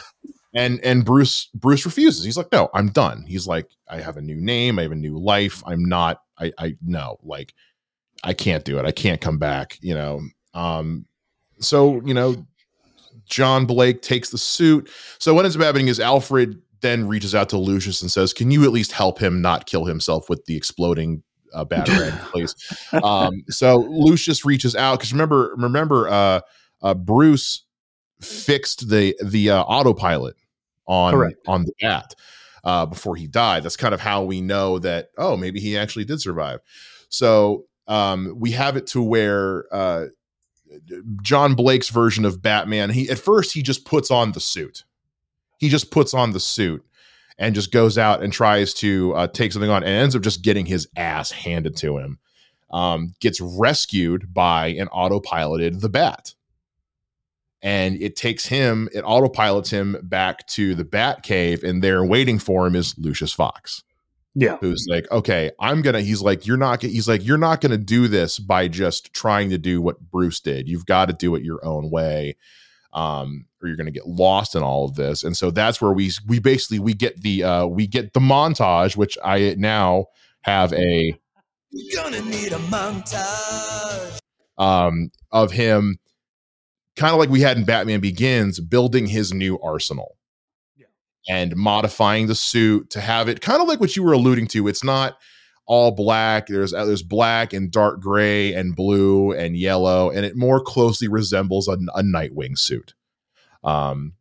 And 0.55 0.79
and 0.85 1.05
Bruce 1.05 1.49
Bruce 1.55 1.85
refuses. 1.85 2.25
He's 2.25 2.37
like, 2.37 2.53
no, 2.53 2.69
I'm 2.75 2.91
done. 2.91 3.25
He's 3.27 3.47
like, 3.47 3.69
I 3.89 4.01
have 4.01 4.17
a 4.17 4.23
new 4.23 4.41
name, 4.41 4.79
I 4.79 4.83
have 4.83 4.93
a 4.93 4.97
new 4.97 5.19
life. 5.19 5.62
I'm 5.67 5.85
not, 5.85 6.23
I 6.39 6.53
I 6.59 6.77
no, 6.85 7.19
like 7.23 7.55
I 8.23 8.35
can't 8.35 8.64
do 8.64 8.79
it. 8.79 8.85
I 8.85 8.93
can't 8.93 9.21
come 9.21 9.39
back, 9.39 9.79
you 9.81 9.95
know. 9.95 10.21
Um, 10.55 11.07
so, 11.59 12.01
you 12.05 12.14
know, 12.14 12.47
John 13.27 13.67
Blake 13.67 14.03
takes 14.03 14.31
the 14.31 14.39
suit. 14.39 14.91
So 15.19 15.35
what 15.35 15.45
ends 15.45 15.57
up 15.57 15.62
happening 15.62 15.89
is 15.89 16.01
Alfred 16.01 16.61
then 16.87 17.09
reaches 17.09 17.34
out 17.34 17.49
to 17.51 17.59
Lucius 17.59 18.01
and 18.03 18.11
says, 18.11 18.32
Can 18.32 18.51
you 18.51 18.64
at 18.64 18.72
least 18.72 18.93
help 18.93 19.18
him 19.18 19.43
not 19.43 19.66
kill 19.66 19.84
himself 19.84 20.28
with 20.30 20.45
the 20.47 20.57
exploding 20.57 21.22
uh, 21.53 21.64
batarang, 21.64 22.18
please? 22.30 22.55
Um, 23.03 23.45
so 23.49 23.78
Lucius 23.78 24.45
reaches 24.45 24.76
out 24.76 24.99
because 24.99 25.12
remember, 25.12 25.55
remember, 25.57 26.09
uh, 26.09 26.41
uh, 26.82 26.95
Bruce 26.95 27.64
fixed 28.20 28.89
the 28.89 29.16
the 29.22 29.51
uh, 29.51 29.62
autopilot 29.62 30.37
on 30.87 31.12
Correct. 31.12 31.39
on 31.47 31.64
the 31.64 31.72
bat 31.80 32.14
uh, 32.64 32.87
before 32.87 33.16
he 33.16 33.26
died. 33.26 33.62
That's 33.62 33.76
kind 33.76 33.95
of 33.95 34.01
how 34.01 34.22
we 34.22 34.41
know 34.41 34.78
that. 34.78 35.09
Oh, 35.18 35.37
maybe 35.37 35.61
he 35.61 35.76
actually 35.76 36.05
did 36.05 36.20
survive. 36.20 36.61
So 37.09 37.66
um, 37.89 38.34
we 38.37 38.53
have 38.53 38.76
it 38.76 38.87
to 38.89 39.03
where 39.03 39.66
uh, 39.72 40.07
John 41.22 41.55
Blake's 41.55 41.89
version 41.89 42.24
of 42.24 42.43
Batman. 42.43 42.91
He 42.91 43.09
at 43.11 43.18
first 43.18 43.53
he 43.53 43.62
just 43.62 43.84
puts 43.84 44.11
on 44.11 44.32
the 44.32 44.41
suit. 44.41 44.84
He 45.59 45.69
just 45.69 45.91
puts 45.91 46.15
on 46.15 46.33
the 46.33 46.41
suit 46.41 46.85
and 47.39 47.55
just 47.55 47.73
goes 47.73 47.99
out 47.99 48.23
and 48.23 48.33
tries 48.33 48.73
to 48.75 49.13
uh, 49.15 49.27
take 49.29 49.53
something 49.53 49.71
on 49.71 49.83
and 49.83 49.93
ends 49.93 50.17
up 50.17 50.23
just 50.23 50.43
getting 50.43 50.67
his 50.67 50.89
ass 50.97 51.31
handed 51.31 51.77
to 51.77 51.99
him. 51.99 52.19
Um, 52.71 53.15
gets 53.21 53.41
rescued 53.41 54.35
by 54.35 54.69
an 54.69 54.89
autopiloted 54.89 55.81
the 55.81 55.89
Bat. 55.89 56.35
And 57.63 58.01
it 58.01 58.17
takes 58.17 58.47
him, 58.47 58.89
it 58.93 59.05
autopilots 59.05 59.71
him 59.71 59.97
back 60.03 60.47
to 60.49 60.75
the 60.75 60.85
Bat 60.85 61.23
Cave, 61.23 61.65
and 61.65 61.83
there 61.83 62.05
waiting 62.05 62.39
for 62.39 62.67
him 62.67 62.77
is 62.77 62.95
Lucius 62.99 63.33
Fox 63.33 63.83
Yeah. 64.35 64.59
who's 64.61 64.87
like, 64.89 65.11
okay, 65.11 65.51
I'm 65.59 65.81
gonna. 65.83 66.01
He's 66.03 66.23
like, 66.23 66.47
you're 66.47 66.59
not. 66.59 66.83
He's 66.83 67.09
like, 67.09 67.25
you're 67.25 67.39
not 67.39 67.61
gonna 67.61 67.79
do 67.79 68.09
this 68.09 68.39
by 68.39 68.69
just 68.69 69.13
trying 69.15 69.51
to 69.51 69.59
do 69.59 69.81
what 69.81 70.01
Bruce 70.11 70.41
did. 70.41 70.69
You've 70.69 70.87
got 70.87 71.07
to 71.07 71.13
do 71.15 71.35
it 71.35 71.43
your 71.43 71.65
own 71.65 71.91
way, 71.91 72.37
um, 72.93 73.47
or 73.67 73.69
you're 73.69 73.77
gonna 73.77 73.91
get 73.91 74.07
lost 74.07 74.55
in 74.55 74.62
all 74.62 74.85
of 74.85 74.95
this. 74.95 75.23
And 75.23 75.37
so 75.37 75.51
that's 75.51 75.81
where 75.81 75.93
we 75.93 76.11
we 76.27 76.39
basically 76.39 76.79
we 76.79 76.95
get 76.95 77.21
the 77.21 77.43
uh, 77.43 77.67
we 77.67 77.87
get 77.87 78.12
the 78.14 78.21
montage, 78.21 78.97
which 78.97 79.19
I 79.25 79.55
now 79.59 80.07
have 80.43 80.73
a 80.73 81.19
Gonna 81.95 82.23
need 82.23 82.53
a 82.53 82.59
montage. 82.71 84.19
um 84.57 85.11
of 85.33 85.53
him, 85.53 85.99
kind 86.97 87.12
of 87.12 87.19
like 87.19 87.29
we 87.29 87.41
had 87.41 87.59
in 87.59 87.64
Batman 87.64 88.01
Begins, 88.01 88.61
building 88.61 89.07
his 89.07 89.35
new 89.35 89.59
arsenal. 89.61 90.17
Yeah. 90.77 90.87
And 91.29 91.55
modifying 91.57 92.29
the 92.29 92.35
suit 92.35 92.91
to 92.91 93.01
have 93.01 93.29
it 93.29 93.41
kind 93.41 93.61
of 93.61 93.69
like 93.69 93.81
what 93.81 93.97
you 93.97 94.03
were 94.03 94.12
alluding 94.12 94.47
to. 94.49 94.69
It's 94.69 94.85
not 94.85 95.19
all 95.67 95.91
black. 95.91 96.47
There's 96.47 96.73
uh, 96.73 96.85
there's 96.85 97.03
black 97.03 97.53
and 97.53 97.71
dark 97.71 98.01
gray 98.01 98.55
and 98.55 98.75
blue 98.75 99.33
and 99.33 99.57
yellow, 99.57 100.11
and 100.11 100.25
it 100.25 100.37
more 100.37 100.61
closely 100.61 101.09
resembles 101.09 101.69
a, 101.69 101.73
a 101.95 102.03
Nightwing 102.03 102.57
suit. 102.57 102.95
Um, 103.67 104.14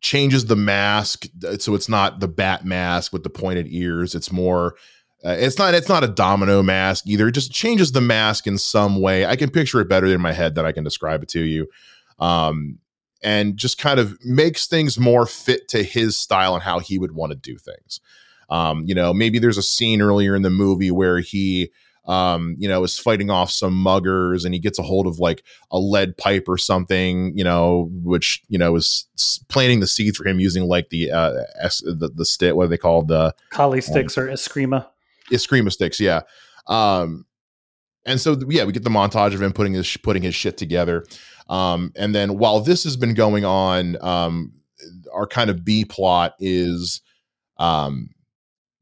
changes 0.00 0.46
the 0.46 0.56
mask 0.56 1.26
uh, 1.46 1.58
so 1.58 1.74
it's 1.74 1.88
not 1.88 2.20
the 2.20 2.28
bat 2.28 2.64
mask 2.64 3.12
with 3.12 3.22
the 3.22 3.30
pointed 3.30 3.66
ears. 3.68 4.14
It's 4.14 4.30
more. 4.30 4.76
Uh, 5.24 5.36
it's 5.38 5.58
not. 5.58 5.74
It's 5.74 5.88
not 5.88 6.04
a 6.04 6.08
domino 6.08 6.62
mask 6.62 7.06
either. 7.06 7.28
It 7.28 7.32
just 7.32 7.52
changes 7.52 7.92
the 7.92 8.00
mask 8.00 8.46
in 8.46 8.56
some 8.56 9.00
way. 9.00 9.26
I 9.26 9.36
can 9.36 9.50
picture 9.50 9.80
it 9.80 9.88
better 9.88 10.06
in 10.06 10.20
my 10.20 10.32
head 10.32 10.54
than 10.54 10.64
I 10.64 10.72
can 10.72 10.84
describe 10.84 11.22
it 11.22 11.28
to 11.30 11.40
you. 11.40 11.66
Um, 12.18 12.78
and 13.22 13.56
just 13.56 13.78
kind 13.78 14.00
of 14.00 14.16
makes 14.24 14.66
things 14.66 14.98
more 14.98 15.26
fit 15.26 15.68
to 15.68 15.82
his 15.82 16.18
style 16.18 16.54
and 16.54 16.62
how 16.62 16.78
he 16.78 16.98
would 16.98 17.12
want 17.12 17.32
to 17.32 17.36
do 17.36 17.58
things. 17.58 18.00
Um, 18.48 18.84
you 18.86 18.94
know, 18.94 19.12
maybe 19.12 19.38
there's 19.38 19.58
a 19.58 19.62
scene 19.62 20.00
earlier 20.00 20.34
in 20.34 20.42
the 20.42 20.50
movie 20.50 20.90
where 20.90 21.20
he, 21.20 21.70
um, 22.10 22.56
you 22.58 22.68
know, 22.68 22.82
is 22.82 22.98
fighting 22.98 23.30
off 23.30 23.52
some 23.52 23.72
muggers 23.72 24.44
and 24.44 24.52
he 24.52 24.58
gets 24.58 24.80
a 24.80 24.82
hold 24.82 25.06
of 25.06 25.20
like 25.20 25.44
a 25.70 25.78
lead 25.78 26.16
pipe 26.16 26.48
or 26.48 26.58
something, 26.58 27.32
you 27.38 27.44
know, 27.44 27.88
which, 28.02 28.42
you 28.48 28.58
know, 28.58 28.74
is 28.74 29.06
planting 29.48 29.78
the 29.78 29.86
seeds 29.86 30.16
for 30.16 30.26
him 30.26 30.40
using 30.40 30.64
like 30.64 30.88
the, 30.88 31.08
uh, 31.12 31.30
the, 31.84 32.10
the 32.12 32.24
stick, 32.24 32.56
what 32.56 32.64
are 32.64 32.68
they 32.68 32.76
called? 32.76 33.06
The 33.06 33.32
Kali 33.50 33.80
sticks 33.80 34.18
or 34.18 34.26
Eskrima. 34.26 34.88
Eskrima 35.30 35.70
sticks, 35.70 36.00
yeah. 36.00 36.22
Um, 36.66 37.26
and 38.04 38.20
so 38.20 38.36
yeah, 38.48 38.64
we 38.64 38.72
get 38.72 38.82
the 38.82 38.90
montage 38.90 39.32
of 39.32 39.40
him 39.40 39.52
putting 39.52 39.74
his 39.74 39.96
putting 39.98 40.24
his 40.24 40.34
shit 40.34 40.56
together. 40.56 41.06
Um, 41.48 41.92
and 41.94 42.12
then 42.12 42.38
while 42.38 42.58
this 42.58 42.82
has 42.82 42.96
been 42.96 43.14
going 43.14 43.44
on, 43.44 43.96
um, 44.02 44.52
our 45.14 45.28
kind 45.28 45.48
of 45.48 45.64
B 45.64 45.84
plot 45.84 46.34
is, 46.40 47.02
um, 47.58 48.08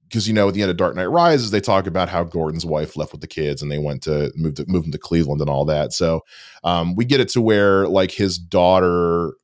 because 0.09 0.27
you 0.27 0.35
know 0.35 0.49
at 0.49 0.55
the 0.55 0.63
end 0.63 0.71
of 0.71 0.77
Dark 0.77 0.97
Knight 0.97 1.07
Rises, 1.07 1.51
they 1.51 1.61
talk 1.61 1.87
about 1.87 2.09
how 2.09 2.25
Gordon's 2.25 2.67
wife 2.67 2.97
left 2.97 3.13
with 3.13 3.21
the 3.21 3.27
kids 3.27 3.63
and 3.63 3.71
they 3.71 3.79
went 3.79 4.03
to 4.05 4.33
move 4.37 4.55
to 4.55 4.65
move 4.67 4.83
them 4.83 4.93
to 4.93 4.99
Cleveland 4.99 5.41
and 5.41 5.51
all 5.51 5.65
that. 5.67 5.93
So 5.93 6.25
um, 6.65 6.95
we 6.95 7.05
get 7.05 7.21
it 7.21 7.29
to 7.31 7.41
where 7.41 7.87
like 7.87 8.11
his 8.11 8.39
daughter 8.39 9.35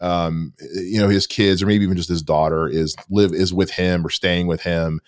um, 0.00 0.54
you 0.74 0.98
know, 0.98 1.08
his 1.08 1.26
kids 1.26 1.62
or 1.62 1.66
maybe 1.66 1.84
even 1.84 1.96
just 1.96 2.08
his 2.08 2.22
daughter 2.22 2.66
is 2.66 2.96
live 3.10 3.32
is 3.32 3.52
with 3.52 3.70
him 3.70 4.04
or 4.04 4.10
staying 4.10 4.46
with 4.46 4.62
him. 4.62 5.00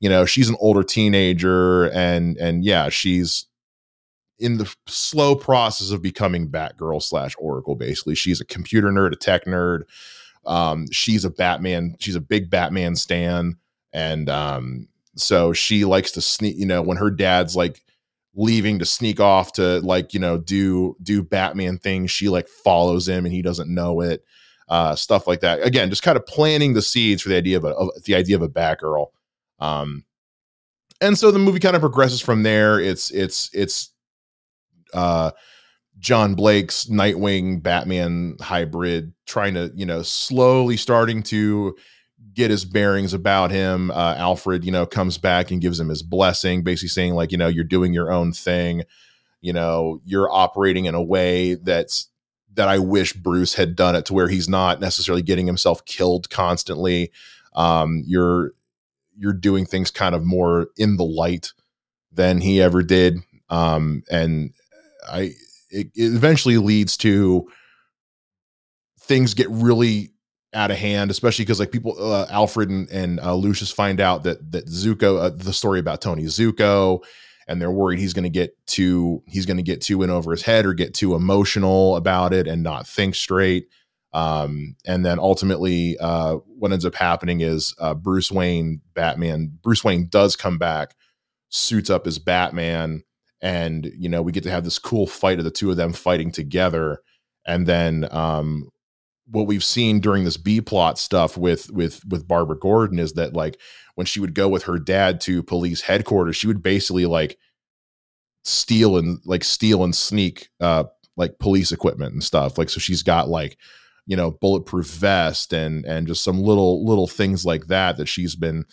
You 0.00 0.08
know, 0.08 0.24
she's 0.24 0.48
an 0.48 0.56
older 0.58 0.82
teenager, 0.82 1.84
and 1.90 2.36
and 2.38 2.64
yeah, 2.64 2.88
she's 2.88 3.46
in 4.38 4.58
the 4.58 4.74
slow 4.88 5.36
process 5.36 5.92
of 5.92 6.02
becoming 6.02 6.50
Batgirl 6.50 7.02
slash 7.02 7.36
Oracle. 7.38 7.76
Basically, 7.76 8.16
she's 8.16 8.40
a 8.40 8.44
computer 8.44 8.88
nerd, 8.88 9.12
a 9.12 9.16
tech 9.16 9.44
nerd. 9.44 9.82
Um, 10.44 10.86
she's 10.90 11.24
a 11.24 11.30
Batman. 11.30 11.94
She's 12.00 12.16
a 12.16 12.20
big 12.20 12.50
Batman 12.50 12.96
stan, 12.96 13.58
and 13.92 14.28
um, 14.28 14.88
so 15.16 15.52
she 15.52 15.84
likes 15.84 16.12
to 16.12 16.20
sneak. 16.20 16.56
You 16.56 16.66
know, 16.66 16.82
when 16.82 16.96
her 16.96 17.10
dad's 17.10 17.56
like 17.56 17.82
leaving 18.34 18.78
to 18.78 18.84
sneak 18.84 19.20
off 19.20 19.52
to 19.52 19.80
like 19.80 20.14
you 20.14 20.20
know 20.20 20.38
do 20.38 20.96
do 21.02 21.22
Batman 21.22 21.78
things, 21.78 22.10
she 22.10 22.28
like 22.28 22.48
follows 22.48 23.08
him, 23.08 23.24
and 23.24 23.34
he 23.34 23.42
doesn't 23.42 23.72
know 23.72 24.00
it. 24.00 24.24
Uh, 24.68 24.94
stuff 24.94 25.26
like 25.26 25.40
that. 25.40 25.64
Again, 25.66 25.90
just 25.90 26.02
kind 26.02 26.16
of 26.16 26.24
planting 26.24 26.72
the 26.72 26.80
seeds 26.80 27.20
for 27.20 27.28
the 27.28 27.36
idea 27.36 27.58
of, 27.58 27.64
a, 27.64 27.74
of 27.74 27.90
the 28.04 28.14
idea 28.14 28.36
of 28.36 28.42
a 28.42 28.48
Batgirl. 28.48 29.08
Um, 29.58 30.04
and 31.02 31.18
so 31.18 31.30
the 31.30 31.38
movie 31.38 31.60
kind 31.60 31.76
of 31.76 31.82
progresses 31.82 32.20
from 32.20 32.42
there. 32.42 32.80
It's 32.80 33.10
it's 33.10 33.50
it's 33.52 33.92
uh, 34.94 35.32
John 35.98 36.34
Blake's 36.34 36.86
Nightwing 36.86 37.62
Batman 37.62 38.36
hybrid, 38.40 39.12
trying 39.26 39.54
to, 39.54 39.70
you 39.74 39.86
know, 39.86 40.02
slowly 40.02 40.76
starting 40.76 41.22
to 41.24 41.76
get 42.34 42.50
his 42.50 42.64
bearings 42.64 43.12
about 43.12 43.50
him. 43.50 43.90
Uh, 43.90 44.14
Alfred, 44.16 44.64
you 44.64 44.72
know, 44.72 44.86
comes 44.86 45.18
back 45.18 45.50
and 45.50 45.60
gives 45.60 45.78
him 45.78 45.88
his 45.88 46.02
blessing, 46.02 46.62
basically 46.62 46.88
saying, 46.88 47.14
like, 47.14 47.32
you 47.32 47.38
know, 47.38 47.48
you're 47.48 47.64
doing 47.64 47.92
your 47.92 48.10
own 48.12 48.32
thing. 48.32 48.84
You 49.40 49.52
know, 49.52 50.00
you're 50.04 50.30
operating 50.30 50.86
in 50.86 50.94
a 50.94 51.02
way 51.02 51.54
that's 51.54 52.08
that 52.54 52.68
I 52.68 52.78
wish 52.78 53.14
Bruce 53.14 53.54
had 53.54 53.76
done 53.76 53.96
it 53.96 54.06
to 54.06 54.12
where 54.12 54.28
he's 54.28 54.48
not 54.48 54.80
necessarily 54.80 55.22
getting 55.22 55.46
himself 55.46 55.84
killed 55.84 56.30
constantly. 56.30 57.10
Um, 57.54 58.02
you're 58.06 58.52
you're 59.16 59.32
doing 59.32 59.66
things 59.66 59.90
kind 59.90 60.14
of 60.14 60.24
more 60.24 60.68
in 60.76 60.96
the 60.96 61.04
light 61.04 61.52
than 62.12 62.40
he 62.40 62.62
ever 62.62 62.82
did. 62.82 63.18
Um, 63.48 64.02
and 64.10 64.52
I 65.08 65.34
it, 65.70 65.88
it 65.94 66.14
eventually 66.14 66.58
leads 66.58 66.96
to 66.98 67.48
things 69.00 69.34
get 69.34 69.48
really 69.50 70.11
out 70.54 70.70
of 70.70 70.76
hand, 70.76 71.10
especially 71.10 71.44
because 71.44 71.60
like 71.60 71.72
people, 71.72 71.96
uh, 71.98 72.26
Alfred 72.30 72.70
and, 72.70 72.90
and 72.90 73.20
uh, 73.20 73.34
Lucius 73.34 73.70
find 73.70 74.00
out 74.00 74.24
that 74.24 74.52
that 74.52 74.66
Zucco, 74.66 75.20
uh, 75.20 75.30
the 75.30 75.52
story 75.52 75.80
about 75.80 76.00
Tony 76.00 76.24
Zucco, 76.24 77.02
and 77.48 77.60
they're 77.60 77.70
worried 77.70 77.98
he's 77.98 78.12
going 78.12 78.24
to 78.24 78.30
get 78.30 78.54
too 78.66 79.22
he's 79.26 79.46
going 79.46 79.56
to 79.56 79.62
get 79.62 79.80
too 79.80 80.02
in 80.02 80.10
over 80.10 80.30
his 80.30 80.42
head 80.42 80.66
or 80.66 80.74
get 80.74 80.94
too 80.94 81.14
emotional 81.14 81.96
about 81.96 82.32
it 82.32 82.46
and 82.46 82.62
not 82.62 82.86
think 82.86 83.14
straight. 83.14 83.68
Um, 84.14 84.76
and 84.84 85.06
then 85.06 85.18
ultimately, 85.18 85.96
uh, 85.98 86.34
what 86.58 86.72
ends 86.72 86.84
up 86.84 86.94
happening 86.94 87.40
is 87.40 87.74
uh, 87.78 87.94
Bruce 87.94 88.30
Wayne, 88.30 88.82
Batman, 88.94 89.58
Bruce 89.62 89.82
Wayne 89.82 90.08
does 90.10 90.36
come 90.36 90.58
back, 90.58 90.94
suits 91.48 91.88
up 91.88 92.06
as 92.06 92.18
Batman, 92.18 93.04
and 93.42 93.90
you 93.96 94.08
know 94.08 94.22
we 94.22 94.32
get 94.32 94.44
to 94.44 94.50
have 94.50 94.64
this 94.64 94.78
cool 94.78 95.06
fight 95.06 95.38
of 95.38 95.44
the 95.44 95.50
two 95.50 95.70
of 95.70 95.76
them 95.76 95.92
fighting 95.92 96.30
together 96.30 97.00
and 97.44 97.66
then 97.66 98.06
um 98.12 98.68
what 99.32 99.46
we've 99.46 99.64
seen 99.64 99.98
during 99.98 100.24
this 100.24 100.36
B 100.36 100.60
plot 100.60 100.98
stuff 100.98 101.36
with 101.36 101.70
with 101.70 102.04
with 102.06 102.28
Barbara 102.28 102.58
Gordon 102.58 102.98
is 102.98 103.14
that 103.14 103.32
like 103.32 103.58
when 103.94 104.06
she 104.06 104.20
would 104.20 104.34
go 104.34 104.48
with 104.48 104.64
her 104.64 104.78
dad 104.78 105.20
to 105.22 105.42
police 105.42 105.80
headquarters 105.80 106.36
she 106.36 106.46
would 106.46 106.62
basically 106.62 107.06
like 107.06 107.38
steal 108.44 108.96
and 108.98 109.20
like 109.24 109.42
steal 109.42 109.84
and 109.84 109.94
sneak 109.94 110.48
uh 110.60 110.84
like 111.16 111.38
police 111.38 111.72
equipment 111.72 112.12
and 112.12 112.22
stuff. 112.22 112.58
Like 112.58 112.68
so 112.68 112.78
she's 112.78 113.02
got 113.02 113.28
like 113.28 113.56
you 114.06 114.16
know 114.16 114.32
bulletproof 114.32 114.86
vest 114.86 115.52
and 115.52 115.84
and 115.86 116.06
just 116.06 116.24
some 116.24 116.40
little 116.40 116.84
little 116.84 117.06
things 117.06 117.46
like 117.46 117.66
that 117.68 117.96
that 117.96 118.08
she's 118.08 118.36
been 118.36 118.64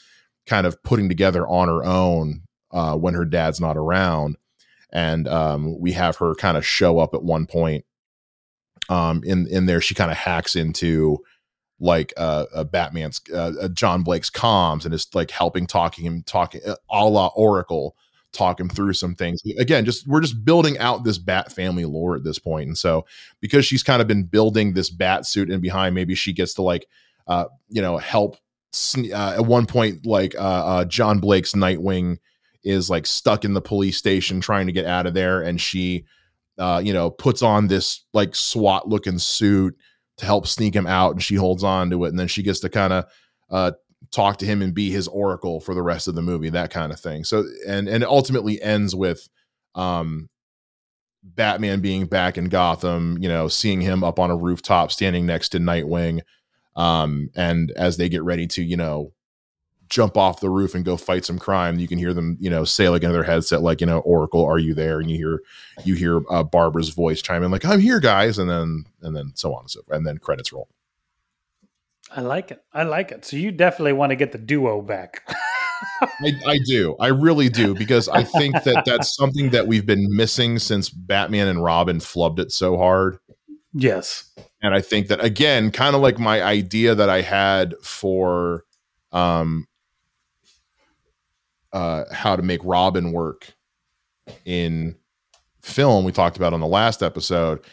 kind 0.46 0.68
of 0.68 0.82
putting 0.84 1.08
together 1.08 1.48
on 1.48 1.68
her 1.68 1.86
own 1.86 2.42
uh 2.72 2.96
when 2.96 3.14
her 3.14 3.26
dad's 3.26 3.62
not 3.62 3.78
around. 3.78 4.36
And 4.92 5.28
um, 5.28 5.80
we 5.80 5.92
have 5.92 6.18
her 6.18 6.34
kind 6.34 6.58
of 6.58 6.66
show 6.66 6.98
up 6.98 7.14
at 7.14 7.22
one 7.22 7.46
point 7.46 7.86
um, 8.90 9.24
in 9.24 9.48
in 9.48 9.66
there. 9.66 9.82
She 9.82 9.96
kind 9.96 10.12
of 10.12 10.18
hacks 10.18 10.56
into 10.56 11.24
like 11.80 12.14
uh, 12.18 12.46
a 12.54 12.66
Batman's 12.66 13.22
uh, 13.34 13.54
a 13.62 13.70
John 13.70 14.04
Blake's 14.04 14.30
comms 14.30 14.86
and 14.86 14.94
is 14.94 15.08
like 15.14 15.32
helping 15.32 15.66
talking 15.66 16.06
him 16.06 16.24
talking 16.26 16.62
uh, 16.68 16.76
a 16.90 17.06
la 17.06 17.28
Oracle 17.36 17.96
talk 18.32 18.60
him 18.60 18.70
through 18.70 18.94
some 18.94 19.16
things. 19.16 19.42
Again, 19.58 19.86
just 19.86 20.08
we're 20.08 20.22
just 20.22 20.44
building 20.44 20.78
out 20.80 21.04
this 21.04 21.18
Bat 21.18 21.52
family 21.52 21.86
lore 21.86 22.16
at 22.16 22.24
this 22.24 22.40
point, 22.40 22.68
and 22.68 22.78
so 22.78 23.06
because 23.40 23.66
she's 23.66 23.84
kind 23.84 24.02
of 24.02 24.08
been 24.08 24.24
building 24.24 24.74
this 24.74 24.90
Bat 24.90 25.26
suit 25.26 25.50
in 25.50 25.62
behind, 25.62 25.96
maybe 25.96 26.16
she 26.16 26.34
gets 26.34 26.54
to 26.56 26.62
like 26.62 26.88
uh, 27.28 27.46
you 27.70 27.82
know 27.82 27.98
help. 27.98 28.38
Uh, 28.96 29.34
at 29.36 29.46
one 29.48 29.66
point, 29.66 30.06
like 30.06 30.36
uh, 30.36 30.38
uh, 30.38 30.86
John 30.86 31.20
Blake's 31.20 31.54
Nightwing 31.54 32.20
is 32.64 32.88
like 32.88 33.08
stuck 33.08 33.44
in 33.44 33.56
the 33.56 33.62
police 33.62 33.98
station 33.98 34.42
trying 34.42 34.68
to 34.68 34.72
get 34.72 34.86
out 34.86 35.08
of 35.08 35.16
there 35.16 35.42
and 35.42 35.60
she 35.60 36.06
uh, 36.60 36.82
you 36.84 36.94
know 36.94 37.10
puts 37.10 37.42
on 37.42 37.68
this 37.68 38.06
like 38.14 38.36
swat 38.36 38.88
looking 38.88 39.18
suit 39.18 39.76
to 40.18 40.26
help 40.26 40.46
sneak 40.46 40.76
him 40.76 40.86
out 40.86 41.14
and 41.14 41.24
she 41.24 41.36
holds 41.36 41.64
on 41.64 41.90
to 41.90 42.04
it 42.04 42.10
and 42.10 42.20
then 42.20 42.28
she 42.28 42.44
gets 42.44 42.60
to 42.60 42.70
kind 42.70 42.92
of 42.92 43.06
uh, 43.50 43.72
talk 44.12 44.38
to 44.38 44.46
him 44.46 44.62
and 44.62 44.74
be 44.74 44.92
his 44.92 45.08
oracle 45.08 45.60
for 45.60 45.74
the 45.74 45.82
rest 45.82 46.08
of 46.08 46.16
the 46.16 46.22
movie 46.22 46.50
that 46.50 46.72
kind 46.72 46.92
of 46.92 47.00
thing. 47.00 47.24
So 47.24 47.46
and 47.68 47.88
and 47.88 48.04
it 48.04 48.10
ultimately 48.10 48.62
ends 48.62 48.96
with 48.96 49.28
um 49.76 50.30
batman 51.22 51.82
being 51.82 52.06
back 52.06 52.38
in 52.38 52.46
gotham 52.46 53.18
you 53.20 53.28
know 53.28 53.50
seeing 53.50 53.82
him 53.82 54.06
up 54.06 54.20
on 54.20 54.32
a 54.32 54.36
rooftop 54.38 54.90
standing 54.90 55.26
next 55.26 55.50
to 55.50 55.60
nightwing 55.60 56.22
um 56.78 57.30
and 57.36 57.72
as 57.72 57.98
they 57.98 58.08
get 58.08 58.24
ready 58.24 58.48
to 58.48 58.64
you 58.64 58.78
know 58.78 59.12
jump 59.90 60.18
off 60.18 60.40
the 60.40 60.50
roof 60.50 60.76
and 60.76 60.86
go 60.86 60.96
fight 60.96 61.26
some 61.26 61.40
crime 61.40 61.80
you 61.80 61.88
can 61.88 61.98
hear 61.98 62.14
them 62.14 62.38
you 62.40 62.50
know 62.50 62.64
say 62.64 62.90
like 62.90 63.04
in 63.04 63.12
their 63.12 63.24
headset 63.24 63.62
like 63.62 63.82
you 63.82 63.88
know 63.88 64.00
oracle 64.00 64.46
are 64.46 64.60
you 64.60 64.74
there? 64.74 65.00
And 65.00 65.10
you 65.10 65.18
hear 65.18 65.42
you 65.84 65.96
hear 65.96 66.22
uh, 66.30 66.44
barbara's 66.44 66.90
voice 66.90 67.22
chime 67.22 67.44
in 67.44 67.52
like 67.52 67.66
i'm 67.66 67.80
here 67.80 68.00
guys 68.00 68.38
and 68.38 68.50
then 68.50 68.86
and 69.02 69.16
then 69.16 69.32
so 69.36 69.54
on 69.54 69.62
and 69.62 69.72
so 69.72 69.82
forth 69.82 69.98
and 69.98 70.06
then 70.06 70.18
credits 70.18 70.54
roll. 70.54 70.68
I 72.12 72.22
like 72.22 72.50
it. 72.50 72.64
I 72.74 72.84
like 72.84 73.12
it. 73.12 73.24
So 73.24 73.38
you 73.38 73.52
definitely 73.52 73.94
want 73.94 74.10
to 74.10 74.16
get 74.16 74.32
the 74.32 74.40
duo 74.40 74.82
back. 74.82 75.22
I, 76.02 76.34
I 76.46 76.60
do. 76.66 76.96
I 77.00 77.08
really 77.08 77.50
do 77.50 77.74
because 77.74 78.10
i 78.10 78.24
think 78.24 78.64
that 78.64 78.84
that's 78.86 79.16
something 79.16 79.52
that 79.52 79.68
we've 79.68 79.86
been 79.86 80.08
missing 80.10 80.60
since 80.60 80.90
batman 80.90 81.48
and 81.48 81.64
robin 81.64 82.00
flubbed 82.00 82.40
it 82.40 82.52
so 82.52 82.78
hard. 82.78 83.20
Yes. 83.74 84.30
And 84.62 84.74
i 84.74 84.82
think 84.82 85.08
that 85.08 85.24
again 85.24 85.72
kind 85.72 85.96
of 85.96 86.02
like 86.02 86.20
my 86.20 86.44
idea 86.44 86.96
that 86.96 87.10
i 87.10 87.22
had 87.22 87.76
for 87.82 88.66
um 89.14 89.68
uh, 91.74 92.06
how 92.12 92.36
to 92.36 92.42
make 92.42 92.62
Robin 92.64 93.12
work 93.12 93.54
in 94.46 94.96
film 95.62 96.06
we 96.06 96.12
talked 96.12 96.38
about 96.38 96.54
on 96.54 96.60
the 96.60 96.68
last 96.68 97.04
episode 97.04 97.66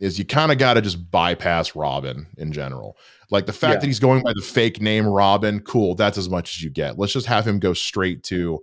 is 0.00 0.18
you 0.18 0.24
kind 0.24 0.50
of 0.50 0.58
got 0.58 0.74
to 0.74 0.82
just 0.82 1.10
bypass 1.10 1.76
Robin 1.76 2.26
in 2.36 2.52
general. 2.52 2.96
Like 3.30 3.46
the 3.46 3.52
fact 3.52 3.74
yeah. 3.74 3.80
that 3.80 3.86
he's 3.86 4.00
going 4.00 4.22
by 4.22 4.32
the 4.34 4.42
fake 4.42 4.80
name 4.80 5.06
Robin, 5.06 5.60
cool, 5.60 5.94
that's 5.94 6.18
as 6.18 6.28
much 6.28 6.56
as 6.56 6.62
you 6.62 6.70
get. 6.70 6.98
Let's 6.98 7.12
just 7.12 7.26
have 7.26 7.46
him 7.46 7.58
go 7.58 7.72
straight 7.74 8.22
to 8.24 8.60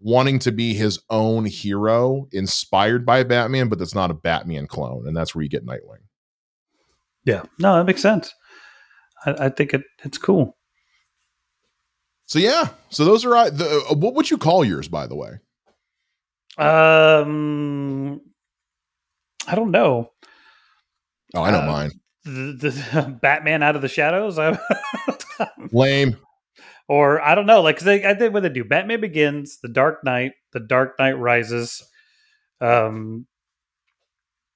wanting 0.00 0.38
to 0.40 0.50
be 0.50 0.74
his 0.74 1.00
own 1.10 1.44
hero 1.44 2.26
inspired 2.32 3.06
by 3.06 3.22
Batman, 3.22 3.68
but 3.68 3.78
that's 3.78 3.94
not 3.94 4.10
a 4.10 4.14
Batman 4.14 4.66
clone. 4.66 5.06
And 5.06 5.16
that's 5.16 5.34
where 5.34 5.42
you 5.42 5.48
get 5.48 5.66
Nightwing. 5.66 6.02
Yeah, 7.24 7.42
no, 7.58 7.76
that 7.76 7.84
makes 7.84 8.02
sense. 8.02 8.34
I, 9.24 9.46
I 9.46 9.48
think 9.50 9.74
it, 9.74 9.82
it's 10.02 10.18
cool. 10.18 10.56
So 12.32 12.38
yeah, 12.38 12.68
so 12.88 13.04
those 13.04 13.26
are 13.26 13.36
uh, 13.36 13.50
the, 13.50 13.84
uh, 13.90 13.94
what 13.94 14.14
would 14.14 14.30
you 14.30 14.38
call 14.38 14.64
yours, 14.64 14.88
by 14.88 15.06
the 15.06 15.14
way? 15.14 15.32
Um, 16.56 18.22
I 19.46 19.54
don't 19.54 19.70
know. 19.70 20.12
Oh, 21.34 21.42
I 21.42 21.50
know 21.50 21.60
uh, 21.60 21.66
mine. 21.66 21.90
The, 22.24 22.30
the, 22.58 23.18
Batman 23.20 23.62
out 23.62 23.76
of 23.76 23.82
the 23.82 23.88
shadows. 23.88 24.38
Lame. 25.72 26.16
Or 26.88 27.20
I 27.20 27.34
don't 27.34 27.44
know. 27.44 27.60
Like 27.60 27.80
they, 27.80 28.02
I 28.06 28.14
think 28.14 28.32
what 28.32 28.44
they 28.44 28.48
do: 28.48 28.64
Batman 28.64 29.02
Begins, 29.02 29.58
The 29.62 29.68
Dark 29.68 30.02
Knight, 30.02 30.32
The 30.54 30.60
Dark 30.60 30.98
Knight 30.98 31.18
Rises, 31.18 31.82
um, 32.62 33.26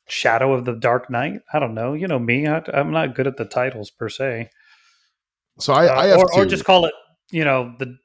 Shadow 0.09 0.55
of 0.55 0.65
the 0.65 0.77
Dark 0.77 1.11
Knight. 1.11 1.43
I 1.53 1.59
don't 1.59 1.74
know. 1.74 1.93
You 1.93 2.09
know 2.09 2.19
me. 2.19 2.47
I, 2.47 2.62
am 2.73 2.90
not 2.93 3.15
good 3.15 3.27
at 3.27 3.36
the 3.36 3.44
titles 3.44 3.90
per 3.90 4.09
se. 4.09 4.48
So 5.59 5.74
I, 5.74 5.89
uh, 5.89 5.94
I 5.94 6.07
have 6.07 6.20
or, 6.20 6.35
or 6.36 6.47
just 6.47 6.65
call 6.65 6.86
it 6.86 6.94
you 7.31 7.44
know 7.44 7.74
the 7.78 7.97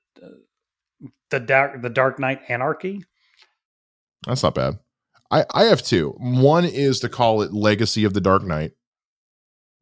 the 1.30 1.39
dark 1.39 1.81
the 1.81 1.89
Dark 1.89 2.19
Knight 2.19 2.41
Anarchy. 2.48 3.03
That's 4.27 4.43
not 4.43 4.56
bad. 4.56 4.80
I 5.31 5.45
I 5.53 5.64
have 5.65 5.81
two. 5.81 6.14
One 6.18 6.65
is 6.65 6.99
to 7.02 7.10
call 7.10 7.41
it 7.41 7.53
Legacy 7.53 8.03
of 8.03 8.14
the 8.14 8.22
Dark 8.22 8.43
Knight. 8.43 8.72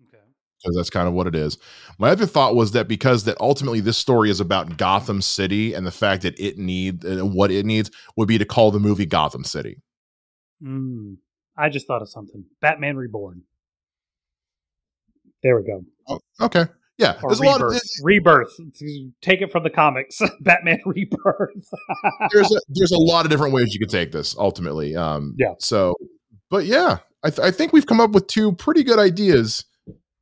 Okay. 0.07 0.24
Because 0.64 0.76
that's 0.76 0.90
kind 0.90 1.07
of 1.07 1.14
what 1.14 1.28
it 1.28 1.36
is. 1.36 1.57
My 1.98 2.10
other 2.10 2.26
thought 2.26 2.56
was 2.56 2.72
that 2.72 2.88
because 2.88 3.26
that 3.26 3.40
ultimately 3.41 3.82
this 3.82 3.98
story 3.98 4.30
is 4.30 4.40
about 4.40 4.78
Gotham 4.78 5.22
City 5.22 5.74
and 5.74 5.86
the 5.86 5.91
fact 5.91 6.22
that 6.24 6.40
it 6.40 6.57
need 6.57 7.06
uh, 7.06 7.26
what 7.26 7.52
it 7.52 7.66
needs 7.66 7.91
would 8.16 8.28
be 8.28 8.38
to 8.38 8.45
call 8.45 8.72
the 8.72 8.80
movie 8.80 9.06
Gotham 9.06 9.44
City. 9.44 9.82
Mm, 10.64 11.18
I 11.57 11.70
just 11.70 11.88
thought 11.88 12.02
of 12.02 12.10
something. 12.10 12.45
Batman 12.61 12.95
Reborn. 12.95 13.44
There 15.41 15.57
we 15.57 15.64
go. 15.64 15.84
Oh, 16.07 16.20
okay. 16.41 16.66
Yeah, 16.99 17.17
there's 17.21 17.39
a 17.39 17.43
rebirth. 17.43 17.61
lot 17.61 17.73
of 17.73 17.81
rebirth. 18.03 18.59
Take 19.21 19.41
it 19.41 19.53
from 19.53 19.63
the 19.63 19.69
comics. 19.69 20.21
Batman 20.41 20.81
Rebirth. 20.85 21.69
there's 22.34 22.51
a, 22.51 22.59
there's 22.67 22.91
a 22.91 22.99
lot 22.99 23.26
of 23.26 23.31
different 23.31 23.53
ways 23.53 23.73
you 23.73 23.80
could 23.80 23.89
take 23.89 24.11
this 24.11 24.35
ultimately. 24.38 24.97
Um, 24.97 25.34
Yeah. 25.38 25.53
So, 25.59 25.95
but 26.49 26.65
yeah, 26.65 26.97
I, 27.23 27.30
th- 27.30 27.39
I 27.39 27.51
think 27.51 27.71
we've 27.71 27.85
come 27.85 28.01
up 28.01 28.11
with 28.11 28.27
two 28.27 28.51
pretty 28.51 28.84
good 28.84 28.99
ideas 28.99 29.63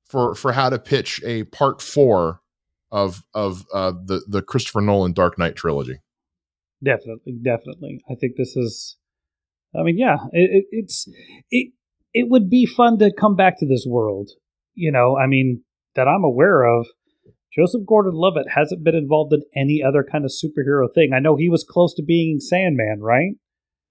for 0.05 0.35
for 0.35 0.51
how 0.51 0.69
to 0.69 0.77
pitch 0.77 1.19
a 1.25 1.45
part 1.45 1.81
four 1.81 2.41
of 2.91 3.23
of 3.33 3.65
uh, 3.73 3.93
the 4.05 4.21
the 4.27 4.43
Christopher 4.43 4.81
Nolan 4.81 5.13
Dark 5.13 5.39
Knight 5.39 5.55
trilogy. 5.55 5.99
definitely, 6.83 7.39
definitely. 7.41 8.03
I 8.07 8.13
think 8.13 8.35
this 8.37 8.55
is. 8.55 8.97
I 9.77 9.81
mean, 9.81 9.97
yeah, 9.97 10.17
it, 10.31 10.65
it's 10.71 11.07
it. 11.49 11.73
It 12.13 12.29
would 12.29 12.51
be 12.51 12.67
fun 12.67 12.99
to 12.99 13.11
come 13.11 13.35
back 13.35 13.59
to 13.59 13.65
this 13.65 13.85
world. 13.87 14.29
You 14.75 14.91
know, 14.91 15.17
I 15.17 15.25
mean, 15.25 15.63
that 15.97 16.07
I'm 16.07 16.23
aware 16.23 16.63
of. 16.63 16.87
Joseph 17.53 17.81
Gordon-Levitt 17.87 18.47
hasn't 18.53 18.83
been 18.83 18.95
involved 18.95 19.33
in 19.33 19.41
any 19.55 19.81
other 19.85 20.05
kind 20.09 20.23
of 20.25 20.31
superhero 20.31 20.87
thing. 20.93 21.11
I 21.15 21.19
know 21.19 21.35
he 21.35 21.49
was 21.49 21.65
close 21.67 21.93
to 21.95 22.03
being 22.03 22.39
Sandman, 22.39 22.99
right? 23.01 23.31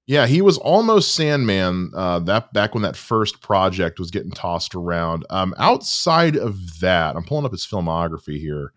Yeah, 0.07 0.29
he 0.29 0.41
was 0.41 0.57
almost 0.59 1.17
Sandman. 1.17 1.91
Uh, 1.93 2.21
that 2.21 2.53
back 2.53 2.75
when 2.75 2.85
that 2.85 2.97
first 2.97 3.43
project 3.43 3.99
was 3.99 4.13
getting 4.13 4.31
tossed 4.31 4.77
around. 4.77 5.27
Um, 5.31 5.53
outside 5.59 6.37
of 6.37 6.79
that, 6.81 7.17
I'm 7.17 7.25
pulling 7.25 7.45
up 7.45 7.51
his 7.51 7.67
filmography 7.67 8.39
here. 8.39 8.73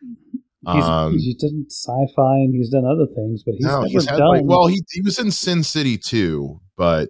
He's, 0.65 0.83
Um, 0.83 1.13
he's 1.19 1.35
done 1.35 1.65
sci-fi 1.69 2.35
and 2.37 2.55
he's 2.55 2.69
done 2.69 2.83
other 2.85 3.05
things, 3.15 3.43
but 3.45 3.53
he's 3.55 3.65
no, 3.67 3.81
never 3.81 3.87
he's 3.89 4.05
had, 4.09 4.17
done. 4.17 4.27
like, 4.27 4.41
well, 4.43 4.65
he 4.67 4.81
he 4.91 5.01
was 5.01 5.19
in 5.19 5.29
Sin 5.31 5.61
City 5.63 5.97
too, 5.99 6.59
but 6.75 7.09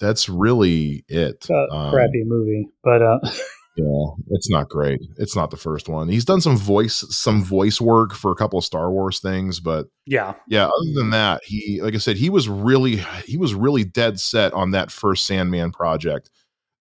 that's 0.00 0.28
really 0.30 1.04
it. 1.08 1.46
a 1.50 1.74
Um, 1.74 1.92
crappy 1.92 2.24
movie, 2.24 2.68
but 2.82 3.02
uh, 3.02 3.18
Yeah, 3.76 4.04
it's 4.28 4.50
not 4.50 4.68
great. 4.68 5.00
It's 5.16 5.34
not 5.34 5.50
the 5.50 5.56
first 5.56 5.88
one. 5.88 6.08
He's 6.08 6.26
done 6.26 6.42
some 6.42 6.58
voice 6.58 7.04
some 7.08 7.42
voice 7.42 7.80
work 7.80 8.12
for 8.12 8.30
a 8.30 8.34
couple 8.34 8.58
of 8.58 8.66
Star 8.66 8.90
Wars 8.90 9.18
things, 9.20 9.60
but 9.60 9.86
yeah, 10.04 10.34
yeah, 10.46 10.66
other 10.66 10.92
than 10.94 11.10
that, 11.10 11.42
he 11.44 11.80
like 11.80 11.94
I 11.94 11.98
said, 11.98 12.16
he 12.16 12.28
was 12.28 12.50
really 12.50 13.02
he 13.24 13.38
was 13.38 13.54
really 13.54 13.84
dead 13.84 14.20
set 14.20 14.52
on 14.52 14.72
that 14.72 14.90
first 14.90 15.26
Sandman 15.26 15.72
project 15.72 16.30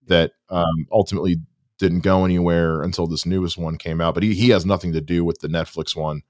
that 0.08 0.32
um 0.50 0.86
ultimately 0.92 1.38
didn't 1.78 2.02
go 2.02 2.26
anywhere 2.26 2.82
until 2.82 3.08
this 3.08 3.26
newest 3.26 3.58
one 3.58 3.78
came 3.78 4.02
out. 4.02 4.14
But 4.14 4.24
he 4.24 4.34
he 4.34 4.50
has 4.50 4.66
nothing 4.66 4.92
to 4.92 5.02
do 5.02 5.24
with 5.24 5.40
the 5.40 5.48
Netflix 5.48 5.96
one. 5.96 6.24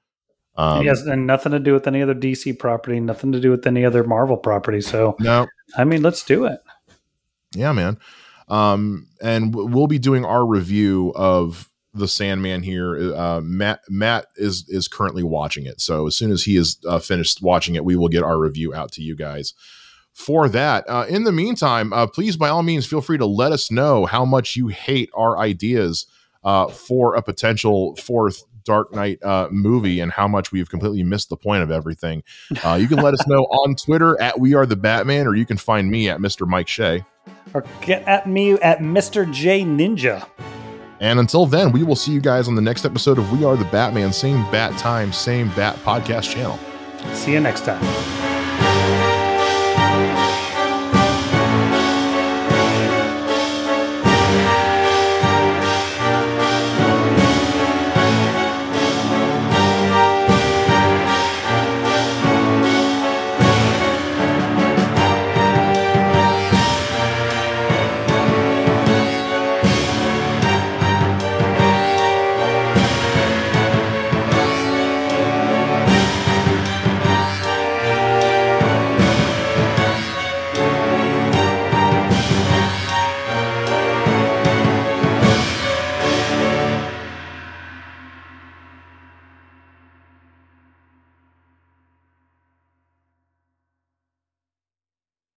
Um, 0.55 0.81
he 0.81 0.87
has 0.87 1.01
and 1.07 1.25
nothing 1.25 1.53
to 1.53 1.59
do 1.59 1.73
with 1.73 1.87
any 1.87 2.03
other 2.03 2.13
DC 2.13 2.59
property, 2.59 2.99
nothing 2.99 3.31
to 3.31 3.39
do 3.39 3.49
with 3.49 3.65
any 3.65 3.83
other 3.83 4.03
Marvel 4.03 4.37
property. 4.37 4.81
So, 4.81 5.15
no, 5.19 5.47
I 5.75 5.85
mean, 5.85 6.03
let's 6.03 6.23
do 6.23 6.45
it. 6.45 6.59
Yeah, 7.55 7.71
man. 7.71 7.97
Um, 8.51 9.07
and 9.21 9.55
we'll 9.55 9.87
be 9.87 9.97
doing 9.97 10.25
our 10.25 10.45
review 10.45 11.13
of 11.15 11.69
the 11.93 12.07
Sandman 12.07 12.63
here. 12.63 13.15
Uh, 13.15 13.39
Matt 13.41 13.79
Matt 13.89 14.25
is 14.35 14.65
is 14.67 14.87
currently 14.87 15.23
watching 15.23 15.65
it, 15.65 15.79
so 15.79 16.05
as 16.05 16.17
soon 16.17 16.31
as 16.31 16.43
he 16.43 16.57
is 16.57 16.77
uh, 16.87 16.99
finished 16.99 17.41
watching 17.41 17.75
it, 17.75 17.85
we 17.85 17.95
will 17.95 18.09
get 18.09 18.23
our 18.23 18.37
review 18.37 18.73
out 18.73 18.91
to 18.93 19.01
you 19.01 19.15
guys. 19.15 19.53
For 20.13 20.49
that, 20.49 20.83
uh, 20.89 21.05
in 21.07 21.23
the 21.23 21.31
meantime, 21.31 21.93
uh, 21.93 22.07
please 22.07 22.35
by 22.35 22.49
all 22.49 22.63
means 22.63 22.85
feel 22.85 22.99
free 22.99 23.17
to 23.17 23.25
let 23.25 23.53
us 23.53 23.71
know 23.71 24.05
how 24.05 24.25
much 24.25 24.57
you 24.57 24.67
hate 24.67 25.09
our 25.13 25.37
ideas 25.37 26.05
uh, 26.43 26.67
for 26.67 27.15
a 27.15 27.21
potential 27.21 27.95
fourth 27.95 28.43
Dark 28.65 28.93
Knight 28.93 29.23
uh, 29.23 29.47
movie 29.49 30.01
and 30.01 30.11
how 30.11 30.27
much 30.27 30.51
we've 30.51 30.69
completely 30.69 31.03
missed 31.03 31.29
the 31.29 31.37
point 31.37 31.63
of 31.63 31.71
everything. 31.71 32.23
Uh, 32.63 32.77
you 32.79 32.87
can 32.87 32.97
let 32.97 33.13
us 33.13 33.25
know 33.27 33.43
on 33.49 33.75
Twitter 33.75 34.19
at 34.21 34.39
We 34.39 34.53
Are 34.53 34.65
the 34.65 34.75
Batman, 34.75 35.27
or 35.27 35.35
you 35.35 35.45
can 35.45 35.57
find 35.57 35.89
me 35.89 36.09
at 36.09 36.19
Mr. 36.19 36.45
Mike 36.45 36.67
Shea. 36.67 37.05
Or 37.53 37.65
get 37.81 38.07
at 38.07 38.27
me 38.27 38.53
at 38.53 38.79
Mr. 38.79 39.31
J 39.31 39.61
Ninja. 39.61 40.27
And 40.99 41.19
until 41.19 41.45
then, 41.47 41.71
we 41.71 41.83
will 41.83 41.95
see 41.95 42.11
you 42.11 42.21
guys 42.21 42.47
on 42.47 42.55
the 42.55 42.61
next 42.61 42.85
episode 42.85 43.17
of 43.17 43.31
We 43.31 43.43
Are 43.43 43.57
the 43.57 43.65
Batman. 43.65 44.13
Same 44.13 44.43
bat 44.51 44.77
time, 44.77 45.11
same 45.11 45.47
bat 45.49 45.75
podcast 45.77 46.31
channel. 46.31 46.59
See 47.15 47.33
you 47.33 47.39
next 47.39 47.65
time. 47.65 48.30